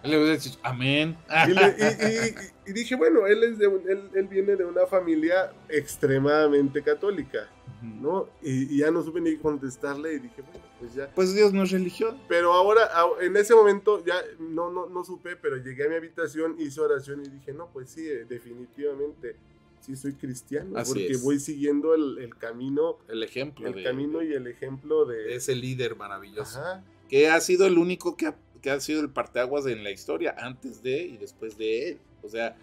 Le 0.05 0.19
hubiera 0.19 0.33
dicho, 0.37 0.59
amén. 0.65 1.17
y, 1.49 1.53
le- 1.53 1.77
y- 1.79 2.29
y- 2.67 2.71
y 2.71 2.73
dije, 2.73 2.97
bueno, 2.97 3.27
él, 3.27 3.43
es 3.45 3.59
de 3.59 3.69
un- 3.69 3.89
él, 3.89 4.11
él 4.15 4.27
viene 4.27 4.57
de 4.57 4.65
una 4.65 4.85
familia 4.87 5.53
extremadamente 5.69 6.83
católica, 6.83 7.49
¿no? 7.83 8.29
Y, 8.43 8.75
y 8.75 8.79
ya 8.79 8.91
no 8.91 9.03
supe 9.05 9.21
ni 9.21 9.37
contestarle 9.37 10.15
y 10.15 10.19
dije, 10.19 10.43
bueno, 10.43 10.67
pues 10.81 10.95
ya. 10.95 11.09
Pues 11.15 11.35
Dios 11.35 11.53
no 11.53 11.63
es 11.63 11.71
religión. 11.71 12.19
Pero 12.29 12.53
ahora, 12.53 12.91
en 13.21 13.37
ese 13.37 13.55
momento, 13.55 14.05
ya 14.05 14.17
no, 14.41 14.73
no, 14.73 14.89
no 14.89 15.05
supe, 15.05 15.37
pero 15.37 15.57
llegué 15.59 15.85
a 15.87 15.89
mi 15.89 15.95
habitación, 15.95 16.57
hice 16.59 16.81
oración 16.81 17.23
y 17.25 17.29
dije, 17.29 17.53
no, 17.53 17.69
pues 17.73 17.91
sí, 17.91 18.05
eh, 18.09 18.25
definitivamente, 18.29 19.37
sí 19.83 19.97
soy 19.97 20.15
cristiano, 20.15 20.79
Así 20.79 20.93
porque 20.93 21.07
es. 21.09 21.23
voy 21.23 21.41
siguiendo 21.41 21.95
el, 21.95 22.19
el 22.19 22.37
camino, 22.37 22.99
El 23.09 23.23
ejemplo 23.23 23.67
el 23.67 23.75
de, 23.75 23.83
camino 23.83 24.23
y 24.23 24.33
el 24.33 24.47
ejemplo 24.47 25.05
de 25.05 25.35
ese 25.35 25.55
líder 25.55 25.97
maravilloso. 25.97 26.61
Ajá. 26.61 26.85
Que 27.09 27.29
ha 27.29 27.41
sido 27.41 27.67
el 27.67 27.77
único 27.77 28.17
que 28.17 28.29
ha, 28.29 28.37
que 28.63 28.71
ha 28.71 28.81
sido 28.81 29.01
el 29.01 29.11
parteaguas 29.11 29.67
en 29.67 29.85
la 29.85 29.91
historia, 29.91 30.35
antes 30.39 30.83
de 30.83 31.03
y 31.03 31.17
después 31.19 31.59
de 31.59 31.91
él. 31.91 31.99
O 32.23 32.29
sea, 32.29 32.57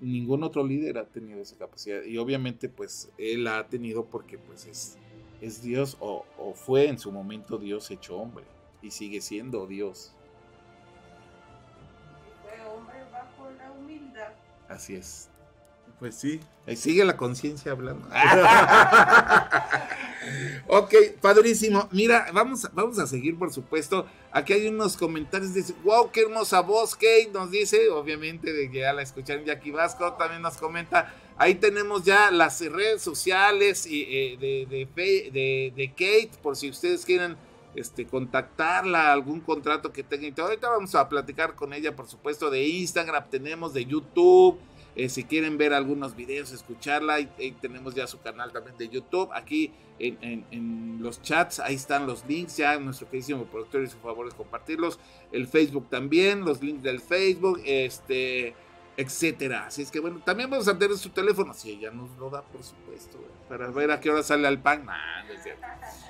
ningún 0.00 0.42
otro 0.42 0.66
líder 0.66 0.98
ha 0.98 1.06
tenido 1.06 1.40
esa 1.40 1.56
capacidad. 1.56 2.02
Y 2.02 2.18
obviamente, 2.18 2.68
pues, 2.68 3.10
él 3.16 3.44
la 3.44 3.58
ha 3.60 3.68
tenido 3.68 4.04
porque, 4.06 4.36
pues, 4.36 4.66
es, 4.66 4.98
es 5.40 5.62
Dios 5.62 5.96
o, 6.00 6.26
o 6.36 6.54
fue 6.54 6.88
en 6.88 6.98
su 6.98 7.12
momento 7.12 7.56
Dios 7.56 7.90
hecho 7.90 8.16
hombre. 8.16 8.44
Y 8.82 8.90
sigue 8.90 9.20
siendo 9.20 9.68
Dios. 9.68 10.12
Fue 12.42 12.66
hombre 12.66 12.98
bajo 13.12 13.48
la 13.56 13.70
humildad. 13.70 14.32
Así 14.68 14.96
es. 14.96 15.28
Pues 16.02 16.16
sí. 16.16 16.40
Ahí 16.66 16.74
sigue 16.74 17.04
la 17.04 17.16
conciencia 17.16 17.70
hablando. 17.70 18.08
ok, 20.66 20.92
padrísimo. 21.20 21.88
Mira, 21.92 22.26
vamos, 22.32 22.68
vamos 22.72 22.98
a 22.98 23.06
seguir, 23.06 23.38
por 23.38 23.52
supuesto. 23.52 24.04
Aquí 24.32 24.52
hay 24.52 24.66
unos 24.66 24.96
comentarios. 24.96 25.54
Dice, 25.54 25.74
wow, 25.84 26.10
qué 26.10 26.22
hermosa 26.22 26.58
voz, 26.60 26.96
Kate. 26.96 27.30
Nos 27.32 27.52
dice, 27.52 27.88
obviamente, 27.90 28.52
de 28.52 28.68
que 28.68 28.80
ya 28.80 28.92
la 28.92 29.02
escucharon 29.02 29.44
Jackie 29.44 29.70
Vasco. 29.70 30.14
También 30.14 30.42
nos 30.42 30.56
comenta. 30.56 31.14
Ahí 31.36 31.54
tenemos 31.54 32.02
ya 32.02 32.32
las 32.32 32.60
redes 32.60 33.00
sociales 33.00 33.86
y, 33.86 34.02
eh, 34.02 34.36
de, 34.40 34.66
de, 35.30 35.72
de- 35.76 35.88
Kate, 35.90 36.32
por 36.42 36.56
si 36.56 36.68
ustedes 36.68 37.04
quieren 37.04 37.36
este, 37.76 38.08
contactarla, 38.08 39.12
algún 39.12 39.38
contrato 39.40 39.92
que 39.92 40.02
tenga. 40.02 40.26
y. 40.26 40.34
Ahorita 40.36 40.68
vamos 40.68 40.96
a 40.96 41.08
platicar 41.08 41.54
con 41.54 41.72
ella, 41.72 41.94
por 41.94 42.08
supuesto, 42.08 42.50
de 42.50 42.66
Instagram, 42.66 43.30
tenemos 43.30 43.72
de 43.72 43.86
YouTube. 43.86 44.58
Eh, 44.94 45.08
si 45.08 45.24
quieren 45.24 45.56
ver 45.56 45.72
algunos 45.72 46.14
videos, 46.14 46.52
escucharla, 46.52 47.14
ahí 47.14 47.56
tenemos 47.60 47.94
ya 47.94 48.06
su 48.06 48.20
canal 48.20 48.52
también 48.52 48.76
de 48.76 48.88
YouTube. 48.88 49.30
Aquí 49.32 49.72
en 49.98 50.98
los 51.00 51.22
chats, 51.22 51.60
ahí 51.60 51.74
están 51.74 52.06
los 52.06 52.26
links. 52.26 52.56
Ya 52.56 52.78
nuestro 52.78 53.08
queridísimo 53.08 53.44
productor 53.44 53.82
hizo 53.82 53.98
favor 53.98 54.28
de 54.30 54.36
compartirlos. 54.36 54.98
El 55.30 55.46
Facebook 55.46 55.88
también, 55.88 56.44
los 56.44 56.62
links 56.62 56.82
del 56.82 57.00
Facebook, 57.00 57.60
este, 57.64 58.54
etcétera. 58.96 59.66
Así 59.66 59.82
es 59.82 59.90
que 59.90 60.00
bueno, 60.00 60.20
también 60.24 60.50
vamos 60.50 60.68
a 60.68 60.78
tener 60.78 60.96
su 60.96 61.10
teléfono, 61.10 61.54
si 61.54 61.70
ella 61.70 61.90
nos 61.90 62.10
lo 62.18 62.30
da, 62.30 62.42
por 62.42 62.62
supuesto, 62.62 63.18
para 63.48 63.70
ver 63.70 63.90
a 63.90 64.00
qué 64.00 64.10
hora 64.10 64.22
sale 64.22 64.46
al 64.46 64.60
pan. 64.60 64.84
Nah, 64.84 65.24
no 65.26 65.32
es 65.32 65.42
cierto. 65.42 65.62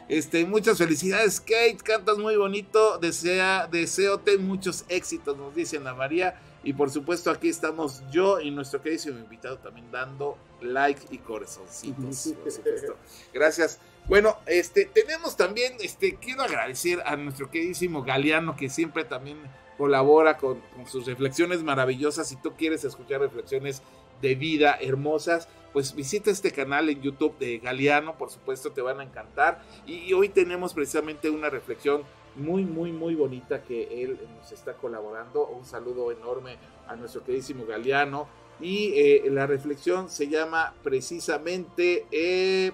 Este, 0.09 0.45
muchas 0.45 0.79
felicidades, 0.79 1.41
Kate. 1.41 1.79
Cantas 1.83 2.19
muy 2.19 2.37
bonito. 2.37 2.99
Desea, 2.99 3.69
deseote 3.69 4.39
muchos 4.39 4.85
éxitos, 4.89 5.37
nos 5.37 5.55
dice 5.55 5.77
Ana 5.77 5.95
María. 5.95 6.39
Y 6.65 6.73
por 6.75 6.91
supuesto, 6.91 7.31
aquí 7.31 7.49
estamos 7.49 8.03
yo 8.11 8.41
y 8.41 8.51
nuestro 8.51 8.81
queridísimo 8.81 9.19
invitado 9.19 9.59
también 9.59 9.91
dando 9.91 10.39
like 10.61 11.03
y 11.11 11.19
corazoncitos. 11.19 12.35
por 12.43 12.53
supuesto. 12.53 12.97
Gracias. 13.33 13.81
Bueno, 14.07 14.37
este, 14.47 14.87
tenemos 14.87 15.37
también, 15.37 15.75
este, 15.81 16.17
quiero 16.17 16.43
agradecer 16.43 17.03
a 17.05 17.17
nuestro 17.17 17.51
queridísimo 17.51 18.03
Galeano, 18.03 18.57
que 18.57 18.69
siempre 18.69 19.05
también 19.05 19.39
colabora 19.79 20.37
con, 20.39 20.61
con 20.75 20.87
sus 20.87 21.07
reflexiones 21.07 21.63
maravillosas. 21.63 22.29
Si 22.29 22.37
tú 22.37 22.53
quieres 22.57 22.85
escuchar 22.85 23.21
reflexiones 23.21 23.83
de 24.21 24.35
vida 24.35 24.77
hermosas, 24.81 25.49
pues 25.73 25.95
visita 25.95 26.31
este 26.31 26.53
canal 26.53 26.89
en 26.89 27.01
YouTube 27.01 27.37
de 27.39 27.59
Galeano, 27.59 28.17
por 28.19 28.31
supuesto 28.31 28.73
te 28.73 28.83
van 28.83 29.01
a 29.01 29.05
encantar. 29.05 29.63
Y, 29.87 29.95
y 29.95 30.13
hoy 30.13 30.29
tenemos 30.29 30.75
precisamente 30.75 31.31
una 31.31 31.51
reflexión 31.51 32.03
muy, 32.37 32.65
muy, 32.65 32.93
muy 32.93 33.15
bonita 33.15 33.63
que 33.63 34.03
él 34.03 34.19
nos 34.39 34.53
está 34.53 34.75
colaborando. 34.75 35.47
Un 35.47 35.65
saludo 35.65 36.11
enorme 36.13 36.57
a 36.89 36.97
nuestro 36.97 37.23
queridísimo 37.25 37.65
Galeano. 37.67 38.29
Y 38.61 38.93
eh, 38.95 39.23
la 39.31 39.47
reflexión 39.47 40.09
se 40.09 40.29
llama 40.29 40.73
precisamente 40.83 42.07
eh, 42.13 42.73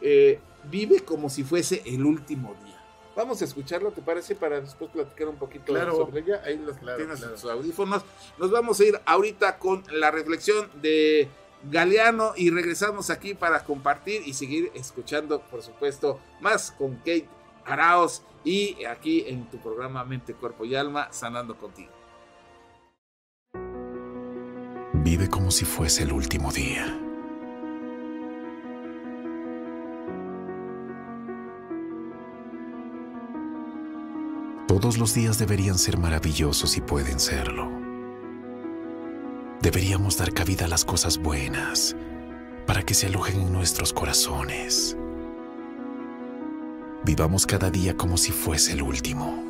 eh, 0.00 0.38
Vive 0.64 1.00
como 1.00 1.30
si 1.30 1.42
fuese 1.42 1.82
el 1.86 2.04
último 2.04 2.54
día. 2.64 2.76
Vamos 3.16 3.40
a 3.42 3.44
escucharlo, 3.44 3.90
¿te 3.90 4.02
parece? 4.02 4.34
Para 4.34 4.60
después 4.60 4.90
platicar 4.90 5.28
un 5.28 5.36
poquito 5.36 5.72
Claro. 5.72 5.96
sobre 5.96 6.20
ella. 6.20 6.42
Ahí 6.44 6.58
los 6.58 6.76
Claro, 6.76 6.98
tienes 6.98 7.18
claro. 7.18 7.36
sus 7.36 7.50
audífonos. 7.50 8.02
Nos 8.38 8.50
vamos 8.50 8.78
a 8.78 8.84
ir 8.84 9.00
ahorita 9.04 9.58
con 9.58 9.82
la 9.90 10.10
reflexión 10.10 10.70
de 10.80 11.28
Galeano 11.70 12.32
y 12.36 12.50
regresamos 12.50 13.10
aquí 13.10 13.34
para 13.34 13.64
compartir 13.64 14.22
y 14.26 14.34
seguir 14.34 14.70
escuchando, 14.74 15.40
por 15.50 15.62
supuesto, 15.62 16.20
más 16.40 16.70
con 16.72 16.96
Kate 16.96 17.26
Araos 17.64 18.22
y 18.44 18.84
aquí 18.84 19.24
en 19.26 19.48
tu 19.50 19.58
programa 19.58 20.04
Mente, 20.04 20.34
Cuerpo 20.34 20.64
y 20.64 20.74
Alma, 20.74 21.08
sanando 21.12 21.56
contigo. 21.56 21.92
Vive 24.92 25.28
como 25.28 25.50
si 25.50 25.64
fuese 25.64 26.02
el 26.04 26.12
último 26.12 26.52
día. 26.52 26.98
Todos 34.68 34.98
los 34.98 35.14
días 35.14 35.38
deberían 35.38 35.78
ser 35.78 35.98
maravillosos 35.98 36.76
y 36.76 36.80
pueden 36.80 37.18
serlo. 37.18 37.68
Deberíamos 39.60 40.16
dar 40.16 40.32
cabida 40.32 40.66
a 40.66 40.68
las 40.68 40.84
cosas 40.84 41.18
buenas 41.18 41.96
para 42.66 42.82
que 42.82 42.94
se 42.94 43.08
alojen 43.08 43.40
en 43.42 43.52
nuestros 43.52 43.92
corazones. 43.92 44.96
Vivamos 47.04 47.46
cada 47.46 47.70
día 47.70 47.96
como 47.96 48.16
si 48.16 48.32
fuese 48.32 48.72
el 48.72 48.82
último. 48.82 49.44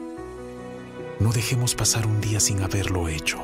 No 1.19 1.33
dejemos 1.33 1.75
pasar 1.75 2.07
un 2.07 2.21
día 2.21 2.41
sin 2.41 2.63
haberlo 2.63 3.09
hecho. 3.09 3.41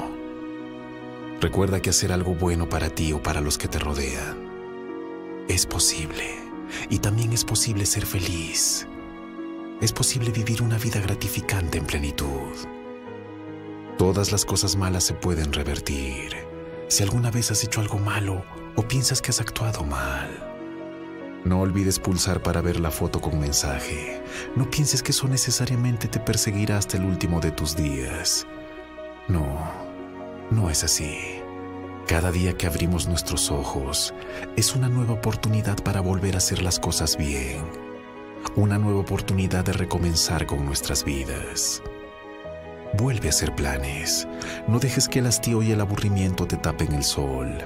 Recuerda 1.41 1.81
que 1.81 1.91
hacer 1.91 2.13
algo 2.13 2.35
bueno 2.35 2.69
para 2.69 2.89
ti 2.89 3.13
o 3.13 3.23
para 3.23 3.41
los 3.41 3.59
que 3.59 3.69
te 3.69 3.79
rodean 3.79 4.47
es 5.49 5.67
posible. 5.67 6.39
Y 6.91 6.99
también 6.99 7.33
es 7.33 7.45
posible 7.45 7.87
ser 7.87 8.07
feliz. 8.07 8.87
Es 9.81 9.93
posible 9.93 10.31
vivir 10.31 10.63
una 10.63 10.79
vida 10.79 11.01
gratificante 11.01 11.79
en 11.79 11.87
plenitud. 11.87 12.53
Todas 13.99 14.33
las 14.33 14.45
cosas 14.45 14.77
malas 14.77 15.05
se 15.05 15.15
pueden 15.15 15.53
revertir. 15.53 16.37
Si 16.89 17.03
alguna 17.03 17.31
vez 17.31 17.51
has 17.51 17.63
hecho 17.65 17.81
algo 17.81 17.99
malo 17.99 18.45
o 18.75 18.83
piensas 18.83 19.23
que 19.23 19.31
has 19.31 19.41
actuado 19.41 19.85
mal, 19.85 20.56
no 21.47 21.61
olvides 21.61 22.01
pulsar 22.01 22.43
para 22.43 22.61
ver 22.61 22.81
la 22.81 22.91
foto 22.91 23.21
con 23.21 23.39
mensaje. 23.39 24.21
No 24.57 24.69
pienses 24.69 25.03
que 25.03 25.13
eso 25.13 25.29
necesariamente 25.29 26.09
te 26.09 26.19
perseguirá 26.19 26.77
hasta 26.77 26.97
el 26.97 27.05
último 27.05 27.41
de 27.41 27.53
tus 27.53 27.77
días. 27.77 28.47
No, 29.29 29.57
no 30.51 30.71
es 30.71 30.83
así. 30.83 31.17
Cada 32.09 32.33
día 32.33 32.57
que 32.57 32.67
abrimos 32.67 33.07
nuestros 33.07 33.51
ojos 33.53 34.13
es 34.57 34.75
una 34.75 34.89
nueva 34.89 35.15
oportunidad 35.15 35.77
para 35.85 36.01
volver 36.01 36.35
a 36.35 36.39
hacer 36.39 36.63
las 36.63 36.81
cosas 36.81 37.17
bien. 37.17 37.65
Una 38.57 38.79
nueva 38.79 39.01
oportunidad 39.01 39.65
de 39.65 39.73
recomenzar 39.73 40.47
con 40.47 40.65
nuestras 40.65 41.05
vidas. 41.05 41.81
Vuelve 42.95 43.29
a 43.29 43.31
hacer 43.31 43.55
planes. 43.55 44.27
No 44.67 44.81
dejes 44.81 45.09
que 45.09 45.21
el 45.21 45.27
hastío 45.27 45.63
y 45.63 45.71
el 45.71 45.81
aburrimiento 45.81 46.47
te 46.47 46.57
tapen 46.57 46.93
el 46.93 47.05
sol. 47.05 47.57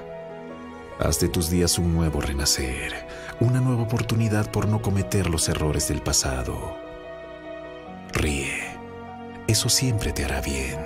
Haz 0.99 1.19
de 1.19 1.29
tus 1.29 1.49
días 1.49 1.79
un 1.79 1.95
nuevo 1.95 2.21
renacer, 2.21 3.07
una 3.41 3.59
nueva 3.59 3.81
oportunidad 3.81 4.51
por 4.51 4.67
no 4.67 4.83
cometer 4.83 5.27
los 5.27 5.49
errores 5.49 5.87
del 5.87 6.01
pasado. 6.01 6.77
Ríe. 8.13 8.77
Eso 9.47 9.67
siempre 9.67 10.13
te 10.13 10.23
hará 10.23 10.41
bien. 10.41 10.79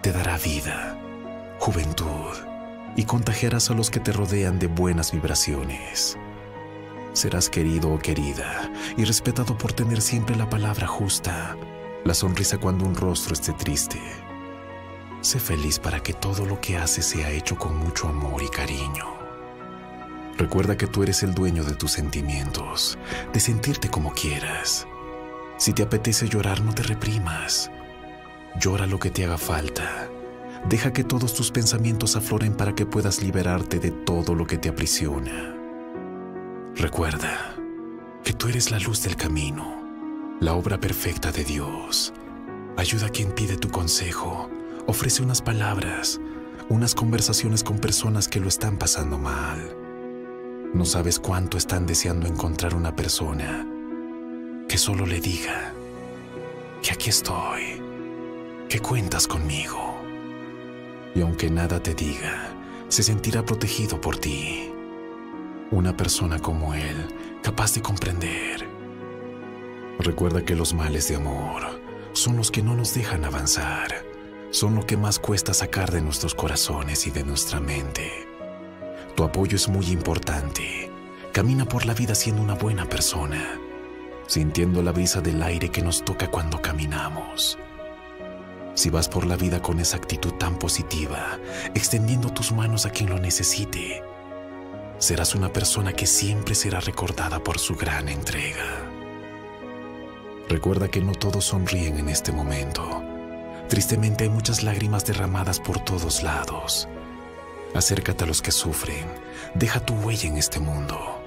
Te 0.00 0.12
dará 0.12 0.38
vida, 0.38 0.96
juventud 1.58 2.36
y 2.96 3.04
contagiarás 3.04 3.70
a 3.70 3.74
los 3.74 3.90
que 3.90 3.98
te 3.98 4.12
rodean 4.12 4.60
de 4.60 4.68
buenas 4.68 5.10
vibraciones. 5.10 6.16
Serás 7.12 7.50
querido 7.50 7.92
o 7.92 7.98
querida 7.98 8.70
y 8.96 9.04
respetado 9.04 9.58
por 9.58 9.72
tener 9.72 10.00
siempre 10.00 10.36
la 10.36 10.48
palabra 10.48 10.86
justa, 10.86 11.56
la 12.04 12.14
sonrisa 12.14 12.58
cuando 12.58 12.84
un 12.84 12.94
rostro 12.94 13.34
esté 13.34 13.52
triste. 13.52 14.00
Sé 15.22 15.40
feliz 15.40 15.80
para 15.80 16.00
que 16.00 16.12
todo 16.12 16.46
lo 16.46 16.60
que 16.60 16.78
haces 16.78 17.04
sea 17.04 17.30
hecho 17.30 17.56
con 17.56 17.76
mucho 17.76 18.08
amor 18.08 18.42
y 18.42 18.48
cariño. 18.48 19.19
Recuerda 20.38 20.76
que 20.76 20.86
tú 20.86 21.02
eres 21.02 21.22
el 21.22 21.34
dueño 21.34 21.64
de 21.64 21.74
tus 21.74 21.92
sentimientos, 21.92 22.98
de 23.32 23.40
sentirte 23.40 23.88
como 23.88 24.12
quieras. 24.12 24.86
Si 25.58 25.72
te 25.72 25.82
apetece 25.82 26.28
llorar, 26.28 26.62
no 26.62 26.74
te 26.74 26.82
reprimas. 26.82 27.70
Llora 28.58 28.86
lo 28.86 28.98
que 28.98 29.10
te 29.10 29.24
haga 29.24 29.38
falta. 29.38 30.08
Deja 30.68 30.92
que 30.92 31.04
todos 31.04 31.34
tus 31.34 31.50
pensamientos 31.50 32.16
afloren 32.16 32.54
para 32.54 32.74
que 32.74 32.86
puedas 32.86 33.22
liberarte 33.22 33.78
de 33.78 33.90
todo 33.90 34.34
lo 34.34 34.46
que 34.46 34.58
te 34.58 34.68
aprisiona. 34.68 35.54
Recuerda 36.76 37.56
que 38.24 38.32
tú 38.32 38.48
eres 38.48 38.70
la 38.70 38.78
luz 38.78 39.02
del 39.02 39.16
camino, 39.16 39.82
la 40.40 40.54
obra 40.54 40.78
perfecta 40.78 41.32
de 41.32 41.44
Dios. 41.44 42.12
Ayuda 42.76 43.06
a 43.06 43.10
quien 43.10 43.32
pide 43.32 43.56
tu 43.56 43.68
consejo, 43.68 44.48
ofrece 44.86 45.22
unas 45.22 45.42
palabras, 45.42 46.20
unas 46.68 46.94
conversaciones 46.94 47.62
con 47.62 47.78
personas 47.78 48.28
que 48.28 48.40
lo 48.40 48.48
están 48.48 48.78
pasando 48.78 49.18
mal. 49.18 49.76
No 50.72 50.84
sabes 50.84 51.18
cuánto 51.18 51.58
están 51.58 51.84
deseando 51.84 52.28
encontrar 52.28 52.76
una 52.76 52.94
persona 52.94 53.66
que 54.68 54.78
solo 54.78 55.04
le 55.04 55.20
diga 55.20 55.72
que 56.80 56.92
aquí 56.92 57.10
estoy, 57.10 57.82
que 58.68 58.78
cuentas 58.78 59.26
conmigo. 59.26 60.00
Y 61.12 61.22
aunque 61.22 61.50
nada 61.50 61.82
te 61.82 61.92
diga, 61.92 62.54
se 62.86 63.02
sentirá 63.02 63.44
protegido 63.44 64.00
por 64.00 64.16
ti. 64.16 64.70
Una 65.72 65.96
persona 65.96 66.38
como 66.38 66.72
él, 66.72 67.08
capaz 67.42 67.74
de 67.74 67.82
comprender. 67.82 68.68
Recuerda 69.98 70.44
que 70.44 70.54
los 70.54 70.72
males 70.72 71.08
de 71.08 71.16
amor 71.16 71.80
son 72.12 72.36
los 72.36 72.52
que 72.52 72.62
no 72.62 72.76
nos 72.76 72.94
dejan 72.94 73.24
avanzar, 73.24 74.04
son 74.52 74.76
lo 74.76 74.86
que 74.86 74.96
más 74.96 75.18
cuesta 75.18 75.52
sacar 75.52 75.90
de 75.90 76.00
nuestros 76.00 76.36
corazones 76.36 77.08
y 77.08 77.10
de 77.10 77.24
nuestra 77.24 77.58
mente. 77.58 78.29
Tu 79.20 79.26
apoyo 79.26 79.56
es 79.56 79.68
muy 79.68 79.84
importante. 79.90 80.90
Camina 81.30 81.66
por 81.66 81.84
la 81.84 81.92
vida 81.92 82.14
siendo 82.14 82.40
una 82.40 82.54
buena 82.54 82.86
persona, 82.86 83.60
sintiendo 84.26 84.82
la 84.82 84.92
brisa 84.92 85.20
del 85.20 85.42
aire 85.42 85.68
que 85.68 85.82
nos 85.82 86.02
toca 86.02 86.30
cuando 86.30 86.62
caminamos. 86.62 87.58
Si 88.72 88.88
vas 88.88 89.10
por 89.10 89.26
la 89.26 89.36
vida 89.36 89.60
con 89.60 89.78
esa 89.78 89.98
actitud 89.98 90.32
tan 90.38 90.58
positiva, 90.58 91.38
extendiendo 91.74 92.30
tus 92.30 92.50
manos 92.50 92.86
a 92.86 92.90
quien 92.92 93.10
lo 93.10 93.18
necesite, 93.18 94.02
serás 94.96 95.34
una 95.34 95.52
persona 95.52 95.92
que 95.92 96.06
siempre 96.06 96.54
será 96.54 96.80
recordada 96.80 97.40
por 97.40 97.58
su 97.58 97.74
gran 97.74 98.08
entrega. 98.08 98.88
Recuerda 100.48 100.88
que 100.88 101.02
no 101.02 101.12
todos 101.12 101.44
sonríen 101.44 101.98
en 101.98 102.08
este 102.08 102.32
momento. 102.32 103.04
Tristemente 103.68 104.24
hay 104.24 104.30
muchas 104.30 104.62
lágrimas 104.62 105.04
derramadas 105.04 105.60
por 105.60 105.78
todos 105.84 106.22
lados. 106.22 106.88
Acércate 107.74 108.24
a 108.24 108.26
los 108.26 108.42
que 108.42 108.50
sufren, 108.50 109.06
deja 109.54 109.80
tu 109.80 109.94
huella 109.94 110.28
en 110.28 110.36
este 110.36 110.58
mundo. 110.58 111.22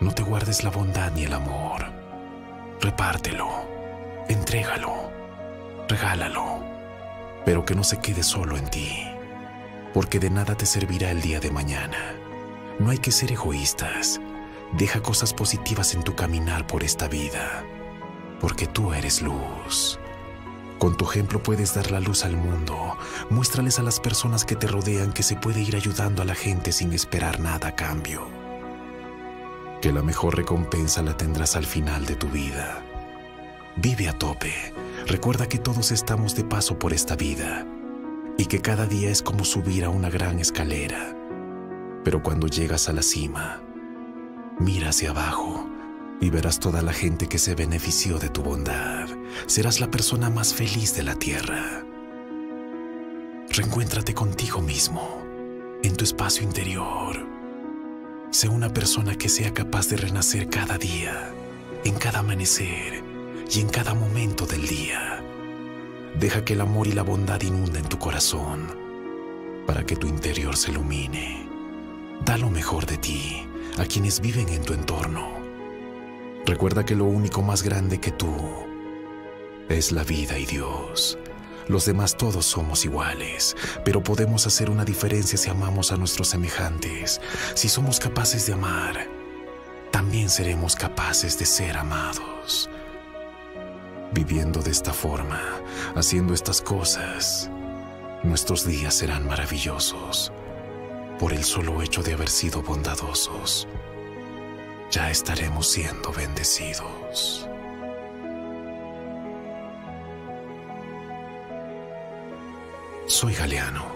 No 0.00 0.12
te 0.12 0.22
guardes 0.22 0.62
la 0.64 0.70
bondad 0.70 1.12
ni 1.12 1.24
el 1.24 1.32
amor. 1.32 1.86
Repártelo, 2.80 3.48
entrégalo, 4.28 5.10
regálalo, 5.88 6.62
pero 7.44 7.64
que 7.64 7.74
no 7.74 7.82
se 7.82 7.98
quede 7.98 8.22
solo 8.22 8.56
en 8.56 8.68
ti, 8.68 9.02
porque 9.94 10.20
de 10.20 10.30
nada 10.30 10.54
te 10.54 10.66
servirá 10.66 11.10
el 11.10 11.22
día 11.22 11.40
de 11.40 11.50
mañana. 11.50 12.14
No 12.78 12.90
hay 12.90 12.98
que 12.98 13.10
ser 13.10 13.32
egoístas. 13.32 14.20
Deja 14.72 15.00
cosas 15.00 15.32
positivas 15.32 15.94
en 15.94 16.02
tu 16.02 16.14
caminar 16.14 16.66
por 16.66 16.84
esta 16.84 17.08
vida, 17.08 17.64
porque 18.40 18.66
tú 18.66 18.92
eres 18.92 19.22
luz. 19.22 19.98
Con 20.78 20.96
tu 20.96 21.10
ejemplo 21.10 21.42
puedes 21.42 21.74
dar 21.74 21.90
la 21.90 21.98
luz 21.98 22.24
al 22.24 22.36
mundo. 22.36 22.96
Muéstrales 23.30 23.80
a 23.80 23.82
las 23.82 23.98
personas 23.98 24.44
que 24.44 24.54
te 24.54 24.68
rodean 24.68 25.12
que 25.12 25.24
se 25.24 25.34
puede 25.34 25.60
ir 25.60 25.74
ayudando 25.74 26.22
a 26.22 26.24
la 26.24 26.36
gente 26.36 26.70
sin 26.70 26.92
esperar 26.92 27.40
nada 27.40 27.68
a 27.68 27.74
cambio. 27.74 28.28
Que 29.82 29.92
la 29.92 30.02
mejor 30.02 30.36
recompensa 30.36 31.02
la 31.02 31.16
tendrás 31.16 31.56
al 31.56 31.66
final 31.66 32.06
de 32.06 32.14
tu 32.14 32.28
vida. 32.28 32.82
Vive 33.76 34.08
a 34.08 34.12
tope. 34.12 34.52
Recuerda 35.06 35.48
que 35.48 35.58
todos 35.58 35.90
estamos 35.90 36.36
de 36.36 36.44
paso 36.44 36.78
por 36.78 36.92
esta 36.92 37.16
vida 37.16 37.66
y 38.36 38.46
que 38.46 38.60
cada 38.60 38.86
día 38.86 39.10
es 39.10 39.22
como 39.22 39.44
subir 39.44 39.84
a 39.84 39.90
una 39.90 40.10
gran 40.10 40.38
escalera. 40.38 41.16
Pero 42.04 42.22
cuando 42.22 42.46
llegas 42.46 42.88
a 42.88 42.92
la 42.92 43.02
cima, 43.02 43.60
mira 44.60 44.90
hacia 44.90 45.10
abajo 45.10 45.67
y 46.20 46.30
verás 46.30 46.58
toda 46.58 46.82
la 46.82 46.92
gente 46.92 47.28
que 47.28 47.38
se 47.38 47.54
benefició 47.54 48.18
de 48.18 48.28
tu 48.28 48.42
bondad. 48.42 49.08
Serás 49.46 49.80
la 49.80 49.90
persona 49.90 50.30
más 50.30 50.54
feliz 50.54 50.94
de 50.94 51.04
la 51.04 51.14
tierra. 51.14 51.84
Reencuéntrate 53.50 54.14
contigo 54.14 54.60
mismo, 54.60 55.22
en 55.82 55.96
tu 55.96 56.04
espacio 56.04 56.42
interior. 56.42 57.26
Sé 58.30 58.48
una 58.48 58.72
persona 58.72 59.16
que 59.16 59.28
sea 59.28 59.54
capaz 59.54 59.88
de 59.88 59.96
renacer 59.96 60.48
cada 60.48 60.76
día, 60.76 61.32
en 61.84 61.94
cada 61.94 62.20
amanecer 62.20 63.02
y 63.50 63.60
en 63.60 63.68
cada 63.68 63.94
momento 63.94 64.44
del 64.46 64.66
día. 64.66 65.22
Deja 66.18 66.44
que 66.44 66.54
el 66.54 66.60
amor 66.60 66.88
y 66.88 66.92
la 66.92 67.02
bondad 67.02 67.40
inunden 67.42 67.88
tu 67.88 67.98
corazón 67.98 68.66
para 69.66 69.86
que 69.86 69.96
tu 69.96 70.08
interior 70.08 70.56
se 70.56 70.72
ilumine. 70.72 71.46
Da 72.24 72.36
lo 72.36 72.50
mejor 72.50 72.86
de 72.86 72.98
ti 72.98 73.46
a 73.78 73.84
quienes 73.84 74.20
viven 74.20 74.48
en 74.48 74.62
tu 74.62 74.72
entorno 74.72 75.37
Recuerda 76.46 76.84
que 76.84 76.94
lo 76.94 77.04
único 77.04 77.42
más 77.42 77.62
grande 77.62 78.00
que 78.00 78.10
tú 78.10 78.34
es 79.68 79.92
la 79.92 80.04
vida 80.04 80.38
y 80.38 80.46
Dios. 80.46 81.18
Los 81.68 81.84
demás 81.84 82.16
todos 82.16 82.46
somos 82.46 82.86
iguales, 82.86 83.54
pero 83.84 84.02
podemos 84.02 84.46
hacer 84.46 84.70
una 84.70 84.86
diferencia 84.86 85.36
si 85.36 85.50
amamos 85.50 85.92
a 85.92 85.98
nuestros 85.98 86.28
semejantes. 86.28 87.20
Si 87.54 87.68
somos 87.68 88.00
capaces 88.00 88.46
de 88.46 88.54
amar, 88.54 89.06
también 89.90 90.30
seremos 90.30 90.74
capaces 90.74 91.38
de 91.38 91.44
ser 91.44 91.76
amados. 91.76 92.70
Viviendo 94.12 94.62
de 94.62 94.70
esta 94.70 94.94
forma, 94.94 95.42
haciendo 95.94 96.32
estas 96.32 96.62
cosas, 96.62 97.50
nuestros 98.22 98.66
días 98.66 98.94
serán 98.94 99.26
maravillosos 99.26 100.32
por 101.18 101.34
el 101.34 101.44
solo 101.44 101.82
hecho 101.82 102.02
de 102.02 102.14
haber 102.14 102.30
sido 102.30 102.62
bondadosos 102.62 103.68
ya 104.90 105.10
estaremos 105.10 105.70
siendo 105.70 106.12
bendecidos. 106.12 107.48
Soy 113.06 113.34
Galeano 113.34 113.86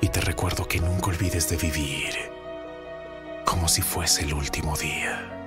y 0.00 0.08
te 0.08 0.20
recuerdo 0.20 0.66
que 0.66 0.80
nunca 0.80 1.08
olvides 1.08 1.48
de 1.48 1.56
vivir 1.56 2.14
como 3.44 3.66
si 3.66 3.80
fuese 3.82 4.24
el 4.24 4.34
último 4.34 4.76
día. 4.76 5.37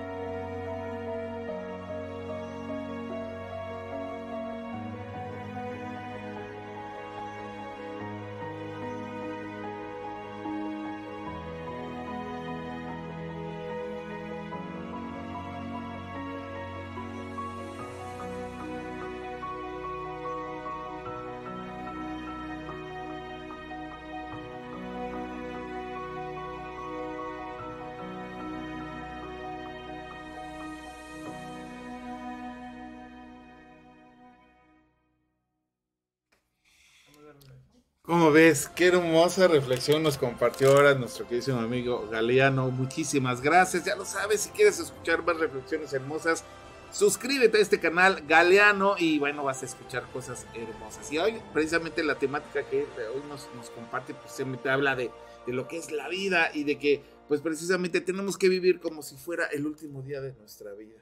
¿Cómo 38.11 38.29
ves? 38.29 38.67
Qué 38.67 38.87
hermosa 38.87 39.47
reflexión 39.47 40.03
nos 40.03 40.17
compartió 40.17 40.67
ahora 40.67 40.93
nuestro 40.95 41.25
querido 41.29 41.57
amigo 41.57 42.09
Galeano. 42.11 42.69
Muchísimas 42.69 43.39
gracias. 43.39 43.85
Ya 43.85 43.95
lo 43.95 44.03
sabes, 44.03 44.41
si 44.41 44.49
quieres 44.49 44.79
escuchar 44.79 45.23
más 45.23 45.37
reflexiones 45.37 45.93
hermosas, 45.93 46.43
suscríbete 46.91 47.59
a 47.59 47.61
este 47.61 47.79
canal 47.79 48.21
Galeano 48.27 48.95
y 48.97 49.17
bueno, 49.17 49.45
vas 49.45 49.63
a 49.63 49.65
escuchar 49.65 50.03
cosas 50.11 50.45
hermosas. 50.53 51.09
Y 51.09 51.19
hoy, 51.19 51.41
precisamente 51.53 52.03
la 52.03 52.15
temática 52.15 52.67
que 52.69 52.79
hoy 52.79 53.21
nos, 53.29 53.69
comparte, 53.69 54.13
precisamente 54.13 54.69
habla 54.69 54.97
de, 54.97 55.09
de 55.47 55.53
lo 55.53 55.69
que 55.69 55.77
es 55.77 55.89
la 55.89 56.09
vida 56.09 56.51
y 56.53 56.65
de 56.65 56.77
que, 56.77 57.01
pues 57.29 57.39
precisamente 57.39 58.01
tenemos 58.01 58.37
que 58.37 58.49
vivir 58.49 58.81
como 58.81 59.03
si 59.03 59.15
fuera 59.15 59.45
el 59.45 59.65
último 59.65 60.01
día 60.01 60.19
de 60.19 60.33
nuestra 60.33 60.73
vida. 60.73 61.01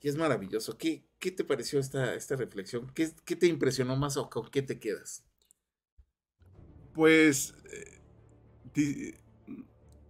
Y 0.00 0.08
es 0.08 0.16
maravilloso. 0.16 0.76
¿Qué, 0.76 1.04
qué 1.20 1.30
te 1.30 1.44
pareció 1.44 1.78
esta, 1.78 2.16
esta 2.16 2.34
reflexión? 2.34 2.90
¿Qué, 2.92 3.08
¿Qué, 3.24 3.36
te 3.36 3.46
impresionó 3.46 3.94
más 3.94 4.16
o 4.16 4.28
con 4.28 4.50
qué 4.50 4.62
te 4.62 4.80
quedas? 4.80 5.27
Pues, 6.98 7.54
eh, 8.74 9.14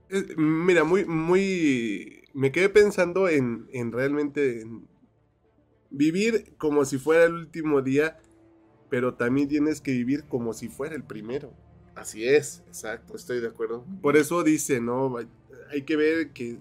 eh, 0.09 0.35
mira, 0.39 0.85
muy, 0.85 1.05
muy, 1.05 2.23
me 2.32 2.51
quedé 2.51 2.70
pensando 2.70 3.28
en, 3.28 3.69
en 3.74 3.93
realmente 3.93 4.62
en 4.62 4.89
vivir 5.90 6.55
como 6.56 6.86
si 6.86 6.97
fuera 6.97 7.24
el 7.24 7.35
último 7.35 7.82
día, 7.82 8.19
pero 8.89 9.12
también 9.12 9.48
tienes 9.48 9.82
que 9.82 9.90
vivir 9.90 10.24
como 10.31 10.55
si 10.55 10.70
fuera 10.70 10.94
el 10.94 11.05
primero. 11.05 11.52
Así 11.94 12.27
es, 12.27 12.65
exacto, 12.66 13.16
estoy 13.16 13.43
de 13.43 13.48
acuerdo. 13.48 13.85
Por 14.01 14.16
eso 14.16 14.43
dice, 14.43 14.81
¿no? 14.81 15.15
Hay 15.70 15.82
que 15.82 15.97
ver 15.97 16.31
que 16.31 16.56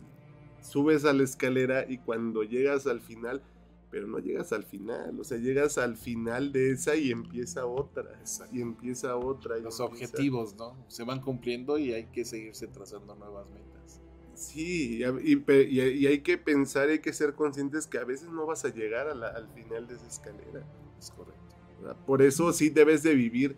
subes 0.60 1.06
a 1.06 1.14
la 1.14 1.24
escalera 1.24 1.90
y 1.90 1.99
cuando 1.99 2.44
llegas 2.44 2.86
al 2.86 2.99
final, 2.99 3.41
pero 3.90 4.08
no 4.08 4.20
llegas 4.20 4.52
al 4.52 4.64
final, 4.64 5.20
o 5.20 5.24
sea, 5.24 5.38
llegas 5.38 5.78
al 5.78 5.96
final 5.96 6.52
de 6.52 6.72
esa 6.72 6.96
y 6.96 7.12
empieza 7.12 7.66
otra, 7.66 8.22
y 8.52 8.62
empieza 8.62 9.16
otra. 9.16 9.58
Y 9.58 9.62
Los 9.62 9.80
empieza... 9.80 10.06
objetivos, 10.06 10.56
¿no? 10.58 10.76
Se 10.88 11.04
van 11.04 11.22
cumpliendo 11.22 11.78
y 11.78 11.94
hay 11.94 12.08
que 12.08 12.26
seguirse 12.26 12.68
trazando 12.68 13.16
nuevas 13.16 13.48
metas. 13.50 14.02
Sí, 14.34 15.02
y, 15.02 15.34
y, 15.34 15.82
y 15.82 16.08
hay 16.08 16.20
que 16.20 16.38
pensar, 16.38 16.90
hay 16.90 17.00
que 17.00 17.14
ser 17.14 17.34
conscientes 17.34 17.88
que 17.88 17.98
a 17.98 18.04
veces 18.04 18.30
no 18.30 18.46
vas 18.46 18.66
a 18.66 18.70
llegar 18.70 19.08
a 19.08 19.16
la, 19.16 19.30
al 19.30 19.48
final 19.50 19.88
de 19.88 19.96
esa 19.96 20.08
escalera. 20.08 20.66
Es 21.00 21.12
correcto. 21.12 21.56
¿verdad? 21.80 21.98
Por 22.06 22.22
eso 22.22 22.54
sí 22.54 22.70
debes 22.70 23.04
de 23.04 23.16
vivir 23.16 23.58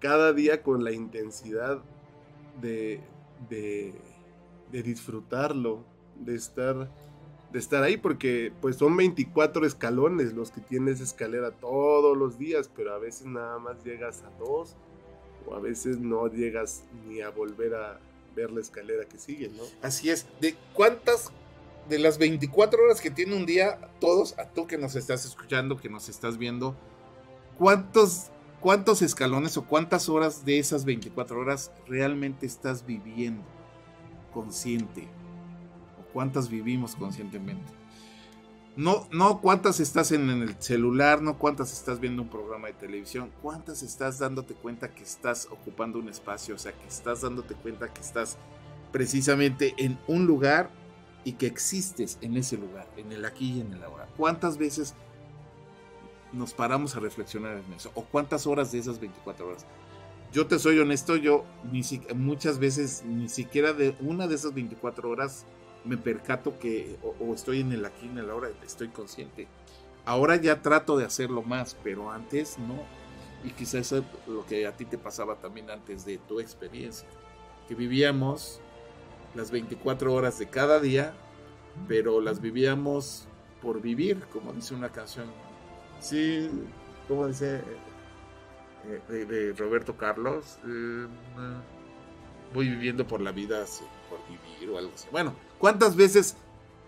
cada 0.00 0.32
día 0.32 0.62
con 0.62 0.82
la 0.82 0.92
intensidad 0.92 1.82
de, 2.60 3.00
de, 3.48 3.94
de 4.72 4.82
disfrutarlo, 4.82 5.84
de 6.18 6.34
estar 6.34 6.90
de 7.52 7.58
estar 7.58 7.82
ahí 7.82 7.96
porque 7.96 8.52
pues 8.60 8.76
son 8.76 8.96
24 8.96 9.66
escalones 9.66 10.32
los 10.34 10.50
que 10.50 10.60
tienes 10.60 11.00
escalera 11.00 11.50
todos 11.50 12.16
los 12.16 12.38
días, 12.38 12.70
pero 12.74 12.94
a 12.94 12.98
veces 12.98 13.26
nada 13.26 13.58
más 13.58 13.84
llegas 13.84 14.22
a 14.22 14.30
dos 14.38 14.76
o 15.46 15.54
a 15.54 15.60
veces 15.60 15.98
no 15.98 16.28
llegas 16.28 16.84
ni 17.08 17.20
a 17.20 17.30
volver 17.30 17.74
a 17.74 17.98
ver 18.36 18.50
la 18.52 18.60
escalera 18.60 19.04
que 19.04 19.18
sigue, 19.18 19.48
¿no? 19.48 19.64
Así 19.82 20.10
es. 20.10 20.26
¿De 20.40 20.54
cuántas 20.74 21.32
de 21.88 21.98
las 21.98 22.18
24 22.18 22.84
horas 22.84 23.00
que 23.00 23.10
tiene 23.10 23.36
un 23.36 23.46
día, 23.46 23.90
todos, 23.98 24.38
a 24.38 24.48
tú 24.48 24.66
que 24.66 24.78
nos 24.78 24.94
estás 24.94 25.24
escuchando, 25.24 25.76
que 25.76 25.88
nos 25.88 26.08
estás 26.08 26.38
viendo, 26.38 26.76
cuántos 27.58 28.30
cuántos 28.60 29.00
escalones 29.02 29.56
o 29.56 29.64
cuántas 29.64 30.08
horas 30.08 30.44
de 30.44 30.58
esas 30.58 30.84
24 30.84 31.40
horas 31.40 31.72
realmente 31.88 32.46
estás 32.46 32.86
viviendo 32.86 33.42
consciente? 34.32 35.08
¿O 36.10 36.12
cuántas 36.12 36.48
vivimos 36.48 36.96
conscientemente? 36.96 37.72
No, 38.76 39.08
no 39.10 39.40
cuántas 39.40 39.80
estás 39.80 40.12
en, 40.12 40.30
el 40.30 40.54
celular, 40.60 41.20
no 41.22 41.38
cuántas 41.38 41.72
estás 41.72 42.00
viendo 42.00 42.22
un 42.22 42.28
programa 42.28 42.68
de 42.68 42.74
televisión, 42.74 43.30
cuántas 43.42 43.82
estás 43.82 44.18
dándote 44.18 44.54
cuenta 44.54 44.94
que 44.94 45.02
estás 45.02 45.48
ocupando 45.50 45.98
un 45.98 46.08
espacio, 46.08 46.54
o 46.54 46.58
sea, 46.58 46.72
que 46.72 46.86
estás 46.86 47.22
dándote 47.22 47.54
cuenta 47.54 47.92
que 47.92 48.00
estás 48.00 48.38
precisamente 48.92 49.74
en 49.76 49.98
un 50.06 50.26
lugar 50.26 50.70
y 51.24 51.32
que 51.32 51.46
existes 51.46 52.16
en 52.22 52.36
ese 52.36 52.56
lugar, 52.56 52.88
en 52.96 53.12
el 53.12 53.24
aquí 53.24 53.58
y 53.58 53.60
en 53.60 53.72
el 53.74 53.82
ahora. 53.82 54.08
¿Cuántas 54.16 54.56
veces 54.56 54.94
nos 56.32 56.54
paramos 56.54 56.96
a 56.96 57.00
reflexionar 57.00 57.56
en 57.56 57.72
eso? 57.74 57.90
¿O 57.94 58.04
cuántas 58.04 58.46
horas 58.46 58.72
de 58.72 58.78
esas 58.78 59.00
24 59.00 59.48
horas? 59.48 59.66
Yo 60.32 60.46
te 60.46 60.60
soy 60.60 60.78
honesto, 60.78 61.16
yo 61.16 61.44
ni 61.72 61.82
muchas 62.14 62.60
veces 62.60 63.02
ni 63.04 63.28
siquiera 63.28 63.72
de 63.72 63.96
una 64.00 64.28
de 64.28 64.36
esas 64.36 64.54
24 64.54 65.10
horas 65.10 65.44
me 65.84 65.96
percato 65.96 66.58
que 66.58 66.96
o, 67.02 67.34
estoy 67.34 67.60
en 67.60 67.72
el 67.72 67.84
aquí 67.84 68.06
en 68.06 68.18
el 68.18 68.30
ahora, 68.30 68.50
estoy 68.64 68.88
consciente. 68.88 69.48
Ahora 70.04 70.36
ya 70.36 70.62
trato 70.62 70.96
de 70.96 71.04
hacerlo 71.04 71.42
más, 71.42 71.76
pero 71.82 72.10
antes 72.10 72.58
no. 72.58 72.82
Y 73.44 73.50
quizás 73.50 73.74
eso 73.74 73.98
es 73.98 74.04
lo 74.28 74.44
que 74.44 74.66
a 74.66 74.76
ti 74.76 74.84
te 74.84 74.98
pasaba 74.98 75.36
también 75.36 75.70
antes 75.70 76.04
de 76.04 76.18
tu 76.18 76.40
experiencia. 76.40 77.08
Que 77.68 77.74
vivíamos 77.74 78.60
las 79.34 79.50
24 79.50 80.12
horas 80.12 80.38
de 80.38 80.48
cada 80.48 80.80
día, 80.80 81.14
pero 81.88 82.20
las 82.20 82.40
vivíamos 82.40 83.26
por 83.62 83.80
vivir, 83.80 84.20
como 84.32 84.52
dice 84.52 84.74
una 84.74 84.90
canción. 84.90 85.26
Sí, 86.00 86.50
como 87.08 87.26
dice 87.28 87.62
eh, 88.86 89.24
de, 89.24 89.52
Roberto 89.52 89.96
Carlos. 89.96 90.58
Eh, 90.66 91.06
voy 92.52 92.68
viviendo 92.68 93.06
por 93.06 93.20
la 93.20 93.32
vida 93.32 93.64
por 94.08 94.18
vivir 94.28 94.70
o 94.70 94.78
algo 94.78 94.92
así. 94.94 95.08
Bueno, 95.10 95.34
¿cuántas 95.60 95.94
veces 95.94 96.36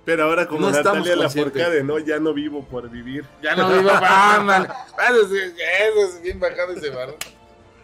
pero 0.05 0.25
ahora 0.25 0.49
como 0.49 0.63
no 0.63 0.71
Natalia 0.71 1.15
Lafourcade, 1.15 1.85
¿no? 1.85 1.99
Ya 1.99 2.19
no 2.19 2.35
vivo 2.35 2.65
por 2.65 2.91
vivir. 2.91 3.25
Ya 3.41 3.55
no 3.55 3.71
vivo 3.71 3.89
para 4.01 4.75
Eso 5.13 5.35
es 5.35 6.23
bien 6.23 6.41
bajado 6.41 6.73
ese 6.73 6.91
barro. 6.91 7.15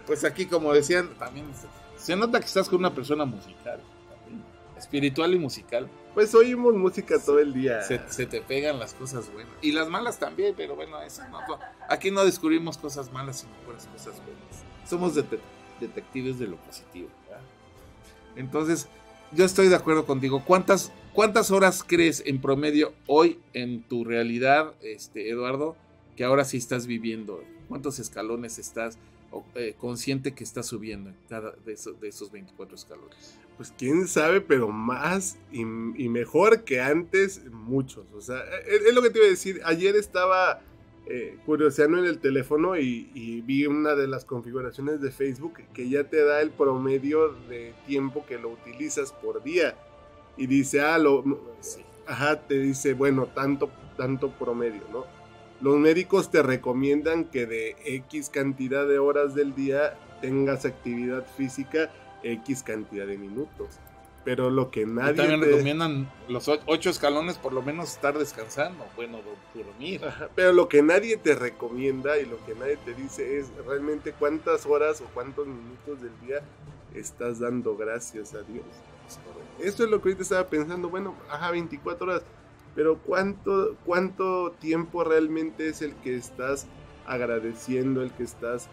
Pues 0.06 0.24
aquí, 0.24 0.46
como 0.46 0.72
decían, 0.72 1.14
también 1.18 1.46
se 1.96 2.16
nota 2.16 2.40
que 2.40 2.46
estás 2.46 2.68
con 2.68 2.80
una 2.80 2.94
persona 2.94 3.24
musical. 3.24 3.80
Espiritual 4.76 5.34
y 5.34 5.38
musical. 5.38 5.88
Pues 6.14 6.34
oímos 6.34 6.74
música 6.74 7.16
todo 7.24 7.38
el 7.38 7.52
día. 7.52 7.82
Se, 7.82 7.98
te 7.98 8.40
pegan 8.40 8.78
las 8.78 8.94
cosas 8.94 9.32
buenas. 9.32 9.52
Y 9.60 9.72
las 9.72 9.88
malas 9.88 10.18
también, 10.18 10.54
pero 10.56 10.74
bueno, 10.74 11.00
eso 11.02 11.22
no. 11.28 11.40
Aquí 11.88 12.10
no 12.10 12.24
descubrimos 12.24 12.78
cosas 12.78 13.12
malas, 13.12 13.40
sino 13.40 13.52
puras 13.64 13.86
cosas 13.86 14.14
buenas. 14.16 14.64
Somos 14.88 15.14
detectives 15.80 16.38
de 16.38 16.46
lo 16.48 16.56
positivo. 16.56 17.08
Entonces, 18.34 18.88
yo 19.32 19.44
estoy 19.44 19.68
de 19.68 19.76
acuerdo 19.76 20.06
contigo. 20.06 20.42
¿Cuántas, 20.44 20.92
¿Cuántas 21.12 21.50
horas 21.50 21.84
crees 21.86 22.22
en 22.26 22.40
promedio 22.40 22.92
hoy 23.06 23.38
en 23.52 23.82
tu 23.82 24.04
realidad, 24.04 24.74
este, 24.82 25.30
Eduardo, 25.30 25.76
que 26.16 26.24
ahora 26.24 26.44
sí 26.44 26.56
estás 26.56 26.86
viviendo? 26.86 27.42
¿Cuántos 27.68 27.98
escalones 27.98 28.58
estás 28.58 28.98
eh, 29.54 29.74
consciente 29.78 30.32
que 30.32 30.44
estás 30.44 30.66
subiendo 30.66 31.10
en 31.10 31.16
cada 31.28 31.52
de, 31.64 31.72
esos 31.72 32.32
24 32.32 32.74
escalones? 32.74 33.38
Pues 33.56 33.74
quién 33.76 34.06
sabe, 34.06 34.40
pero 34.40 34.68
más 34.68 35.36
y, 35.52 35.64
mejor 35.64 36.64
que 36.64 36.80
antes, 36.80 37.42
muchos. 37.50 38.06
O 38.14 38.20
sea, 38.20 38.40
es, 38.66 38.82
es, 38.86 38.94
lo 38.94 39.02
que 39.02 39.10
te 39.10 39.18
iba 39.18 39.26
a 39.26 39.30
decir. 39.30 39.60
Ayer 39.64 39.96
estaba 39.96 40.62
eh, 41.10 41.38
curioseando 41.46 41.98
en 41.98 42.04
el 42.04 42.18
teléfono 42.18 42.76
y, 42.76 43.42
vi 43.46 43.66
una 43.66 43.94
de 43.94 44.06
las 44.06 44.26
configuraciones 44.26 45.00
de 45.00 45.10
Facebook 45.10 45.54
que 45.72 45.88
ya 45.88 46.04
te 46.04 46.22
da 46.22 46.42
el 46.42 46.50
promedio 46.50 47.32
de 47.48 47.72
tiempo 47.86 48.26
que 48.26 48.38
lo 48.38 48.50
utilizas 48.50 49.12
por 49.12 49.42
día. 49.42 49.74
Y 50.36 50.46
dice, 50.46 50.82
ah, 50.82 50.98
lo, 50.98 51.24
ajá, 52.06 52.46
te 52.46 52.58
dice, 52.58 52.92
bueno, 52.92 53.26
tanto, 53.26 53.70
tanto 53.96 54.30
promedio, 54.32 54.82
¿no? 54.92 55.06
Los 55.60 55.76
médicos 55.76 56.30
te 56.30 56.42
recomiendan 56.42 57.24
que 57.24 57.46
de 57.46 57.76
X 57.84 58.28
cantidad 58.28 58.86
de 58.86 58.98
horas 58.98 59.34
del 59.34 59.54
día 59.54 59.98
tengas 60.20 60.64
actividad 60.64 61.26
física 61.36 61.90
X 62.22 62.62
cantidad 62.62 63.06
de 63.06 63.18
minutos. 63.18 63.80
Pero 64.28 64.50
lo 64.50 64.70
que 64.70 64.84
nadie. 64.84 65.14
también 65.14 65.40
recomiendan 65.40 66.12
los 66.28 66.50
ocho 66.66 66.90
escalones, 66.90 67.38
por 67.38 67.54
lo 67.54 67.62
menos 67.62 67.94
estar 67.94 68.18
descansando. 68.18 68.84
Bueno, 68.94 69.20
dormir. 69.54 70.02
pero 70.34 70.52
lo 70.52 70.68
que 70.68 70.82
nadie 70.82 71.16
te 71.16 71.34
recomienda 71.34 72.18
y 72.18 72.26
lo 72.26 72.36
que 72.44 72.54
nadie 72.54 72.76
te 72.76 72.92
dice 72.92 73.38
es 73.38 73.46
realmente 73.66 74.12
cuántas 74.12 74.66
horas 74.66 75.00
o 75.00 75.06
cuántos 75.14 75.46
minutos 75.46 76.02
del 76.02 76.12
día 76.26 76.42
estás 76.94 77.38
dando 77.38 77.74
gracias 77.74 78.34
a 78.34 78.42
Dios. 78.42 78.66
Eso 79.60 79.84
es 79.84 79.90
lo 79.90 80.02
que 80.02 80.10
ahorita 80.10 80.24
estaba 80.24 80.46
pensando. 80.46 80.90
Bueno, 80.90 81.14
ajá, 81.30 81.50
24 81.50 82.06
horas. 82.06 82.22
Pero 82.74 82.98
¿cuánto, 82.98 83.76
cuánto 83.86 84.50
tiempo 84.60 85.04
realmente 85.04 85.70
es 85.70 85.80
el 85.80 85.94
que 85.94 86.14
estás 86.14 86.66
agradeciendo, 87.06 88.02
el 88.02 88.10
que 88.10 88.24
estás 88.24 88.68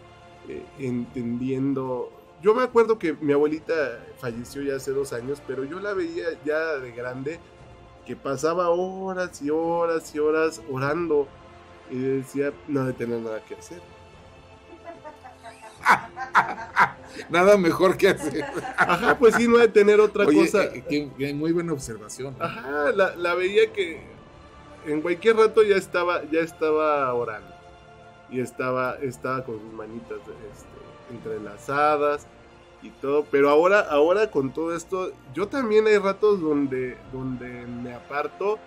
eh, 0.50 0.62
entendiendo 0.78 2.12
yo 2.42 2.54
me 2.54 2.62
acuerdo 2.62 2.98
que 2.98 3.14
mi 3.14 3.32
abuelita 3.32 4.04
falleció 4.18 4.62
ya 4.62 4.76
hace 4.76 4.92
dos 4.92 5.12
años, 5.12 5.42
pero 5.46 5.64
yo 5.64 5.80
la 5.80 5.94
veía 5.94 6.26
ya 6.44 6.76
de 6.76 6.92
grande 6.92 7.40
que 8.06 8.14
pasaba 8.14 8.68
horas 8.70 9.42
y 9.42 9.50
horas 9.50 10.14
y 10.14 10.18
horas 10.18 10.62
orando 10.70 11.26
y 11.90 11.98
decía 11.98 12.52
no 12.68 12.84
de 12.84 12.92
tener 12.92 13.20
nada 13.20 13.40
que 13.44 13.54
hacer. 13.54 13.80
nada 17.30 17.56
mejor 17.56 17.96
que 17.96 18.08
hacer. 18.08 18.44
Ajá, 18.76 19.18
pues 19.18 19.34
sí, 19.34 19.48
no 19.48 19.58
de 19.58 19.68
tener 19.68 20.00
otra 20.00 20.24
cosa. 20.24 20.64
Eh, 20.64 21.32
muy 21.34 21.52
buena 21.52 21.72
observación. 21.72 22.36
Ajá, 22.38 22.92
la, 22.92 23.16
la, 23.16 23.34
veía 23.34 23.72
que 23.72 24.00
en 24.86 25.00
cualquier 25.00 25.36
rato 25.36 25.62
ya 25.62 25.76
estaba, 25.76 26.22
ya 26.30 26.40
estaba 26.40 27.12
orando. 27.14 27.54
Y 28.30 28.40
estaba, 28.40 28.96
estaba 28.96 29.44
con 29.44 29.60
sus 29.60 29.72
manitas 29.72 30.18
este, 30.18 30.85
entrelazadas 31.10 32.26
y 32.82 32.90
todo. 32.90 33.24
Pero 33.30 33.50
ahora, 33.50 33.80
ahora 33.80 34.30
con 34.30 34.52
todo 34.52 34.74
esto, 34.74 35.12
yo 35.34 35.48
también 35.48 35.86
hay 35.86 35.98
ratos 35.98 36.40
donde, 36.40 36.96
donde 37.12 37.46
me 37.66 37.94
aparto 37.94 38.58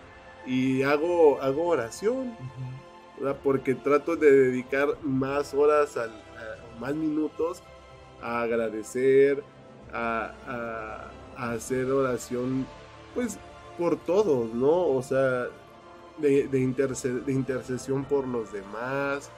y 0.45 0.84
hago, 0.84 1.41
hago 1.41 1.68
oración. 1.68 2.36
Porque 3.44 3.76
trato 3.76 4.16
de 4.16 4.32
dedicar 4.32 4.88
más 5.03 5.53
horas, 5.53 5.98
al, 5.98 6.11
más 6.80 6.95
minutos 6.95 7.61
a 8.22 8.41
agradecer, 8.41 9.44
a, 9.94 10.32
a, 11.38 11.52
hacer 11.52 11.91
oración, 11.91 12.66
pues 13.14 13.38
por 13.78 13.98
todos, 13.98 14.53
¿no? 14.53 14.88
O 14.88 15.02
sea, 15.02 15.48
de, 16.18 16.48
de, 16.48 16.60
intercesión 17.32 18.03
por 18.06 18.28
los 18.28 18.52
demás, 18.52 19.32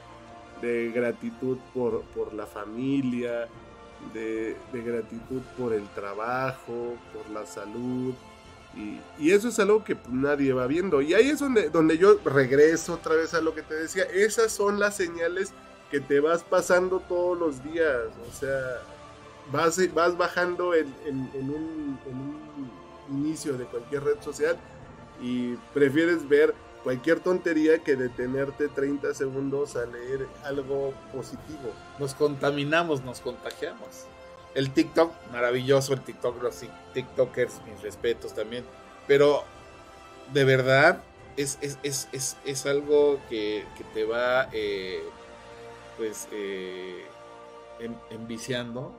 de 0.61 0.91
gratitud 0.91 1.57
por, 1.73 2.01
por 2.15 2.33
la 2.33 2.45
familia, 2.45 3.47
de, 4.13 4.55
gratitud 4.73 5.41
por 5.57 5.73
el 5.73 5.87
trabajo, 5.89 6.95
por 7.13 7.29
la 7.33 7.45
salud. 7.45 8.13
Y, 9.19 9.31
eso 9.31 9.49
es 9.49 9.59
algo 9.59 9.83
que 9.83 9.97
nadie 10.09 10.53
va 10.53 10.67
viendo. 10.67 11.01
Y 11.01 11.13
ahí 11.13 11.29
es 11.29 11.39
donde, 11.39 11.69
donde 11.69 11.97
yo 11.97 12.17
regreso 12.23 12.93
otra 12.93 13.15
vez 13.15 13.33
a 13.33 13.41
lo 13.41 13.53
que 13.53 13.61
te 13.61 13.75
decía. 13.75 14.03
Esas 14.03 14.51
son 14.51 14.79
las 14.79 14.95
señales 14.95 15.53
que 15.89 15.99
te 15.99 16.19
vas 16.19 16.43
pasando 16.43 16.99
todos 17.01 17.37
los 17.37 17.63
días. 17.63 18.07
O 18.29 18.33
sea, 18.33 18.81
vas, 19.51 19.79
vas 19.93 20.17
bajando 20.17 20.73
en, 20.73 20.93
en 21.05 21.49
un 21.49 21.99
inicio 23.09 23.57
de 23.57 23.65
cualquier 23.65 24.03
red 24.03 24.21
social 24.21 24.57
y 25.21 25.55
prefieres 25.73 26.27
ver 26.27 26.53
cualquier 26.83 27.19
tontería 27.19 27.79
que 27.79 27.95
detenerte 27.95 28.67
30 28.67 29.13
segundos 29.13 29.75
a 29.75 29.85
leer 29.85 30.27
algo 30.43 30.93
positivo. 31.13 31.73
Nos 31.99 32.13
contaminamos, 32.13 33.03
nos 33.03 33.19
contagiamos. 33.19 34.05
El 34.55 34.71
TikTok, 34.71 35.13
maravilloso 35.31 35.93
el 35.93 36.01
TikTok, 36.01 36.41
los 36.41 36.63
TikTokers, 36.93 37.61
mis 37.65 37.81
respetos 37.81 38.33
también. 38.33 38.65
Pero 39.07 39.43
de 40.33 40.43
verdad 40.43 41.03
es, 41.37 41.57
es, 41.61 42.65
algo 42.65 43.19
que, 43.29 43.65
te 43.93 44.03
va 44.03 44.49
eh, 44.51 45.01
pues 45.97 46.27
eh, 46.31 47.05
enviciando, 48.09 48.97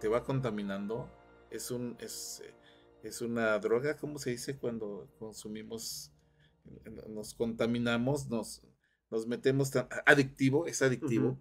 te, 0.00 0.08
va 0.08 0.24
contaminando. 0.24 1.08
Es 1.50 1.70
un, 1.70 1.96
es, 2.00 2.42
es 3.02 3.20
una 3.20 3.58
droga, 3.58 3.96
¿cómo 3.96 4.18
se 4.18 4.30
dice 4.30 4.56
cuando 4.56 5.08
consumimos, 5.18 6.10
nos 7.08 7.34
contaminamos, 7.34 8.28
nos, 8.28 8.62
nos 9.10 9.26
metemos 9.26 9.70
tan 9.70 9.88
adictivo, 10.06 10.66
es 10.66 10.82
adictivo. 10.82 11.38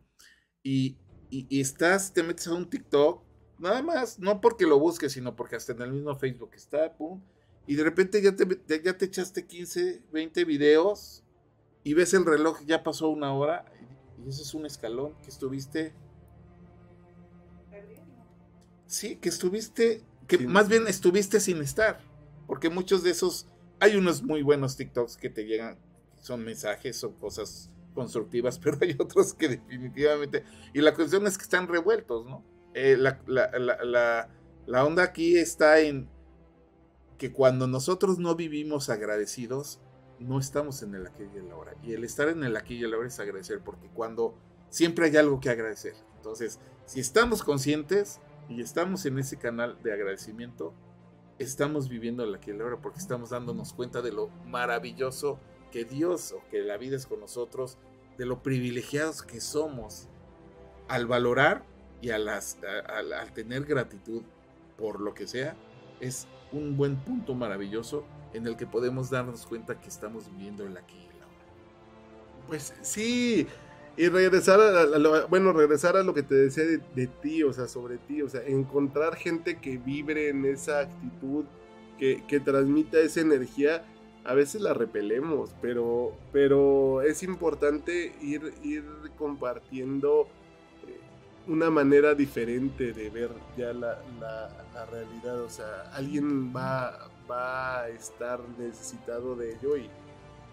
y, 0.63 0.97
y, 1.29 1.59
estás, 1.59 2.13
te 2.13 2.21
metes 2.21 2.47
a 2.47 2.53
un 2.53 2.69
TikTok, 2.69 3.23
nada 3.59 3.81
más, 3.81 4.19
no 4.19 4.39
porque 4.39 4.67
lo 4.67 4.79
busques, 4.79 5.13
sino 5.13 5.35
porque 5.35 5.55
hasta 5.55 5.73
en 5.73 5.81
el 5.81 5.91
mismo 5.91 6.15
Facebook 6.15 6.51
está, 6.53 6.95
pum, 6.95 7.21
y 7.65 7.75
de 7.75 7.83
repente 7.83 8.21
ya 8.21 8.35
te, 8.35 8.45
ya 8.83 8.97
te 8.97 9.05
echaste 9.05 9.47
15, 9.47 10.03
20 10.11 10.45
videos 10.45 11.23
y 11.83 11.93
ves 11.93 12.13
el 12.13 12.25
reloj, 12.25 12.61
ya 12.65 12.83
pasó 12.83 13.09
una 13.09 13.33
hora, 13.33 13.65
y, 13.81 14.29
eso 14.29 14.41
es 14.41 14.53
un 14.53 14.65
escalón 14.65 15.15
que 15.21 15.29
estuviste. 15.29 15.93
Sí, 18.85 19.15
que 19.15 19.29
estuviste, 19.29 20.03
que 20.27 20.37
más 20.47 20.69
bien 20.69 20.87
estuviste 20.87 21.39
sin 21.39 21.61
estar, 21.61 21.99
porque 22.45 22.69
muchos 22.69 23.01
de 23.01 23.09
esos, 23.09 23.47
hay 23.83 23.97
unos 23.97 24.23
muy 24.23 24.43
buenos 24.43 24.77
TikToks 24.77 25.17
que 25.17 25.29
te 25.29 25.43
llegan, 25.43 25.77
son 26.21 26.41
mensajes, 26.41 26.95
son 26.95 27.15
cosas 27.15 27.69
constructivas, 27.93 28.57
pero 28.63 28.77
hay 28.81 28.95
otros 28.97 29.33
que 29.33 29.49
definitivamente, 29.49 30.45
y 30.73 30.79
la 30.79 30.93
cuestión 30.93 31.27
es 31.27 31.37
que 31.37 31.43
están 31.43 31.67
revueltos, 31.67 32.25
¿no? 32.25 32.45
Eh, 32.73 32.95
la, 32.97 33.19
la, 33.27 34.85
onda 34.85 35.03
aquí 35.03 35.37
está 35.37 35.81
en 35.81 36.09
que 37.17 37.33
cuando 37.33 37.67
nosotros 37.67 38.19
no 38.19 38.35
vivimos 38.35 38.89
agradecidos, 38.89 39.81
no 40.17 40.39
estamos 40.39 40.81
en 40.81 40.95
el 40.95 41.05
aquí 41.05 41.23
y 41.35 41.37
el 41.39 41.51
ahora. 41.51 41.75
Y 41.83 41.91
el 41.91 42.05
estar 42.05 42.29
en 42.29 42.43
el 42.43 42.55
aquí 42.55 42.75
y 42.75 42.83
el 42.83 42.93
ahora 42.93 43.09
es 43.09 43.19
agradecer, 43.19 43.59
porque 43.59 43.89
cuando 43.89 44.35
siempre 44.69 45.07
hay 45.07 45.17
algo 45.17 45.41
que 45.41 45.49
agradecer. 45.49 45.93
Entonces, 46.15 46.59
si 46.85 47.01
estamos 47.01 47.43
conscientes 47.43 48.21
y 48.47 48.61
estamos 48.61 49.05
en 49.05 49.19
ese 49.19 49.37
canal 49.37 49.77
de 49.83 49.91
agradecimiento, 49.91 50.73
estamos 51.39 51.89
viviendo 51.89 52.25
y 52.25 52.49
el 52.49 52.61
ahora, 52.61 52.77
porque 52.81 52.99
estamos 52.99 53.31
dándonos 53.31 53.73
cuenta 53.73 54.01
de 54.01 54.11
lo 54.11 54.29
maravilloso 54.45 55.39
que 55.71 55.85
Dios 55.85 56.31
o 56.31 56.43
que 56.49 56.59
la 56.61 56.77
vida 56.77 56.95
es 56.95 57.07
con 57.07 57.19
nosotros, 57.19 57.77
de 58.17 58.25
lo 58.25 58.43
privilegiados 58.43 59.23
que 59.23 59.41
somos 59.41 60.07
al 60.87 61.07
valorar 61.07 61.65
y 62.01 62.11
al, 62.11 62.29
tener 63.33 63.65
gratitud 63.65 64.23
por 64.77 64.99
lo 64.99 65.13
que 65.13 65.25
sea, 65.25 65.55
es 65.99 66.27
un 66.51 66.77
buen 66.77 66.97
punto 66.97 67.33
maravilloso 67.33 68.05
en 68.33 68.45
el 68.45 68.57
que 68.57 68.67
podemos 68.67 69.09
darnos 69.09 69.45
cuenta 69.45 69.79
que 69.79 69.87
estamos 69.87 70.29
viviendo 70.31 70.65
el 70.65 70.77
aquí 70.77 70.97
y 70.97 71.05
el 71.05 71.21
ahora. 71.21 71.45
Pues 72.47 72.73
sí, 72.81 73.47
y 73.95 74.07
regresar 74.09 74.59
a, 74.59 74.85
lo, 74.85 75.27
bueno, 75.27 75.53
regresar 75.53 75.97
a 75.97 76.03
lo 76.03 76.13
que 76.13 76.23
te 76.23 76.35
decía 76.35 76.63
de, 76.63 77.07
ti, 77.21 77.43
o 77.43 77.53
sea, 77.53 77.67
sobre 77.67 77.97
ti, 77.97 78.21
o 78.21 78.29
sea, 78.29 78.41
encontrar 78.45 79.15
gente 79.15 79.59
que 79.59 79.77
vibre 79.77 80.29
en 80.29 80.45
esa 80.45 80.81
actitud, 80.81 81.45
que, 81.99 82.23
que 82.27 82.39
transmita 82.39 82.99
esa 82.99 83.21
energía 83.21 83.85
a 84.25 84.33
veces 84.33 84.61
la 84.61 84.73
repelemos, 84.73 85.53
pero, 85.61 86.13
pero 86.31 87.01
es 87.01 87.23
importante 87.23 88.15
ir, 88.21 88.53
ir 88.63 88.85
compartiendo 89.17 90.27
eh, 90.87 90.97
una 91.47 91.69
manera 91.69 92.15
diferente 92.15 92.93
de 92.93 93.09
ver 93.09 93.31
ya 93.57 93.73
la, 93.73 93.99
realidad. 94.89 95.41
O 95.41 95.49
sea, 95.49 95.91
alguien 95.93 96.55
va, 96.55 97.09
va 97.29 97.81
a 97.81 97.89
estar 97.89 98.39
necesitado 98.57 99.35
de 99.35 99.55
ello 99.55 99.77
y, 99.77 99.89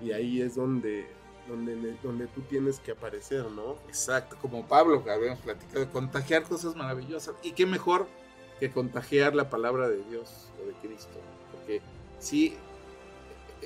y 0.05 0.12
ahí 0.12 0.43
es 0.43 0.57
donde, 0.57 1.07
donde, 1.51 2.27
tú 2.29 2.43
tienes 2.43 2.79
que 2.81 2.93
aparecer, 2.93 3.45
¿no? 3.51 3.77
Exacto, 3.89 4.37
como 4.41 4.67
Pablo, 4.67 5.03
que 5.05 5.11
habíamos 5.11 5.41
platicado, 5.41 5.91
contagiar 5.91 6.45
cosas 6.45 6.77
maravillosas. 6.77 7.35
Y 7.43 7.53
qué 7.53 7.67
mejor 7.67 8.07
que 8.59 8.71
contagiar 8.71 9.35
la 9.35 9.51
palabra 9.51 9.89
de 9.89 10.03
Dios 10.05 10.51
o 10.63 10.67
de 10.67 10.73
Cristo. 10.75 11.19
Porque 11.53 11.81
sí, 12.19 12.57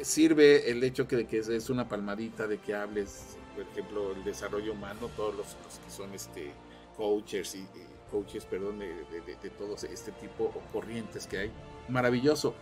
sirve 0.03 0.71
el 0.71 0.83
hecho 0.83 1.07
que, 1.07 1.17
de 1.17 1.27
que 1.27 1.39
es 1.39 1.71
una 1.71 1.89
palmadita 1.89 2.47
de 2.47 2.59
que 2.59 2.75
hables, 2.75 3.37
por 3.55 3.65
ejemplo, 3.65 4.13
el 4.13 4.25
desarrollo 4.25 4.73
humano, 4.73 5.11
todos 5.17 5.35
los, 5.35 5.47
que 5.85 5.91
son 5.91 6.13
este 6.15 6.53
coaches 6.97 7.55
y, 7.57 7.67
coaches, 8.11 8.45
perdón, 8.45 8.79
de, 8.79 8.87
de, 8.87 9.37
de, 9.43 9.51
todo 9.51 9.75
este 9.75 10.13
tipo 10.13 10.45
o 10.45 10.73
corrientes 10.73 11.27
que 11.27 11.39
hay, 11.39 11.53
maravilloso. 11.89 12.55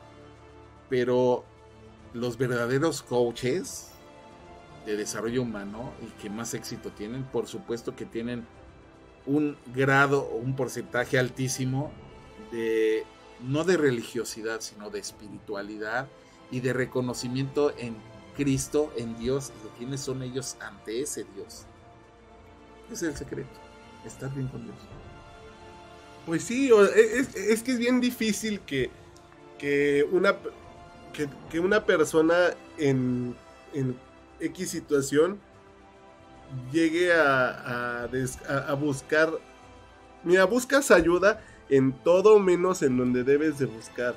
Pero 0.89 1.45
los 2.15 2.37
verdaderos 2.39 3.03
coaches 3.03 3.92
de 4.87 4.97
desarrollo 4.97 5.43
humano 5.43 5.93
y 6.03 6.07
que 6.21 6.31
más 6.31 6.55
éxito 6.55 6.91
tienen, 6.91 7.25
por 7.25 7.47
supuesto 7.47 7.95
que 7.95 8.05
tienen 8.05 8.47
un 9.27 9.57
grado 9.75 10.23
o 10.23 10.37
un 10.37 10.57
porcentaje 10.57 11.19
altísimo 11.19 11.93
de 12.51 13.05
no 13.41 13.65
de 13.65 13.77
religiosidad, 13.77 14.61
sino 14.61 14.91
de 14.91 15.01
espiritualidad 15.01 16.09
y 16.51 16.61
de 16.61 16.73
reconocimiento 16.73 17.73
en 17.79 17.97
Cristo, 18.37 18.93
en 18.97 19.19
Dios, 19.19 19.53
y 19.61 19.65
de 19.65 19.75
quiénes 19.79 20.01
son 20.01 20.23
ellos 20.23 20.57
ante 20.61 21.01
ese 21.01 21.25
Dios. 21.35 21.65
Es 22.91 23.03
el 23.03 23.17
secreto, 23.17 23.51
estar 24.05 24.33
bien 24.35 24.49
con 24.49 24.65
Dios. 24.65 24.77
Pues 26.27 26.45
sí, 26.45 26.71
e, 26.71 27.27
es, 27.53 27.63
que 27.63 27.73
es 27.73 27.79
bien 27.79 28.01
difícil 28.01 28.61
que, 28.61 28.91
que, 29.59 30.07
una, 30.13 30.37
que, 31.51 31.61
una 31.61 31.85
persona 31.85 32.55
en, 32.79 33.35
X 34.43 34.71
situación 34.71 35.41
llegue 36.73 37.13
a, 37.13 38.05
a, 38.05 38.09
a 38.69 38.75
buscar... 38.75 39.31
Mira, 40.25 40.45
buscas 40.45 40.91
ayuda 40.91 41.43
en 41.69 41.93
todo 42.05 42.39
menos 42.39 42.83
en 42.83 42.97
donde 42.97 43.25
debes 43.25 43.59
de 43.59 43.67
buscar. 43.67 44.15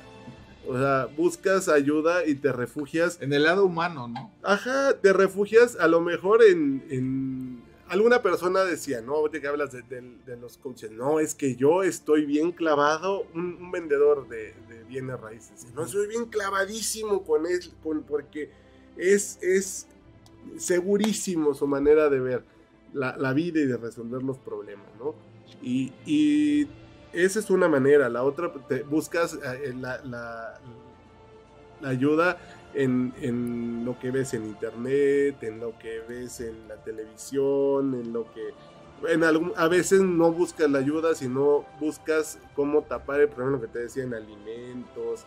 O 0.68 0.76
sea, 0.76 1.06
buscas 1.16 1.68
ayuda 1.68 2.26
y 2.26 2.34
te 2.34 2.52
refugias. 2.52 3.18
En 3.20 3.32
el 3.32 3.44
lado 3.44 3.64
humano, 3.64 4.08
¿no? 4.08 4.32
Ajá, 4.42 4.94
te 5.00 5.12
refugias 5.12 5.76
a 5.76 5.88
lo 5.88 6.00
mejor 6.00 6.42
en. 6.42 7.64
Alguna 7.88 8.20
persona 8.20 8.64
decía, 8.64 9.00
no, 9.00 9.14
ahorita 9.14 9.40
que 9.40 9.46
hablas 9.46 9.70
de, 9.70 10.36
los 10.40 10.58
coaches, 10.58 10.90
no, 10.90 11.20
es 11.20 11.36
que 11.36 11.54
yo 11.54 11.84
estoy 11.84 12.26
bien 12.26 12.50
clavado, 12.50 13.28
un, 13.32 13.70
vendedor 13.70 14.26
de, 14.26 14.54
bienes 14.88 15.20
raíces, 15.20 15.68
no, 15.72 15.86
soy 15.86 16.08
bien 16.08 16.24
clavadísimo 16.26 17.22
con 17.22 17.46
él, 17.46 17.60
con, 17.84 18.02
porque 18.02 18.50
es, 18.96 19.38
es 19.40 19.86
segurísimo 20.58 21.54
su 21.54 21.66
manera 21.66 22.08
de 22.08 22.20
ver 22.20 22.44
la, 22.92 23.32
vida 23.32 23.60
y 23.60 23.66
de 23.66 23.76
resolver 23.76 24.22
los 24.22 24.38
problemas, 24.38 24.86
¿no? 24.98 25.14
Y, 25.62 25.92
y 26.06 26.68
esa 27.16 27.38
es 27.38 27.50
una 27.50 27.68
manera. 27.68 28.08
La 28.08 28.22
otra, 28.22 28.52
te 28.68 28.82
buscas 28.82 29.34
eh, 29.34 29.74
la, 29.74 30.60
ayuda 31.82 32.38
en, 32.74 33.84
lo 33.84 33.98
que 33.98 34.10
ves 34.10 34.34
en 34.34 34.44
internet, 34.44 35.42
en 35.42 35.60
lo 35.60 35.78
que 35.78 36.00
ves 36.06 36.40
en 36.40 36.68
la 36.68 36.76
televisión, 36.76 37.94
en 37.94 38.12
lo 38.12 38.30
que... 38.32 38.52
En 39.08 39.24
algún, 39.24 39.52
a 39.56 39.68
veces 39.68 40.00
no 40.00 40.32
buscas 40.32 40.70
la 40.70 40.78
ayuda, 40.78 41.14
sino 41.14 41.66
buscas 41.80 42.38
cómo 42.54 42.82
tapar 42.82 43.20
el 43.20 43.28
problema 43.28 43.60
que 43.60 43.66
te 43.66 43.78
decía 43.80 44.04
en 44.04 44.14
alimentos, 44.14 45.24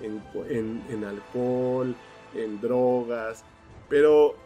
en, 0.00 0.22
en, 0.48 0.82
en 0.90 1.04
alcohol, 1.04 1.94
en 2.34 2.60
drogas. 2.60 3.44
Pero, 3.88 4.36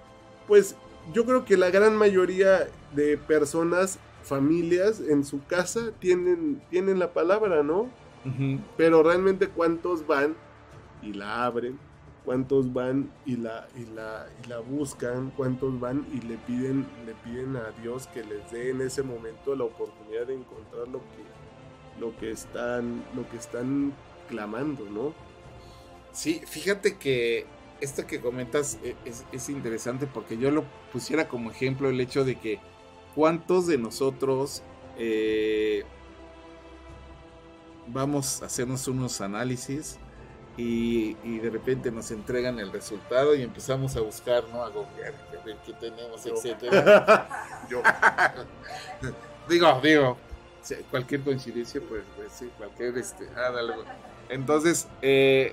pues 0.46 0.76
yo 1.12 1.24
creo 1.24 1.44
que 1.44 1.56
la 1.56 1.70
gran 1.70 1.96
mayoría 1.96 2.68
de 2.94 3.18
personas 3.18 3.98
familias 4.22 5.00
en 5.00 5.24
su 5.24 5.44
casa 5.44 5.90
tienen, 5.98 6.62
tienen 6.70 6.98
la 6.98 7.12
palabra, 7.12 7.62
¿no? 7.62 7.88
Pero 8.78 9.02
realmente 9.02 9.48
cuántos 9.48 10.06
van 10.06 10.34
y 11.02 11.12
la 11.12 11.44
abren, 11.44 11.78
cuántos 12.24 12.72
van 12.72 13.10
y 13.26 13.36
la, 13.36 13.68
y 13.76 13.84
la, 13.94 14.26
y 14.42 14.48
la 14.48 14.60
buscan, 14.60 15.30
cuántos 15.36 15.78
van 15.78 16.06
y 16.10 16.26
le 16.26 16.38
piden, 16.38 16.86
le 17.04 17.12
piden 17.16 17.56
a 17.56 17.70
Dios 17.82 18.06
que 18.06 18.24
les 18.24 18.50
dé 18.50 18.70
en 18.70 18.80
ese 18.80 19.02
momento 19.02 19.54
la 19.54 19.64
oportunidad 19.64 20.26
de 20.26 20.36
encontrar 20.36 20.88
lo 20.88 21.00
que, 21.00 22.00
lo 22.00 22.16
que 22.16 22.30
están, 22.30 23.04
lo 23.14 23.28
que 23.28 23.36
están 23.36 23.92
clamando, 24.30 24.86
¿no? 24.88 25.12
Sí, 26.12 26.40
fíjate 26.46 26.96
que 26.96 27.44
esto 27.80 28.06
que 28.06 28.20
comentas 28.20 28.78
e, 28.82 28.96
es, 29.04 29.24
es 29.32 29.48
interesante 29.48 30.06
porque 30.06 30.36
yo 30.38 30.50
lo 30.50 30.64
pusiera 30.92 31.28
como 31.28 31.50
ejemplo 31.50 31.88
el 31.88 32.00
hecho 32.00 32.24
de 32.24 32.36
que 32.36 32.60
¿Cuántos 33.14 33.68
de 33.68 33.78
nosotros 33.78 34.62
eh, 34.98 35.84
vamos 37.86 38.42
a 38.42 38.46
hacernos 38.46 38.88
unos 38.88 39.20
análisis 39.20 39.98
y, 40.56 41.14
de 41.38 41.50
repente 41.50 41.90
nos 41.90 42.10
entregan 42.10 42.58
el 42.58 42.72
resultado 42.72 43.34
y 43.34 43.42
empezamos 43.42 43.96
a 43.96 44.00
buscar, 44.00 44.44
¿no? 44.52 44.62
A 44.62 44.68
googlear, 44.68 45.14
a 45.14 45.44
ver 45.44 45.56
qué 45.64 45.72
tenemos, 45.74 46.24
etcétera. 46.26 47.28
Yo. 47.70 47.82
digo, 49.48 49.80
digo, 49.82 50.16
cualquier 50.90 51.22
coincidencia, 51.22 51.80
pues, 51.88 52.02
pues, 52.16 52.32
sí, 52.32 52.50
cualquier 52.56 52.98
este, 52.98 53.28
ah, 53.36 53.52
Entonces, 54.28 54.88
eh, 55.02 55.52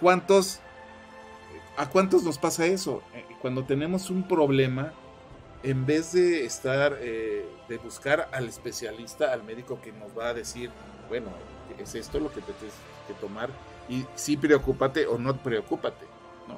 ¿cuántos, 0.00 0.60
a 1.76 1.88
cuántos 1.88 2.22
nos 2.22 2.38
pasa 2.38 2.66
eso? 2.66 3.02
Eh, 3.14 3.24
cuando 3.40 3.64
tenemos 3.64 4.10
un 4.10 4.26
problema, 4.26 4.92
en 5.62 5.86
vez 5.86 6.12
de 6.12 6.44
estar, 6.44 6.96
eh, 7.00 7.46
de 7.68 7.78
buscar 7.78 8.28
al 8.32 8.48
especialista, 8.48 9.32
al 9.32 9.42
médico 9.42 9.80
que 9.80 9.92
nos 9.92 10.16
va 10.18 10.28
a 10.28 10.34
decir, 10.34 10.70
bueno, 11.08 11.28
es 11.78 11.94
esto 11.94 12.18
lo 12.18 12.30
que 12.30 12.40
te 12.40 12.52
tienes 12.52 12.74
que 13.06 13.14
tomar, 13.14 13.50
Y 13.88 14.06
sí, 14.14 14.36
preocúpate 14.36 15.06
o 15.06 15.18
no 15.18 15.36
preocúpate, 15.36 16.06
¿no? 16.46 16.56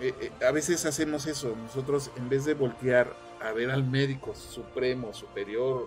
Eh, 0.00 0.32
a 0.46 0.50
veces 0.50 0.86
hacemos 0.86 1.26
eso, 1.26 1.54
nosotros 1.56 2.10
en 2.16 2.30
vez 2.30 2.46
de 2.46 2.54
voltear 2.54 3.14
a 3.42 3.52
ver 3.52 3.70
al 3.70 3.84
médico 3.84 4.34
supremo, 4.34 5.12
superior, 5.12 5.86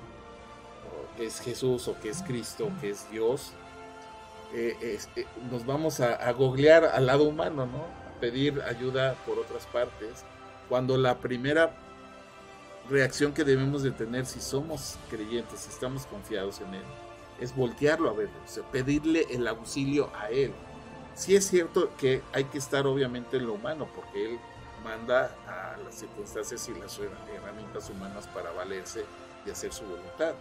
que 1.18 1.26
es 1.26 1.40
Jesús, 1.42 1.88
o 1.88 2.00
que 2.00 2.10
es 2.10 2.22
Cristo, 2.22 2.68
o 2.68 2.82
que 2.82 2.92
es 2.92 3.10
Dios, 3.10 3.54
nos 5.50 5.66
vamos 5.66 6.00
a, 6.00 6.14
a 6.14 6.32
googlear 6.32 6.86
al 6.86 7.08
lado 7.08 7.24
humano, 7.24 7.66
¿no? 7.66 8.01
Pedir 8.22 8.62
ayuda 8.62 9.16
por 9.26 9.40
otras 9.40 9.66
partes, 9.66 10.24
cuando 10.70 10.98
la 10.98 11.18
primera 11.18 11.76
reacción 12.90 13.34
que 13.34 13.44
debemos 13.44 13.84
de 13.84 13.92
tener 13.92 14.26
si 14.26 14.40
somos 14.40 14.96
creyentes, 15.10 15.60
si 15.62 15.70
estamos 15.70 16.06
confiados 16.06 16.62
en 16.62 16.76
Él, 16.76 16.84
es 17.40 17.56
voltearlo 17.56 18.10
a 18.10 18.14
ver, 18.14 18.30
o 18.46 18.48
sea, 18.48 18.64
pedirle 18.72 19.26
el 19.32 19.48
auxilio 19.48 20.10
a 20.16 20.30
Él. 20.30 20.54
Sí 21.16 21.36
es 21.36 21.48
cierto 21.48 21.92
que 21.98 22.22
hay 22.32 22.46
que 22.46 22.58
estar 22.58 22.88
obviamente 22.88 23.38
en 23.38 23.48
lo 23.48 23.54
humano, 23.54 23.88
porque 23.96 24.26
Él 24.26 24.40
manda 24.84 25.36
a 25.48 25.78
las 25.84 25.96
circunstancias 25.96 26.70
y 26.70 26.80
las 26.80 26.98
herramientas 27.00 27.90
humanas 27.90 28.28
para 28.28 28.52
valerse 28.52 29.04
y 29.46 29.50
hacer 29.50 29.74
su 29.74 29.84
voluntad. 29.84 30.34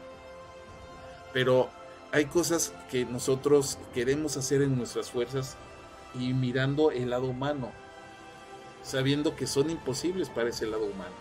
Pero 1.33 1.69
hay 2.13 2.27
cosas 2.27 2.73
que 2.91 3.05
nosotros 3.05 3.79
queremos 3.95 4.37
hacer 4.37 4.63
en 4.63 4.77
nuestras 4.77 5.11
fuerzas 5.11 5.57
y 6.15 6.33
mirando 6.35 6.91
el 6.91 7.11
lado 7.11 7.27
humano, 7.29 7.73
sabiendo 8.83 9.37
que 9.37 9.47
son 9.47 9.71
imposibles 9.71 10.29
para 10.29 10.49
ese 10.51 10.67
lado 10.67 10.85
humano. 10.87 11.15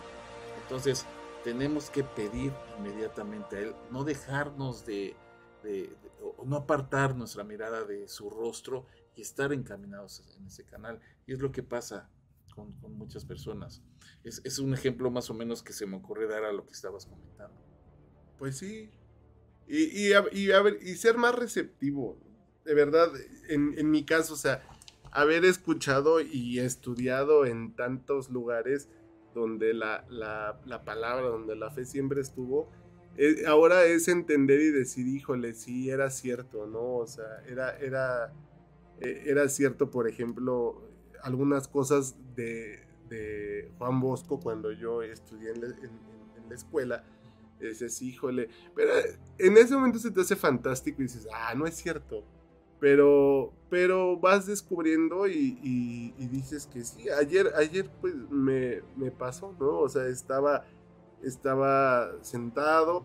Entonces, 0.62 1.06
tenemos 1.44 1.90
que 1.90 2.04
pedir 2.04 2.52
inmediatamente 2.78 3.56
a 3.56 3.60
Él, 3.60 3.74
no 3.90 4.04
dejarnos 4.04 4.84
de, 4.86 5.16
de- 5.62 5.88
de- 5.88 6.10
o 6.36 6.44
no 6.44 6.56
apartar 6.56 7.14
nuestra 7.16 7.44
mirada 7.44 7.84
de 7.84 8.08
su 8.08 8.30
rostro 8.30 8.86
y 9.16 9.22
estar 9.22 9.52
encaminados 9.52 10.22
en 10.36 10.46
ese 10.46 10.64
canal. 10.64 11.00
Y 11.26 11.32
es 11.32 11.40
lo 11.40 11.50
que 11.52 11.62
pasa 11.62 12.08
con, 12.54 12.72
con 12.80 12.94
muchas 12.96 13.24
personas. 13.24 13.82
Es, 14.24 14.40
es 14.44 14.58
un 14.58 14.74
ejemplo 14.74 15.10
más 15.10 15.30
o 15.30 15.34
menos 15.34 15.62
que 15.62 15.72
se 15.72 15.86
me 15.86 15.96
ocurre 15.96 16.26
dar 16.28 16.44
a 16.44 16.52
lo 16.52 16.66
que 16.66 16.72
estabas 16.72 17.06
comentando. 17.06 17.58
Pues 18.38 18.58
sí. 18.58 18.90
Y, 19.66 20.08
y, 20.08 20.12
a- 20.12 20.24
y 20.32 20.50
a 20.52 20.60
ver, 20.62 20.78
y 20.82 20.94
ser 20.96 21.16
más 21.16 21.34
receptivo. 21.34 22.18
De 22.64 22.74
verdad, 22.74 23.08
en, 23.48 23.78
en 23.78 23.90
mi 23.90 24.04
caso, 24.04 24.34
o 24.34 24.36
sea, 24.36 24.62
haber 25.12 25.44
escuchado 25.44 26.20
y 26.20 26.58
estudiado 26.60 27.46
en 27.46 27.74
tantos 27.74 28.30
lugares 28.30 28.88
donde 29.34 29.74
la, 29.74 30.04
la- 30.08 30.60
la 30.66 30.84
palabra, 30.84 31.26
donde 31.28 31.56
la 31.56 31.70
fe 31.70 31.84
siempre 31.84 32.20
estuvo, 32.20 32.68
eh, 33.16 33.44
ahora 33.46 33.84
es 33.84 34.08
entender 34.08 34.60
y 34.60 34.70
decir, 34.70 35.06
híjole, 35.08 35.54
sí, 35.54 35.90
era 35.90 36.10
cierto, 36.10 36.66
¿no? 36.66 36.96
O 36.96 37.06
sea, 37.06 37.42
era, 37.48 37.76
era, 37.78 38.32
eh, 39.00 39.24
era 39.26 39.48
cierto, 39.48 39.90
por 39.90 40.08
ejemplo, 40.08 40.82
algunas 41.22 41.68
cosas 41.68 42.16
de, 42.34 42.86
de 43.08 43.70
Juan 43.78 44.00
Bosco 44.00 44.40
cuando 44.40 44.72
yo 44.72 45.02
estudié 45.02 45.50
en 45.50 45.64
en- 45.64 46.10
la 46.48 46.54
escuela. 46.56 47.04
Dices, 47.60 48.00
híjole, 48.02 48.48
pero 48.74 48.90
en 49.38 49.56
ese 49.58 49.74
momento 49.74 49.98
se 50.00 50.10
te 50.10 50.20
hace 50.22 50.34
fantástico 50.34 51.00
y 51.00 51.04
dices, 51.04 51.28
ah, 51.32 51.54
no 51.54 51.66
es 51.66 51.74
cierto. 51.76 52.24
Pero, 52.80 53.52
pero 53.68 54.18
vas 54.18 54.46
descubriendo 54.46 55.28
y, 55.28 56.12
dices 56.18 56.66
que 56.66 56.82
sí. 56.82 57.08
Ayer, 57.10 57.52
ayer 57.56 57.88
pues 58.00 58.14
me, 58.30 58.80
me 58.96 59.10
pasó, 59.10 59.54
¿no? 59.60 59.80
O 59.80 59.88
sea, 59.88 60.06
estaba, 60.06 60.64
estaba 61.22 62.10
sentado 62.22 63.04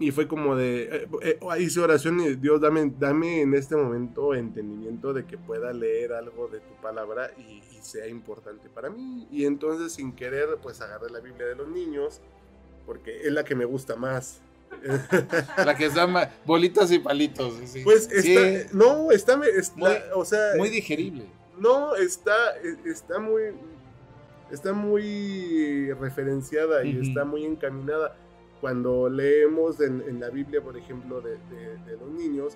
y 0.00 0.12
fue 0.12 0.26
como 0.26 0.56
de, 0.56 0.84
eh, 0.84 1.08
eh, 1.22 1.38
hice 1.58 1.80
oración 1.80 2.20
y 2.20 2.34
Dios, 2.36 2.58
dame, 2.58 2.90
dame 2.98 3.42
en 3.42 3.52
este 3.52 3.76
momento 3.76 4.34
entendimiento 4.34 5.12
de 5.12 5.26
que 5.26 5.36
pueda 5.36 5.74
leer 5.74 6.14
algo 6.14 6.48
de 6.48 6.60
tu 6.60 6.72
palabra 6.80 7.30
y, 7.36 7.62
y 7.76 7.82
sea 7.82 8.06
importante 8.06 8.70
para 8.70 8.88
mí. 8.88 9.28
Y 9.30 9.44
entonces 9.44 9.92
sin 9.92 10.12
querer, 10.12 10.56
pues 10.62 10.80
agarré 10.80 11.10
la 11.10 11.20
Biblia 11.20 11.46
de 11.46 11.54
los 11.54 11.68
niños, 11.68 12.22
porque 12.86 13.20
es 13.26 13.32
la 13.32 13.44
que 13.44 13.54
me 13.54 13.66
gusta 13.66 13.94
más. 13.94 14.40
La 15.56 15.74
que 15.76 15.90
se 15.90 15.96
llama 15.96 16.30
bolitas 16.46 16.90
y 16.92 16.98
palitos. 16.98 17.54
sí. 17.66 17.82
Pues 17.84 18.04
Sí, 18.04 18.34
está, 18.36 18.76
no, 18.76 19.10
está, 19.10 19.40
está- 19.56 19.76
Muy- 19.76 19.96
o 20.14 20.24
sea, 20.24 20.54
muy 20.56 20.68
digerible. 20.70 21.26
no, 21.58 21.94
está, 21.96 22.34
está 22.86 23.18
muy, 23.18 23.42
está 24.50 24.72
muy 24.72 25.92
referenciada 25.94 26.84
y 26.84 26.98
está 27.00 27.24
muy 27.24 27.44
encaminada. 27.44 28.16
Cuando 28.60 29.08
leemos 29.08 29.80
en, 29.80 30.02
en 30.06 30.20
la 30.20 30.28
Biblia, 30.28 30.62
por 30.62 30.76
ejemplo, 30.76 31.20
de, 31.20 31.32
de- 31.50 31.76
de 31.86 31.96
los 31.96 32.10
niños 32.10 32.54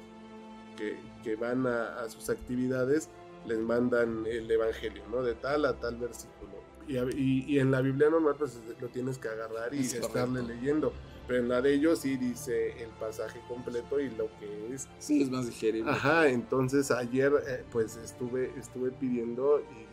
que, 0.76 0.96
que 1.22 1.36
van 1.36 1.66
a, 1.66 2.00
a 2.02 2.10
sus 2.10 2.28
actividades, 2.30 3.08
les 3.46 3.58
mandan 3.58 4.24
el 4.26 4.50
Evangelio, 4.50 5.02
¿no? 5.10 5.22
De 5.22 5.34
tal 5.34 5.64
a 5.64 5.74
tal 5.80 5.96
versículo. 5.96 6.52
Y, 6.86 6.98
a- 6.98 7.04
y- 7.04 7.44
y 7.48 7.58
en 7.58 7.70
la 7.70 7.80
Biblia 7.80 8.10
normal, 8.10 8.34
pues 8.38 8.58
lo 8.80 8.88
tienes 8.88 9.16
que 9.18 9.28
agarrar 9.28 9.72
y 9.74 9.80
Es 9.80 9.94
estarle 9.94 10.40
correcto. 10.40 10.60
leyendo. 10.60 10.92
Pero 11.26 11.40
en 11.40 11.48
la 11.48 11.62
de 11.62 11.74
ellos 11.74 12.00
sí 12.00 12.16
dice 12.16 12.82
el 12.82 12.90
pasaje 12.90 13.40
completo 13.48 13.98
y 13.98 14.10
lo 14.10 14.28
que 14.38 14.74
es 14.74 14.86
Sí, 14.98 15.22
es 15.22 15.30
más 15.30 15.46
digerible. 15.46 15.90
Ajá, 15.90 16.28
entonces 16.28 16.90
ayer 16.90 17.32
eh, 17.46 17.64
pues 17.72 17.96
estuve, 17.96 18.52
estuve 18.58 18.90
pidiendo 18.90 19.60
y, 19.60 19.62
y- 19.74 19.84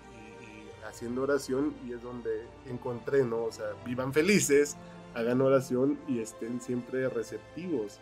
y 0.46 0.70
haciendo 0.86 1.22
oración 1.24 1.74
y 1.88 1.94
es 1.94 2.02
donde 2.02 2.46
encontré, 2.68 3.24
¿no? 3.24 3.44
O 3.46 3.52
sea, 3.52 3.68
vivan 3.86 4.12
felices, 4.14 4.76
hagan 5.14 5.40
oración 5.42 5.98
y 6.08 6.20
estén 6.20 6.60
siempre 6.60 7.08
receptivos. 7.08 8.00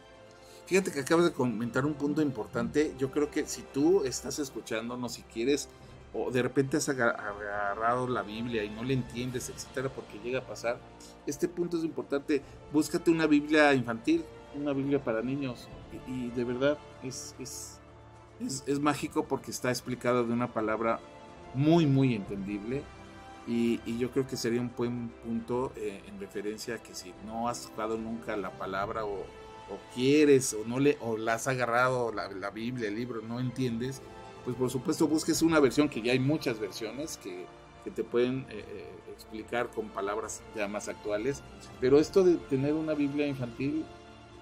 Fíjate 0.66 0.92
que 0.92 1.00
acabas 1.00 1.26
de 1.26 1.32
comentar 1.34 1.86
un 1.86 1.96
punto 1.96 2.22
importante. 2.22 2.94
Yo 3.00 3.10
creo 3.12 3.32
que 3.32 3.46
si 3.48 3.64
tú 3.64 4.04
estás 4.06 4.38
escuchándonos, 4.40 5.14
si 5.14 5.24
quieres, 5.24 5.68
o 6.14 6.32
de 6.32 6.42
repente 6.42 6.78
has 6.78 6.90
aga- 6.90 7.12
agarrado 7.12 8.08
la 8.08 8.24
Biblia 8.24 8.64
y 8.64 8.70
no 8.70 8.84
le 8.84 8.94
entiendes, 8.94 9.50
etcétera, 9.50 9.90
porque 9.90 10.20
llega 10.24 10.40
a 10.40 10.48
pasar, 10.48 10.80
este 11.28 11.48
punto 11.48 11.78
es 11.78 11.84
importante. 11.84 12.42
Búscate 12.74 13.12
una 13.12 13.28
Biblia 13.28 13.74
infantil, 13.74 14.24
una 14.56 14.74
Biblia 14.74 15.04
para 15.04 15.22
niños, 15.22 15.68
y, 16.08 16.12
y 16.12 16.30
de 16.32 16.44
verdad 16.44 16.78
es, 17.04 17.36
es, 17.40 17.80
es, 18.40 18.64
es 18.66 18.80
mágico 18.80 19.26
porque 19.26 19.52
está 19.52 19.70
explicado 19.70 20.26
de 20.26 20.34
una 20.34 20.52
palabra 20.52 21.00
muy, 21.54 21.86
muy 21.86 22.16
entendible. 22.16 22.84
Y, 23.48 23.80
y 23.84 23.98
yo 23.98 24.12
creo 24.12 24.28
que 24.28 24.38
sería 24.38 24.62
un 24.62 24.72
buen 24.78 25.10
punto 25.24 25.72
eh, 25.76 26.04
en 26.08 26.20
referencia 26.20 26.76
a 26.76 26.78
que 26.78 26.94
si 26.94 27.14
no 27.26 27.50
has 27.50 27.68
tocado 27.68 27.98
nunca 27.98 28.38
la 28.38 28.52
palabra 28.52 29.06
o, 29.06 29.16
o 29.16 29.80
quieres 29.96 30.54
o 30.54 30.68
no 30.68 30.80
le 30.80 30.98
o 31.02 31.18
la 31.18 31.34
has 31.34 31.48
agarrado 31.48 32.12
la, 32.12 32.30
la 32.30 32.52
Biblia, 32.52 32.90
el 32.90 32.96
libro, 32.96 33.24
no 33.24 33.40
entiendes, 33.40 34.04
pues 34.44 34.56
por 34.56 34.70
supuesto 34.70 35.08
busques 35.08 35.42
una 35.42 35.60
versión 35.60 35.90
que 35.90 36.02
ya 36.02 36.12
hay 36.12 36.20
muchas 36.20 36.60
versiones 36.60 37.18
que, 37.18 37.46
que 37.84 37.92
te 37.92 38.04
pueden 38.04 38.46
eh, 38.50 38.66
eh, 38.68 38.86
explicar 39.14 39.70
con 39.70 39.90
palabras 39.90 40.42
ya 40.56 40.68
más 40.68 40.88
actuales. 40.88 41.44
Pero 41.80 42.00
esto 42.00 42.24
de 42.24 42.36
tener 42.36 42.74
una 42.74 42.94
Biblia 42.94 43.28
infantil 43.28 43.86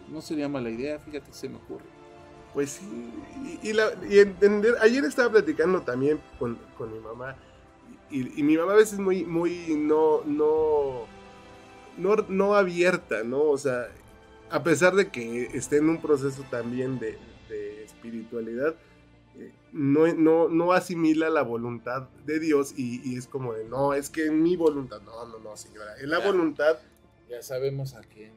no 0.10 0.22
sería 0.22 0.48
mala 0.48 0.70
idea, 0.70 1.00
fíjate 1.00 1.28
que 1.28 1.34
se 1.34 1.50
me 1.50 1.58
ocurre. 1.58 1.86
Pues 2.54 2.72
sí, 2.72 3.12
y, 3.62 4.18
entender, 4.18 4.76
ayer 4.82 5.04
estaba 5.04 5.30
platicando 5.30 5.82
también 5.82 6.20
con, 6.40 6.58
con 6.78 6.92
mi 6.92 7.00
mamá 7.00 7.36
y, 8.10 8.44
mi 8.44 8.58
mamá 8.58 8.74
a 8.74 8.78
veces 8.78 9.00
muy, 9.00 9.26
muy 9.26 9.76
no, 9.76 10.24
no, 10.26 11.06
no, 11.98 12.16
no 12.30 12.56
abierta, 12.56 13.24
¿no? 13.24 13.44
O 13.44 13.58
sea, 13.58 13.88
a 14.50 14.64
pesar 14.64 14.96
de 14.96 15.10
que 15.10 15.50
esté 15.54 15.78
en 15.78 15.90
un 15.90 16.02
proceso 16.02 16.44
también 16.50 17.00
de, 17.00 17.18
espiritualidad, 17.84 18.76
no, 19.74 20.08
no, 20.14 20.48
no 20.50 20.72
asimila 20.74 21.30
la 21.30 21.42
voluntad 21.42 22.08
de 22.26 22.40
Dios 22.40 22.74
y, 22.78 23.02
y 23.04 23.18
es 23.18 23.28
como 23.28 23.54
de, 23.54 23.66
no, 23.66 23.94
es 23.94 24.10
que 24.10 24.32
mi 24.32 24.56
voluntad, 24.56 25.02
no, 25.02 25.26
no, 25.28 25.40
no, 25.40 25.58
señora, 25.58 25.96
es 25.98 26.08
la 26.08 26.20
Ya. 26.20 26.26
voluntad 26.26 26.78
Ya 27.30 27.42
sabemos 27.42 27.94
a 27.94 28.02
quién 28.02 28.32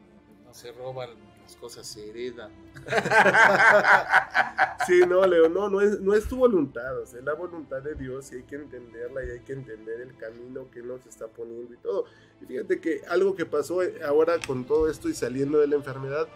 no 0.44 0.52
se 0.54 0.72
roban 0.72 1.10
las 1.42 1.56
cosas, 1.56 1.86
se 1.86 2.08
heredan. 2.10 2.50
Sí, 4.86 5.00
no, 5.06 5.24
Leo, 5.26 5.48
no, 5.48 5.68
no 5.68 5.80
es, 5.80 6.00
no 6.00 6.14
es 6.14 6.26
tu 6.26 6.36
voluntad, 6.36 6.98
o 7.00 7.06
sea, 7.06 7.18
es 7.20 7.24
la 7.24 7.34
voluntad 7.34 7.80
de 7.82 7.94
Dios 7.94 8.32
y 8.32 8.36
hay 8.36 8.42
que 8.44 8.56
entenderla 8.56 9.22
y 9.24 9.30
hay 9.30 9.40
que 9.40 9.52
entender 9.52 10.00
el 10.00 10.16
camino 10.16 10.68
que 10.72 10.82
nos 10.82 11.04
está 11.06 11.28
poniendo 11.28 11.72
y 11.74 11.76
todo. 11.76 12.06
Y 12.40 12.46
fíjate 12.46 12.80
que 12.80 13.02
algo 13.08 13.36
que 13.36 13.46
pasó 13.46 13.80
ahora 14.04 14.34
con 14.44 14.64
todo 14.64 14.90
esto 14.90 15.08
y 15.08 15.14
saliendo 15.14 15.58
de 15.58 15.68
la 15.68 15.76
enfermedad 15.76 16.26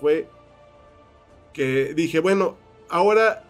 fue 0.00 0.26
que 1.52 1.92
dije, 1.94 2.18
bueno, 2.18 2.56
ahora 2.88 3.44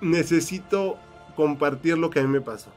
necesito 0.00 0.98
compartir 1.36 1.98
lo 1.98 2.10
que 2.10 2.20
a 2.20 2.22
mí 2.22 2.28
me 2.28 2.40
pasó. 2.40 2.70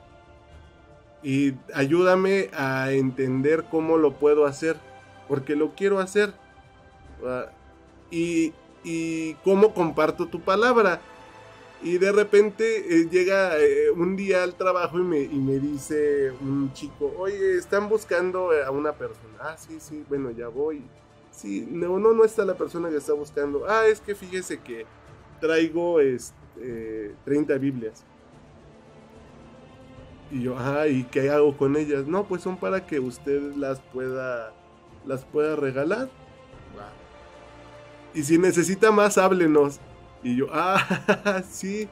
Y 1.24 1.56
ayúdame 1.74 2.50
a 2.54 2.92
entender 2.92 3.66
cómo 3.70 3.98
lo 3.98 4.14
puedo 4.20 4.46
hacer, 4.46 4.78
porque 5.28 5.56
lo 5.56 5.76
quiero 5.76 6.00
hacer. 6.00 6.34
Ah, 7.26 7.48
Y, 8.12 8.54
y 8.84 9.36
cómo 9.44 9.74
comparto 9.74 10.28
tu 10.28 10.42
palabra. 10.42 11.02
Y 11.82 11.98
de 11.98 12.12
repente 12.12 13.02
eh, 13.02 13.10
llega 13.10 13.58
eh, 13.60 13.90
un 13.92 14.16
día 14.18 14.44
al 14.44 14.56
trabajo 14.56 15.00
y 15.00 15.04
me, 15.04 15.22
y 15.22 15.40
me 15.40 15.60
dice 15.60 16.32
un 16.42 16.74
chico, 16.74 17.14
oye, 17.18 17.58
están 17.58 17.88
buscando 17.90 18.52
a 18.52 18.72
una 18.72 18.94
persona. 18.94 19.38
Ah, 19.40 19.58
sí, 19.58 19.80
sí, 19.80 20.04
bueno, 20.10 20.32
ya 20.32 20.48
voy. 20.50 20.92
Sí, 21.32 21.66
no, 21.70 22.00
no, 22.00 22.14
no 22.14 22.26
está 22.26 22.44
la 22.46 22.58
persona 22.58 22.90
que 22.90 22.98
está 22.98 23.14
buscando. 23.14 23.66
Ah, 23.68 23.86
es 23.88 24.02
que 24.02 24.16
fíjese 24.16 24.62
que, 24.62 24.88
traigo 25.40 26.00
este, 26.02 26.39
30 27.26 27.58
Biblias. 27.58 28.06
Y 30.32 30.44
yo, 30.44 30.56
ah, 30.58 30.88
¿y 30.88 31.04
qué 31.06 31.30
hago 31.30 31.58
con 31.58 31.76
ellas? 31.76 32.06
No, 32.06 32.26
pues 32.26 32.44
son 32.44 32.58
para 32.58 32.86
que 32.86 33.00
usted 33.00 33.56
las 33.56 33.80
pueda, 33.80 34.54
las 35.06 35.26
pueda 35.26 35.56
regalar. 35.56 36.10
Y 38.14 38.24
si 38.24 38.38
necesita 38.38 38.92
más, 38.92 39.18
háblenos. 39.18 39.80
Y 40.24 40.36
yo, 40.36 40.48
ah, 40.52 41.44
sí. 41.50 41.88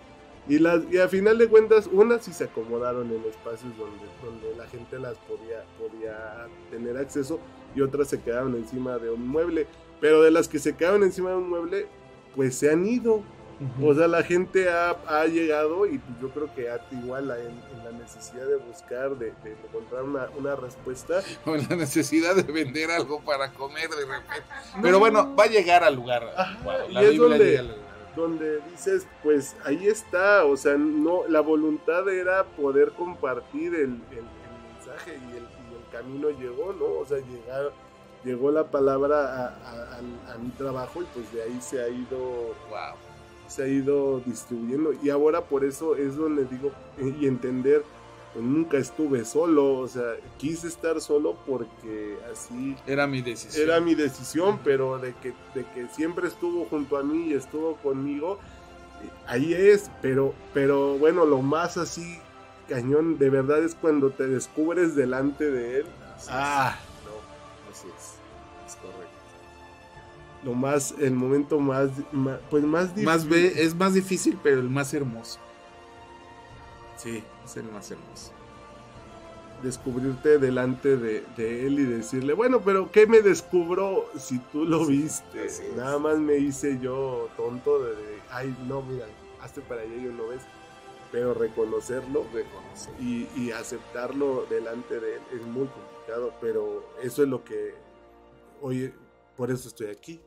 Y, 0.48 0.60
las, 0.60 0.81
y 0.89 0.98
a 0.98 1.07
final 1.10 1.38
de 1.38 1.48
cuentas, 1.48 1.88
unas 1.91 2.23
sí 2.23 2.31
se 2.31 2.45
acomodaron 2.45 3.11
en 3.11 3.22
espacios 3.26 3.72
donde, 3.77 4.06
donde 4.23 4.56
la 4.56 4.65
gente 4.68 4.98
las 4.98 5.18
podía, 5.19 5.64
podía 5.77 6.48
tener 6.72 6.95
acceso 6.95 7.39
y 7.76 7.81
otras 7.81 8.07
se 8.07 8.22
quedaron 8.22 8.56
encima 8.56 8.98
de 8.98 9.10
un 9.10 9.27
mueble. 9.27 9.68
Pero 9.99 10.22
de 10.22 10.31
las 10.31 10.48
que 10.48 10.60
se 10.60 10.76
quedaron 10.76 11.03
encima 11.03 11.31
de 11.31 11.35
un 11.38 11.49
mueble, 11.49 11.88
pues 12.35 12.56
se 12.56 12.72
han 12.72 12.85
ido. 12.85 13.23
O 13.81 13.93
sea, 13.93 14.07
la 14.07 14.21
gente 14.21 14.69
ha, 14.69 14.91
ha 15.07 15.25
llegado 15.25 15.88
y 15.88 15.99
yo 16.21 16.29
creo 16.29 16.53
que 16.53 16.69
a 16.69 16.79
igual 16.91 17.31
en, 17.31 17.47
en, 17.47 17.84
la 17.84 17.91
necesidad 17.91 18.45
de 18.45 18.57
buscar, 18.57 19.15
de, 19.17 19.34
de 19.43 19.53
encontrar 19.63 20.03
una, 20.03 20.27
una, 20.38 20.55
respuesta. 20.55 21.21
O 21.45 21.55
en 21.55 21.67
la 21.67 21.75
necesidad 21.75 22.35
de 22.35 22.43
vender 22.43 22.91
algo 22.91 23.19
para 23.21 23.51
comer 23.51 23.89
de 23.89 24.05
repente. 24.05 24.43
Pero 24.79 24.99
bueno, 24.99 25.35
va 25.35 25.45
a 25.45 25.47
llegar 25.47 25.84
al 25.84 25.95
lugar. 25.95 26.31
Ajá, 26.38 26.88
la 26.89 27.03
y 27.03 27.05
es 27.07 27.17
donde, 27.17 27.67
donde 28.15 28.59
dices, 28.71 29.07
pues 29.23 29.55
ahí 29.65 29.88
está, 29.88 30.45
o 30.45 30.55
sea, 30.55 30.77
no, 30.77 31.27
la 31.27 31.41
voluntad 31.41 32.07
era 32.09 32.43
poder 32.43 32.91
compartir 32.91 33.73
el, 33.73 33.81
el, 34.11 34.19
el 34.19 34.75
mensaje 34.75 35.13
y 35.13 35.31
el, 35.31 35.43
y 35.43 35.75
el, 35.75 35.91
camino 35.91 36.29
llegó, 36.29 36.73
¿no? 36.73 36.99
O 36.99 37.05
sea, 37.07 37.17
llegar, 37.17 37.71
llegó 38.23 38.51
la 38.51 38.65
palabra 38.65 39.17
a, 39.17 39.47
a, 39.47 40.31
a, 40.31 40.34
a 40.34 40.38
mi 40.38 40.49
trabajo 40.49 41.01
y 41.01 41.05
pues 41.05 41.34
de 41.34 41.41
ahí 41.41 41.57
se 41.59 41.81
ha 41.81 41.88
ido... 41.88 42.53
Wow 42.69 43.06
se 43.47 43.63
ha 43.63 43.67
ido 43.67 44.21
distribuyendo. 44.25 44.93
Y 45.01 45.09
ahora 45.09 45.41
por 45.41 45.63
eso 45.63 45.95
es 45.95 46.15
donde 46.15 46.45
digo 46.45 46.71
y 46.99 47.27
entender 47.27 47.83
pues 48.33 48.43
nunca 48.43 48.77
estuve 48.77 49.23
solo 49.23 49.79
o 49.79 49.87
sea 49.87 50.15
quise 50.37 50.67
estar 50.67 50.99
solo 50.99 51.37
porque 51.47 52.17
así 52.31 52.75
era 52.85 53.07
mi 53.07 53.21
decisión. 53.21 53.63
era 53.63 53.79
mi 53.79 53.95
decisión 53.95 54.59
pero 54.65 54.99
de 54.99 55.13
que 55.15 55.33
de 55.55 55.65
que 55.73 55.87
siempre 55.87 56.27
estuvo 56.27 56.65
junto 56.65 56.97
a 56.97 57.03
mí 57.03 57.29
y 57.29 57.33
estuvo 57.33 57.77
conmigo 57.77 58.37
ahí 59.27 59.53
es 59.53 59.89
pero 60.01 60.33
pero 60.53 60.97
bueno 60.97 61.25
lo 61.25 61.41
más 61.41 61.77
así 61.77 62.19
cañón 62.67 63.17
de 63.17 63.29
verdad 63.29 63.63
es 63.63 63.75
cuando 63.75 64.09
te 64.09 64.27
descubres 64.27 64.93
delante 64.93 65.49
de 65.49 65.79
él. 65.79 65.85
Ah 66.27 66.77
lo 70.47 70.53
más, 70.53 70.95
el 70.97 71.13
momento 71.13 71.59
más, 71.59 71.89
más 72.13 72.39
pues 72.49 72.63
más 72.63 72.95
difícil. 72.95 73.05
Más 73.05 73.25
es 73.57 73.75
más 73.75 73.93
difícil, 73.93 74.39
pero 74.41 74.61
el 74.61 74.69
más 74.69 74.93
hermoso. 74.93 75.39
Sí, 76.95 77.21
es 77.43 77.57
el 77.57 77.65
más 77.65 77.91
hermoso. 77.91 78.31
Descubrirte 79.61 80.37
delante 80.37 80.95
de, 80.95 81.25
de, 81.35 81.67
él 81.67 81.79
y 81.79 81.83
decirle, 81.83 82.31
bueno, 82.31 82.61
pero 82.63 82.89
¿qué 82.93 83.07
me 83.07 83.19
descubro 83.21 84.09
si 84.17 84.39
tú 84.39 84.63
lo 84.63 84.85
sí, 84.85 85.01
viste? 85.01 85.49
Nada 85.75 85.99
más 85.99 86.17
me 86.17 86.37
hice 86.37 86.79
yo 86.79 87.27
tonto 87.35 87.83
de, 87.83 87.89
de, 87.97 88.19
ay, 88.31 88.55
no, 88.69 88.81
mira, 88.83 89.05
hazte 89.41 89.59
para 89.59 89.81
allá 89.81 89.95
y 89.95 90.03
no 90.03 90.29
ves. 90.29 90.43
Pero 91.11 91.33
reconocerlo 91.33 92.25
Reconocer. 92.33 92.93
y, 93.01 93.27
y 93.35 93.51
aceptarlo 93.51 94.45
delante 94.49 94.99
de 94.99 95.15
él 95.15 95.21
es 95.33 95.41
muy 95.41 95.67
complicado, 95.67 96.33
pero 96.39 96.85
eso 97.03 97.23
es 97.23 97.29
lo 97.29 97.43
que, 97.43 97.75
oye, 98.61 98.93
por 99.35 99.51
eso 99.51 99.67
estoy 99.67 99.87
aquí. 99.87 100.21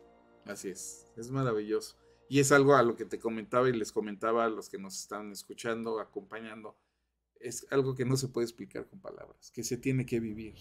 Así 0.50 0.68
es, 0.68 1.06
es 1.16 1.30
maravilloso. 1.30 1.96
Y 2.28 2.40
es 2.40 2.52
algo 2.52 2.74
a 2.74 2.82
lo 2.82 2.96
que 2.96 3.04
te 3.04 3.18
comentaba 3.18 3.68
y 3.68 3.72
les 3.72 3.92
comentaba 3.92 4.44
a 4.44 4.48
los 4.48 4.68
que 4.68 4.78
nos 4.78 4.98
están 5.00 5.32
escuchando, 5.32 6.00
acompañando. 6.00 6.76
Es 7.40 7.66
algo 7.70 7.94
que 7.94 8.04
no 8.04 8.16
se 8.16 8.28
puede 8.28 8.46
explicar 8.46 8.86
con 8.86 9.00
palabras, 9.00 9.50
que 9.50 9.64
se 9.64 9.76
tiene 9.76 10.06
que 10.06 10.20
vivir. 10.20 10.54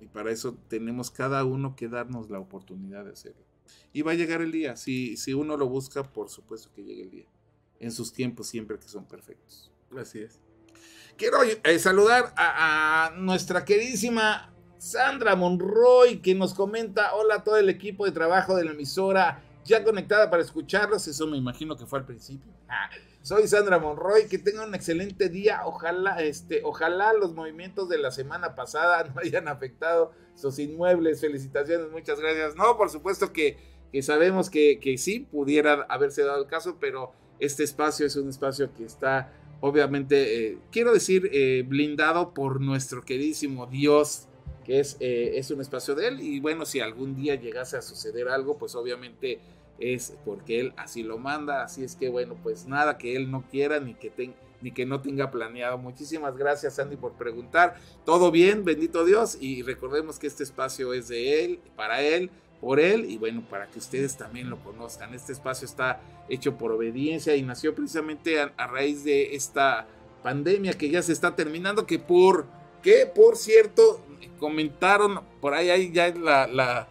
Y 0.00 0.06
para 0.06 0.30
eso 0.30 0.54
tenemos 0.68 1.10
cada 1.10 1.44
uno 1.44 1.76
que 1.76 1.88
darnos 1.88 2.30
la 2.30 2.40
oportunidad 2.40 3.04
de 3.04 3.12
hacerlo. 3.12 3.44
Y 3.92 4.02
va 4.02 4.12
a 4.12 4.16
llegar 4.16 4.42
el 4.42 4.52
día. 4.52 4.76
Si, 4.76 5.16
si 5.16 5.34
uno 5.34 5.56
lo 5.56 5.68
busca, 5.68 6.02
por 6.02 6.28
supuesto 6.28 6.70
que 6.74 6.84
llegue 6.84 7.02
el 7.02 7.10
día. 7.10 7.28
En 7.80 7.92
sus 7.92 8.12
tiempos 8.12 8.48
siempre 8.48 8.78
que 8.78 8.88
son 8.88 9.06
perfectos. 9.06 9.72
Así 9.96 10.20
es. 10.20 10.40
Quiero 11.16 11.38
eh, 11.42 11.78
saludar 11.78 12.34
a, 12.36 13.06
a 13.06 13.10
nuestra 13.12 13.64
queridísima 13.64 14.55
Sandra 14.86 15.34
Monroy, 15.34 16.18
que 16.18 16.32
nos 16.36 16.54
comenta, 16.54 17.12
hola 17.16 17.36
a 17.36 17.42
todo 17.44 17.56
el 17.56 17.68
equipo 17.68 18.04
de 18.04 18.12
trabajo 18.12 18.54
de 18.54 18.64
la 18.64 18.70
emisora, 18.70 19.42
ya 19.64 19.82
conectada 19.82 20.30
para 20.30 20.44
escucharlos, 20.44 21.08
eso 21.08 21.26
me 21.26 21.36
imagino 21.36 21.76
que 21.76 21.86
fue 21.86 21.98
al 21.98 22.04
principio. 22.04 22.52
Soy 23.20 23.48
Sandra 23.48 23.80
Monroy, 23.80 24.28
que 24.28 24.38
tengan 24.38 24.68
un 24.68 24.76
excelente 24.76 25.28
día, 25.28 25.62
ojalá, 25.64 26.22
este, 26.22 26.60
ojalá 26.62 27.12
los 27.14 27.34
movimientos 27.34 27.88
de 27.88 27.98
la 27.98 28.12
semana 28.12 28.54
pasada 28.54 29.02
no 29.14 29.20
hayan 29.20 29.48
afectado 29.48 30.12
sus 30.36 30.56
inmuebles, 30.60 31.20
felicitaciones, 31.20 31.90
muchas 31.90 32.20
gracias. 32.20 32.54
No, 32.54 32.76
por 32.76 32.88
supuesto 32.88 33.32
que, 33.32 33.58
que 33.90 34.02
sabemos 34.02 34.50
que, 34.50 34.78
que 34.78 34.98
sí, 34.98 35.18
pudiera 35.18 35.84
haberse 35.88 36.22
dado 36.22 36.40
el 36.40 36.46
caso, 36.48 36.76
pero 36.78 37.12
este 37.40 37.64
espacio 37.64 38.06
es 38.06 38.14
un 38.14 38.28
espacio 38.28 38.72
que 38.72 38.84
está 38.84 39.32
obviamente, 39.60 40.50
eh, 40.50 40.58
quiero 40.70 40.92
decir, 40.92 41.28
eh, 41.32 41.64
blindado 41.66 42.34
por 42.34 42.60
nuestro 42.60 43.02
queridísimo 43.02 43.66
Dios 43.66 44.28
que 44.66 44.80
es, 44.80 44.96
eh, 44.98 45.38
es 45.38 45.50
un 45.52 45.60
espacio 45.60 45.94
de 45.94 46.08
él. 46.08 46.20
Y 46.20 46.40
bueno, 46.40 46.66
si 46.66 46.80
algún 46.80 47.14
día 47.14 47.36
llegase 47.36 47.76
a 47.76 47.82
suceder 47.82 48.28
algo, 48.28 48.58
pues 48.58 48.74
obviamente 48.74 49.38
es 49.78 50.14
porque 50.24 50.58
él 50.58 50.72
así 50.76 51.04
lo 51.04 51.18
manda, 51.18 51.62
así 51.62 51.84
es 51.84 51.94
que 51.94 52.08
bueno, 52.08 52.36
pues 52.42 52.66
nada 52.66 52.98
que 52.98 53.14
él 53.14 53.30
no 53.30 53.44
quiera 53.48 53.78
ni 53.78 53.94
que, 53.94 54.10
ten, 54.10 54.34
ni 54.60 54.72
que 54.72 54.84
no 54.84 55.00
tenga 55.00 55.30
planeado. 55.30 55.78
Muchísimas 55.78 56.36
gracias 56.36 56.80
Andy 56.80 56.96
por 56.96 57.12
preguntar, 57.12 57.76
todo 58.04 58.32
bien, 58.32 58.64
bendito 58.64 59.04
Dios. 59.04 59.38
Y 59.40 59.62
recordemos 59.62 60.18
que 60.18 60.26
este 60.26 60.42
espacio 60.42 60.92
es 60.92 61.06
de 61.06 61.44
él, 61.44 61.60
para 61.76 62.02
él, 62.02 62.30
por 62.60 62.80
él. 62.80 63.08
Y 63.08 63.18
bueno, 63.18 63.46
para 63.48 63.68
que 63.70 63.78
ustedes 63.78 64.16
también 64.16 64.50
lo 64.50 64.58
conozcan. 64.64 65.14
Este 65.14 65.32
espacio 65.32 65.66
está 65.66 66.00
hecho 66.28 66.58
por 66.58 66.72
obediencia 66.72 67.36
y 67.36 67.42
nació 67.42 67.72
precisamente 67.72 68.40
a, 68.40 68.52
a 68.56 68.66
raíz 68.66 69.04
de 69.04 69.36
esta 69.36 69.86
pandemia 70.24 70.72
que 70.72 70.90
ya 70.90 71.02
se 71.02 71.12
está 71.12 71.36
terminando, 71.36 71.86
que 71.86 72.00
por 72.00 72.46
que 72.86 73.04
por 73.04 73.36
cierto 73.36 74.00
comentaron 74.38 75.20
por 75.40 75.54
ahí, 75.54 75.70
ahí 75.70 75.92
ya 75.92 76.08
la, 76.08 76.46
la, 76.46 76.88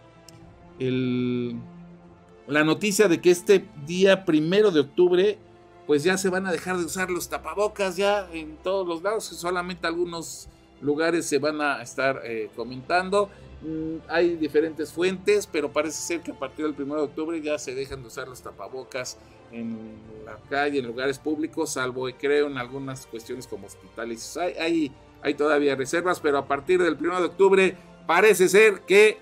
la 2.46 2.64
noticia 2.64 3.08
de 3.08 3.20
que 3.20 3.30
este 3.30 3.64
día 3.86 4.24
primero 4.24 4.70
de 4.70 4.80
octubre, 4.80 5.38
pues 5.86 6.02
ya 6.02 6.16
se 6.18 6.28
van 6.28 6.46
a 6.46 6.52
dejar 6.52 6.78
de 6.78 6.84
usar 6.84 7.10
los 7.10 7.28
tapabocas 7.28 7.96
ya 7.96 8.28
en 8.32 8.56
todos 8.56 8.86
los 8.86 9.02
lados, 9.02 9.24
solamente 9.24 9.86
algunos 9.86 10.48
lugares 10.80 11.26
se 11.26 11.38
van 11.38 11.60
a 11.60 11.82
estar 11.82 12.22
eh, 12.24 12.50
comentando. 12.54 13.30
Mm, 13.62 13.96
hay 14.08 14.36
diferentes 14.36 14.92
fuentes, 14.92 15.46
pero 15.46 15.72
parece 15.72 16.00
ser 16.00 16.20
que 16.20 16.32
a 16.32 16.38
partir 16.38 16.66
del 16.66 16.74
primero 16.74 17.00
de 17.00 17.06
octubre 17.06 17.40
ya 17.40 17.58
se 17.58 17.74
dejan 17.74 18.02
de 18.02 18.08
usar 18.08 18.28
los 18.28 18.42
tapabocas 18.42 19.16
en 19.52 19.96
la 20.24 20.36
calle, 20.50 20.80
en 20.80 20.86
lugares 20.86 21.18
públicos, 21.18 21.70
salvo 21.70 22.08
creo 22.18 22.48
en 22.48 22.58
algunas 22.58 23.06
cuestiones 23.06 23.46
como 23.46 23.66
hospitales. 23.66 24.36
Hay, 24.36 24.52
hay 24.54 24.92
hay 25.22 25.34
todavía 25.34 25.74
reservas, 25.74 26.20
pero 26.20 26.38
a 26.38 26.46
partir 26.46 26.82
del 26.82 26.94
1 26.94 27.20
de 27.20 27.26
octubre 27.26 27.76
parece 28.06 28.48
ser 28.48 28.80
que 28.82 29.18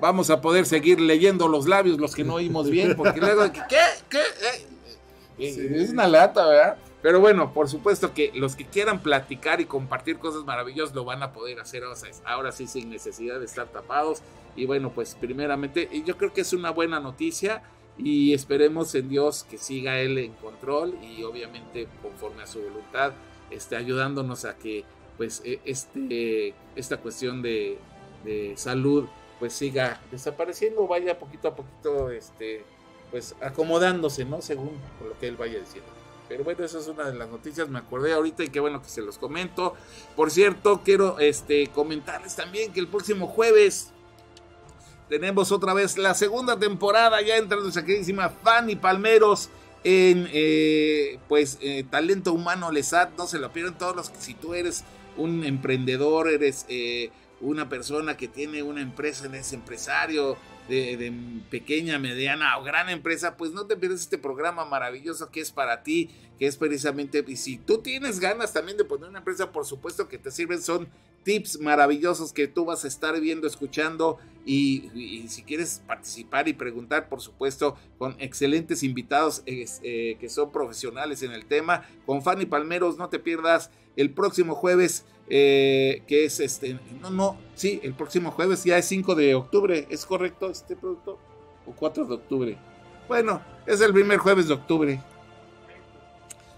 vamos 0.00 0.30
a 0.30 0.40
poder 0.40 0.66
seguir 0.66 1.00
leyendo 1.00 1.48
los 1.48 1.68
labios, 1.68 1.98
los 1.98 2.14
que 2.14 2.24
no 2.24 2.34
oímos 2.34 2.68
bien, 2.68 2.96
porque 2.96 3.20
luego, 3.20 3.44
¿qué? 3.52 3.76
¿Qué? 4.08 4.18
Eh, 5.38 5.52
sí. 5.52 5.68
Es 5.74 5.90
una 5.90 6.08
lata, 6.08 6.46
¿verdad? 6.46 6.76
Pero 7.02 7.18
bueno, 7.18 7.52
por 7.52 7.68
supuesto 7.68 8.14
que 8.14 8.30
los 8.34 8.54
que 8.54 8.64
quieran 8.64 9.00
platicar 9.00 9.60
y 9.60 9.64
compartir 9.64 10.18
cosas 10.18 10.44
maravillosas 10.44 10.94
lo 10.94 11.04
van 11.04 11.22
a 11.22 11.32
poder 11.32 11.58
hacer 11.58 11.82
ahora 12.24 12.52
sí 12.52 12.68
sin 12.68 12.90
necesidad 12.90 13.40
de 13.40 13.44
estar 13.44 13.66
tapados. 13.66 14.22
Y 14.54 14.66
bueno, 14.66 14.90
pues 14.90 15.16
primeramente, 15.20 15.88
yo 16.04 16.16
creo 16.16 16.32
que 16.32 16.42
es 16.42 16.52
una 16.52 16.70
buena 16.70 17.00
noticia 17.00 17.62
y 17.98 18.34
esperemos 18.34 18.94
en 18.94 19.08
Dios 19.08 19.44
que 19.50 19.58
siga 19.58 19.98
Él 19.98 20.16
en 20.18 20.32
control 20.34 20.96
y 21.02 21.24
obviamente 21.24 21.88
conforme 22.00 22.44
a 22.44 22.46
su 22.46 22.60
voluntad 22.60 23.12
este, 23.54 23.76
ayudándonos 23.76 24.44
a 24.44 24.56
que 24.56 24.84
pues 25.16 25.42
e, 25.44 25.60
este, 25.64 26.54
esta 26.74 26.96
cuestión 26.96 27.42
de, 27.42 27.78
de, 28.24 28.54
salud 28.56 29.06
pues 29.38 29.52
siga 29.52 30.00
desapareciendo, 30.10 30.86
vaya 30.86 31.18
poquito 31.18 31.48
a 31.48 31.54
poquito 31.54 32.10
este, 32.10 32.64
pues 33.10 33.34
acomodándose, 33.40 34.24
¿no? 34.24 34.40
Según 34.40 34.70
lo 35.06 35.18
que 35.18 35.28
él 35.28 35.36
vaya 35.36 35.58
diciendo. 35.58 35.90
Pero 36.28 36.44
bueno, 36.44 36.64
esa 36.64 36.78
es 36.78 36.86
una 36.86 37.10
de 37.10 37.14
las 37.14 37.28
noticias, 37.28 37.68
me 37.68 37.78
acordé 37.78 38.12
ahorita 38.12 38.44
y 38.44 38.48
qué 38.48 38.60
bueno 38.60 38.80
que 38.80 38.88
se 38.88 39.02
los 39.02 39.18
comento. 39.18 39.74
Por 40.16 40.30
cierto, 40.30 40.80
quiero 40.82 41.18
este, 41.18 41.66
comentarles 41.68 42.36
también 42.36 42.72
que 42.72 42.80
el 42.80 42.88
próximo 42.88 43.26
jueves 43.26 43.92
tenemos 45.08 45.52
otra 45.52 45.74
vez 45.74 45.98
la 45.98 46.14
segunda 46.14 46.58
temporada 46.58 47.20
ya 47.20 47.36
entre 47.36 47.60
nuestra 47.60 47.84
queridísima 47.84 48.30
Fanny 48.30 48.76
Palmeros 48.76 49.50
en 49.84 50.28
eh, 50.32 51.18
pues 51.28 51.58
eh, 51.60 51.84
talento 51.88 52.32
humano 52.32 52.70
Lesat, 52.70 53.16
no 53.16 53.26
se 53.26 53.38
lo 53.38 53.52
pierdan 53.52 53.78
todos 53.78 53.96
los 53.96 54.10
que 54.10 54.20
si 54.20 54.34
tú 54.34 54.54
eres 54.54 54.84
un 55.16 55.44
emprendedor, 55.44 56.28
eres 56.28 56.66
eh, 56.68 57.10
una 57.40 57.68
persona 57.68 58.16
que 58.16 58.28
tiene 58.28 58.62
una 58.62 58.80
empresa, 58.80 59.26
eres 59.26 59.52
empresario, 59.52 60.36
de, 60.68 61.12
pequeña, 61.50 61.98
mediana 61.98 62.58
o 62.58 62.64
gran 62.64 62.88
empresa, 62.88 63.36
pues 63.36 63.52
no 63.52 63.66
te 63.66 63.76
pierdas 63.76 64.00
este 64.00 64.18
programa 64.18 64.64
maravilloso 64.64 65.30
que 65.30 65.40
es 65.40 65.50
para 65.50 65.82
ti, 65.82 66.10
que 66.38 66.46
es 66.46 66.56
precisamente, 66.56 67.24
y 67.26 67.36
si 67.36 67.58
tú 67.58 67.78
tienes 67.78 68.20
ganas 68.20 68.52
también 68.52 68.76
de 68.76 68.84
poner 68.84 69.08
una 69.08 69.18
empresa, 69.18 69.52
por 69.52 69.66
supuesto 69.66 70.08
que 70.08 70.18
te 70.18 70.30
sirven, 70.30 70.62
son 70.62 70.88
tips 71.22 71.60
maravillosos 71.60 72.32
que 72.32 72.48
tú 72.48 72.64
vas 72.64 72.84
a 72.84 72.88
estar 72.88 73.20
viendo, 73.20 73.46
escuchando 73.46 74.18
y, 74.44 74.90
y 74.94 75.28
si 75.28 75.42
quieres 75.42 75.82
participar 75.86 76.48
y 76.48 76.52
preguntar, 76.52 77.08
por 77.08 77.20
supuesto, 77.20 77.76
con 77.98 78.16
excelentes 78.18 78.82
invitados 78.82 79.42
eh, 79.46 80.16
que 80.18 80.28
son 80.28 80.50
profesionales 80.50 81.22
en 81.22 81.32
el 81.32 81.46
tema, 81.46 81.86
con 82.06 82.22
Fanny 82.22 82.46
Palmeros, 82.46 82.98
no 82.98 83.08
te 83.08 83.18
pierdas 83.18 83.70
el 83.96 84.10
próximo 84.10 84.54
jueves, 84.54 85.04
eh, 85.28 86.02
que 86.06 86.24
es 86.24 86.40
este, 86.40 86.78
no, 87.00 87.10
no, 87.10 87.38
sí, 87.54 87.80
el 87.82 87.94
próximo 87.94 88.30
jueves 88.30 88.64
ya 88.64 88.78
es 88.78 88.86
5 88.86 89.14
de 89.14 89.34
octubre, 89.34 89.86
¿es 89.90 90.04
correcto 90.04 90.50
este 90.50 90.76
producto? 90.76 91.18
¿O 91.66 91.72
4 91.72 92.04
de 92.04 92.14
octubre? 92.14 92.58
Bueno, 93.08 93.42
es 93.66 93.80
el 93.80 93.92
primer 93.92 94.18
jueves 94.18 94.48
de 94.48 94.54
octubre. 94.54 95.02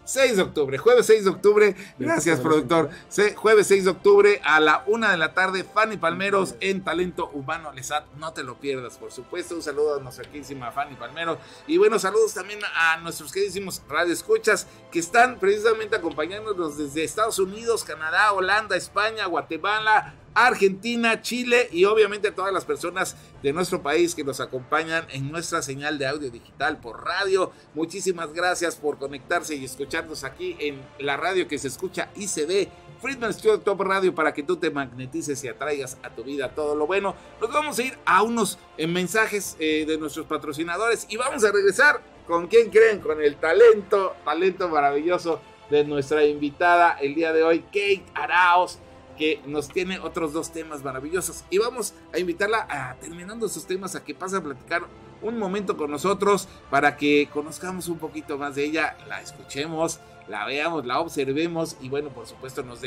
6 0.05 0.37
de 0.37 0.43
octubre, 0.43 0.79
jueves 0.79 1.07
6 1.07 1.25
de 1.25 1.31
octubre, 1.31 1.77
gracias 1.99 2.41
productor, 2.41 2.91
jueves 3.37 3.67
6 3.69 3.85
de 3.85 3.91
octubre 3.91 4.41
a 4.45 4.61
la 4.61 4.85
1 4.87 5.11
de 5.11 5.17
la 5.17 5.35
tarde, 5.35 5.65
Fanny 5.65 5.97
Palmeros 5.97 6.55
en 6.61 6.85
Talento 6.85 7.31
Humano 7.33 7.73
Lesat, 7.73 8.05
no 8.17 8.33
te 8.33 8.43
lo 8.43 8.61
pierdas, 8.61 8.99
por 8.99 9.13
supuesto, 9.13 9.55
un 9.55 9.63
saludo 9.63 9.97
a 9.97 10.03
nuestra 10.03 10.25
queridísima 10.25 10.71
Fanny 10.73 10.97
Palmeros, 10.97 11.39
y 11.67 11.79
bueno, 11.79 11.99
saludos 11.99 12.35
también 12.35 12.61
a 12.77 12.99
nuestros 12.99 13.33
queridísimos 13.33 13.83
radioescuchas 13.89 14.67
que 14.91 14.99
están 14.99 15.39
precisamente 15.39 15.97
acompañándonos 15.97 16.77
desde 16.77 17.05
Estados 17.05 17.39
Unidos, 17.39 17.85
Canadá, 17.85 18.33
Holanda, 18.33 18.77
España, 18.77 19.27
Guatemala, 19.27 20.15
Argentina, 20.35 21.23
Chile 21.23 21.69
y 21.71 21.85
obviamente 21.85 22.29
a 22.29 22.35
todas 22.35 22.53
las 22.53 22.65
personas 22.65 23.17
de 23.43 23.53
nuestro 23.53 23.83
país 23.83 24.15
que 24.15 24.25
nos 24.25 24.41
acompañan 24.41 25.07
en 25.11 25.31
nuestra 25.31 25.63
señal 25.63 25.99
de 25.99 26.07
audio 26.07 26.31
digital 26.31 26.79
por 26.79 27.05
radio. 27.05 27.53
Muchísimas 27.75 28.33
gracias 28.33 28.77
por 28.77 28.99
conectarse 28.99 29.55
y 29.55 29.65
escucharnos 29.65 30.25
aquí 30.25 30.57
en 30.59 30.81
la 30.99 31.17
radio 31.17 31.47
que 31.47 31.59
se 31.59 31.69
escucha 31.69 32.11
y 32.17 32.29
se 32.29 32.47
ve. 32.47 32.69
Friedman 33.01 33.35
Studio 33.35 33.61
Top 33.61 33.83
Radio 33.83 34.15
para 34.15 34.33
que 34.33 34.43
tú 34.43 34.57
te 34.57 34.71
magnetices 34.71 35.43
y 35.45 35.49
atraigas 35.49 35.99
a 36.03 36.11
tu 36.11 36.25
vida 36.25 36.55
todo 36.55 36.75
lo 36.75 36.87
bueno. 36.87 37.15
Nos 37.41 37.53
vamos 37.53 37.79
a 37.79 37.83
ir 37.83 37.99
a 38.05 38.23
unos 38.23 38.59
eh, 38.77 38.87
mensajes 38.87 39.57
eh, 39.59 39.85
de 39.87 39.99
nuestros 39.99 40.27
patrocinadores 40.27 41.07
y 41.09 41.17
vamos 41.17 41.45
a 41.45 41.53
regresar 41.53 42.01
con 42.27 42.47
quién 42.47 42.71
creen, 42.71 43.01
con 43.01 43.21
el 43.21 43.37
talento, 43.37 44.17
talento 44.25 44.69
maravilloso 44.69 45.41
de 45.71 45.85
nuestra 45.85 46.25
invitada 46.25 46.93
el 47.01 47.15
día 47.15 47.33
de 47.33 47.43
hoy, 47.43 47.61
Kate 47.61 48.05
Araos 48.15 48.79
que 49.17 49.41
nos 49.47 49.69
tiene 49.69 49.99
otros 49.99 50.33
dos 50.33 50.53
temas 50.53 50.83
maravillosos. 50.83 51.45
Y 51.51 51.59
vamos 51.59 51.95
a 52.13 52.19
invitarla 52.19 52.67
a, 52.69 52.95
terminando 52.97 53.47
esos 53.47 53.67
temas, 53.67 53.95
a 53.95 54.05
que 54.05 54.15
pase 54.15 54.37
a 54.37 54.43
platicar 54.43 54.83
un 55.23 55.39
momento 55.39 55.77
con 55.77 55.91
nosotros 55.91 56.49
para 56.71 56.97
que 56.97 57.29
conozcamos 57.33 57.89
un 57.89 57.99
poquito 57.99 58.37
más 58.39 58.55
de 58.55 58.65
ella, 58.65 58.97
la 59.09 59.21
escuchemos, 59.23 60.01
la 60.29 60.47
veamos, 60.47 60.87
la 60.87 61.01
observemos 61.01 61.77
y 61.81 61.89
bueno, 61.89 62.11
por 62.11 62.27
supuesto 62.27 62.63
nos, 62.63 62.81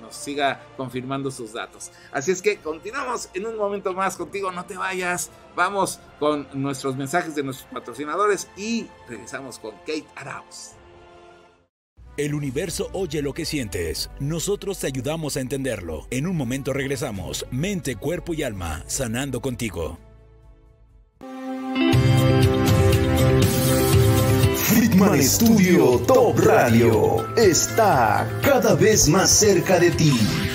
nos 0.00 0.14
siga 0.14 0.60
confirmando 0.76 1.30
sus 1.30 1.52
datos. 1.52 1.90
Así 2.12 2.30
es 2.30 2.42
que 2.42 2.58
continuamos 2.58 3.28
en 3.34 3.46
un 3.46 3.56
momento 3.56 3.92
más 3.92 4.16
contigo, 4.16 4.50
no 4.52 4.64
te 4.64 4.76
vayas. 4.76 5.30
Vamos 5.56 6.00
con 6.18 6.48
nuestros 6.52 6.96
mensajes 6.96 7.34
de 7.34 7.42
nuestros 7.42 7.68
patrocinadores 7.72 8.48
y 8.56 8.86
regresamos 9.08 9.58
con 9.58 9.72
Kate 9.78 10.06
Arauz. 10.16 10.79
El 12.20 12.34
universo 12.34 12.90
oye 12.92 13.22
lo 13.22 13.32
que 13.32 13.46
sientes. 13.46 14.10
Nosotros 14.20 14.78
te 14.78 14.86
ayudamos 14.86 15.38
a 15.38 15.40
entenderlo. 15.40 16.06
En 16.10 16.26
un 16.26 16.36
momento 16.36 16.74
regresamos. 16.74 17.46
Mente, 17.50 17.96
cuerpo 17.96 18.34
y 18.34 18.42
alma, 18.42 18.84
sanando 18.88 19.40
contigo. 19.40 19.98
Friedman 24.54 25.22
Studio 25.22 25.98
Top 26.00 26.38
Radio 26.40 27.34
está 27.38 28.28
cada 28.42 28.74
vez 28.74 29.08
más 29.08 29.30
cerca 29.30 29.80
de 29.80 29.90
ti. 29.90 30.12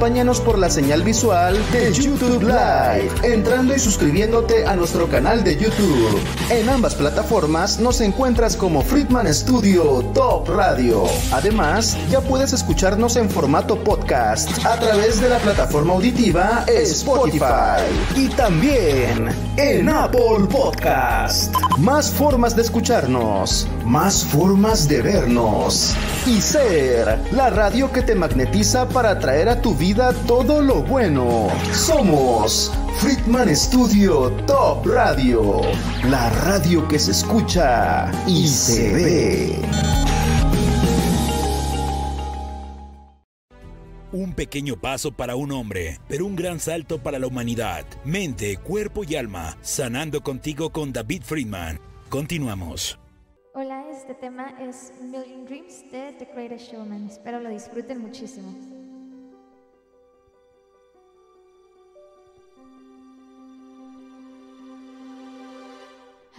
por 0.00 0.58
la 0.58 0.70
señal 0.70 1.02
visual 1.02 1.58
de 1.72 1.92
YouTube 1.92 2.42
Live, 2.42 3.10
entrando 3.22 3.74
y 3.74 3.78
suscribiéndote 3.78 4.66
a 4.66 4.74
nuestro 4.74 5.06
canal 5.08 5.44
de 5.44 5.58
YouTube. 5.58 6.18
En 6.48 6.70
ambas 6.70 6.94
plataformas 6.94 7.78
nos 7.80 8.00
encuentras 8.00 8.56
como 8.56 8.80
Friedman 8.80 9.32
Studio 9.32 10.02
Top 10.14 10.48
Radio. 10.48 11.04
Además, 11.32 11.98
ya 12.10 12.22
puedes 12.22 12.54
escucharnos 12.54 13.16
en 13.16 13.28
formato 13.28 13.76
podcast 13.84 14.64
a 14.64 14.80
través 14.80 15.20
de 15.20 15.28
la 15.28 15.38
plataforma 15.38 15.92
auditiva 15.92 16.64
Spotify 16.66 17.84
y 18.16 18.28
también 18.28 19.28
en 19.58 19.86
Apple 19.86 20.46
Podcast. 20.50 21.54
Más 21.76 22.10
formas 22.10 22.56
de 22.56 22.62
escucharnos, 22.62 23.68
más 23.84 24.24
formas 24.24 24.88
de 24.88 25.02
vernos 25.02 25.94
y 26.26 26.40
ser 26.40 27.18
la 27.32 27.50
radio 27.50 27.92
que 27.92 28.00
te 28.00 28.14
magnetiza 28.14 28.88
para 28.88 29.18
traer 29.18 29.50
a 29.50 29.60
tu 29.60 29.74
vida 29.74 29.89
todo 29.94 30.62
lo 30.62 30.82
bueno. 30.82 31.48
Somos 31.72 32.72
Friedman 33.00 33.54
Studio 33.56 34.30
Top 34.46 34.86
Radio, 34.86 35.62
la 36.08 36.30
radio 36.30 36.86
que 36.86 36.98
se 36.98 37.10
escucha 37.10 38.10
y 38.26 38.46
se 38.46 38.92
ve. 38.92 39.58
Un 44.12 44.32
pequeño 44.32 44.76
paso 44.76 45.10
para 45.10 45.34
un 45.34 45.50
hombre, 45.50 45.98
pero 46.08 46.24
un 46.24 46.36
gran 46.36 46.60
salto 46.60 47.02
para 47.02 47.18
la 47.18 47.26
humanidad. 47.26 47.84
Mente, 48.04 48.58
cuerpo 48.58 49.02
y 49.04 49.16
alma, 49.16 49.56
sanando 49.60 50.20
contigo 50.20 50.70
con 50.70 50.92
David 50.92 51.22
Friedman. 51.24 51.80
Continuamos. 52.08 52.98
Hola, 53.54 53.84
este 53.90 54.14
tema 54.14 54.54
es 54.60 54.92
Million 55.02 55.44
Dreams 55.46 55.90
de 55.90 56.12
The 56.18 56.28
Greatest 56.32 56.72
Showman. 56.72 57.06
Espero 57.06 57.40
lo 57.40 57.48
disfruten 57.48 58.00
muchísimo. 58.00 58.79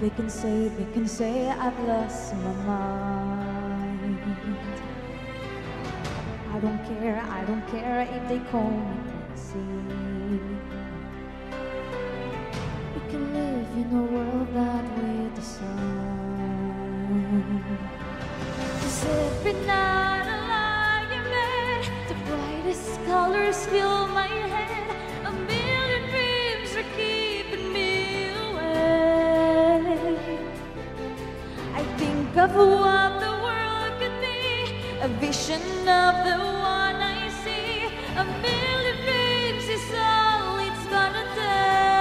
They 0.00 0.10
can 0.10 0.28
say, 0.28 0.68
they 0.68 0.92
can 0.92 1.08
say 1.08 1.48
I've 1.48 1.78
lost 1.88 2.34
my 2.34 2.52
mind. 2.64 4.18
I 6.52 6.58
don't 6.60 6.84
care, 6.84 7.20
I 7.20 7.44
don't 7.44 7.66
care 7.68 8.00
if 8.02 8.28
they 8.28 8.40
call 8.50 8.70
me 8.70 9.14
crazy. 9.54 10.40
We 12.94 13.00
can 13.10 13.24
live 13.32 13.68
in 13.76 13.88
a 13.96 14.02
world 14.02 14.48
that 14.54 14.84
we 14.98 15.34
design. 15.34 15.78
Cause 18.80 19.04
every 19.06 19.52
night 19.66 20.26
I 20.26 20.38
lie 20.50 21.06
in 21.14 21.24
bed, 21.24 21.84
the 22.08 22.14
brightest 22.26 23.04
colors 23.06 23.66
fill 23.66 24.06
my 24.08 24.26
head. 24.26 24.93
vision 35.46 35.88
of 35.88 36.24
the 36.24 36.38
one 36.38 36.96
I 36.96 37.28
see. 37.44 37.86
A 38.16 38.24
million 38.24 38.96
dreams 39.04 39.68
is 39.68 39.92
all 39.94 40.58
it's 40.58 40.86
gonna 40.86 41.24
take. 41.36 41.96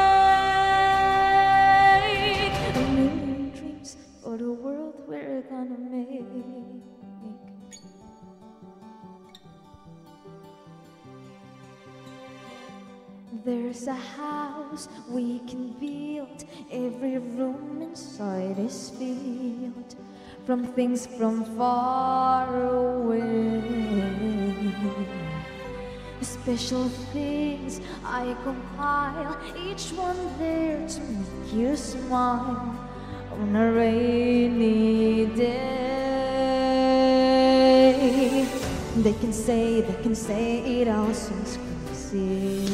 A 2.76 2.80
million 2.92 3.52
dreams 3.52 3.98
for 4.22 4.38
the 4.38 4.52
world 4.52 4.96
we're 5.08 5.42
gonna 5.42 5.78
make. 5.78 6.24
There's 13.44 13.88
a 13.88 13.94
house 13.94 14.88
we 15.10 15.40
can 15.40 15.74
build, 15.82 16.46
every 16.72 17.18
room 17.18 17.82
inside 17.82 18.58
is 18.58 18.90
filled 18.92 19.96
from 20.46 20.66
things 20.66 21.06
from 21.06 21.46
far 21.56 22.48
away. 22.64 23.62
Special 26.22 26.90
things 27.14 27.80
I 28.04 28.36
compile, 28.44 29.38
each 29.58 29.92
one 29.92 30.18
there 30.38 30.86
to 30.86 31.00
make 31.00 31.54
you 31.54 31.76
smile 31.78 32.76
on 33.32 33.56
a 33.56 33.72
rainy 33.72 35.28
day. 35.28 35.84
They 38.98 39.14
can 39.14 39.32
say, 39.32 39.82
they 39.82 40.04
can 40.04 40.16
say 40.16 40.82
it 40.82 40.90
all 40.90 41.14
seems 41.14 41.58
crazy. 41.58 42.68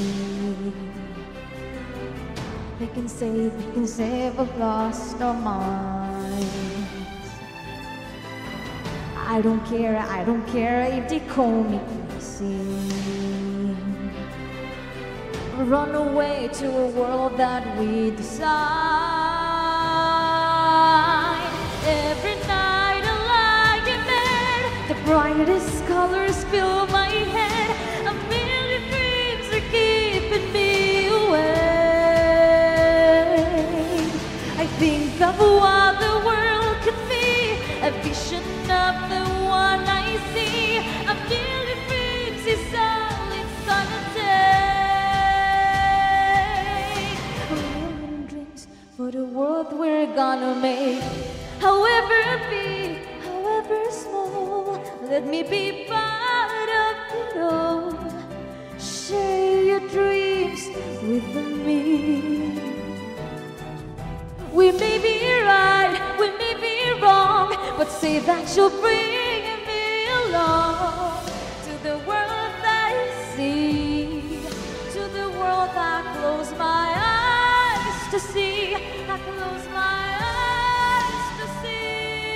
They 2.79 2.87
can 2.87 3.07
say, 3.07 3.49
they 3.49 3.71
can 3.73 3.85
say 3.85 4.31
we've 4.31 4.57
lost 4.57 5.21
our 5.21 5.33
minds. 5.35 5.98
I 9.31 9.41
don't 9.41 9.63
care, 9.67 9.95
I 9.95 10.23
don't 10.25 10.43
care 10.47 10.81
if 10.81 11.07
they 11.07 11.19
call 11.19 11.63
me 11.63 11.79
crazy. 12.09 13.75
Run 15.55 15.93
away 15.93 16.49
to 16.53 16.67
a 16.67 16.87
world 16.87 17.37
that 17.37 17.77
we 17.77 18.09
design. 18.09 18.49
Every 21.85 22.37
night 22.47 23.03
I 23.05 23.15
lie 23.29 23.81
in 23.93 24.01
bed, 24.09 24.61
the 24.89 24.95
brightest 25.05 25.85
colors 25.85 26.43
fill 26.45 26.87
my 26.87 27.09
head. 27.35 27.75
A 28.07 28.13
million 28.33 28.81
dreams 28.89 29.47
are 29.53 29.65
keeping 29.69 30.51
me 30.53 31.05
awake. 31.05 31.69
I 34.57 34.65
think 34.79 35.21
of 35.21 35.37
what 35.37 36.08
the 49.19 49.25
world 49.25 49.73
we're 49.73 50.13
gonna 50.15 50.55
make. 50.61 51.03
However 51.59 52.21
big, 52.49 53.05
however 53.25 53.81
small, 53.91 54.81
let 55.11 55.27
me 55.27 55.43
be 55.43 55.85
part 55.89 56.69
of 56.85 56.95
it 57.21 57.37
all. 57.41 57.91
Share 58.79 59.61
your 59.71 59.83
dreams 59.89 60.61
with 61.01 61.35
me. 61.65 62.61
We 64.53 64.71
may 64.71 64.97
be 64.99 65.17
right, 65.41 65.99
we 66.19 66.27
may 66.41 66.53
be 66.67 67.01
wrong, 67.01 67.49
but 67.77 67.91
say 67.91 68.19
that 68.19 68.55
you'll 68.55 68.69
bring 68.81 69.28
me 70.29 70.35
along 70.35 71.25
to 71.65 71.71
the 71.83 71.97
world 72.07 72.53
I 72.63 73.11
see, 73.35 74.21
to 74.93 74.99
the 74.99 75.29
world 75.39 75.69
I 75.75 76.01
close 76.17 76.51
my 76.57 76.93
eyes 76.95 78.11
to 78.11 78.19
see, 78.19 78.75
I 78.75 79.17
close 79.17 79.67
my 79.73 80.17
eyes 80.21 81.25
to 81.39 81.45
see. 81.61 82.29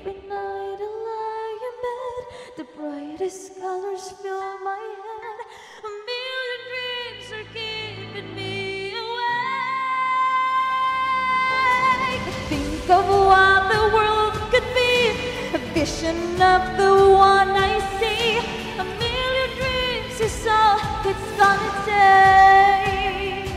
Every 0.00 0.18
night 0.28 0.80
I 0.80 0.90
lie 1.08 1.58
in 1.68 1.74
bed, 1.84 2.22
the 2.56 2.66
brightest 2.76 3.42
colors 3.60 4.06
fill 4.22 4.58
my 4.64 4.84
head. 5.04 5.38
A 5.84 5.90
million 6.10 6.60
dreams 6.70 7.26
are 7.36 7.46
keeping 7.54 8.30
me 8.34 8.54
awake. 8.92 9.48
Think 12.48 12.90
of 12.90 13.06
what 13.08 13.57
vision 15.78 16.42
of 16.42 16.76
the 16.76 16.92
one 17.16 17.50
I 17.50 17.78
see. 17.98 18.38
A 18.82 18.86
million 19.02 19.50
dreams 19.58 20.20
is 20.28 20.46
all 20.50 20.78
it's 21.10 21.28
gonna 21.40 21.72
take. 21.86 23.52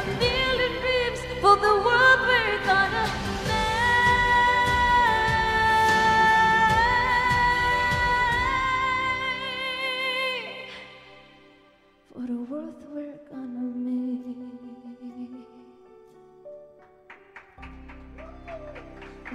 A 0.00 0.02
million 0.24 0.72
dreams 0.82 1.20
for 1.40 1.54
the 1.66 1.74
world 1.86 2.20
we're 2.30 2.58
gonna 2.66 3.19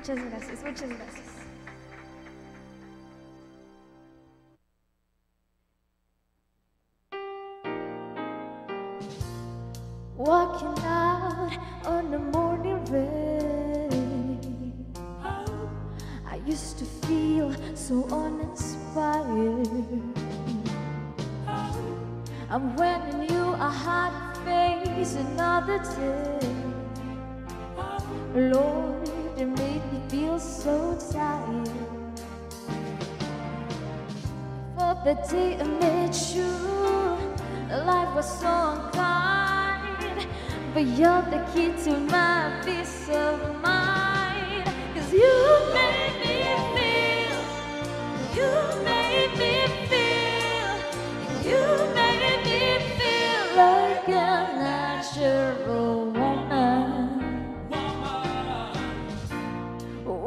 Muchas 0.07 0.23
gracias, 0.29 0.63
muchas 0.63 0.89
gracias. 0.89 1.25
Walking 10.15 10.83
out 10.85 11.57
on 11.85 12.11
the 12.11 12.19
morning 12.19 12.85
rain. 12.91 14.85
I 16.27 16.35
used 16.45 16.77
to 16.77 16.85
feel 17.07 17.51
so 17.73 18.03
uninspired. 18.11 20.03
And 22.51 22.77
when 22.77 23.01
I 23.01 23.11
knew 23.25 23.55
I 23.57 23.71
had 23.71 24.11
face 24.45 25.15
another 25.15 25.79
day, 25.79 26.39
Lord, 28.35 29.14
it 29.37 29.45
made 29.45 29.81
me 29.91 29.99
feel 30.07 30.39
so 30.39 30.97
tired. 31.11 31.67
For 34.77 34.95
the 35.03 35.15
day 35.29 35.57
I 35.59 35.63
met 35.63 36.15
you, 36.33 36.51
life 37.85 38.15
was 38.15 38.39
so 38.39 38.47
unkind. 38.47 40.27
But 40.73 40.85
you're 40.97 41.21
the 41.33 41.43
key 41.53 41.73
to 41.83 41.99
my 41.99 42.61
peace 42.63 43.09
of 43.09 43.61
mind. 43.61 44.65
Cause 44.93 45.11
you 45.11 45.35
made 45.73 46.15
me 46.23 46.37
feel, 46.75 47.39
you 48.37 48.51
made 48.85 49.33
me 49.41 49.55
feel, 49.89 50.71
you 51.49 51.61
made 51.93 52.41
me 52.45 52.63
feel 52.97 53.43
like 53.57 54.07
a 54.07 54.11
natural 54.63 55.84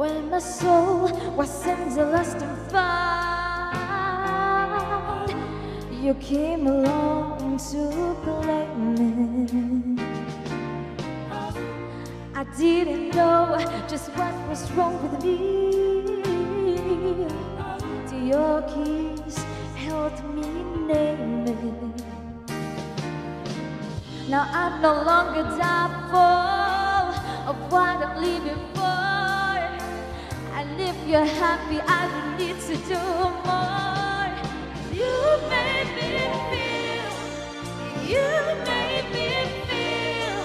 When 0.08 0.30
my 0.30 0.38
soul 0.38 1.10
was 1.36 1.66
in 1.66 1.94
the 1.94 2.06
lost 2.06 2.40
and 2.40 2.58
found, 2.72 3.28
you 6.02 6.14
came 6.14 6.66
along 6.66 7.58
to 7.72 8.16
claim 8.24 8.94
me. 8.94 10.02
I 12.34 12.44
didn't 12.56 13.14
know 13.14 13.58
just 13.86 14.08
what 14.16 14.32
was 14.48 14.70
wrong 14.72 14.96
with 15.02 15.22
me. 15.22 15.36
Till 18.08 18.24
your 18.34 18.62
kiss 18.62 19.36
helped 19.76 20.24
me 20.24 20.48
name 20.88 21.46
it. 21.48 21.58
Now 24.30 24.44
I'm 24.60 24.80
no 24.80 25.02
longer 25.10 25.42
doubtful 25.58 27.12
of 27.50 27.56
what 27.70 27.96
I'm 28.06 28.22
living 28.22 28.64
for. 28.74 29.37
And 30.58 30.80
if 30.80 30.96
you're 31.06 31.24
happy, 31.24 31.80
I 31.80 32.08
don't 32.10 32.36
need 32.36 32.58
to 32.62 32.76
do 32.92 32.98
more. 33.46 34.26
You 34.90 35.14
made 35.54 35.90
me 35.94 36.10
feel, 36.50 37.12
you 38.12 38.28
made 38.66 39.06
me 39.14 39.28
feel, 39.68 40.38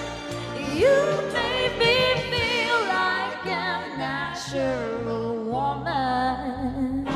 you 0.82 0.94
made 1.34 1.74
me 1.82 1.96
feel 2.30 2.78
like 2.94 3.44
a 3.44 3.98
natural 3.98 5.34
woman. 5.50 7.08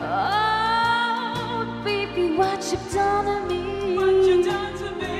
Oh, 0.00 1.82
baby, 1.84 2.24
what 2.38 2.60
you've 2.72 2.90
done 2.90 3.26
to 3.26 3.54
me. 3.54 3.62
What 3.96 4.14
you 4.28 4.36
done 4.44 4.74
to 4.78 4.88
me. 4.96 5.16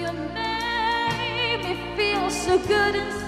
You 0.00 0.10
made 0.34 1.62
me 1.62 1.74
feel 1.96 2.28
so 2.28 2.58
good 2.58 2.96
inside. 2.96 3.23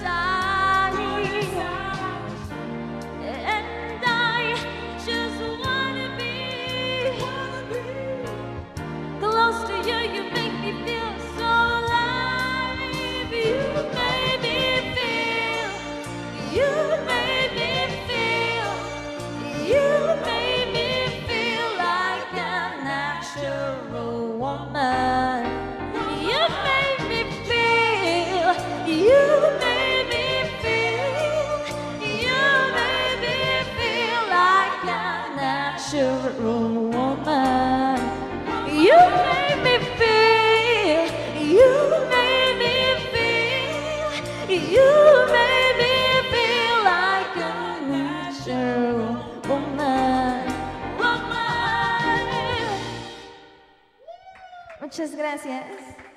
Muchas 55.07 55.19
gracias. 55.19 55.65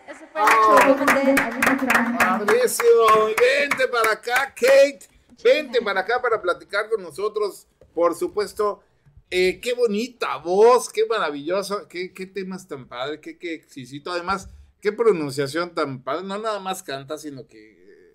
Eso 0.09 0.25
fue. 0.33 0.43
Padrísimo. 2.19 3.27
Vente 3.39 3.87
para 3.89 4.13
acá, 4.13 4.53
Kate. 4.55 5.07
Vente 5.45 5.81
para 5.81 6.01
acá 6.01 6.21
para 6.21 6.43
platicar 6.43 6.91
con 6.91 7.01
nosotros. 7.01 7.69
Por 7.95 8.17
supuesto. 8.17 8.83
Eh, 9.31 9.61
qué 9.63 9.75
bonita 9.75 10.39
voz, 10.39 10.89
qué 10.89 11.07
maravilloso, 11.07 11.87
qué, 11.87 12.13
qué 12.13 12.27
temas 12.27 12.67
tan 12.67 12.89
padre, 12.89 13.21
qué, 13.21 13.39
qué 13.39 13.55
exquisito. 13.55 14.11
Además, 14.11 14.49
qué 14.81 14.91
pronunciación 14.91 15.73
tan 15.73 16.03
padre. 16.03 16.27
No 16.27 16.37
nada 16.39 16.59
más 16.59 16.83
canta, 16.83 17.17
sino 17.17 17.47
que. 17.47 17.59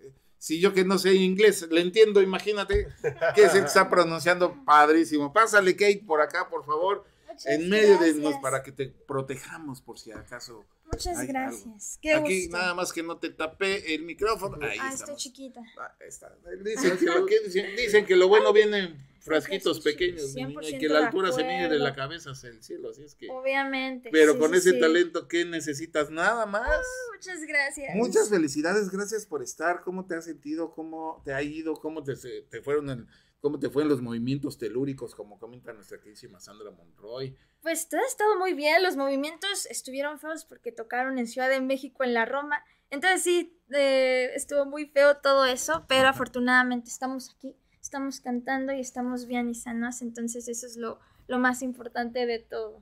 eh, 0.08 0.12
Si 0.40 0.60
yo 0.60 0.74
que 0.74 0.84
no 0.84 0.98
sé 0.98 1.14
inglés, 1.14 1.66
le 1.72 1.80
entiendo, 1.80 2.22
imagínate 2.22 2.90
que 3.34 3.48
se 3.48 3.60
está 3.60 3.90
pronunciando 3.90 4.58
padrísimo. 4.66 5.32
Pásale, 5.32 5.74
Kate, 5.78 6.04
por 6.06 6.20
acá, 6.20 6.50
por 6.50 6.66
favor. 6.66 7.06
Muchas 7.36 7.46
en 7.54 7.70
medio 7.70 7.98
de 8.00 8.14
nos 8.14 8.22
gracias. 8.22 8.42
para 8.42 8.64
que 8.64 8.72
te 8.72 8.88
protejamos 8.88 9.82
por 9.82 10.00
si 10.00 10.12
acaso. 10.12 10.66
Muchas 10.92 11.18
hay 11.18 11.28
gracias. 11.28 11.64
algo. 11.66 11.78
Qué 12.02 12.14
Aquí 12.14 12.42
gusto. 12.44 12.58
nada 12.58 12.74
más 12.76 12.94
que 12.94 13.04
no 13.04 13.18
te 13.18 13.30
tapé 13.30 13.96
el 13.96 14.04
micrófono. 14.04 14.58
Ahí 14.66 14.78
ah, 14.80 14.92
estoy 14.94 15.16
chiquita. 15.16 15.62
Ah, 15.80 15.94
está. 16.00 16.36
Dicen 16.64 16.98
que, 16.98 17.06
lo 17.06 17.26
que- 17.26 17.40
dicen, 17.42 17.76
dicen 17.76 18.06
que 18.06 18.16
lo 18.16 18.28
bueno 18.28 18.54
viene 18.54 18.80
en 18.80 19.16
frasquitos 19.20 19.80
pequeños, 19.80 20.36
mi 20.36 20.46
niña, 20.46 20.62
y 20.70 20.78
que 20.78 20.88
la 20.88 21.00
100% 21.02 21.06
altura 21.08 21.32
se 21.32 21.42
de 21.42 21.48
mide 21.48 21.70
de 21.70 21.80
la 21.80 21.96
cabeza 21.96 22.30
hacia 22.32 22.50
el 22.50 22.62
cielo, 22.62 22.92
así 22.92 23.02
es 23.04 23.16
que. 23.16 23.28
Obviamente. 23.32 24.10
Pero 24.12 24.34
sí, 24.34 24.40
con 24.40 24.52
sí, 24.52 24.58
ese 24.58 24.72
sí. 24.74 24.80
talento, 24.80 25.28
¿qué 25.28 25.44
necesitas? 25.46 26.12
Nada 26.12 26.46
más. 26.46 26.80
Muchas 27.16 27.42
gracias. 27.48 27.96
Muchas 27.96 28.30
felicidades, 28.30 28.90
gracias 28.92 29.26
por 29.26 29.42
estar. 29.42 29.82
¿Cómo 29.82 30.06
te 30.06 30.16
has 30.16 30.26
sentido? 30.26 30.72
¿Cómo 30.72 31.22
te 31.26 31.34
ha 31.34 31.42
ido? 31.42 31.74
¿Cómo 31.74 32.04
te, 32.04 32.16
se- 32.16 32.44
te 32.44 32.62
fueron 32.62 32.90
en- 32.92 33.08
cómo 33.46 33.60
te 33.60 33.70
fue 33.70 33.84
en 33.84 33.90
los 33.90 34.02
movimientos 34.02 34.58
telúricos, 34.58 35.14
como 35.14 35.38
comenta 35.38 35.72
nuestra 35.72 36.00
queridísima 36.00 36.40
Sandra 36.40 36.72
Monroy? 36.72 37.38
Pues 37.62 37.88
todo 37.88 38.02
ha 38.02 38.08
estado 38.08 38.40
muy 38.40 38.56
bien. 38.56 38.82
Los 38.82 38.96
movimientos 38.96 39.68
estuvieron 39.68 40.20
feos 40.20 40.46
porque 40.46 40.72
tocaron 40.72 41.20
en 41.20 41.28
Ciudad 41.28 41.48
de 41.48 41.62
México, 41.62 42.04
en 42.04 42.16
la 42.16 42.26
Roma. 42.26 42.64
Entonces 42.90 43.22
sí, 43.22 43.56
eh, 43.70 44.32
estuvo 44.34 44.66
muy 44.66 44.88
feo 44.88 45.18
todo 45.18 45.46
eso, 45.46 45.86
pero 45.88 46.08
afortunadamente 46.08 46.90
estamos 46.90 47.36
aquí, 47.38 47.56
estamos 47.80 48.20
cantando 48.20 48.74
y 48.74 48.80
estamos 48.80 49.28
bien 49.28 49.48
y 49.48 49.54
sanos. 49.54 50.02
Entonces 50.02 50.48
eso 50.48 50.66
es 50.66 50.76
lo, 50.76 51.00
lo 51.28 51.38
más 51.38 51.62
importante 51.62 52.26
de 52.26 52.40
todo. 52.40 52.82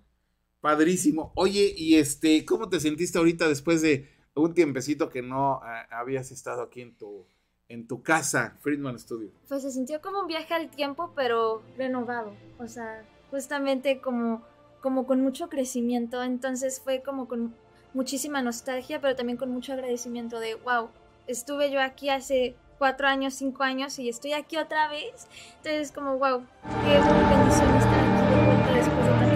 Padrísimo. 0.62 1.34
Oye, 1.36 1.74
y 1.76 1.98
este, 1.98 2.46
¿cómo 2.46 2.70
te 2.70 2.80
sentiste 2.80 3.18
ahorita 3.18 3.50
después 3.50 3.82
de 3.82 4.08
un 4.34 4.54
tiempecito 4.54 5.10
que 5.10 5.22
no 5.22 5.60
ah, 5.62 5.86
habías 5.92 6.32
estado 6.32 6.62
aquí 6.62 6.80
en 6.80 6.96
tu, 6.96 7.28
en 7.74 7.88
tu 7.88 8.04
casa, 8.04 8.56
Friedman 8.62 9.00
Studio? 9.00 9.30
Pues 9.48 9.64
se 9.64 9.72
sintió 9.72 10.02
como 10.02 10.22
un 10.22 10.28
viaje 10.28 10.54
al 10.54 10.70
tiempo, 10.70 11.12
pero 11.16 11.64
renovado. 11.76 12.34
O 12.60 12.68
sea, 12.68 13.04
justamente 13.32 14.00
como, 14.00 14.44
como 14.82 15.06
con 15.08 15.22
mucho 15.22 15.50
crecimiento. 15.50 16.22
Entonces 16.24 16.80
fue 16.80 17.02
como 17.02 17.28
con 17.28 17.54
muchísima 17.94 18.42
nostalgia, 18.42 19.02
pero 19.02 19.16
también 19.16 19.38
con 19.38 19.50
mucho 19.50 19.74
agradecimiento 19.74 20.40
de, 20.40 20.56
wow, 20.56 20.90
estuve 21.28 21.72
yo 21.72 21.82
aquí 21.82 22.10
hace 22.10 22.56
cuatro 22.78 23.08
años, 23.08 23.34
cinco 23.34 23.64
años 23.64 23.98
y 23.98 24.08
estoy 24.08 24.34
aquí 24.34 24.58
otra 24.58 24.88
vez. 24.90 25.28
Entonces 25.58 25.92
como, 25.92 26.18
wow, 26.18 26.44
qué 26.86 27.00
bendición 27.00 27.76
estar 27.76 29.24
aquí 29.24 29.33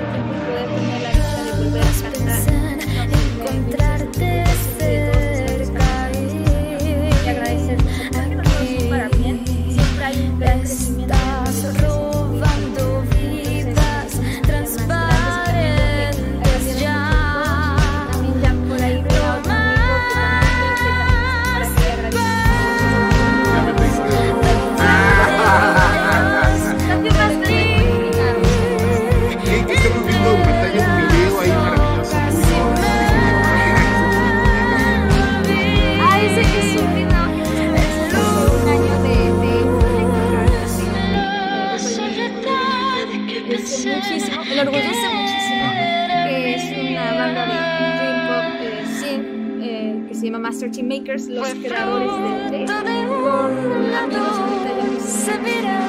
se 50.27 50.33
llama 50.33 50.49
Master 50.49 50.69
Team 50.69 50.87
Makers, 50.89 51.27
los 51.29 51.47
creadores 51.53 52.11
del 52.51 52.65
Taste, 52.67 53.07
con 53.07 53.95
amigos 53.95 54.37
ahorita 54.37 54.69
ya 54.75 54.83
muy 54.83 54.99
cercanos. 54.99 55.87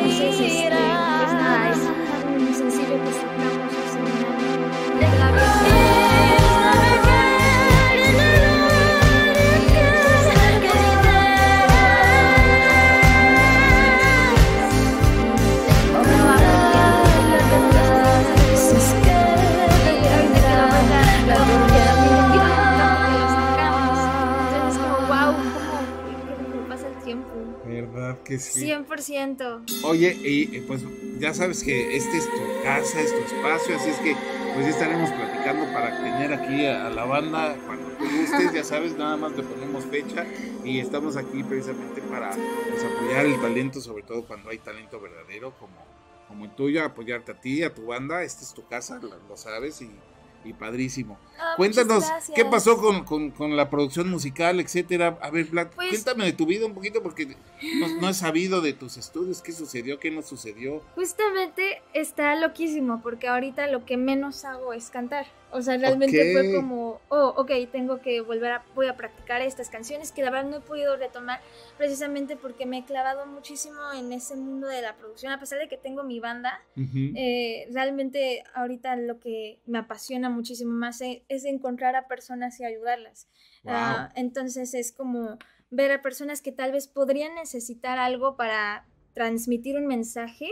Entonces, 0.00 0.40
este, 0.40 0.68
pues 0.70 1.32
nada, 1.34 1.70
es 1.70 1.76
un 2.40 2.54
sencillo 2.54 2.96
que 3.04 3.12
sacamos 3.12 3.72
hace 3.84 3.98
un 3.98 4.06
año. 4.06 5.00
De 5.00 5.06
la 5.18 5.81
¿Verdad 28.12 28.24
que 28.24 28.38
sí? 28.38 28.66
100%. 28.66 29.84
Oye, 29.84 30.18
y 30.22 30.60
pues 30.60 30.82
ya 31.18 31.32
sabes 31.32 31.62
que 31.62 31.96
este 31.96 32.18
es 32.18 32.30
tu 32.30 32.62
casa, 32.62 33.00
es 33.00 33.12
tu 33.12 33.34
espacio, 33.34 33.76
así 33.76 33.90
es 33.90 33.98
que 33.98 34.16
pues 34.54 34.66
ya 34.66 34.72
estaremos 34.72 35.10
platicando 35.10 35.72
para 35.72 35.96
tener 35.96 36.34
aquí 36.34 36.66
a, 36.66 36.86
a 36.86 36.90
la 36.90 37.04
banda 37.04 37.56
cuando 37.64 37.88
tú 37.92 38.04
gustes, 38.04 38.52
ya 38.52 38.64
sabes, 38.64 38.96
nada 38.96 39.16
más 39.16 39.32
le 39.32 39.42
ponemos 39.42 39.84
fecha 39.86 40.26
y 40.64 40.78
estamos 40.78 41.16
aquí 41.16 41.42
precisamente 41.42 42.02
para 42.02 42.30
pues, 42.30 42.84
apoyar 42.84 43.26
el 43.26 43.40
talento, 43.40 43.80
sobre 43.80 44.02
todo 44.02 44.24
cuando 44.24 44.50
hay 44.50 44.58
talento 44.58 45.00
verdadero 45.00 45.54
como, 45.58 45.76
como 46.28 46.44
el 46.44 46.54
tuyo, 46.54 46.84
apoyarte 46.84 47.32
a 47.32 47.40
ti, 47.40 47.62
a 47.62 47.72
tu 47.72 47.86
banda, 47.86 48.22
esta 48.22 48.42
es 48.42 48.52
tu 48.52 48.66
casa, 48.66 48.98
lo, 49.00 49.16
lo 49.28 49.36
sabes 49.36 49.80
y, 49.80 49.90
y 50.44 50.52
padrísimo. 50.52 51.18
Ah, 51.38 51.54
Cuéntanos. 51.56 52.04
¿qué 52.34 52.44
pasó 52.44 52.76
con, 52.78 53.04
con- 53.04 53.30
con 53.30 53.56
la 53.56 53.68
producción 53.70 54.08
musical, 54.10 54.60
etcétera? 54.60 55.18
A 55.20 55.30
ver, 55.30 55.46
Vlad, 55.46 55.68
Pues- 55.74 55.90
cuéntame 55.90 56.24
de 56.24 56.32
tu 56.32 56.46
vida 56.46 56.66
un 56.66 56.74
poquito 56.74 57.02
porque 57.02 57.26
no, 57.80 58.00
no 58.00 58.08
he 58.08 58.14
sabido 58.14 58.60
de 58.60 58.72
tus 58.72 58.96
estudios, 58.96 59.42
qué 59.42 59.52
sucedió, 59.52 59.98
qué 59.98 60.10
no 60.10 60.22
sucedió. 60.22 60.82
Justamente 60.94 61.82
está 61.94 62.34
loquísimo 62.36 63.00
porque 63.02 63.28
ahorita 63.28 63.66
lo 63.68 63.84
que 63.84 63.96
menos 63.96 64.44
hago 64.44 64.72
es 64.72 64.90
cantar. 64.90 65.26
O 65.52 65.60
sea, 65.60 65.76
realmente 65.76 66.32
fue 66.32 66.56
como, 66.56 67.00
oh, 67.10 67.34
ok, 67.36 67.50
tengo 67.70 68.00
que 68.00 68.22
volver 68.22 68.52
a, 68.52 68.64
voy 68.74 68.86
a 68.86 68.96
practicar 68.96 69.42
estas 69.42 69.68
canciones 69.68 70.10
que 70.10 70.22
la 70.22 70.30
verdad 70.30 70.48
no 70.50 70.56
he 70.56 70.60
podido 70.60 70.96
retomar 70.96 71.40
precisamente 71.76 72.36
porque 72.36 72.64
me 72.64 72.78
he 72.78 72.84
clavado 72.84 73.26
muchísimo 73.26 73.78
en 73.94 74.12
ese 74.12 74.34
mundo 74.36 74.66
de 74.66 74.80
la 74.80 74.96
producción. 74.96 75.30
A 75.30 75.38
pesar 75.38 75.58
de 75.58 75.68
que 75.68 75.76
tengo 75.76 76.04
mi 76.04 76.20
banda, 76.20 76.58
eh, 77.14 77.68
realmente 77.70 78.42
ahorita 78.54 78.96
lo 78.96 79.20
que 79.20 79.60
me 79.66 79.78
apasiona 79.78 80.30
muchísimo 80.30 80.72
más 80.72 81.00
e- 81.02 81.22
es 81.28 81.44
encontrar 81.44 81.96
a 81.96 82.08
personas 82.08 82.58
y 82.58 82.64
ayudarlas. 82.64 83.28
Wow. 83.64 83.74
Ah, 83.74 84.12
entonces 84.16 84.72
es 84.72 84.90
como 84.92 85.38
ver 85.70 85.92
a 85.92 86.00
personas 86.02 86.40
que 86.40 86.52
tal 86.52 86.72
vez 86.72 86.88
podrían 86.88 87.34
necesitar 87.34 87.98
algo 87.98 88.36
para 88.36 88.86
transmitir 89.14 89.76
un 89.76 89.86
mensaje 89.86 90.48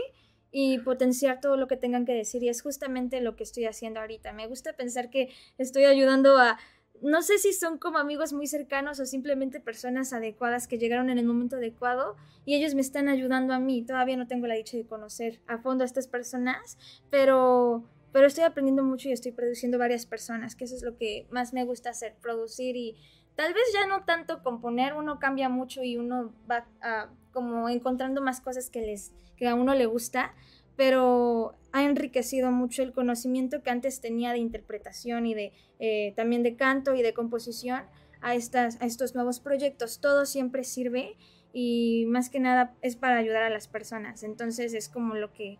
y 0.51 0.79
potenciar 0.79 1.39
todo 1.39 1.57
lo 1.57 1.67
que 1.67 1.77
tengan 1.77 2.05
que 2.05 2.13
decir. 2.13 2.43
Y 2.43 2.49
es 2.49 2.61
justamente 2.61 3.21
lo 3.21 3.35
que 3.35 3.43
estoy 3.43 3.65
haciendo 3.65 4.01
ahorita. 4.01 4.33
Me 4.33 4.47
gusta 4.47 4.73
pensar 4.73 5.09
que 5.09 5.29
estoy 5.57 5.85
ayudando 5.85 6.37
a, 6.37 6.57
no 7.01 7.21
sé 7.21 7.37
si 7.37 7.53
son 7.53 7.77
como 7.77 7.97
amigos 7.97 8.33
muy 8.33 8.47
cercanos 8.47 8.99
o 8.99 9.05
simplemente 9.05 9.59
personas 9.59 10.13
adecuadas 10.13 10.67
que 10.67 10.77
llegaron 10.77 11.09
en 11.09 11.17
el 11.17 11.25
momento 11.25 11.55
adecuado 11.55 12.15
y 12.45 12.55
ellos 12.55 12.75
me 12.75 12.81
están 12.81 13.07
ayudando 13.07 13.53
a 13.53 13.59
mí. 13.59 13.83
Todavía 13.83 14.17
no 14.17 14.27
tengo 14.27 14.47
la 14.47 14.55
dicha 14.55 14.77
de 14.77 14.85
conocer 14.85 15.41
a 15.47 15.57
fondo 15.57 15.83
a 15.83 15.85
estas 15.85 16.07
personas, 16.07 16.77
pero, 17.09 17.83
pero 18.11 18.27
estoy 18.27 18.43
aprendiendo 18.43 18.83
mucho 18.83 19.09
y 19.09 19.13
estoy 19.13 19.31
produciendo 19.31 19.77
varias 19.77 20.05
personas, 20.05 20.55
que 20.55 20.65
eso 20.65 20.75
es 20.75 20.83
lo 20.83 20.97
que 20.97 21.27
más 21.31 21.53
me 21.53 21.63
gusta 21.63 21.89
hacer, 21.89 22.15
producir 22.21 22.75
y 22.75 22.97
tal 23.35 23.53
vez 23.53 23.63
ya 23.73 23.87
no 23.87 24.03
tanto 24.03 24.43
componer, 24.43 24.93
uno 24.93 25.17
cambia 25.17 25.49
mucho 25.49 25.83
y 25.83 25.97
uno 25.97 26.33
va 26.49 26.67
ah, 26.81 27.09
como 27.31 27.69
encontrando 27.69 28.21
más 28.21 28.41
cosas 28.41 28.69
que, 28.69 28.81
les, 28.81 29.11
que 29.37 29.47
a 29.47 29.55
uno 29.55 29.73
le 29.75 29.85
gusta, 29.85 30.33
pero 30.75 31.55
ha 31.71 31.83
enriquecido 31.83 32.51
mucho 32.51 32.83
el 32.83 32.91
conocimiento 32.91 33.61
que 33.61 33.69
antes 33.69 34.01
tenía 34.01 34.31
de 34.31 34.39
interpretación 34.39 35.25
y 35.25 35.33
de 35.33 35.53
eh, 35.79 36.13
también 36.15 36.43
de 36.43 36.55
canto 36.55 36.95
y 36.95 37.01
de 37.01 37.13
composición 37.13 37.83
a, 38.21 38.35
estas, 38.35 38.79
a 38.81 38.85
estos 38.85 39.15
nuevos 39.15 39.39
proyectos. 39.39 39.99
Todo 39.99 40.25
siempre 40.25 40.63
sirve 40.63 41.15
y 41.53 42.05
más 42.07 42.29
que 42.29 42.39
nada 42.39 42.73
es 42.81 42.95
para 42.95 43.17
ayudar 43.17 43.43
a 43.43 43.49
las 43.49 43.67
personas. 43.67 44.23
Entonces 44.23 44.73
es 44.73 44.89
como 44.89 45.15
lo 45.15 45.33
que 45.33 45.59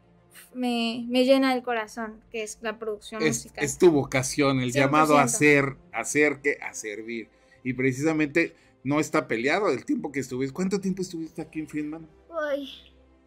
me, 0.54 1.06
me 1.10 1.26
llena 1.26 1.54
el 1.54 1.64
corazón, 1.64 2.22
que 2.32 2.44
es 2.44 2.58
la 2.62 2.78
producción 2.80 3.22
Es, 3.22 3.38
musical. 3.46 3.64
es 3.64 3.78
tu 3.78 3.92
vocación, 3.92 4.60
el 4.60 4.72
llamado 4.72 5.18
a 5.18 5.24
100%. 5.24 5.26
hacer, 5.26 5.76
a 5.92 6.00
hacer 6.00 6.42
que 6.42 6.58
a 6.62 6.74
servir. 6.74 7.30
Y 7.64 7.74
precisamente 7.74 8.56
no 8.84 9.00
está 9.00 9.28
peleado 9.28 9.70
el 9.70 9.86
tiempo 9.86 10.12
que 10.12 10.20
estuviste. 10.20 10.54
¿Cuánto 10.54 10.80
tiempo 10.80 11.02
estuviste 11.02 11.42
aquí 11.42 11.60
en 11.60 11.68
Friedman? 11.68 12.08
Uy, 12.30 12.70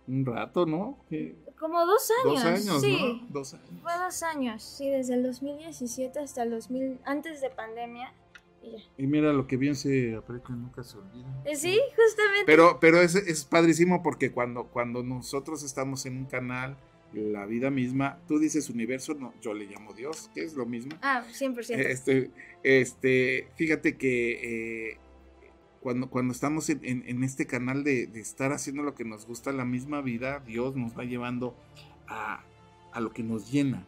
Un 0.06 0.26
rato, 0.26 0.66
¿no? 0.66 0.98
¿Qué? 1.08 1.36
como 1.64 1.86
dos 1.86 2.10
años. 2.22 2.34
Dos 2.34 2.44
años, 2.44 2.80
sí. 2.82 3.20
¿no? 3.22 3.26
Dos 3.30 3.54
años. 3.54 3.70
Fue 3.82 3.92
dos 3.96 4.22
años, 4.22 4.62
sí, 4.62 4.90
desde 4.90 5.14
el 5.14 5.22
2017 5.22 6.18
hasta 6.18 6.42
el 6.42 6.50
2000, 6.50 6.98
antes 7.04 7.40
de 7.40 7.48
pandemia. 7.48 8.12
Y 8.62 8.72
ya. 8.72 8.82
Y 8.98 9.06
mira, 9.06 9.32
lo 9.32 9.46
que 9.46 9.56
bien 9.56 9.74
se 9.74 10.14
aprecia 10.14 10.54
nunca 10.54 10.82
se 10.82 10.98
olvida. 10.98 11.42
Eh, 11.46 11.56
Sí, 11.56 11.80
justamente. 11.96 12.44
Pero, 12.44 12.78
pero 12.80 13.00
es, 13.00 13.14
es 13.14 13.44
padrísimo 13.46 14.02
porque 14.02 14.30
cuando, 14.30 14.64
cuando 14.64 15.02
nosotros 15.02 15.62
estamos 15.62 16.04
en 16.04 16.18
un 16.18 16.24
canal, 16.26 16.76
la 17.14 17.46
vida 17.46 17.70
misma, 17.70 18.18
tú 18.26 18.38
dices 18.38 18.68
universo, 18.68 19.14
no, 19.14 19.32
yo 19.40 19.54
le 19.54 19.66
llamo 19.66 19.92
Dios, 19.94 20.30
que 20.34 20.42
es 20.42 20.54
lo 20.54 20.66
mismo. 20.66 20.96
Ah, 21.00 21.24
100%. 21.32 21.70
Este, 21.78 22.30
este, 22.62 23.48
fíjate 23.54 23.96
que 23.96 24.90
eh, 24.90 24.98
cuando, 25.84 26.08
cuando 26.10 26.32
estamos 26.32 26.68
en, 26.70 26.80
en- 26.82 27.04
en 27.06 27.22
este 27.22 27.46
canal 27.46 27.84
de, 27.84 28.06
de 28.08 28.20
estar 28.20 28.52
haciendo 28.52 28.82
lo 28.82 28.94
que 28.96 29.04
nos 29.04 29.26
gusta, 29.26 29.52
la 29.52 29.64
misma 29.66 30.00
vida, 30.00 30.40
Dios 30.46 30.74
nos 30.74 30.98
va 30.98 31.04
llevando 31.04 31.54
a, 32.08 32.42
a 32.92 33.00
lo 33.00 33.12
que 33.12 33.22
nos 33.22 33.52
llena. 33.52 33.86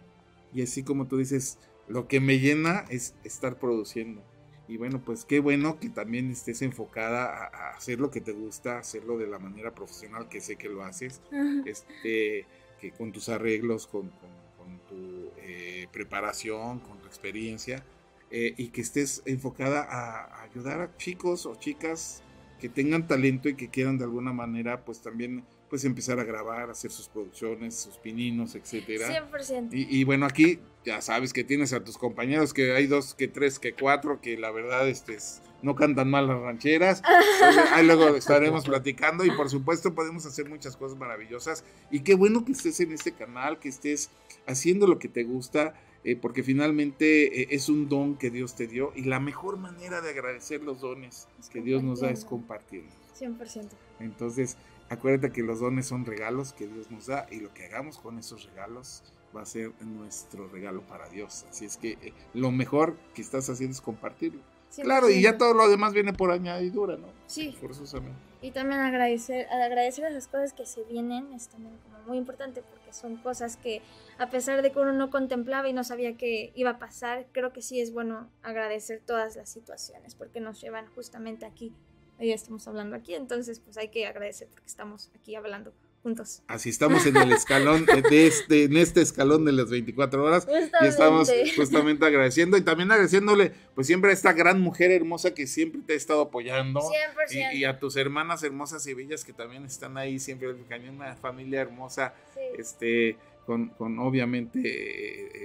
Y 0.54 0.60
así 0.62 0.84
como 0.84 1.06
tú 1.06 1.16
dices, 1.16 1.58
lo 1.88 2.06
que 2.06 2.20
me 2.20 2.38
llena 2.38 2.84
es 2.90 3.14
estar 3.24 3.58
produciendo. 3.58 4.22
Y 4.68 4.76
bueno, 4.76 5.00
pues 5.04 5.24
qué 5.24 5.40
bueno 5.40 5.78
que 5.80 5.88
también 5.88 6.30
estés 6.30 6.60
enfocada 6.60 7.24
a, 7.26 7.44
a 7.46 7.70
hacer 7.76 7.98
lo 7.98 8.10
que 8.10 8.20
te 8.20 8.32
gusta, 8.32 8.78
hacerlo 8.78 9.16
de 9.16 9.26
la 9.28 9.38
manera 9.38 9.74
profesional 9.74 10.28
que 10.28 10.40
sé 10.42 10.56
que 10.56 10.68
lo 10.68 10.82
haces 10.84 11.22
este, 11.66 12.44
que 12.80 12.90
con 12.92 13.10
tus 13.12 13.28
arreglos, 13.30 13.86
con, 13.86 14.10
con- 14.10 14.46
con 14.58 14.78
tu 14.88 15.30
eh, 15.38 15.86
preparación, 15.92 16.80
con 16.80 16.98
tu 16.98 17.06
experiencia, 17.06 17.84
eh, 18.30 18.54
y 18.56 18.68
que 18.68 18.80
estés 18.80 19.22
enfocada 19.26 19.82
a, 19.82 20.24
a 20.24 20.42
ayudar 20.44 20.80
a 20.80 20.96
chicos 20.96 21.46
o 21.46 21.54
chicas 21.56 22.22
que 22.60 22.68
tengan 22.68 23.06
talento 23.06 23.48
y 23.48 23.54
que 23.54 23.68
quieran 23.68 23.98
de 23.98 24.04
alguna 24.04 24.32
manera, 24.32 24.84
pues 24.84 25.02
también, 25.02 25.44
pues 25.68 25.84
empezar 25.84 26.18
a 26.18 26.24
grabar, 26.24 26.70
hacer 26.70 26.90
sus 26.90 27.06
producciones, 27.08 27.74
sus 27.78 27.98
pininos, 27.98 28.54
etcétera. 28.54 29.08
100%. 29.30 29.68
Y, 29.72 29.98
y 30.00 30.04
bueno, 30.04 30.24
aquí 30.26 30.58
ya 30.84 31.02
sabes 31.02 31.32
que 31.34 31.44
tienes 31.44 31.72
a 31.74 31.84
tus 31.84 31.98
compañeros, 31.98 32.54
que 32.54 32.72
hay 32.72 32.86
dos, 32.86 33.14
que 33.14 33.28
tres, 33.28 33.58
que 33.58 33.74
cuatro, 33.74 34.20
que 34.22 34.38
la 34.38 34.50
verdad 34.50 34.88
este, 34.88 35.14
es- 35.16 35.42
no 35.62 35.74
cantan 35.74 36.08
mal 36.10 36.28
las 36.28 36.38
rancheras. 36.40 37.02
Entonces, 37.40 37.64
ahí 37.72 37.84
luego 37.86 38.08
estaremos 38.16 38.64
platicando 38.64 39.24
y 39.24 39.30
por 39.32 39.50
supuesto 39.50 39.94
podemos 39.94 40.24
hacer 40.24 40.48
muchas 40.48 40.76
cosas 40.76 40.96
maravillosas. 40.96 41.62
Y 41.90 42.00
qué 42.00 42.14
bueno 42.14 42.44
que 42.44 42.52
estés 42.52 42.80
en 42.80 42.92
este 42.92 43.12
canal, 43.12 43.58
que 43.58 43.68
estés 43.68 44.10
haciendo 44.46 44.86
lo 44.86 44.98
que 44.98 45.08
te 45.08 45.24
gusta, 45.24 45.74
eh, 46.06 46.14
porque 46.14 46.44
finalmente 46.44 47.42
eh, 47.42 47.48
es 47.50 47.68
un 47.68 47.88
don 47.88 48.16
que 48.16 48.30
Dios 48.30 48.54
te 48.54 48.68
dio 48.68 48.92
y 48.94 49.02
la 49.02 49.18
mejor 49.18 49.56
manera 49.56 50.00
de 50.00 50.10
agradecer 50.10 50.62
los 50.62 50.80
dones 50.80 51.26
que 51.50 51.60
Dios 51.60 51.82
nos 51.82 51.98
da 51.98 52.10
es 52.10 52.24
compartirlos. 52.24 52.94
100%. 53.18 53.70
Entonces, 53.98 54.56
acuérdate 54.88 55.32
que 55.32 55.42
los 55.42 55.58
dones 55.58 55.86
son 55.86 56.06
regalos 56.06 56.52
que 56.52 56.68
Dios 56.68 56.92
nos 56.92 57.06
da 57.06 57.26
y 57.28 57.40
lo 57.40 57.52
que 57.52 57.64
hagamos 57.64 57.98
con 57.98 58.20
esos 58.20 58.46
regalos 58.46 59.02
va 59.36 59.42
a 59.42 59.46
ser 59.46 59.72
nuestro 59.80 60.46
regalo 60.46 60.82
para 60.82 61.08
Dios. 61.08 61.44
Así 61.50 61.64
es 61.64 61.76
que 61.76 61.98
eh, 62.00 62.12
lo 62.34 62.52
mejor 62.52 62.96
que 63.12 63.20
estás 63.20 63.50
haciendo 63.50 63.72
es 63.72 63.80
compartirlo. 63.80 64.40
Claro, 64.76 65.10
y 65.10 65.20
ya 65.22 65.32
100%. 65.32 65.38
todo 65.38 65.54
lo 65.54 65.68
demás 65.68 65.92
viene 65.92 66.12
por 66.12 66.30
añadidura, 66.30 66.96
¿no? 66.96 67.08
Sí. 67.26 67.56
Forzosamente. 67.60 68.16
Y 68.42 68.52
también 68.52 68.80
agradecer, 68.80 69.48
agradecer 69.48 70.12
las 70.12 70.28
cosas 70.28 70.52
que 70.52 70.66
se 70.66 70.84
vienen 70.84 71.32
es 71.32 71.48
también 71.48 71.74
como 71.82 71.98
muy 72.06 72.18
importante 72.18 72.62
porque 72.62 72.85
son 72.96 73.16
cosas 73.16 73.56
que 73.56 73.82
a 74.18 74.30
pesar 74.30 74.62
de 74.62 74.72
que 74.72 74.78
uno 74.78 74.92
no 74.92 75.10
contemplaba 75.10 75.68
y 75.68 75.72
no 75.72 75.84
sabía 75.84 76.16
que 76.16 76.52
iba 76.54 76.70
a 76.70 76.78
pasar, 76.78 77.26
creo 77.32 77.52
que 77.52 77.62
sí 77.62 77.80
es 77.80 77.92
bueno 77.92 78.30
agradecer 78.42 79.02
todas 79.04 79.36
las 79.36 79.48
situaciones 79.48 80.14
porque 80.14 80.40
nos 80.40 80.60
llevan 80.60 80.86
justamente 80.94 81.46
aquí. 81.46 81.72
Hoy 82.18 82.32
estamos 82.32 82.66
hablando 82.66 82.96
aquí, 82.96 83.14
entonces 83.14 83.60
pues 83.60 83.76
hay 83.76 83.88
que 83.88 84.06
agradecer 84.06 84.48
porque 84.48 84.66
estamos 84.66 85.10
aquí 85.14 85.34
hablando 85.34 85.74
juntos. 86.02 86.42
Así 86.46 86.70
estamos 86.70 87.04
en 87.04 87.16
el 87.16 87.32
escalón, 87.32 87.84
de 87.84 88.26
este, 88.28 88.64
en 88.64 88.76
este 88.76 89.02
escalón 89.02 89.44
de 89.44 89.50
las 89.50 89.68
24 89.68 90.22
horas. 90.22 90.46
Y 90.80 90.86
estamos 90.86 91.28
Justamente. 91.56 92.06
agradeciendo 92.06 92.56
y 92.56 92.62
también 92.62 92.92
agradeciéndole, 92.92 93.52
pues 93.74 93.88
siempre 93.88 94.10
a 94.10 94.14
esta 94.14 94.32
gran 94.32 94.60
mujer 94.60 94.92
hermosa 94.92 95.34
que 95.34 95.48
siempre 95.48 95.80
te 95.84 95.94
ha 95.94 95.96
estado 95.96 96.22
apoyando. 96.22 96.80
100%. 96.80 97.52
Y, 97.54 97.58
y 97.58 97.64
a 97.64 97.78
tus 97.80 97.96
hermanas 97.96 98.44
hermosas 98.44 98.86
y 98.86 98.94
bellas 98.94 99.24
que 99.24 99.32
también 99.32 99.64
están 99.64 99.98
ahí 99.98 100.20
siempre, 100.20 100.54
porque 100.54 100.88
una 100.88 101.16
familia 101.16 101.60
hermosa. 101.60 102.14
Este, 102.58 103.16
con, 103.46 103.68
con 103.70 103.98
obviamente 103.98 104.60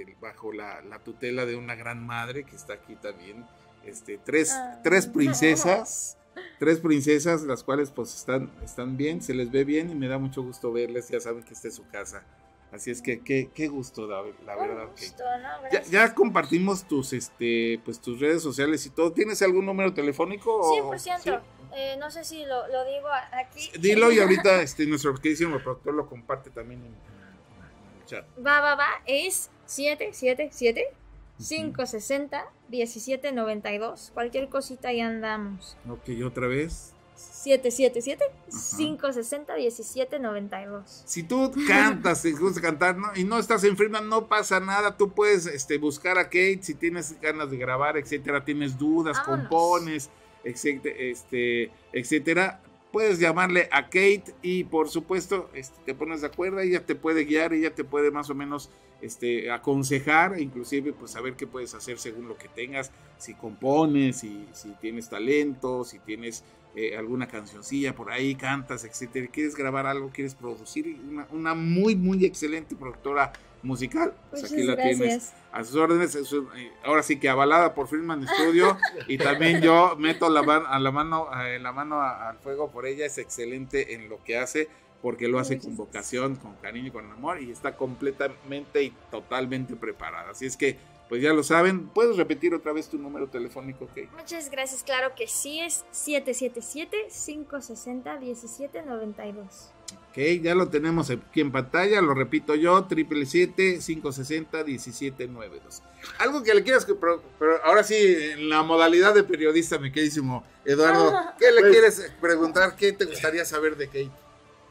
eh, 0.02 0.16
bajo 0.20 0.52
la, 0.52 0.80
la 0.82 0.98
tutela 0.98 1.46
de 1.46 1.56
una 1.56 1.74
gran 1.74 2.04
madre 2.04 2.44
que 2.44 2.56
está 2.56 2.74
aquí 2.74 2.96
también, 2.96 3.44
este, 3.84 4.18
tres, 4.18 4.52
Ah. 4.52 4.80
tres 4.82 5.06
princesas, 5.06 6.16
tres 6.58 6.78
princesas, 6.80 7.42
las 7.42 7.62
cuales 7.62 7.90
pues 7.90 8.14
están, 8.14 8.50
están 8.64 8.96
bien, 8.96 9.22
se 9.22 9.34
les 9.34 9.50
ve 9.50 9.64
bien 9.64 9.90
y 9.90 9.94
me 9.94 10.08
da 10.08 10.18
mucho 10.18 10.42
gusto 10.42 10.72
verles, 10.72 11.08
ya 11.08 11.20
saben 11.20 11.42
que 11.42 11.54
esta 11.54 11.68
es 11.68 11.74
su 11.74 11.86
casa. 11.88 12.24
Así 12.72 12.90
es 12.90 13.02
que 13.02 13.20
qué, 13.20 13.50
qué 13.54 13.68
gusto, 13.68 14.06
la, 14.06 14.22
la 14.46 14.56
Un 14.56 14.66
verdad. 14.68 14.88
que- 14.94 15.82
ya, 15.90 16.14
compartimos 16.14 16.88
tus, 16.88 17.12
este, 17.12 17.78
pues 17.84 18.00
tus 18.00 18.18
redes 18.18 18.42
sociales 18.42 18.86
y 18.86 18.90
todo. 18.90 19.12
¿Tienes 19.12 19.42
algún 19.42 19.66
número 19.66 19.92
telefónico? 19.92 20.50
o- 20.56 20.94
100%. 20.94 21.18
sí? 21.22 21.30
Eh, 21.74 21.96
no 21.98 22.10
sé 22.10 22.24
si 22.24 22.44
lo, 22.44 22.66
lo 22.68 22.84
digo 22.84 23.08
aquí. 23.32 23.70
Dilo 23.78 24.12
y 24.12 24.18
ahorita 24.18 24.62
este, 24.62 24.86
nuestro 24.86 25.14
queridísimo 25.14 25.58
productor 25.58 25.94
lo 25.94 26.06
comparte 26.06 26.50
también 26.50 26.80
en, 26.80 26.86
en 26.86 28.00
el 28.00 28.06
chat. 28.06 28.26
Va, 28.44 28.60
va, 28.60 28.74
va. 28.74 28.88
Es 29.06 29.50
777 29.66 30.94
560 31.38 32.44
1792. 32.68 34.10
Cualquier 34.14 34.48
cosita 34.48 34.88
ahí 34.88 35.00
andamos. 35.00 35.76
Ok, 35.88 36.10
otra 36.24 36.46
vez. 36.46 36.94
777 37.14 38.24
560 38.78 39.54
1792. 39.54 41.02
Si 41.06 41.22
tú 41.22 41.52
cantas, 41.66 42.22
te 42.22 42.32
gusta 42.32 42.60
cantar 42.60 42.96
¿no? 42.96 43.08
y 43.14 43.24
no 43.24 43.38
estás 43.38 43.64
en 43.64 43.76
Freeman, 43.76 44.08
no 44.08 44.26
pasa 44.26 44.60
nada. 44.60 44.96
Tú 44.96 45.10
puedes 45.12 45.46
este, 45.46 45.78
buscar 45.78 46.18
a 46.18 46.24
Kate 46.24 46.60
si 46.62 46.74
tienes 46.74 47.18
ganas 47.20 47.50
de 47.50 47.56
grabar, 47.58 47.96
etcétera. 47.96 48.44
Tienes 48.44 48.76
dudas, 48.78 49.16
Vámonos. 49.18 49.48
compones, 49.48 50.10
este, 50.44 51.70
etcétera. 51.92 52.60
Puedes 52.92 53.18
llamarle 53.18 53.68
a 53.72 53.84
Kate 53.84 54.34
y 54.42 54.64
por 54.64 54.90
supuesto 54.90 55.48
este, 55.54 55.76
te 55.86 55.94
pones 55.94 56.20
de 56.20 56.26
acuerdo, 56.26 56.60
ella 56.60 56.84
te 56.84 56.94
puede 56.94 57.24
guiar, 57.24 57.54
ella 57.54 57.74
te 57.74 57.84
puede 57.84 58.10
más 58.10 58.28
o 58.28 58.34
menos 58.34 58.68
este, 59.00 59.50
aconsejar, 59.50 60.38
inclusive 60.38 60.92
pues 60.92 61.12
saber 61.12 61.34
qué 61.34 61.46
puedes 61.46 61.74
hacer 61.74 61.98
según 61.98 62.28
lo 62.28 62.36
que 62.36 62.48
tengas, 62.48 62.92
si 63.18 63.34
compones, 63.34 64.18
si, 64.18 64.46
tienes 64.80 65.08
talento, 65.08 65.84
si 65.84 65.98
tienes 66.00 66.44
eh, 66.76 66.96
alguna 66.96 67.28
cancioncilla 67.28 67.94
por 67.94 68.12
ahí, 68.12 68.34
cantas, 68.34 68.84
etcétera, 68.84 69.26
quieres 69.32 69.56
grabar 69.56 69.86
algo, 69.86 70.10
quieres 70.10 70.34
producir, 70.34 70.98
una 71.30 71.54
muy, 71.54 71.96
muy 71.96 72.24
excelente 72.26 72.76
productora 72.76 73.32
musical, 73.62 74.12
pues 74.30 74.44
aquí 74.44 74.62
la 74.62 74.74
gracias. 74.74 74.98
tienes 74.98 75.32
a 75.52 75.64
sus 75.64 75.76
órdenes, 75.76 76.14
eh, 76.16 76.72
ahora 76.84 77.02
sí 77.02 77.18
que 77.20 77.28
avalada 77.28 77.74
por 77.74 77.86
Filman 77.88 78.26
Studio 78.26 78.76
y 79.06 79.18
también 79.18 79.60
yo 79.60 79.94
meto 79.98 80.28
la, 80.30 80.42
man- 80.42 80.64
a 80.66 80.78
la 80.80 80.90
mano, 80.90 81.28
eh, 81.44 81.58
la 81.58 81.72
mano 81.72 82.00
a- 82.00 82.30
al 82.30 82.38
fuego 82.38 82.70
por 82.70 82.86
ella, 82.86 83.06
es 83.06 83.18
excelente 83.18 83.94
en 83.94 84.08
lo 84.08 84.22
que 84.24 84.36
hace 84.38 84.68
porque 85.02 85.26
lo 85.28 85.38
hace 85.40 85.58
con 85.58 85.76
vocación, 85.76 86.36
con 86.36 86.54
cariño 86.56 86.88
y 86.88 86.90
con 86.92 87.10
amor 87.10 87.40
y 87.42 87.50
está 87.50 87.76
completamente 87.76 88.82
y 88.84 88.90
totalmente 89.10 89.74
preparada. 89.76 90.30
Así 90.30 90.46
es 90.46 90.56
que, 90.56 90.78
pues 91.08 91.20
ya 91.20 91.32
lo 91.32 91.42
saben, 91.42 91.88
¿puedes 91.88 92.16
repetir 92.16 92.54
otra 92.54 92.72
vez 92.72 92.88
tu 92.88 92.98
número 92.98 93.26
telefónico, 93.28 93.86
Kate? 93.88 94.08
Muchas 94.16 94.48
gracias. 94.48 94.82
Claro 94.84 95.14
que 95.16 95.26
sí 95.26 95.58
es 95.60 95.84
777 95.90 97.08
560 97.10 98.18
1792. 98.20 99.72
Ok, 100.12 100.18
ya 100.42 100.54
lo 100.54 100.68
tenemos 100.68 101.08
aquí 101.08 101.40
en 101.40 101.50
pantalla, 101.50 102.02
lo 102.02 102.12
repito 102.12 102.54
yo, 102.54 102.86
777-560-1792. 102.86 105.80
Algo 106.18 106.42
que 106.42 106.52
le 106.52 106.62
quieras, 106.62 106.86
pero, 107.00 107.22
pero 107.38 107.64
ahora 107.64 107.82
sí, 107.82 107.94
en 107.96 108.50
la 108.50 108.62
modalidad 108.62 109.14
de 109.14 109.24
periodista, 109.24 109.78
mi 109.78 109.90
queridísimo 109.90 110.44
Eduardo, 110.66 111.14
¿qué 111.38 111.50
le 111.50 111.60
Pues- 111.62 111.72
quieres 111.72 112.12
preguntar? 112.20 112.76
¿Qué 112.76 112.92
te 112.92 113.06
gustaría 113.06 113.46
saber 113.46 113.74
de 113.78 113.86
Kate? 113.86 114.10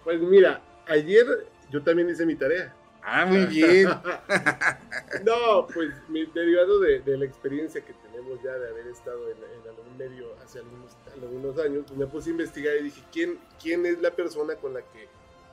Pues 0.03 0.22
mira, 0.22 0.61
ayer 0.88 1.26
yo 1.72 1.82
también 1.82 2.08
hice 2.11 2.24
mi 2.28 2.36
tarea. 2.36 2.76
Ah, 3.03 3.26
muy 3.26 3.48
bien. 3.48 3.90
no, 5.26 5.66
pues 5.74 5.90
derivado 6.36 6.80
de, 6.82 7.00
de 7.00 7.18
la 7.18 7.26
experiencia 7.26 7.84
que 7.84 7.94
tenemos 7.94 8.40
ya 8.44 8.52
de 8.53 8.70
haber 8.70 8.86
estado 8.88 9.28
en, 9.28 9.38
en 9.38 9.70
algún 9.70 9.98
medio 9.98 10.28
hace 10.44 10.60
algunos, 10.60 10.92
algunos 11.20 11.58
años, 11.58 11.84
pues 11.88 11.98
me 11.98 12.06
puse 12.06 12.30
a 12.30 12.34
investigar 12.34 12.76
y 12.80 12.84
dije, 12.84 13.02
¿quién, 13.11 13.40
¿quién 13.60 13.88
es 13.88 14.00
la 14.02 14.11
persona 14.11 14.53
con 14.56 14.76
la 14.76 14.82
que 14.82 15.08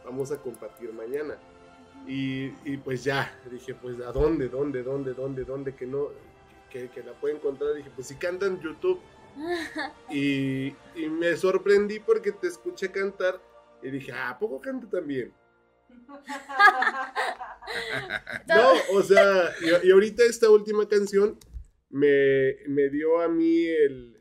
vamos 0.08 0.32
a 0.32 0.38
compartir 0.40 0.92
mañana? 0.92 1.38
Y, 2.06 2.46
y 2.64 2.76
pues 2.78 3.04
ya, 3.04 3.38
dije, 3.50 3.74
pues 3.74 4.00
¿a 4.00 4.12
dónde, 4.12 4.48
dónde, 4.48 4.82
dónde, 4.82 5.12
dónde, 5.12 5.44
dónde? 5.44 5.74
Que 5.74 5.86
no, 5.86 6.08
que, 6.70 6.88
que 6.88 7.02
la 7.02 7.12
puedo 7.12 7.34
encontrar. 7.36 7.74
Dije, 7.74 7.90
pues 7.94 8.06
si 8.08 8.14
canta 8.16 8.46
en 8.46 8.60
YouTube. 8.60 9.00
Y, 10.10 10.74
y 10.96 11.08
me 11.10 11.36
sorprendí 11.36 12.00
porque 12.00 12.32
te 12.32 12.48
escuché 12.48 12.90
cantar 12.90 13.40
y 13.82 13.90
dije, 13.90 14.10
ah, 14.12 14.30
¿a 14.30 14.38
poco 14.38 14.60
canta 14.60 14.88
también? 14.88 15.32
No, 18.48 18.72
o 18.98 19.02
sea, 19.02 19.52
y, 19.60 19.88
y 19.88 19.90
ahorita 19.90 20.24
esta 20.24 20.48
última 20.50 20.88
canción 20.88 21.38
me, 21.90 22.56
me 22.66 22.88
dio 22.88 23.20
a 23.20 23.28
mí 23.28 23.66
el, 23.66 24.16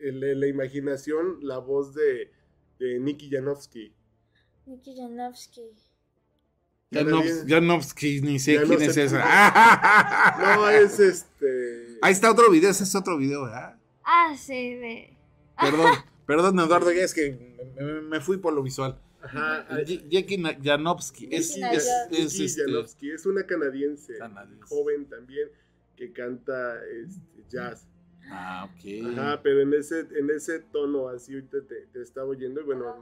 el- 0.00 0.22
el- 0.24 0.40
la 0.40 0.46
imaginación, 0.46 1.38
la 1.42 1.58
voz 1.58 1.94
de, 1.94 2.32
de 2.78 2.98
Nicky 3.00 3.30
Janowski. 3.30 3.94
Nicky 4.68 4.94
Janowski. 4.96 5.62
Janowski, 7.46 8.20
ni 8.22 8.38
sé 8.38 8.62
quién 8.64 8.82
es 8.82 8.96
esa. 8.96 9.18
es. 9.20 10.38
No, 10.56 10.68
es 10.68 10.98
este. 11.00 11.98
Ahí 12.02 12.12
está 12.12 12.30
otro 12.30 12.50
video, 12.50 12.70
ese 12.70 12.84
es 12.84 12.94
otro 12.94 13.18
video, 13.18 13.44
¿verdad? 13.44 13.76
Ah, 14.04 14.34
sí, 14.38 14.74
de... 14.74 15.16
Perdón, 15.60 15.92
perdón, 16.26 16.58
Eduardo, 16.60 16.90
ya 16.92 17.02
es 17.02 17.12
que 17.12 17.32
me, 17.76 17.84
me- 17.84 18.00
me 18.02 18.20
fui 18.20 18.38
por 18.38 18.52
lo 18.54 18.62
visual. 18.62 18.98
Ajá, 19.20 19.66
Jackie 20.08 20.40
Janowski. 20.62 21.28
Es, 21.30 21.56
es, 21.56 21.86
es, 22.10 22.32
Nicky 22.32 22.44
este, 22.44 22.62
Janowski, 22.64 23.10
es 23.10 23.26
una 23.26 23.44
canadiense, 23.44 24.16
Canadiense. 24.16 24.62
joven 24.68 25.06
también, 25.08 25.48
que 25.96 26.12
canta 26.12 26.76
este, 27.04 27.42
jazz. 27.50 27.86
Ah, 28.30 28.68
ok. 28.70 29.18
Ajá, 29.18 29.40
pero 29.42 29.60
en 29.62 29.72
ese, 29.74 30.00
en 30.00 30.30
ese 30.30 30.60
tono 30.60 31.08
así 31.08 31.34
ahorita 31.34 31.58
te, 31.66 31.86
te 31.86 32.02
estaba 32.02 32.26
oyendo 32.28 32.60
y 32.60 32.64
bueno. 32.64 32.94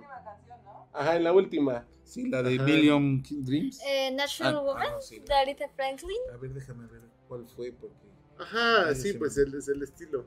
Ajá, 0.93 1.17
en 1.17 1.25
la 1.25 1.33
última. 1.33 1.87
Sí, 2.05 2.29
la 2.29 2.43
de 2.43 2.55
Ajá. 2.55 2.65
Million 2.65 3.23
Dreams. 3.23 3.81
Eh, 3.87 4.11
Natural 4.13 4.55
Ah, 4.57 4.61
Woman, 4.63 4.87
ah, 4.97 5.01
sí. 5.01 5.19
de 5.21 5.35
Aretha 5.35 5.69
Franklin. 5.71 6.17
A 6.33 6.37
ver, 6.37 6.53
déjame 6.55 6.87
ver 6.87 7.03
cuál 7.29 7.47
fue, 7.49 7.73
porque. 7.73 8.07
Ajá, 8.39 8.95
Sí, 8.95 9.13
pues 9.15 9.37
el, 9.39 9.55
es 9.55 9.69
el 9.69 9.83
estilo. 9.83 10.27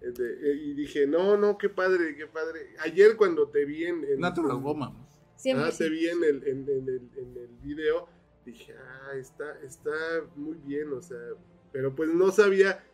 Eh, 0.00 0.10
de- 0.10 0.50
eh, 0.52 0.54
y 0.56 0.74
dije, 0.74 1.06
no, 1.06 1.36
no, 1.36 1.56
qué 1.56 1.68
padre, 1.70 2.14
qué 2.16 2.26
padre. 2.26 2.74
Ayer 2.80 3.16
cuando 3.16 3.48
te 3.48 3.64
vi 3.64 3.84
en... 3.84 4.04
en 4.04 4.20
Natural 4.20 4.58
Woman. 4.58 4.92
Siempre 5.36 5.66
Ah, 5.66 5.70
sí. 5.72 5.78
te 5.84 5.88
vi 5.90 6.06
en 6.08 6.22
el, 6.22 6.46
en, 6.46 6.68
en 6.68 6.88
el, 6.88 7.10
en 7.16 7.36
el 7.36 7.48
video, 7.62 8.08
dije, 8.44 8.74
ah, 8.76 9.12
está, 9.16 9.58
está 9.62 9.90
muy 10.36 10.56
bien, 10.58 10.92
o 10.92 11.00
sea, 11.02 11.18
pero 11.72 11.94
pues 11.94 12.10
no 12.10 12.30
sabía 12.30 12.84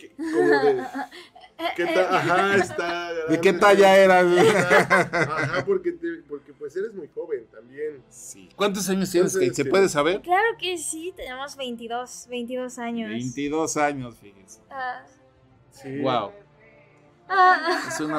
que, 0.00 0.14
como 0.16 0.48
de, 0.60 0.82
qué 1.76 1.82
ajá, 1.84 2.56
está 2.56 3.12
¿De 3.28 3.40
qué 3.40 3.52
talla 3.52 3.96
era? 3.96 4.20
Ajá, 4.20 5.64
porque, 5.66 5.92
te- 5.92 6.22
porque 6.28 6.52
pues 6.54 6.74
eres 6.76 6.94
muy 6.94 7.08
joven 7.14 7.46
también. 7.52 8.02
Sí. 8.08 8.48
¿Cuántos 8.56 8.88
años 8.88 9.10
tienes, 9.10 9.32
¿Cuántos 9.32 9.48
Kate? 9.50 9.54
¿Se 9.54 9.64
puede 9.70 9.82
tienes? 9.82 9.92
saber? 9.92 10.20
Claro 10.22 10.48
que 10.58 10.78
sí, 10.78 11.12
tenemos 11.16 11.56
22, 11.56 12.26
22 12.30 12.78
años. 12.78 13.10
22 13.10 13.76
años, 13.76 14.16
fíjense. 14.20 14.60
Ah, 14.70 15.04
Sí. 15.70 16.00
Wow. 16.00 16.32
ah, 17.28 17.80
Es 17.88 18.00
una, 18.00 18.18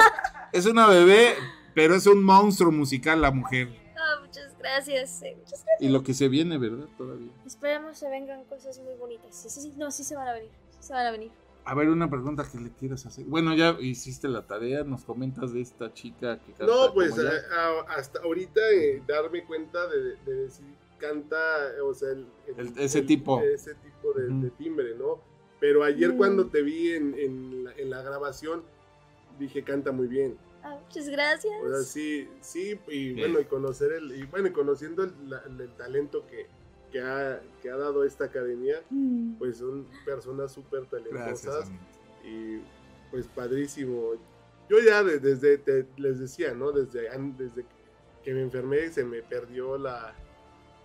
es 0.53 0.65
una 0.65 0.87
bebé, 0.87 1.35
pero 1.75 1.95
es 1.95 2.07
un 2.07 2.23
monstruo 2.23 2.71
musical 2.71 3.21
la 3.21 3.31
mujer. 3.31 3.69
ah, 3.97 4.19
muchas 4.25 4.57
gracias, 4.57 5.09
sí, 5.19 5.25
muchas 5.35 5.63
gracias. 5.65 5.81
Y 5.81 5.89
lo 5.89 6.03
que 6.03 6.13
se 6.13 6.27
viene, 6.27 6.57
¿verdad? 6.57 6.87
Todavía. 6.97 7.29
Esperemos 7.45 7.97
se 7.97 8.09
vengan 8.09 8.43
cosas 8.45 8.79
muy 8.79 8.93
bonitas. 8.95 9.35
Sí, 9.35 9.49
sí, 9.49 9.61
sí, 9.61 9.73
no, 9.77 9.91
sí 9.91 10.03
se 10.03 10.15
van 10.15 10.27
a 10.27 10.33
venir, 10.33 10.49
sí 10.71 10.77
se 10.87 10.93
van 10.93 11.05
a 11.05 11.11
venir. 11.11 11.31
A 11.63 11.75
ver, 11.75 11.89
una 11.89 12.09
pregunta 12.09 12.43
que 12.51 12.57
le 12.59 12.71
quieras 12.71 13.05
hacer. 13.05 13.25
Bueno, 13.25 13.53
ya 13.55 13.77
hiciste 13.79 14.27
la 14.27 14.47
tarea, 14.47 14.83
nos 14.83 15.03
comentas 15.03 15.53
de 15.53 15.61
esta 15.61 15.93
chica 15.93 16.39
que 16.39 16.53
canta. 16.53 16.65
No, 16.65 16.93
pues 16.93 17.17
a- 17.19 17.29
a- 17.55 17.81
hasta 17.97 18.19
ahorita 18.21 18.59
eh, 18.73 19.03
darme 19.07 19.45
cuenta 19.45 19.87
de, 19.87 20.15
de 20.25 20.33
decir, 20.43 20.65
canta, 20.97 21.37
o 21.83 21.93
sea, 21.93 22.09
el, 22.09 22.25
el- 22.47 22.67
El- 22.67 22.79
ese 22.79 22.99
el- 22.99 23.05
tipo. 23.05 23.41
Ese 23.41 23.75
tipo 23.75 24.11
de, 24.13 24.49
timbre, 24.57 24.95
¿no? 24.97 25.19
Pero 25.59 25.83
ayer 25.83 26.13
Mm. 26.13 26.17
cuando 26.17 26.47
te 26.47 26.63
vi 26.63 26.93
en, 26.93 27.13
en 27.17 27.63
la, 27.65 27.73
en 27.73 27.89
la 27.91 28.01
grabación, 28.01 28.63
dije, 29.37 29.63
canta 29.63 29.91
muy 29.91 30.07
bien. 30.07 30.37
Ah, 30.63 30.77
muchas 30.83 31.07
gracias. 31.09 31.53
O 31.63 31.69
sea, 31.69 31.79
sí, 31.83 32.27
sí, 32.41 32.79
y 32.87 33.13
bueno, 33.13 33.39
y 33.39 33.45
conocer 33.45 33.91
el, 33.93 34.15
y 34.15 34.23
bueno, 34.25 34.47
y 34.47 34.51
conociendo 34.51 35.03
el, 35.03 35.13
la- 35.29 35.43
el 35.45 35.71
talento 35.77 36.25
que, 36.27 36.47
que, 36.91 37.01
ha, 37.01 37.41
que 37.61 37.69
ha 37.69 37.77
dado 37.77 38.03
esta 38.03 38.25
academia, 38.25 38.81
Mm. 38.89 39.33
pues 39.37 39.57
son 39.57 39.85
personas 40.05 40.51
súper 40.51 40.85
talentosas 40.85 41.69
y 42.23 42.59
pues 43.09 43.27
padrísimo. 43.27 44.11
Yo 44.69 44.77
ya 44.79 45.03
de- 45.03 45.19
desde, 45.19 45.57
te- 45.57 45.87
les 45.97 46.19
decía, 46.19 46.53
¿no? 46.53 46.71
Desde, 46.71 47.09
desde 47.37 47.65
que 48.23 48.33
me 48.33 48.41
enfermé 48.41 48.89
se 48.89 49.03
me 49.03 49.21
perdió 49.21 49.77
la, 49.77 50.13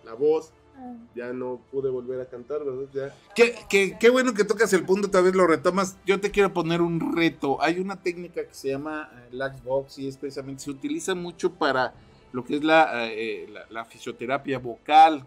la 0.03 0.13
voz, 0.13 0.51
Ah. 0.79 0.93
ya 1.15 1.33
no 1.33 1.59
pude 1.71 1.89
volver 1.89 2.21
a 2.21 2.25
cantar, 2.25 2.63
¿verdad? 2.63 2.87
Ya. 2.93 3.15
Qué, 3.33 3.55
qué- 3.67 3.97
qué 3.99 4.09
bueno 4.11 4.33
que 4.35 4.43
tocas 4.43 4.71
el 4.73 4.85
punto, 4.85 5.09
tal 5.09 5.23
vez 5.23 5.33
lo 5.35 5.47
retomas. 5.47 5.97
Yo 6.05 6.19
te 6.21 6.29
quiero 6.29 6.53
poner 6.53 6.81
un 6.81 7.15
reto. 7.15 7.59
Hay 7.63 7.79
una 7.79 8.01
técnica 8.03 8.45
que 8.45 8.53
se 8.53 8.69
llama 8.69 9.09
eh, 9.11 9.29
Laxbox 9.31 9.97
y 9.99 10.07
es 10.07 10.17
precisamente, 10.17 10.63
se 10.63 10.69
utiliza 10.71 11.15
mucho 11.15 11.51
para 11.53 11.93
lo 12.31 12.43
que 12.45 12.57
es 12.57 12.63
la, 12.63 13.07
eh, 13.11 13.47
la, 13.51 13.65
la 13.71 13.85
fisioterapia 13.85 14.59
vocal. 14.59 15.25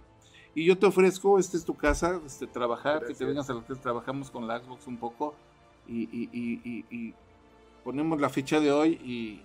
Y 0.54 0.64
yo 0.64 0.76
te 0.78 0.86
ofrezco, 0.86 1.38
esta 1.38 1.56
es 1.56 1.64
tu 1.64 1.76
casa, 1.76 2.20
este, 2.26 2.46
trabajar, 2.46 3.04
que 3.06 3.14
te 3.14 3.24
vengas 3.24 3.48
a 3.50 3.54
lo 3.54 3.64
que 3.64 3.74
trabajamos 3.76 4.30
con 4.30 4.46
Laxbox 4.48 4.86
un 4.88 4.96
poco 4.96 5.34
y, 5.88 6.02
y- 6.04 6.28
y- 6.32 6.60
y- 6.64 6.84
y 6.90 7.14
ponemos 7.84 8.20
la 8.20 8.28
fecha 8.28 8.58
de 8.60 8.72
hoy 8.72 8.92
y, 9.04 9.42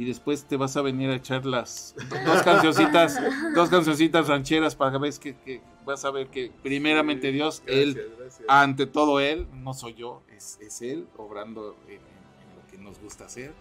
y 0.00 0.04
después 0.06 0.44
te 0.44 0.56
vas 0.56 0.76
a 0.76 0.82
venir 0.82 1.10
a 1.10 1.16
echar 1.16 1.44
las 1.44 1.94
dos 2.24 2.42
cancioncitas, 2.42 3.18
dos 3.54 3.68
cancioncitas 3.68 4.28
rancheras 4.28 4.74
para 4.76 4.92
que 4.92 4.98
veas 4.98 5.18
que, 5.18 5.36
que 5.36 5.60
vas 5.84 6.04
a 6.04 6.10
ver 6.10 6.28
que 6.28 6.52
primeramente 6.62 7.28
Sí, 7.28 7.32
Dios, 7.34 7.62
gracias, 7.66 7.82
Él, 7.96 8.12
gracias. 8.18 8.44
ante 8.48 8.86
todo 8.86 9.20
Él, 9.20 9.46
no 9.54 9.74
soy 9.74 9.94
yo, 9.94 10.22
es, 10.34 10.58
es 10.60 10.82
Él 10.82 11.06
obrando 11.16 11.76
en, 11.88 11.94
en- 11.94 11.98
en 11.98 12.56
lo 12.56 12.66
que 12.70 12.78
nos 12.78 13.00
gusta 13.00 13.24
hacer. 13.26 13.52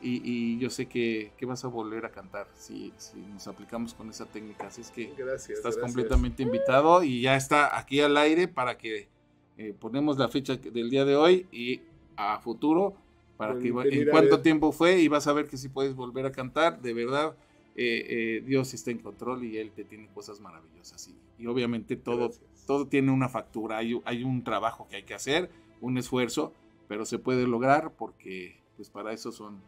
Y, 0.00 0.20
y 0.24 0.58
yo 0.58 0.70
sé 0.70 0.86
que, 0.86 1.32
que 1.36 1.44
vas 1.46 1.64
a 1.64 1.68
volver 1.68 2.06
a 2.06 2.10
cantar 2.10 2.46
si, 2.54 2.92
si 2.98 3.18
nos 3.18 3.48
aplicamos 3.48 3.94
con 3.94 4.08
esa 4.10 4.26
técnica. 4.26 4.68
Así 4.68 4.82
es 4.82 4.90
que 4.90 5.12
Gracias. 5.16 5.58
estás 5.58 5.74
gracias. 5.76 5.84
completamente 5.84 6.42
invitado 6.42 7.02
y 7.02 7.22
ya 7.22 7.34
está 7.36 7.76
aquí 7.78 8.00
al 8.00 8.16
aire 8.16 8.46
para 8.46 8.78
que 8.78 9.08
eh, 9.56 9.74
ponemos 9.78 10.16
la 10.18 10.28
fecha 10.28 10.56
del 10.56 10.88
día 10.88 11.04
de 11.04 11.16
hoy 11.16 11.46
y 11.50 11.80
a 12.16 12.38
futuro 12.40 12.94
para 13.36 13.58
que 13.58 13.68
en 13.68 14.10
cuánto 14.10 14.40
tiempo 14.40 14.72
fue 14.72 15.00
y 15.00 15.08
vas 15.08 15.26
a 15.26 15.32
ver 15.32 15.48
que 15.48 15.56
si 15.56 15.68
puedes 15.68 15.94
volver 15.94 16.26
a 16.26 16.32
cantar. 16.32 16.80
De 16.80 16.92
verdad, 16.92 17.36
eh, 17.76 18.06
eh, 18.08 18.42
Dios 18.44 18.74
está 18.74 18.90
en 18.90 18.98
control 18.98 19.44
y 19.44 19.58
Él 19.58 19.72
te 19.72 19.84
tiene 19.84 20.08
cosas 20.14 20.40
maravillosas. 20.40 21.08
Y, 21.08 21.42
y 21.42 21.46
obviamente 21.46 21.96
todo, 21.96 22.28
Gracias. 22.30 22.66
todo 22.66 22.86
tiene 22.86 23.10
una 23.12 23.28
factura, 23.28 23.78
hay, 23.78 24.00
hay 24.04 24.24
un 24.24 24.42
trabajo 24.44 24.86
que 24.88 24.96
hay 24.96 25.02
que 25.04 25.14
hacer, 25.14 25.50
un 25.80 25.98
esfuerzo, 25.98 26.52
pero 26.88 27.04
se 27.04 27.18
puede 27.18 27.46
lograr 27.46 27.92
porque 27.96 28.60
pues 28.76 28.90
para 28.90 29.12
eso 29.12 29.30
son, 29.32 29.60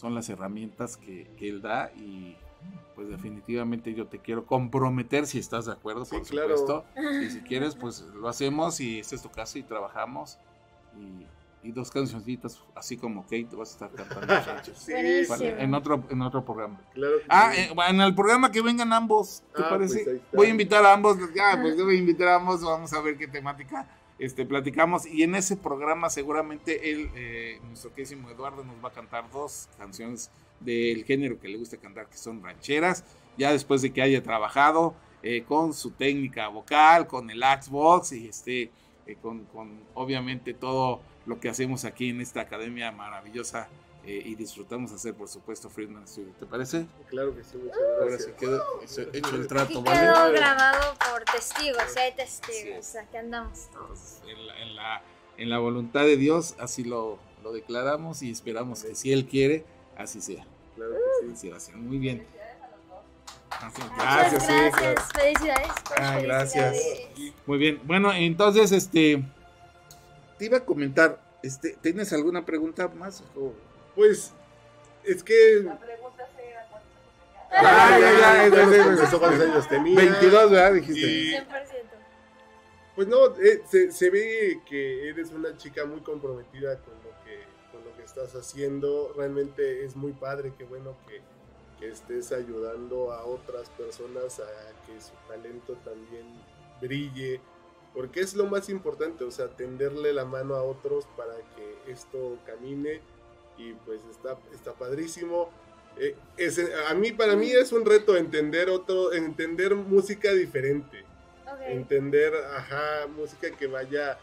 son 0.00 0.14
las 0.14 0.28
herramientas 0.30 0.96
que, 0.96 1.30
que 1.36 1.48
Él 1.48 1.60
da 1.62 1.90
y 1.96 2.36
pues 2.94 3.08
definitivamente 3.08 3.94
yo 3.94 4.06
te 4.06 4.18
quiero 4.18 4.44
comprometer 4.46 5.26
si 5.26 5.38
estás 5.38 5.66
de 5.66 5.72
acuerdo, 5.72 6.04
Sí, 6.04 6.16
por 6.16 6.26
claro. 6.26 6.56
supuesto. 6.56 6.84
Y 7.22 7.30
si 7.30 7.40
quieres, 7.48 7.74
pues 7.74 8.02
lo 8.14 8.28
hacemos 8.28 8.80
y 8.80 8.98
esta 9.00 9.14
es 9.14 9.22
tu 9.22 9.30
casa 9.30 9.58
y 9.58 9.62
trabajamos. 9.62 10.38
Y, 10.98 11.26
y 11.62 11.72
dos 11.72 11.90
cancioncitas, 11.90 12.58
así 12.74 12.96
como 12.96 13.22
Kate, 13.24 13.48
vas 13.54 13.70
a 13.70 13.86
estar 13.86 13.90
cantando. 13.90 14.34
Sí. 14.74 14.92
Vale, 15.28 15.62
en 15.62 15.74
otro, 15.74 16.02
en 16.10 16.22
otro 16.22 16.44
programa. 16.44 16.80
claro 16.94 17.18
que 17.18 17.24
Ah, 17.28 17.52
sí. 17.54 17.60
eh, 17.62 17.74
en 17.88 18.00
el 18.00 18.14
programa 18.14 18.50
que 18.50 18.62
vengan 18.62 18.92
ambos, 18.92 19.42
¿te 19.54 19.62
Ah, 19.62 19.68
parece? 19.70 19.94
pues 19.96 20.08
ahí 20.08 20.16
está. 20.16 20.36
voy 20.36 20.46
a 20.46 20.50
invitar 20.50 20.84
a 20.84 20.92
ambos, 20.94 21.16
ya, 21.34 21.58
pues 21.60 21.76
yo 21.76 21.84
voy 21.84 21.96
a 21.96 21.98
invitar 21.98 22.28
a 22.28 22.36
ambos, 22.36 22.62
vamos 22.62 22.92
a 22.92 23.00
ver 23.02 23.16
qué 23.18 23.28
temática 23.28 23.86
este, 24.20 24.44
platicamos. 24.44 25.06
Y 25.06 25.22
en 25.24 25.34
ese 25.34 25.56
programa 25.56 26.10
seguramente 26.10 26.92
él, 26.92 27.10
eh, 27.16 27.58
nuestro 27.66 27.92
querísimo 27.92 28.30
Eduardo, 28.30 28.62
nos 28.62 28.76
va 28.84 28.90
a 28.90 28.92
cantar 28.92 29.28
dos 29.30 29.68
canciones 29.78 30.30
del 30.60 31.04
género 31.04 31.40
que 31.40 31.48
le 31.48 31.56
gusta 31.56 31.78
cantar, 31.78 32.06
que 32.08 32.18
son 32.18 32.42
rancheras, 32.42 33.02
ya 33.38 33.50
después 33.50 33.80
de 33.80 33.92
que 33.92 34.02
haya 34.02 34.22
trabajado 34.22 34.94
eh, 35.22 35.42
con 35.48 35.72
su 35.72 35.92
técnica 35.92 36.48
vocal, 36.48 37.06
con 37.06 37.30
el 37.30 37.42
Xbox 37.42 38.12
y 38.12 38.28
este, 38.28 38.70
eh, 39.06 39.16
con, 39.20 39.46
con 39.46 39.80
obviamente 39.94 40.52
todo 40.52 41.00
lo 41.24 41.40
que 41.40 41.48
hacemos 41.48 41.86
aquí 41.86 42.10
en 42.10 42.20
esta 42.20 42.42
academia 42.42 42.92
maravillosa 42.92 43.68
eh, 44.04 44.22
y 44.24 44.34
disfrutamos 44.34 44.92
hacer, 44.92 45.14
por 45.14 45.28
supuesto, 45.28 45.68
Friedman 45.68 46.06
Studio. 46.08 46.32
¿Te 46.38 46.46
parece? 46.46 46.86
Claro 47.08 47.34
que 47.36 47.44
sí, 47.44 47.56
muchas 47.58 47.78
Ahora 47.78 48.06
gracias. 48.06 48.24
sí 48.24 48.32
quedó 48.38 48.62
hecho- 48.82 49.10
hecho 49.12 49.36
el 49.36 49.46
trato, 49.46 49.68
quedó 49.68 49.82
¿vale? 49.82 50.38
grabado 50.38 50.94
por 51.10 51.24
testigos, 51.24 51.82
si 51.92 51.98
hay 51.98 52.08
Así 52.12 52.16
testigos, 52.40 52.78
es. 52.88 52.96
aquí 52.96 53.16
andamos. 53.16 53.66
Entonces, 53.66 54.20
en, 54.26 54.46
la, 54.46 54.62
en, 54.62 54.76
la, 54.76 55.02
en 55.36 55.50
la 55.50 55.58
voluntad 55.58 56.00
de 56.02 56.16
Dios, 56.16 56.54
así 56.58 56.84
lo, 56.84 57.18
lo 57.42 57.52
declaramos 57.52 58.22
y 58.22 58.30
esperamos 58.30 58.84
que 58.84 58.94
si 58.94 59.12
Él 59.12 59.26
quiere, 59.26 59.64
así 59.96 60.20
sea. 60.20 60.46
Claro 60.76 60.92
que 60.92 61.26
sí. 61.26 61.32
Así 61.34 61.48
va 61.50 61.56
a 61.56 61.60
ser. 61.60 61.76
Muy 61.76 61.98
bien. 61.98 62.26
Muchas 63.62 63.90
Gracias, 63.98 64.46
sí, 64.46 64.52
gracias, 64.52 64.72
claro. 64.80 65.02
felicidades. 65.14 65.72
Ah, 65.98 66.18
gracias. 66.22 66.76
felicidades. 66.76 67.34
Muy 67.46 67.58
bien. 67.58 67.80
Bueno, 67.84 68.12
entonces, 68.12 68.72
este. 68.72 69.22
Te 70.38 70.46
iba 70.46 70.56
a 70.58 70.64
comentar, 70.64 71.20
este, 71.42 71.76
¿tienes 71.82 72.12
alguna 72.14 72.46
pregunta 72.46 72.88
más? 72.88 73.22
O- 73.36 73.52
Pues 73.94 74.32
es 75.04 75.22
que 75.22 75.66
Ah, 77.52 77.98
ya, 77.98 78.12
ya, 78.12 78.20
ya, 78.20 78.48
ya, 78.48 78.70
ya. 78.70 78.86
Empezó 78.86 79.18
cuántos 79.18 79.40
años 79.40 79.68
tenía. 79.68 79.96
22, 79.96 80.50
¿verdad? 80.50 80.74
Dijiste. 80.74 81.00
Y, 81.00 81.32
100%. 81.32 81.46
Pues 82.94 83.08
no, 83.08 83.36
eh, 83.36 83.62
se, 83.68 83.92
se 83.92 84.10
ve 84.10 84.60
que 84.68 85.08
eres 85.08 85.30
una 85.30 85.56
chica 85.56 85.84
muy 85.84 86.00
comprometida 86.00 86.76
con 86.78 86.94
lo 86.94 87.24
que, 87.24 87.44
con 87.72 87.84
lo 87.84 87.96
que 87.96 88.02
estás 88.02 88.34
haciendo. 88.34 89.12
Realmente 89.16 89.84
es 89.84 89.96
muy 89.96 90.12
padre, 90.12 90.52
qué 90.56 90.64
bueno 90.64 90.96
que, 91.08 91.20
que 91.78 91.90
estés 91.90 92.30
ayudando 92.32 93.12
a 93.12 93.24
otras 93.24 93.68
personas 93.70 94.40
a 94.40 94.86
que 94.86 95.00
su 95.00 95.12
talento 95.28 95.74
también 95.84 96.26
brille. 96.80 97.40
Porque 97.94 98.20
es 98.20 98.34
lo 98.34 98.46
más 98.46 98.68
importante, 98.68 99.24
o 99.24 99.30
sea, 99.32 99.48
tenderle 99.48 100.12
la 100.12 100.24
mano 100.24 100.54
a 100.54 100.62
otros 100.62 101.06
para 101.16 101.34
que 101.56 101.90
esto 101.90 102.38
camine. 102.46 103.00
Y 103.60 103.74
pues 103.84 104.00
está, 104.10 104.38
está 104.54 104.72
padrísimo. 104.72 105.50
Eh, 105.98 106.14
es, 106.36 106.58
a 106.88 106.94
mí, 106.94 107.12
para 107.12 107.36
mí 107.36 107.50
es 107.50 107.72
un 107.72 107.84
reto 107.84 108.16
entender 108.16 108.70
otro, 108.70 109.12
entender 109.12 109.74
música 109.74 110.32
diferente 110.32 111.04
entender, 111.66 112.32
ajá, 112.56 113.06
música 113.16 113.50
que 113.50 113.66
vaya 113.66 114.18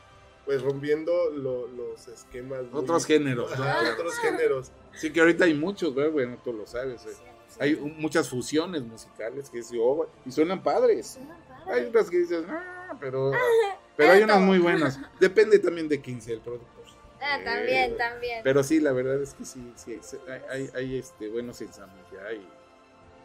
pues 0.45 0.61
rompiendo 0.61 1.30
lo- 1.32 1.67
los 1.67 2.07
esquemas. 2.07 2.64
muy- 2.72 2.82
Otros 2.82 3.06
géneros, 3.06 3.51
otros 3.51 4.16
géneros. 4.19 4.72
Sí, 4.93 5.11
que 5.11 5.19
ahorita 5.19 5.43
hay 5.45 5.53
muchos, 5.53 5.93
güey, 5.93 6.09
bueno, 6.09 6.38
tú 6.43 6.53
lo 6.53 6.66
sabes. 6.66 7.06
eh. 7.06 7.09
100%. 7.09 7.57
Hay 7.59 7.74
un- 7.75 7.98
muchas 7.98 8.30
fusiones 8.30 8.82
musicales 8.82 9.49
que 9.49 9.61
sí, 9.61 9.77
oh, 9.80 10.07
y 10.25 10.32
suenan 10.32 10.64
padres. 10.64 11.19
Hay 11.66 11.85
otras 11.85 12.09
que 12.09 12.17
dices, 12.19 12.45
ah, 12.49 12.95
pero, 12.99 13.32
pero 13.98 14.11
hay 14.14 14.24
unas 14.24 14.40
muy 14.40 14.57
buenas. 14.59 14.99
Depende 15.19 15.59
también 15.59 15.90
de 15.90 15.99
quién 16.01 16.22
sea 16.22 16.33
el 16.35 16.40
productor. 16.41 16.76
Ah, 17.19 17.39
Eh, 17.39 17.43
también, 17.43 17.97
también. 17.97 18.41
Pero 18.43 18.63
sí, 18.63 18.79
la 18.79 18.91
verdad 18.91 19.21
es 19.21 19.33
que 19.33 19.45
sí, 19.45 19.73
sí, 19.75 19.99
hay, 20.27 20.41
hay, 20.49 20.69
hay, 20.75 20.97
este, 20.99 21.29
buenos 21.29 21.59
ensambles 21.61 22.05
ya 22.11 22.31
y 22.33 22.47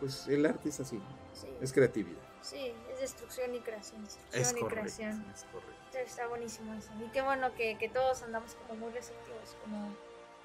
pues 0.00 0.26
el 0.28 0.44
arte 0.46 0.68
es 0.68 0.80
así. 0.80 1.00
Sí, 1.34 1.48
es 1.60 1.72
creatividad. 1.72 2.20
sí, 2.40 2.72
es 2.92 3.00
destrucción 3.00 3.54
y 3.54 3.60
creación. 3.60 4.02
Destrucción 4.04 4.42
Es 4.42 4.52
y 4.52 4.54
correcto, 4.60 4.80
creación. 4.96 5.26
es 5.34 5.44
correcto. 5.44 5.72
Sí, 5.92 5.98
Está 5.98 6.26
buenísimo 6.26 6.74
eso. 6.74 6.90
Y 7.04 7.10
qué 7.12 7.22
bueno 7.22 7.54
que, 7.54 7.76
que 7.78 7.88
todos 7.88 8.22
andamos 8.22 8.54
como 8.54 8.74
muy 8.80 8.92
receptivos, 8.92 9.56
como, 9.62 9.94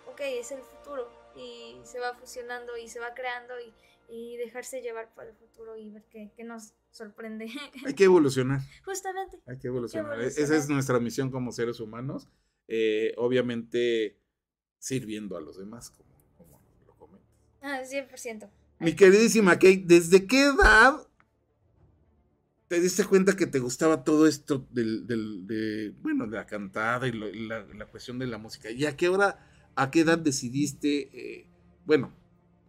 ok, 0.07 0.19
es 0.21 0.51
el 0.51 0.61
futuro 0.61 1.09
y 1.35 1.79
se 1.83 1.99
va 1.99 2.13
fusionando 2.15 2.75
y 2.77 2.87
se 2.89 2.99
va 2.99 3.13
creando 3.13 3.53
y, 3.59 3.73
y 4.09 4.37
dejarse 4.37 4.81
llevar 4.81 5.09
por 5.13 5.25
el 5.25 5.33
futuro 5.35 5.77
y 5.77 5.89
ver 5.89 6.03
qué, 6.09 6.31
qué 6.35 6.43
nos 6.43 6.73
sorprende. 6.91 7.47
Hay 7.85 7.93
que 7.93 8.03
evolucionar. 8.05 8.59
Justamente. 8.85 9.39
Hay 9.47 9.57
que 9.57 9.67
evolucionar. 9.67 10.13
evolucionar. 10.13 10.43
Esa 10.43 10.55
es 10.55 10.69
nuestra 10.69 10.99
misión 10.99 11.31
como 11.31 11.51
seres 11.51 11.79
humanos. 11.79 12.27
Eh, 12.67 13.13
obviamente 13.17 14.17
sirviendo 14.79 15.37
a 15.37 15.41
los 15.41 15.57
demás, 15.57 15.89
como, 15.89 16.09
como 16.37 16.61
lo 16.85 16.93
comentas. 16.95 17.29
Ah, 17.61 17.81
100%. 17.83 18.49
Mi 18.79 18.95
queridísima 18.95 19.53
Kate, 19.55 19.83
¿desde 19.85 20.27
qué 20.27 20.45
edad 20.45 21.07
te 22.67 22.81
diste 22.81 23.05
cuenta 23.05 23.35
que 23.35 23.47
te 23.47 23.59
gustaba 23.59 24.03
todo 24.03 24.27
esto 24.27 24.67
del, 24.71 25.07
del- 25.07 25.47
de, 25.47 25.93
bueno, 26.01 26.27
de 26.27 26.35
la 26.37 26.45
cantada 26.45 27.07
y, 27.07 27.11
lo- 27.13 27.31
la, 27.31 27.65
la 27.73 27.85
cuestión 27.87 28.19
de 28.19 28.27
la 28.27 28.37
música? 28.37 28.69
¿Y 28.69 28.85
a 28.85 28.95
qué 28.97 29.07
hora, 29.09 29.39
a 29.75 29.89
qué 29.89 30.01
edad 30.01 30.17
decidiste, 30.17 31.09
eh, 31.13 31.47
bueno, 31.85 32.13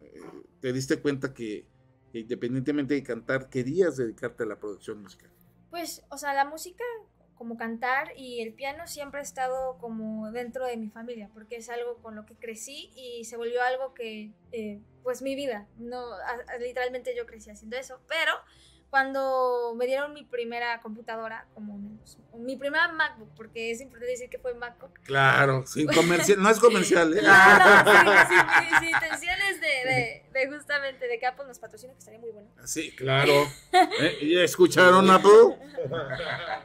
eh, 0.01 0.21
te 0.61 0.73
diste 0.73 1.01
cuenta 1.01 1.35
que, 1.35 1.67
que 2.13 2.21
independientemente 2.21 2.95
de 2.95 3.03
cantar, 3.03 3.49
querías 3.51 3.97
dedicarte 3.97 4.45
a 4.45 4.47
la 4.47 4.59
producción 4.61 5.03
musical? 5.03 5.31
Pues, 5.71 6.03
o 6.11 6.17
sea, 6.17 6.33
la 6.33 6.45
música, 6.45 6.85
como 7.39 7.57
cantar 7.57 8.13
y 8.17 8.41
el 8.41 8.53
piano 8.53 8.87
siempre 8.89 9.21
ha 9.21 9.23
estado 9.23 9.79
como 9.79 10.33
dentro 10.33 10.67
de 10.67 10.77
mi 10.77 10.91
familia, 10.91 11.31
porque 11.33 11.57
es 11.57 11.71
algo 11.71 11.99
con 12.03 12.17
lo 12.17 12.27
que 12.27 12.35
crecí 12.35 12.91
y 12.97 13.25
se 13.25 13.37
volvió 13.37 13.63
algo 13.63 13.95
que, 13.95 14.33
eh, 14.51 14.81
pues 15.05 15.23
mi 15.23 15.37
vida, 15.37 15.69
no, 15.79 16.05
literalmente 16.59 17.15
yo 17.17 17.25
crecí 17.27 17.49
haciendo 17.51 17.77
eso, 17.77 18.01
pero 18.09 18.33
cuando 18.91 19.75
me 19.77 19.87
dieron 19.87 20.15
mi 20.15 20.25
primera 20.25 20.81
computadora, 20.81 21.47
como 21.55 21.79
mi 22.39 22.57
primera 22.57 22.89
MacBook, 22.89 23.29
porque 23.37 23.71
es 23.71 23.81
importante 23.83 24.13
decir 24.13 24.31
que 24.31 24.39
fue 24.39 24.55
MacBook, 24.55 24.93
Claro, 25.03 25.67
sin 25.67 25.87
comercial, 25.93 26.41
no 26.43 26.49
es 26.49 26.59
comercial, 26.59 27.13
¿eh? 27.17 27.21
sin, 27.21 28.69
sin- 28.71 28.79
sin 28.79 28.89
intenciones 28.89 29.61
de, 29.61 29.67
de- 29.67 30.25
de 30.33 30.51
justamente 30.51 31.07
de 31.07 31.19
que 31.19 31.27
Apple 31.27 31.45
nos 31.47 31.59
patrocine, 31.59 31.93
que 31.93 31.99
estaría 31.99 32.21
muy 32.21 32.31
bueno. 32.31 32.49
Sí, 32.65 32.95
claro. 32.97 33.33
¿Eh? 34.01 34.19
¿Ya 34.35 34.43
escucharon, 34.43 35.11
Apple? 35.11 35.59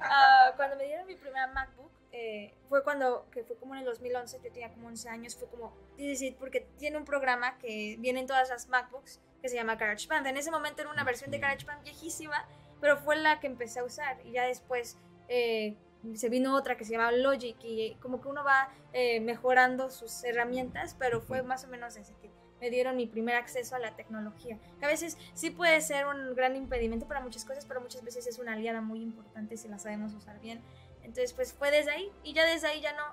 Ah, 0.02 0.54
cuando 0.56 0.76
me 0.78 0.86
dieron 0.86 1.06
mi 1.08 1.16
primera 1.16 1.48
MacBook, 1.48 1.83
eh, 2.16 2.54
fue 2.70 2.84
cuando, 2.84 3.28
que 3.32 3.44
fue 3.44 3.58
como 3.58 3.74
en 3.74 3.80
el 3.80 3.86
2011, 3.86 4.40
yo 4.44 4.52
tenía 4.52 4.72
como 4.72 4.88
11 4.88 5.10
años, 5.10 5.36
fue 5.36 5.48
como, 5.50 5.76
decir, 5.98 6.36
porque 6.38 6.62
tiene 6.78 6.98
un 6.98 7.06
programa 7.06 7.58
que 7.58 7.98
viene 8.00 8.20
en 8.20 8.28
todas 8.28 8.50
las 8.50 8.70
MacBooks, 8.70 9.20
que 9.42 9.50
se 9.50 9.56
llama 9.56 9.76
GarageBand. 9.76 10.28
En 10.28 10.38
ese 10.38 10.52
momento 10.52 10.84
era 10.84 10.92
una 10.92 11.04
versión 11.04 11.32
de 11.32 11.40
GarageBand 11.40 11.84
viejísima, 11.84 12.48
pero 12.80 12.98
fue 12.98 13.16
la 13.16 13.40
que 13.40 13.48
empecé 13.48 13.80
a 13.80 13.84
usar, 13.84 14.22
y 14.24 14.34
ya 14.34 14.44
después 14.44 14.96
eh, 15.28 15.76
se 16.14 16.30
vino 16.30 16.56
otra 16.56 16.78
que 16.78 16.86
se 16.86 16.92
llama 16.92 17.12
Logic, 17.12 17.58
y 17.64 17.96
como 17.96 18.22
que 18.22 18.28
uno 18.28 18.44
va 18.44 18.70
eh, 18.94 19.20
mejorando 19.20 19.90
sus 19.90 20.24
herramientas, 20.24 20.96
pero 21.00 21.20
fue 21.20 21.42
más 21.42 21.66
o 21.66 21.68
menos 21.68 21.96
desde 21.96 22.14
que 22.18 22.30
me 22.64 22.70
dieron 22.70 22.96
mi 22.96 23.08
primer 23.08 23.36
acceso 23.36 23.76
a 23.76 23.80
la 23.80 23.96
tecnología. 23.96 24.58
Que 24.80 24.86
a 24.86 24.88
veces 24.88 25.18
sí 25.34 25.50
puede 25.50 25.82
ser 25.82 26.06
un 26.06 26.34
gran 26.34 26.56
impedimento 26.56 27.08
para 27.08 27.20
muchas 27.20 27.44
cosas, 27.44 27.66
pero 27.66 27.82
muchas 27.82 28.04
veces 28.06 28.26
es 28.26 28.40
una 28.40 28.54
aliada 28.54 28.80
muy 28.80 29.02
importante 29.02 29.58
si 29.58 29.68
la 29.68 29.80
sabemos 29.80 30.14
usar 30.14 30.40
bien. 30.40 30.62
Entonces, 31.04 31.34
pues 31.34 31.54
fue 31.54 31.70
desde 31.72 31.92
ahí 31.92 32.12
y 32.24 32.34
ya 32.34 32.46
desde 32.46 32.68
ahí 32.68 32.82
ya 32.82 32.94
no, 32.94 33.04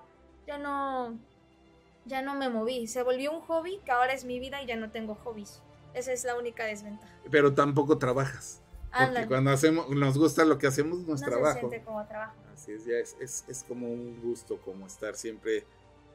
ya 0.46 0.58
no, 0.58 1.18
ya 2.04 2.22
no 2.22 2.34
me 2.34 2.48
moví. 2.48 2.86
Se 2.86 3.02
volvió 3.02 3.32
un 3.32 3.40
hobby 3.42 3.80
que 3.84 3.90
ahora 3.92 4.12
es 4.12 4.24
mi 4.24 4.38
vida 4.38 4.62
y 4.62 4.66
ya 4.66 4.76
no 4.76 4.90
tengo 4.90 5.14
hobbies. 5.16 5.60
Esa 5.92 6.12
es 6.12 6.24
la 6.24 6.36
única 6.36 6.64
desventaja. 6.64 7.12
Pero 7.30 7.52
tampoco 7.54 7.98
trabajas. 7.98 8.60
Porque 8.96 9.26
cuando 9.28 9.50
hacemos, 9.50 9.88
nos 9.90 10.18
gusta 10.18 10.44
lo 10.44 10.58
que 10.58 10.66
hacemos, 10.66 10.98
no 11.00 11.08
No 11.08 11.14
es 11.14 11.20
se 11.20 11.26
trabajo. 11.26 11.58
siente 11.58 11.82
como 11.82 12.04
trabajo. 12.06 12.34
Así 12.52 12.72
es, 12.72 12.84
ya 12.84 12.96
es, 12.96 13.16
es, 13.20 13.44
es 13.48 13.64
como 13.64 13.86
un 13.88 14.20
gusto, 14.20 14.60
como 14.60 14.86
estar 14.86 15.14
siempre 15.14 15.64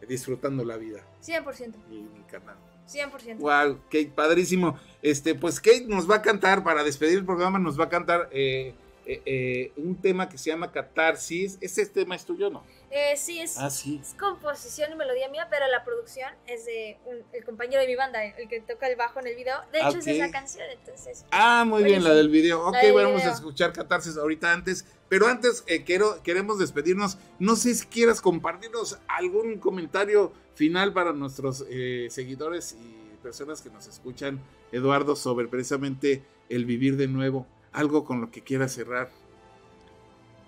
disfrutando 0.08 0.64
la 0.64 0.78
vida 0.78 1.02
100%. 1.24 1.74
y 1.90 2.02
mi 2.04 2.24
canal. 2.30 2.56
100%. 2.88 3.38
Wow, 3.38 3.80
Kate, 3.86 4.12
padrísimo. 4.14 4.78
Este, 5.02 5.34
pues 5.36 5.60
Kate 5.60 5.86
nos 5.88 6.10
va 6.10 6.16
a 6.18 6.22
cantar, 6.22 6.64
para 6.64 6.84
despedir 6.84 7.18
el 7.18 7.26
programa, 7.26 7.58
nos 7.60 7.80
va 7.80 7.86
a 7.86 7.90
cantar 7.90 8.30
eh, 8.32 8.76
eh, 9.06 9.22
eh, 9.26 9.72
un 9.78 9.96
tema 10.02 10.28
que 10.30 10.38
se 10.38 10.50
llama 10.50 10.72
Catarsis. 10.72 11.58
Ese 11.62 11.86
tema 11.86 12.16
es 12.16 12.26
tuyo, 12.26 12.50
¿no? 12.50 12.64
Eh, 12.92 13.18
sí, 13.18 13.40
es, 13.40 13.58
Ah, 13.58 13.70
sí. 13.70 14.00
es 14.02 14.14
composición 14.14 14.92
y 14.92 14.96
melodía 14.96 15.28
mía, 15.30 15.48
pero 15.50 15.68
la 15.68 15.84
producción 15.84 16.30
es 16.48 16.66
de 16.66 16.98
un- 17.06 17.24
el 17.34 17.44
compañero 17.44 17.82
de 17.82 17.88
mi 17.88 17.96
banda, 17.96 18.24
el 18.24 18.48
que 18.48 18.62
toca 18.62 18.88
el 18.88 18.96
bajo 18.96 19.20
en 19.20 19.28
el 19.28 19.36
video. 19.36 19.58
De 19.72 19.80
hecho, 19.80 19.98
es 19.98 20.08
esa 20.08 20.32
canción, 20.32 20.66
entonces. 20.72 21.26
Ah, 21.32 21.66
muy 21.68 21.84
bien, 21.84 22.04
la 22.04 22.14
del 22.14 22.30
video. 22.30 22.66
Ok, 22.68 22.76
del 22.82 22.94
vamos 22.94 23.24
a 23.24 23.32
escuchar 23.32 23.74
Catarsis 23.74 24.18
ahorita 24.18 24.52
antes. 24.54 24.86
Pero 25.10 25.28
antes 25.28 25.64
eh, 25.68 25.84
quiero, 25.84 26.24
queremos 26.24 26.58
despedirnos. 26.58 27.18
No 27.38 27.56
sé 27.56 27.76
si 27.76 27.86
quieras 27.86 28.22
compartirnos 28.22 28.98
algún 29.08 29.60
comentario 29.60 30.32
final 30.56 30.94
para 30.94 31.12
nuestros 31.14 31.64
eh, 31.70 32.08
seguidores 32.10 32.74
y 32.80 33.16
personas 33.22 33.62
que 33.62 33.70
nos 33.70 33.88
escuchan, 33.88 34.40
Eduardo, 34.72 35.16
sobre 35.16 35.48
precisamente 35.48 36.24
el 36.50 36.66
vivir 36.66 36.96
de 36.98 37.08
nuevo. 37.08 37.46
Algo 37.76 38.06
con 38.06 38.22
lo 38.22 38.32
que 38.32 38.42
quieras 38.42 38.72
cerrar. 38.74 39.10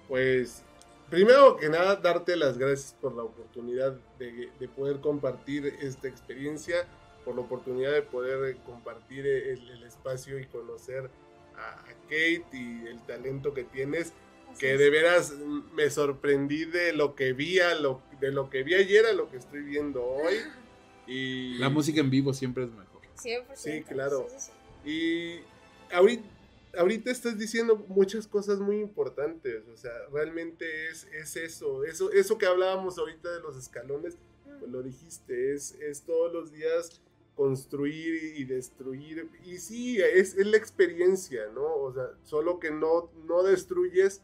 Pues, 0.08 0.64
primero 1.10 1.58
que 1.58 1.68
nada, 1.68 1.98
darte 1.98 2.38
las 2.38 2.58
gracias 2.58 2.96
por 3.02 3.14
la 3.14 3.24
oportunidad 3.24 3.98
de, 4.18 4.50
de 4.58 4.68
poder 4.70 5.02
compartir 5.02 5.66
esta 5.82 6.08
experiencia, 6.08 6.88
por 7.26 7.36
la 7.36 7.42
oportunidad 7.42 7.92
de 7.92 8.02
poder 8.02 8.56
compartir 8.66 9.28
el, 9.28 9.70
el 9.70 9.84
espacio 9.84 10.40
y 10.40 10.46
conocer 10.46 11.10
a, 11.58 11.82
a 11.82 11.94
Kate 12.04 12.48
y 12.54 12.88
el 12.88 13.02
talento 13.06 13.54
que 13.54 13.66
tienes. 13.66 14.14
Que 14.58 14.78
de 14.78 14.90
veras 14.90 15.34
me 15.76 15.90
sorprendí 15.90 16.64
de 16.64 16.94
lo 16.94 17.14
que 17.16 17.34
vi 17.34 17.60
a 17.60 17.76
lo, 17.76 18.02
de 18.22 18.32
lo 18.32 18.50
que 18.50 18.64
vi 18.64 18.76
ayer 18.76 19.06
a 19.06 19.12
lo 19.12 19.30
que 19.30 19.38
estoy 19.38 19.62
viendo 19.62 20.04
hoy. 20.04 20.36
Y 21.10 21.58
La 21.60 21.70
música 21.70 22.02
en 22.02 22.10
vivo 22.10 22.34
siempre 22.34 22.66
es 22.66 22.70
mejor. 22.70 23.02
100%. 23.16 23.46
Sí, 23.56 23.82
claro. 23.84 24.28
Sí, 24.30 24.36
sí, 24.38 24.52
sí. 24.84 24.92
Y 24.92 25.96
ahorita, 25.96 26.28
ahorita 26.76 27.12
estás 27.12 27.38
diciendo 27.38 27.78
muchas 27.88 28.28
cosas 28.28 28.60
muy 28.60 28.80
importantes. 28.80 29.64
O 29.74 29.78
sea, 29.78 29.92
realmente 30.12 30.88
es, 30.90 31.06
es 31.14 31.36
eso, 31.36 31.84
eso. 31.84 32.12
Eso 32.12 32.38
que 32.38 32.46
hablábamos 32.46 32.98
ahorita 32.98 33.32
de 33.32 33.42
los 33.42 33.58
escalones, 33.58 34.18
pues 34.60 34.72
lo 34.72 34.82
dijiste, 34.82 35.54
es, 35.54 35.76
es 35.82 36.02
todos 36.04 36.32
los 36.34 36.52
días 36.52 37.02
construir 37.36 38.36
y 38.38 38.44
destruir. 38.46 39.30
Y 39.46 39.58
sí, 39.60 40.02
es, 40.02 40.36
es 40.36 40.48
la 40.48 40.58
experiencia, 40.58 41.48
¿no? 41.54 41.76
O 41.76 41.94
sea, 41.94 42.10
solo 42.24 42.60
que 42.60 42.72
no, 42.72 43.12
no 43.28 43.44
destruyes 43.44 44.22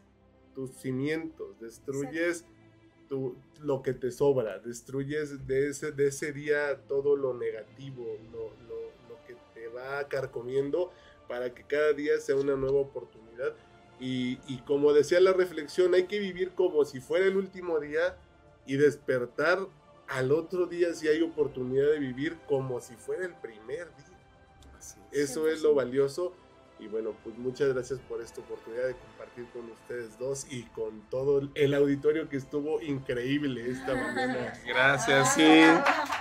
tus 0.54 0.70
cimientos, 0.72 1.58
destruyes 1.60 2.44
tu- 3.08 3.36
lo 3.60 3.82
que 3.82 3.92
te 3.92 4.10
sobra, 4.10 4.58
destruyes 4.58 5.46
de 5.46 5.68
ese, 5.68 5.92
de 5.92 6.08
ese 6.08 6.32
día 6.32 6.80
todo 6.88 7.16
lo 7.16 7.34
negativo, 7.34 8.18
lo, 8.32 8.50
lo- 8.68 8.84
lo 9.08 9.26
que 9.26 9.36
te 9.54 9.68
va 9.68 10.08
carcomiendo 10.08 10.92
para 11.28 11.52
que 11.54 11.64
cada 11.64 11.92
día 11.92 12.18
sea 12.18 12.36
una 12.36 12.56
nueva 12.56 12.80
oportunidad. 12.80 13.54
Y, 14.00 14.38
y 14.48 14.58
como 14.66 14.92
decía 14.92 15.20
la 15.20 15.32
reflexión, 15.32 15.94
hay 15.94 16.04
que 16.04 16.18
vivir 16.18 16.50
como 16.50 16.84
si 16.84 17.00
fuera 17.00 17.26
el 17.26 17.36
último 17.36 17.78
día 17.80 18.16
y 18.66 18.76
despertar 18.76 19.58
al 20.08 20.32
otro 20.32 20.66
día 20.66 20.92
si 20.94 21.08
hay 21.08 21.22
oportunidad 21.22 21.90
de 21.90 21.98
vivir 21.98 22.38
como 22.46 22.80
si 22.80 22.94
fuera 22.96 23.24
el 23.24 23.34
primer 23.34 23.86
día. 23.96 24.18
Así 24.76 24.98
Eso 25.12 25.48
es 25.48 25.62
lo 25.62 25.74
valioso. 25.74 26.34
Y 26.80 26.88
bueno, 26.88 27.14
pues 27.22 27.38
muchas 27.38 27.72
gracias 27.72 28.00
por 28.00 28.20
esta 28.20 28.40
oportunidad 28.40 28.88
de 28.88 28.96
compartir 28.96 29.46
con 29.52 29.70
ustedes 29.70 30.18
dos 30.18 30.46
y 30.50 30.64
con 30.64 31.00
todo 31.08 31.48
el 31.54 31.74
auditorio 31.74 32.28
que 32.28 32.36
estuvo 32.36 32.82
increíble 32.82 33.70
esta 33.70 33.94
mañana. 33.94 34.52
Gracias, 34.66 35.34
sí. 35.34 35.62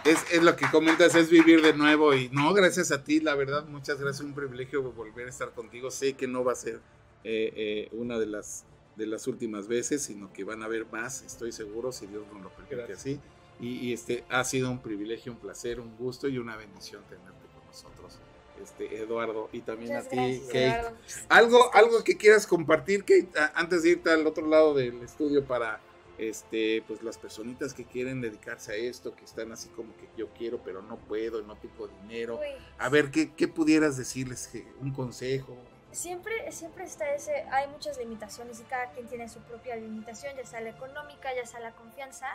Es, 0.05 0.31
es 0.31 0.43
lo 0.43 0.55
que 0.55 0.69
comentas, 0.69 1.15
es 1.15 1.29
vivir 1.29 1.61
de 1.61 1.73
nuevo. 1.73 2.13
Y 2.13 2.29
no, 2.29 2.53
gracias 2.53 2.91
a 2.91 3.03
ti, 3.03 3.19
la 3.19 3.35
verdad, 3.35 3.65
muchas 3.65 3.99
gracias. 3.99 4.23
Un 4.23 4.35
privilegio 4.35 4.83
volver 4.91 5.27
a 5.27 5.29
estar 5.29 5.51
contigo. 5.53 5.89
Sé 5.89 6.13
que 6.13 6.27
no 6.27 6.43
va 6.43 6.51
a 6.51 6.55
ser 6.55 6.81
eh, 7.23 7.53
eh, 7.55 7.89
una 7.93 8.19
de 8.19 8.25
las, 8.25 8.65
de 8.95 9.07
las 9.07 9.27
últimas 9.27 9.67
veces, 9.67 10.03
sino 10.03 10.31
que 10.33 10.43
van 10.43 10.61
a 10.61 10.65
haber 10.65 10.85
más, 10.85 11.23
estoy 11.23 11.51
seguro, 11.51 11.91
si 11.91 12.05
Dios 12.05 12.25
nos 12.31 12.43
lo 12.43 12.49
permite 12.49 12.75
Gracias. 12.75 12.99
así. 12.99 13.19
Y, 13.59 13.77
y, 13.77 13.93
este 13.93 14.23
ha 14.29 14.43
sido 14.43 14.69
un 14.69 14.81
privilegio, 14.81 15.31
un 15.31 15.37
placer, 15.37 15.79
un 15.79 15.95
gusto 15.95 16.27
y 16.27 16.37
una 16.37 16.57
bendición 16.57 17.01
tenerte 17.07 17.47
con 17.53 17.65
nosotros, 17.65 18.19
este 18.61 18.97
Eduardo, 19.01 19.49
y 19.51 19.61
también 19.61 19.91
Muchas 19.93 20.05
a 20.07 20.09
ti, 20.09 20.15
gracias, 20.17 20.45
Kate. 20.47 20.67
Eduardo. 20.67 20.97
Algo, 21.29 21.73
algo 21.73 22.03
que 22.03 22.17
quieras 22.17 22.45
compartir, 22.47 23.01
Kate, 23.01 23.29
antes 23.55 23.83
de 23.83 23.89
irte 23.91 24.09
al 24.11 24.25
otro 24.27 24.45
lado 24.47 24.73
del 24.73 25.01
estudio 25.01 25.43
para 25.45 25.79
este, 26.17 26.83
pues 26.87 27.01
las 27.01 27.17
personitas 27.17 27.73
que 27.73 27.85
quieren 27.85 28.21
dedicarse 28.21 28.71
a 28.71 28.75
esto, 28.75 29.15
que 29.15 29.25
están 29.25 29.51
así 29.51 29.67
como 29.69 29.95
que 29.97 30.07
yo 30.15 30.27
quiero, 30.37 30.59
pero 30.63 30.81
no 30.81 30.97
puedo, 30.97 31.41
no 31.41 31.55
tengo 31.57 31.87
dinero. 31.87 32.39
Uy, 32.39 32.47
A 32.77 32.89
ver, 32.89 33.09
¿qué, 33.11 33.33
qué 33.33 33.47
pudieras 33.47 33.97
decirles? 33.97 34.47
¿Qué- 34.51 34.65
¿Un 34.79 34.91
consejo? 34.93 35.57
siempre, 35.91 36.51
siempre 36.51 36.85
está 36.85 37.13
ese, 37.13 37.31
hay 37.51 37.67
muchas 37.69 37.99
limitaciones 37.99 38.59
y 38.59 38.63
cada 38.63 38.89
quien 38.93 39.07
tiene 39.07 39.29
su 39.29 39.39
propia 39.41 39.75
limitación, 39.75 40.35
ya 40.35 40.43
sea 40.43 40.59
la 40.61 40.69
económica, 40.71 41.29
ya 41.35 41.45
sea 41.45 41.59
la 41.59 41.71
confianza, 41.75 42.25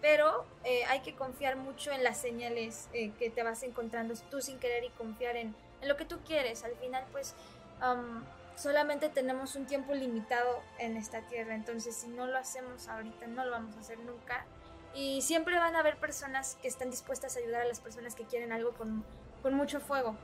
pero 0.00 0.44
eh, 0.64 0.84
hay 0.88 1.00
que 1.00 1.14
confiar 1.14 1.56
mucho 1.56 1.92
en 1.92 2.02
las 2.02 2.18
señales 2.18 2.88
eh, 2.92 3.12
que 3.18 3.30
te 3.30 3.42
vas 3.42 3.62
encontrando 3.62 4.14
tú 4.30 4.40
sin 4.40 4.58
querer 4.58 4.84
y 4.84 4.90
confiar 4.90 5.36
en, 5.36 5.54
en 5.80 5.88
lo 5.88 5.96
que 5.96 6.04
tú 6.04 6.20
quieres. 6.26 6.64
Al 6.64 6.74
final, 6.76 7.04
pues, 7.12 7.34
am, 7.80 8.24
solamente 8.56 9.08
tenemos 9.08 9.56
un 9.56 9.66
tiempo 9.66 9.94
limitado 9.94 10.60
en 10.78 10.96
esta 10.96 11.20
tierra, 11.22 11.54
entonces 11.54 11.96
si 11.96 12.08
no 12.08 12.26
lo 12.26 12.38
hacemos 12.38 12.88
ahorita, 12.88 13.26
no 13.26 13.44
lo 13.44 13.50
vamos 13.50 13.76
a 13.76 13.80
hacer 13.80 13.98
nunca. 13.98 14.44
Y 14.94 15.22
siempre 15.22 15.56
van 15.56 15.76
a 15.76 15.80
haber 15.80 15.96
personas 15.98 16.56
que 16.60 16.68
están 16.68 16.90
dispuestas 16.90 17.36
a 17.36 17.40
ayudar 17.40 17.62
a 17.62 17.64
las 17.64 17.80
personas 17.80 18.14
que 18.14 18.24
quieren 18.24 18.52
algo 18.52 18.72
con, 18.72 19.04
con 19.42 19.54
mucho 19.54 19.80
fuego. 19.80 20.16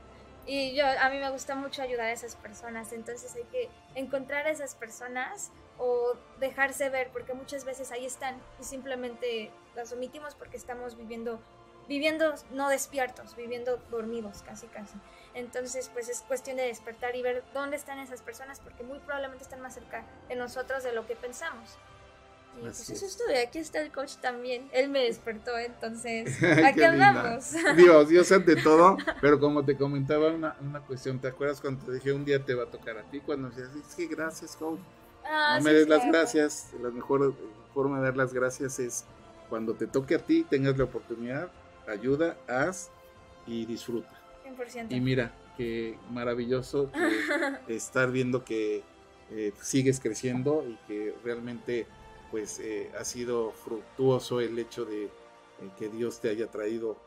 Y 0.45 0.75
yo, 0.75 0.85
a 0.85 1.09
mí 1.09 1.19
me 1.19 1.29
gusta 1.29 1.55
mucho 1.55 1.81
ayudar 1.81 2.05
a 2.07 2.11
esas 2.11 2.35
personas, 2.35 2.93
entonces 2.93 3.35
hay 3.35 3.43
que 3.45 3.69
encontrar 3.95 4.47
a 4.47 4.49
esas 4.49 4.75
personas 4.75 5.51
o 5.77 6.15
dejarse 6.39 6.89
ver, 6.89 7.09
porque 7.11 7.33
muchas 7.33 7.65
veces 7.65 7.91
ahí 7.91 8.05
están 8.05 8.39
y 8.59 8.63
simplemente 8.63 9.51
las 9.75 9.91
omitimos 9.93 10.35
porque 10.35 10.57
estamos 10.57 10.97
viviendo, 10.97 11.39
viviendo 11.87 12.33
no 12.51 12.69
despiertos, 12.69 13.35
viviendo 13.35 13.77
dormidos 13.89 14.41
casi 14.43 14.67
casi. 14.67 14.95
Entonces 15.33 15.89
pues 15.93 16.09
es 16.09 16.21
cuestión 16.21 16.57
de 16.57 16.63
despertar 16.63 17.15
y 17.15 17.21
ver 17.21 17.43
dónde 17.53 17.77
están 17.77 17.99
esas 17.99 18.21
personas 18.21 18.59
porque 18.59 18.83
muy 18.83 18.99
probablemente 18.99 19.43
están 19.43 19.61
más 19.61 19.75
cerca 19.75 20.05
de 20.27 20.35
nosotros 20.35 20.83
de 20.83 20.93
lo 20.93 21.05
que 21.05 21.15
pensamos. 21.15 21.77
Y 22.57 22.61
pues 22.61 22.89
eso 22.89 22.93
es. 22.93 23.03
estuve, 23.03 23.39
aquí 23.39 23.59
está 23.59 23.79
el 23.81 23.91
coach 23.91 24.15
también, 24.15 24.67
él 24.73 24.89
me 24.89 25.03
despertó, 25.03 25.55
entonces 25.59 26.41
aquí 26.65 26.81
andamos. 26.81 27.51
Dios, 27.75 28.09
Dios 28.09 28.31
ante 28.31 28.55
todo, 28.55 28.97
pero 29.21 29.39
como 29.39 29.63
te 29.63 29.77
comentaba 29.77 30.29
una, 30.31 30.55
una 30.61 30.79
cuestión, 30.81 31.19
¿te 31.19 31.27
acuerdas 31.27 31.61
cuando 31.61 31.85
te 31.85 31.93
dije 31.93 32.11
un 32.11 32.25
día 32.25 32.43
te 32.43 32.55
va 32.55 32.63
a 32.63 32.71
tocar 32.71 32.97
a 32.97 33.03
ti? 33.03 33.19
Cuando 33.19 33.49
decías, 33.49 33.69
es 33.75 33.93
que 33.93 34.07
gracias, 34.07 34.55
coach. 34.55 34.79
Ah, 35.29 35.57
no 35.57 35.63
me 35.65 35.71
sí, 35.71 35.75
des 35.77 35.87
las 35.87 36.05
gracias. 36.05 36.69
La 36.81 36.89
mejor 36.89 37.33
forma 37.73 37.99
de 37.99 38.05
dar 38.05 38.17
las 38.17 38.33
gracias 38.33 38.79
es 38.79 39.05
cuando 39.49 39.73
te 39.73 39.87
toque 39.87 40.15
a 40.15 40.19
ti, 40.19 40.45
tengas 40.49 40.77
la 40.77 40.85
oportunidad, 40.85 41.49
ayuda, 41.87 42.37
haz 42.47 42.89
y 43.45 43.65
disfruta. 43.65 44.09
100%. 44.45 44.87
Y 44.91 44.99
mira, 44.99 45.33
qué 45.57 45.97
maravilloso 46.11 46.91
que 47.67 47.75
estar 47.75 48.11
viendo 48.11 48.43
que 48.43 48.83
eh, 49.31 49.53
sigues 49.61 49.99
creciendo 49.99 50.65
y 50.67 50.77
que 50.87 51.13
realmente 51.23 51.85
pues 52.31 52.59
eh, 52.59 52.91
ha 52.99 53.03
sido 53.03 53.51
fructuoso 53.51 54.41
el 54.41 54.57
hecho 54.59 54.85
de 54.85 55.05
eh, 55.05 55.09
que 55.77 55.89
Dios 55.89 56.19
te 56.19 56.29
haya 56.29 56.47
traído 56.47 56.97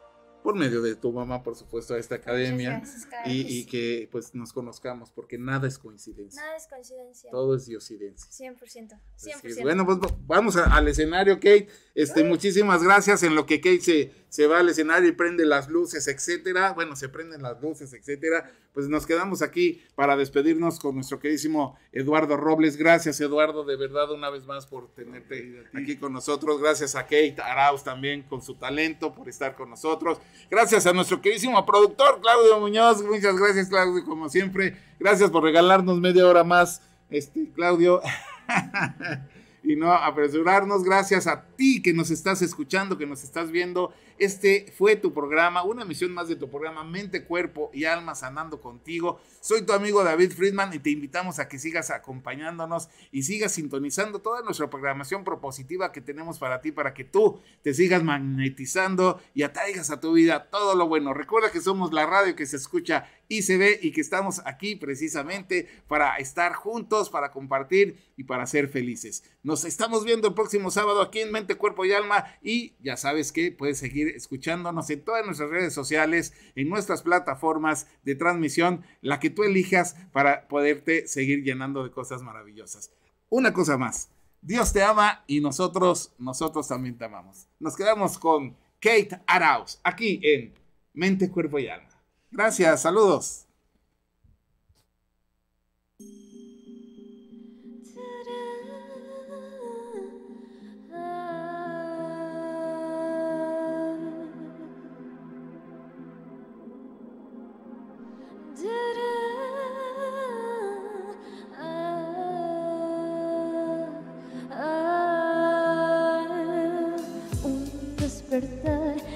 por 0.42 0.54
medio 0.56 0.80
de 0.82 0.94
tu 0.96 1.12
mamá, 1.12 1.42
por 1.42 1.54
supuesto, 1.56 1.94
a 1.94 1.98
esta 1.98 2.16
academia 2.16 2.78
gracias, 2.78 3.06
y, 3.26 3.44
que 3.44 3.50
y 3.50 3.60
sí. 3.62 3.66
que 3.66 4.08
pues 4.10 4.34
nos 4.34 4.52
conozcamos 4.52 5.10
porque 5.10 5.38
nada 5.38 5.68
es 5.68 5.78
coincidencia, 5.78 6.40
Nada 6.42 6.56
es 6.56 6.66
coincidencia. 6.66 7.30
todo 7.30 7.54
es 7.54 7.66
diosidencia. 7.66 8.30
100%. 8.30 8.98
Así 9.16 9.30
100%. 9.30 9.44
es. 9.44 9.62
Bueno, 9.62 9.84
pues 9.86 9.98
vamos 10.26 10.56
a- 10.56 10.74
al 10.74 10.88
escenario, 10.88 11.36
Kate. 11.36 11.68
Este, 11.94 12.24
muchísimas 12.24 12.82
gracias 12.82 13.22
en 13.22 13.34
lo 13.34 13.46
que 13.46 13.60
Kate 13.60 13.80
se, 13.80 14.12
se 14.28 14.46
va 14.46 14.60
al 14.60 14.68
escenario 14.68 15.08
y 15.08 15.12
prende 15.12 15.44
las 15.44 15.68
luces, 15.68 16.06
etcétera. 16.08 16.72
Bueno, 16.72 16.96
se 16.96 17.08
prenden 17.08 17.42
las 17.42 17.60
luces, 17.60 17.92
etcétera. 17.92 18.50
Pues 18.72 18.88
nos 18.88 19.04
quedamos 19.04 19.42
aquí 19.42 19.82
para 19.96 20.16
despedirnos 20.16 20.78
con 20.78 20.94
nuestro 20.94 21.18
queridísimo 21.18 21.76
Eduardo 21.92 22.36
Robles. 22.36 22.76
Gracias, 22.76 23.20
Eduardo, 23.20 23.64
de 23.64 23.76
verdad, 23.76 24.12
una 24.12 24.30
vez 24.30 24.46
más 24.46 24.66
por 24.66 24.88
tenerte 24.94 25.64
aquí 25.74 25.96
con 25.96 26.12
nosotros. 26.12 26.60
Gracias 26.60 26.94
a 26.94 27.02
Kate 27.02 27.34
Arauz 27.42 27.82
también 27.82 28.22
con 28.22 28.40
su 28.40 28.54
talento, 28.54 29.12
por 29.12 29.28
estar 29.28 29.56
con 29.56 29.70
nosotros. 29.70 30.18
Gracias 30.50 30.86
a 30.86 30.92
nuestro 30.92 31.20
queridísimo 31.20 31.64
productor, 31.64 32.20
Claudio 32.20 32.58
Muñoz. 32.60 33.02
Muchas 33.02 33.36
gracias, 33.36 33.68
Claudio, 33.68 34.04
como 34.04 34.28
siempre. 34.28 34.76
Gracias 34.98 35.30
por 35.30 35.42
regalarnos 35.42 36.00
media 36.00 36.26
hora 36.26 36.44
más, 36.44 36.82
este, 37.10 37.50
Claudio. 37.54 38.00
y 39.62 39.76
no 39.76 39.92
apresurarnos. 39.92 40.84
Gracias 40.84 41.26
a 41.26 41.42
ti 41.56 41.82
que 41.82 41.92
nos 41.92 42.10
estás 42.10 42.42
escuchando, 42.42 42.98
que 42.98 43.06
nos 43.06 43.22
estás 43.22 43.50
viendo. 43.50 43.92
Este 44.20 44.70
fue 44.76 44.96
tu 44.96 45.14
programa, 45.14 45.62
una 45.62 45.80
emisión 45.80 46.12
más 46.12 46.28
de 46.28 46.36
tu 46.36 46.50
programa 46.50 46.84
Mente, 46.84 47.24
Cuerpo 47.24 47.70
y 47.72 47.86
Alma 47.86 48.14
Sanando 48.14 48.60
contigo. 48.60 49.18
Soy 49.40 49.64
tu 49.64 49.72
amigo 49.72 50.04
David 50.04 50.32
Friedman 50.32 50.74
y 50.74 50.78
te 50.78 50.90
invitamos 50.90 51.38
a 51.38 51.48
que 51.48 51.58
sigas 51.58 51.90
acompañándonos 51.90 52.90
y 53.12 53.22
sigas 53.22 53.52
sintonizando 53.52 54.18
toda 54.18 54.42
nuestra 54.42 54.68
programación 54.68 55.24
propositiva 55.24 55.90
que 55.90 56.02
tenemos 56.02 56.38
para 56.38 56.60
ti, 56.60 56.70
para 56.70 56.92
que 56.92 57.04
tú 57.04 57.40
te 57.62 57.72
sigas 57.72 58.04
magnetizando 58.04 59.22
y 59.32 59.42
atraigas 59.42 59.90
a 59.90 60.00
tu 60.00 60.12
vida 60.12 60.50
todo 60.50 60.74
lo 60.74 60.86
bueno. 60.86 61.14
Recuerda 61.14 61.50
que 61.50 61.62
somos 61.62 61.94
la 61.94 62.04
radio 62.04 62.36
que 62.36 62.44
se 62.44 62.56
escucha 62.56 63.08
y 63.26 63.42
se 63.42 63.56
ve 63.56 63.78
y 63.80 63.92
que 63.92 64.02
estamos 64.02 64.42
aquí 64.44 64.76
precisamente 64.76 65.66
para 65.88 66.16
estar 66.16 66.52
juntos, 66.52 67.08
para 67.08 67.30
compartir 67.30 67.96
y 68.18 68.24
para 68.24 68.44
ser 68.44 68.68
felices. 68.68 69.22
Nos 69.42 69.64
estamos 69.64 70.04
viendo 70.04 70.28
el 70.28 70.34
próximo 70.34 70.70
sábado 70.70 71.00
aquí 71.00 71.20
en 71.20 71.32
Mente, 71.32 71.54
Cuerpo 71.54 71.86
y 71.86 71.92
Alma 71.92 72.26
y 72.42 72.74
ya 72.80 72.98
sabes 72.98 73.32
que 73.32 73.52
puedes 73.52 73.78
seguir 73.78 74.09
escuchándonos 74.10 74.88
en 74.90 75.04
todas 75.04 75.24
nuestras 75.24 75.50
redes 75.50 75.72
sociales, 75.72 76.32
en 76.54 76.68
nuestras 76.68 77.02
plataformas 77.02 77.86
de 78.04 78.14
transmisión, 78.14 78.82
la 79.00 79.20
que 79.20 79.30
tú 79.30 79.42
elijas 79.42 79.96
para 80.12 80.48
poderte 80.48 81.06
seguir 81.06 81.42
llenando 81.42 81.84
de 81.84 81.90
cosas 81.90 82.22
maravillosas. 82.22 82.92
Una 83.28 83.52
cosa 83.52 83.78
más, 83.78 84.10
Dios 84.42 84.72
te 84.72 84.82
ama 84.82 85.22
y 85.26 85.40
nosotros, 85.40 86.12
nosotros 86.18 86.66
también 86.68 86.96
te 86.96 87.04
amamos. 87.04 87.46
Nos 87.58 87.76
quedamos 87.76 88.18
con 88.18 88.56
Kate 88.80 89.20
Arauz 89.26 89.78
aquí 89.82 90.20
en 90.22 90.54
Mente, 90.94 91.30
Cuerpo 91.30 91.58
y 91.58 91.68
Alma. 91.68 91.88
Gracias, 92.30 92.82
saludos. 92.82 93.49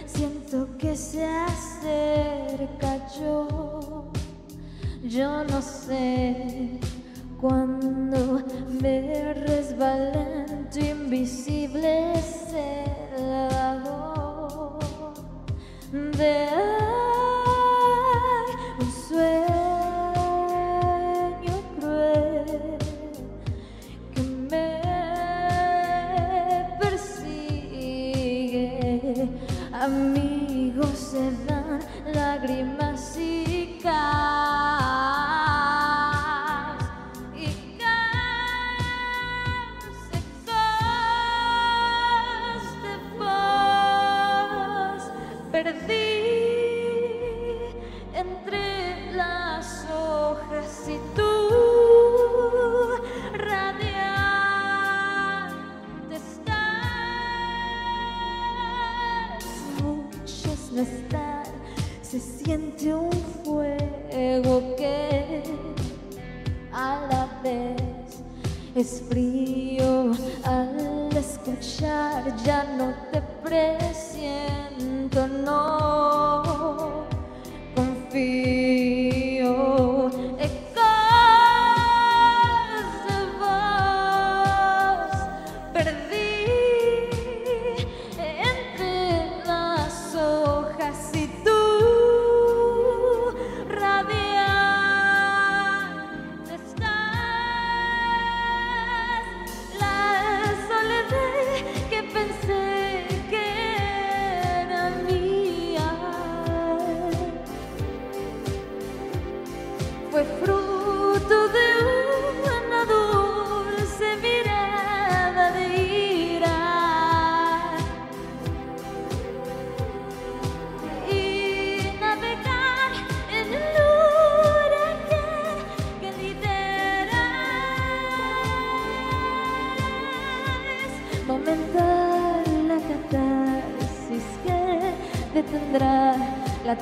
Siento 0.07 0.69
que 0.79 0.97
se 0.97 1.25
acerca 1.25 3.09
yo. 3.19 4.11
Yo 5.05 5.45
no 5.45 5.61
sé 5.61 6.64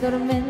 tormenta 0.03 0.42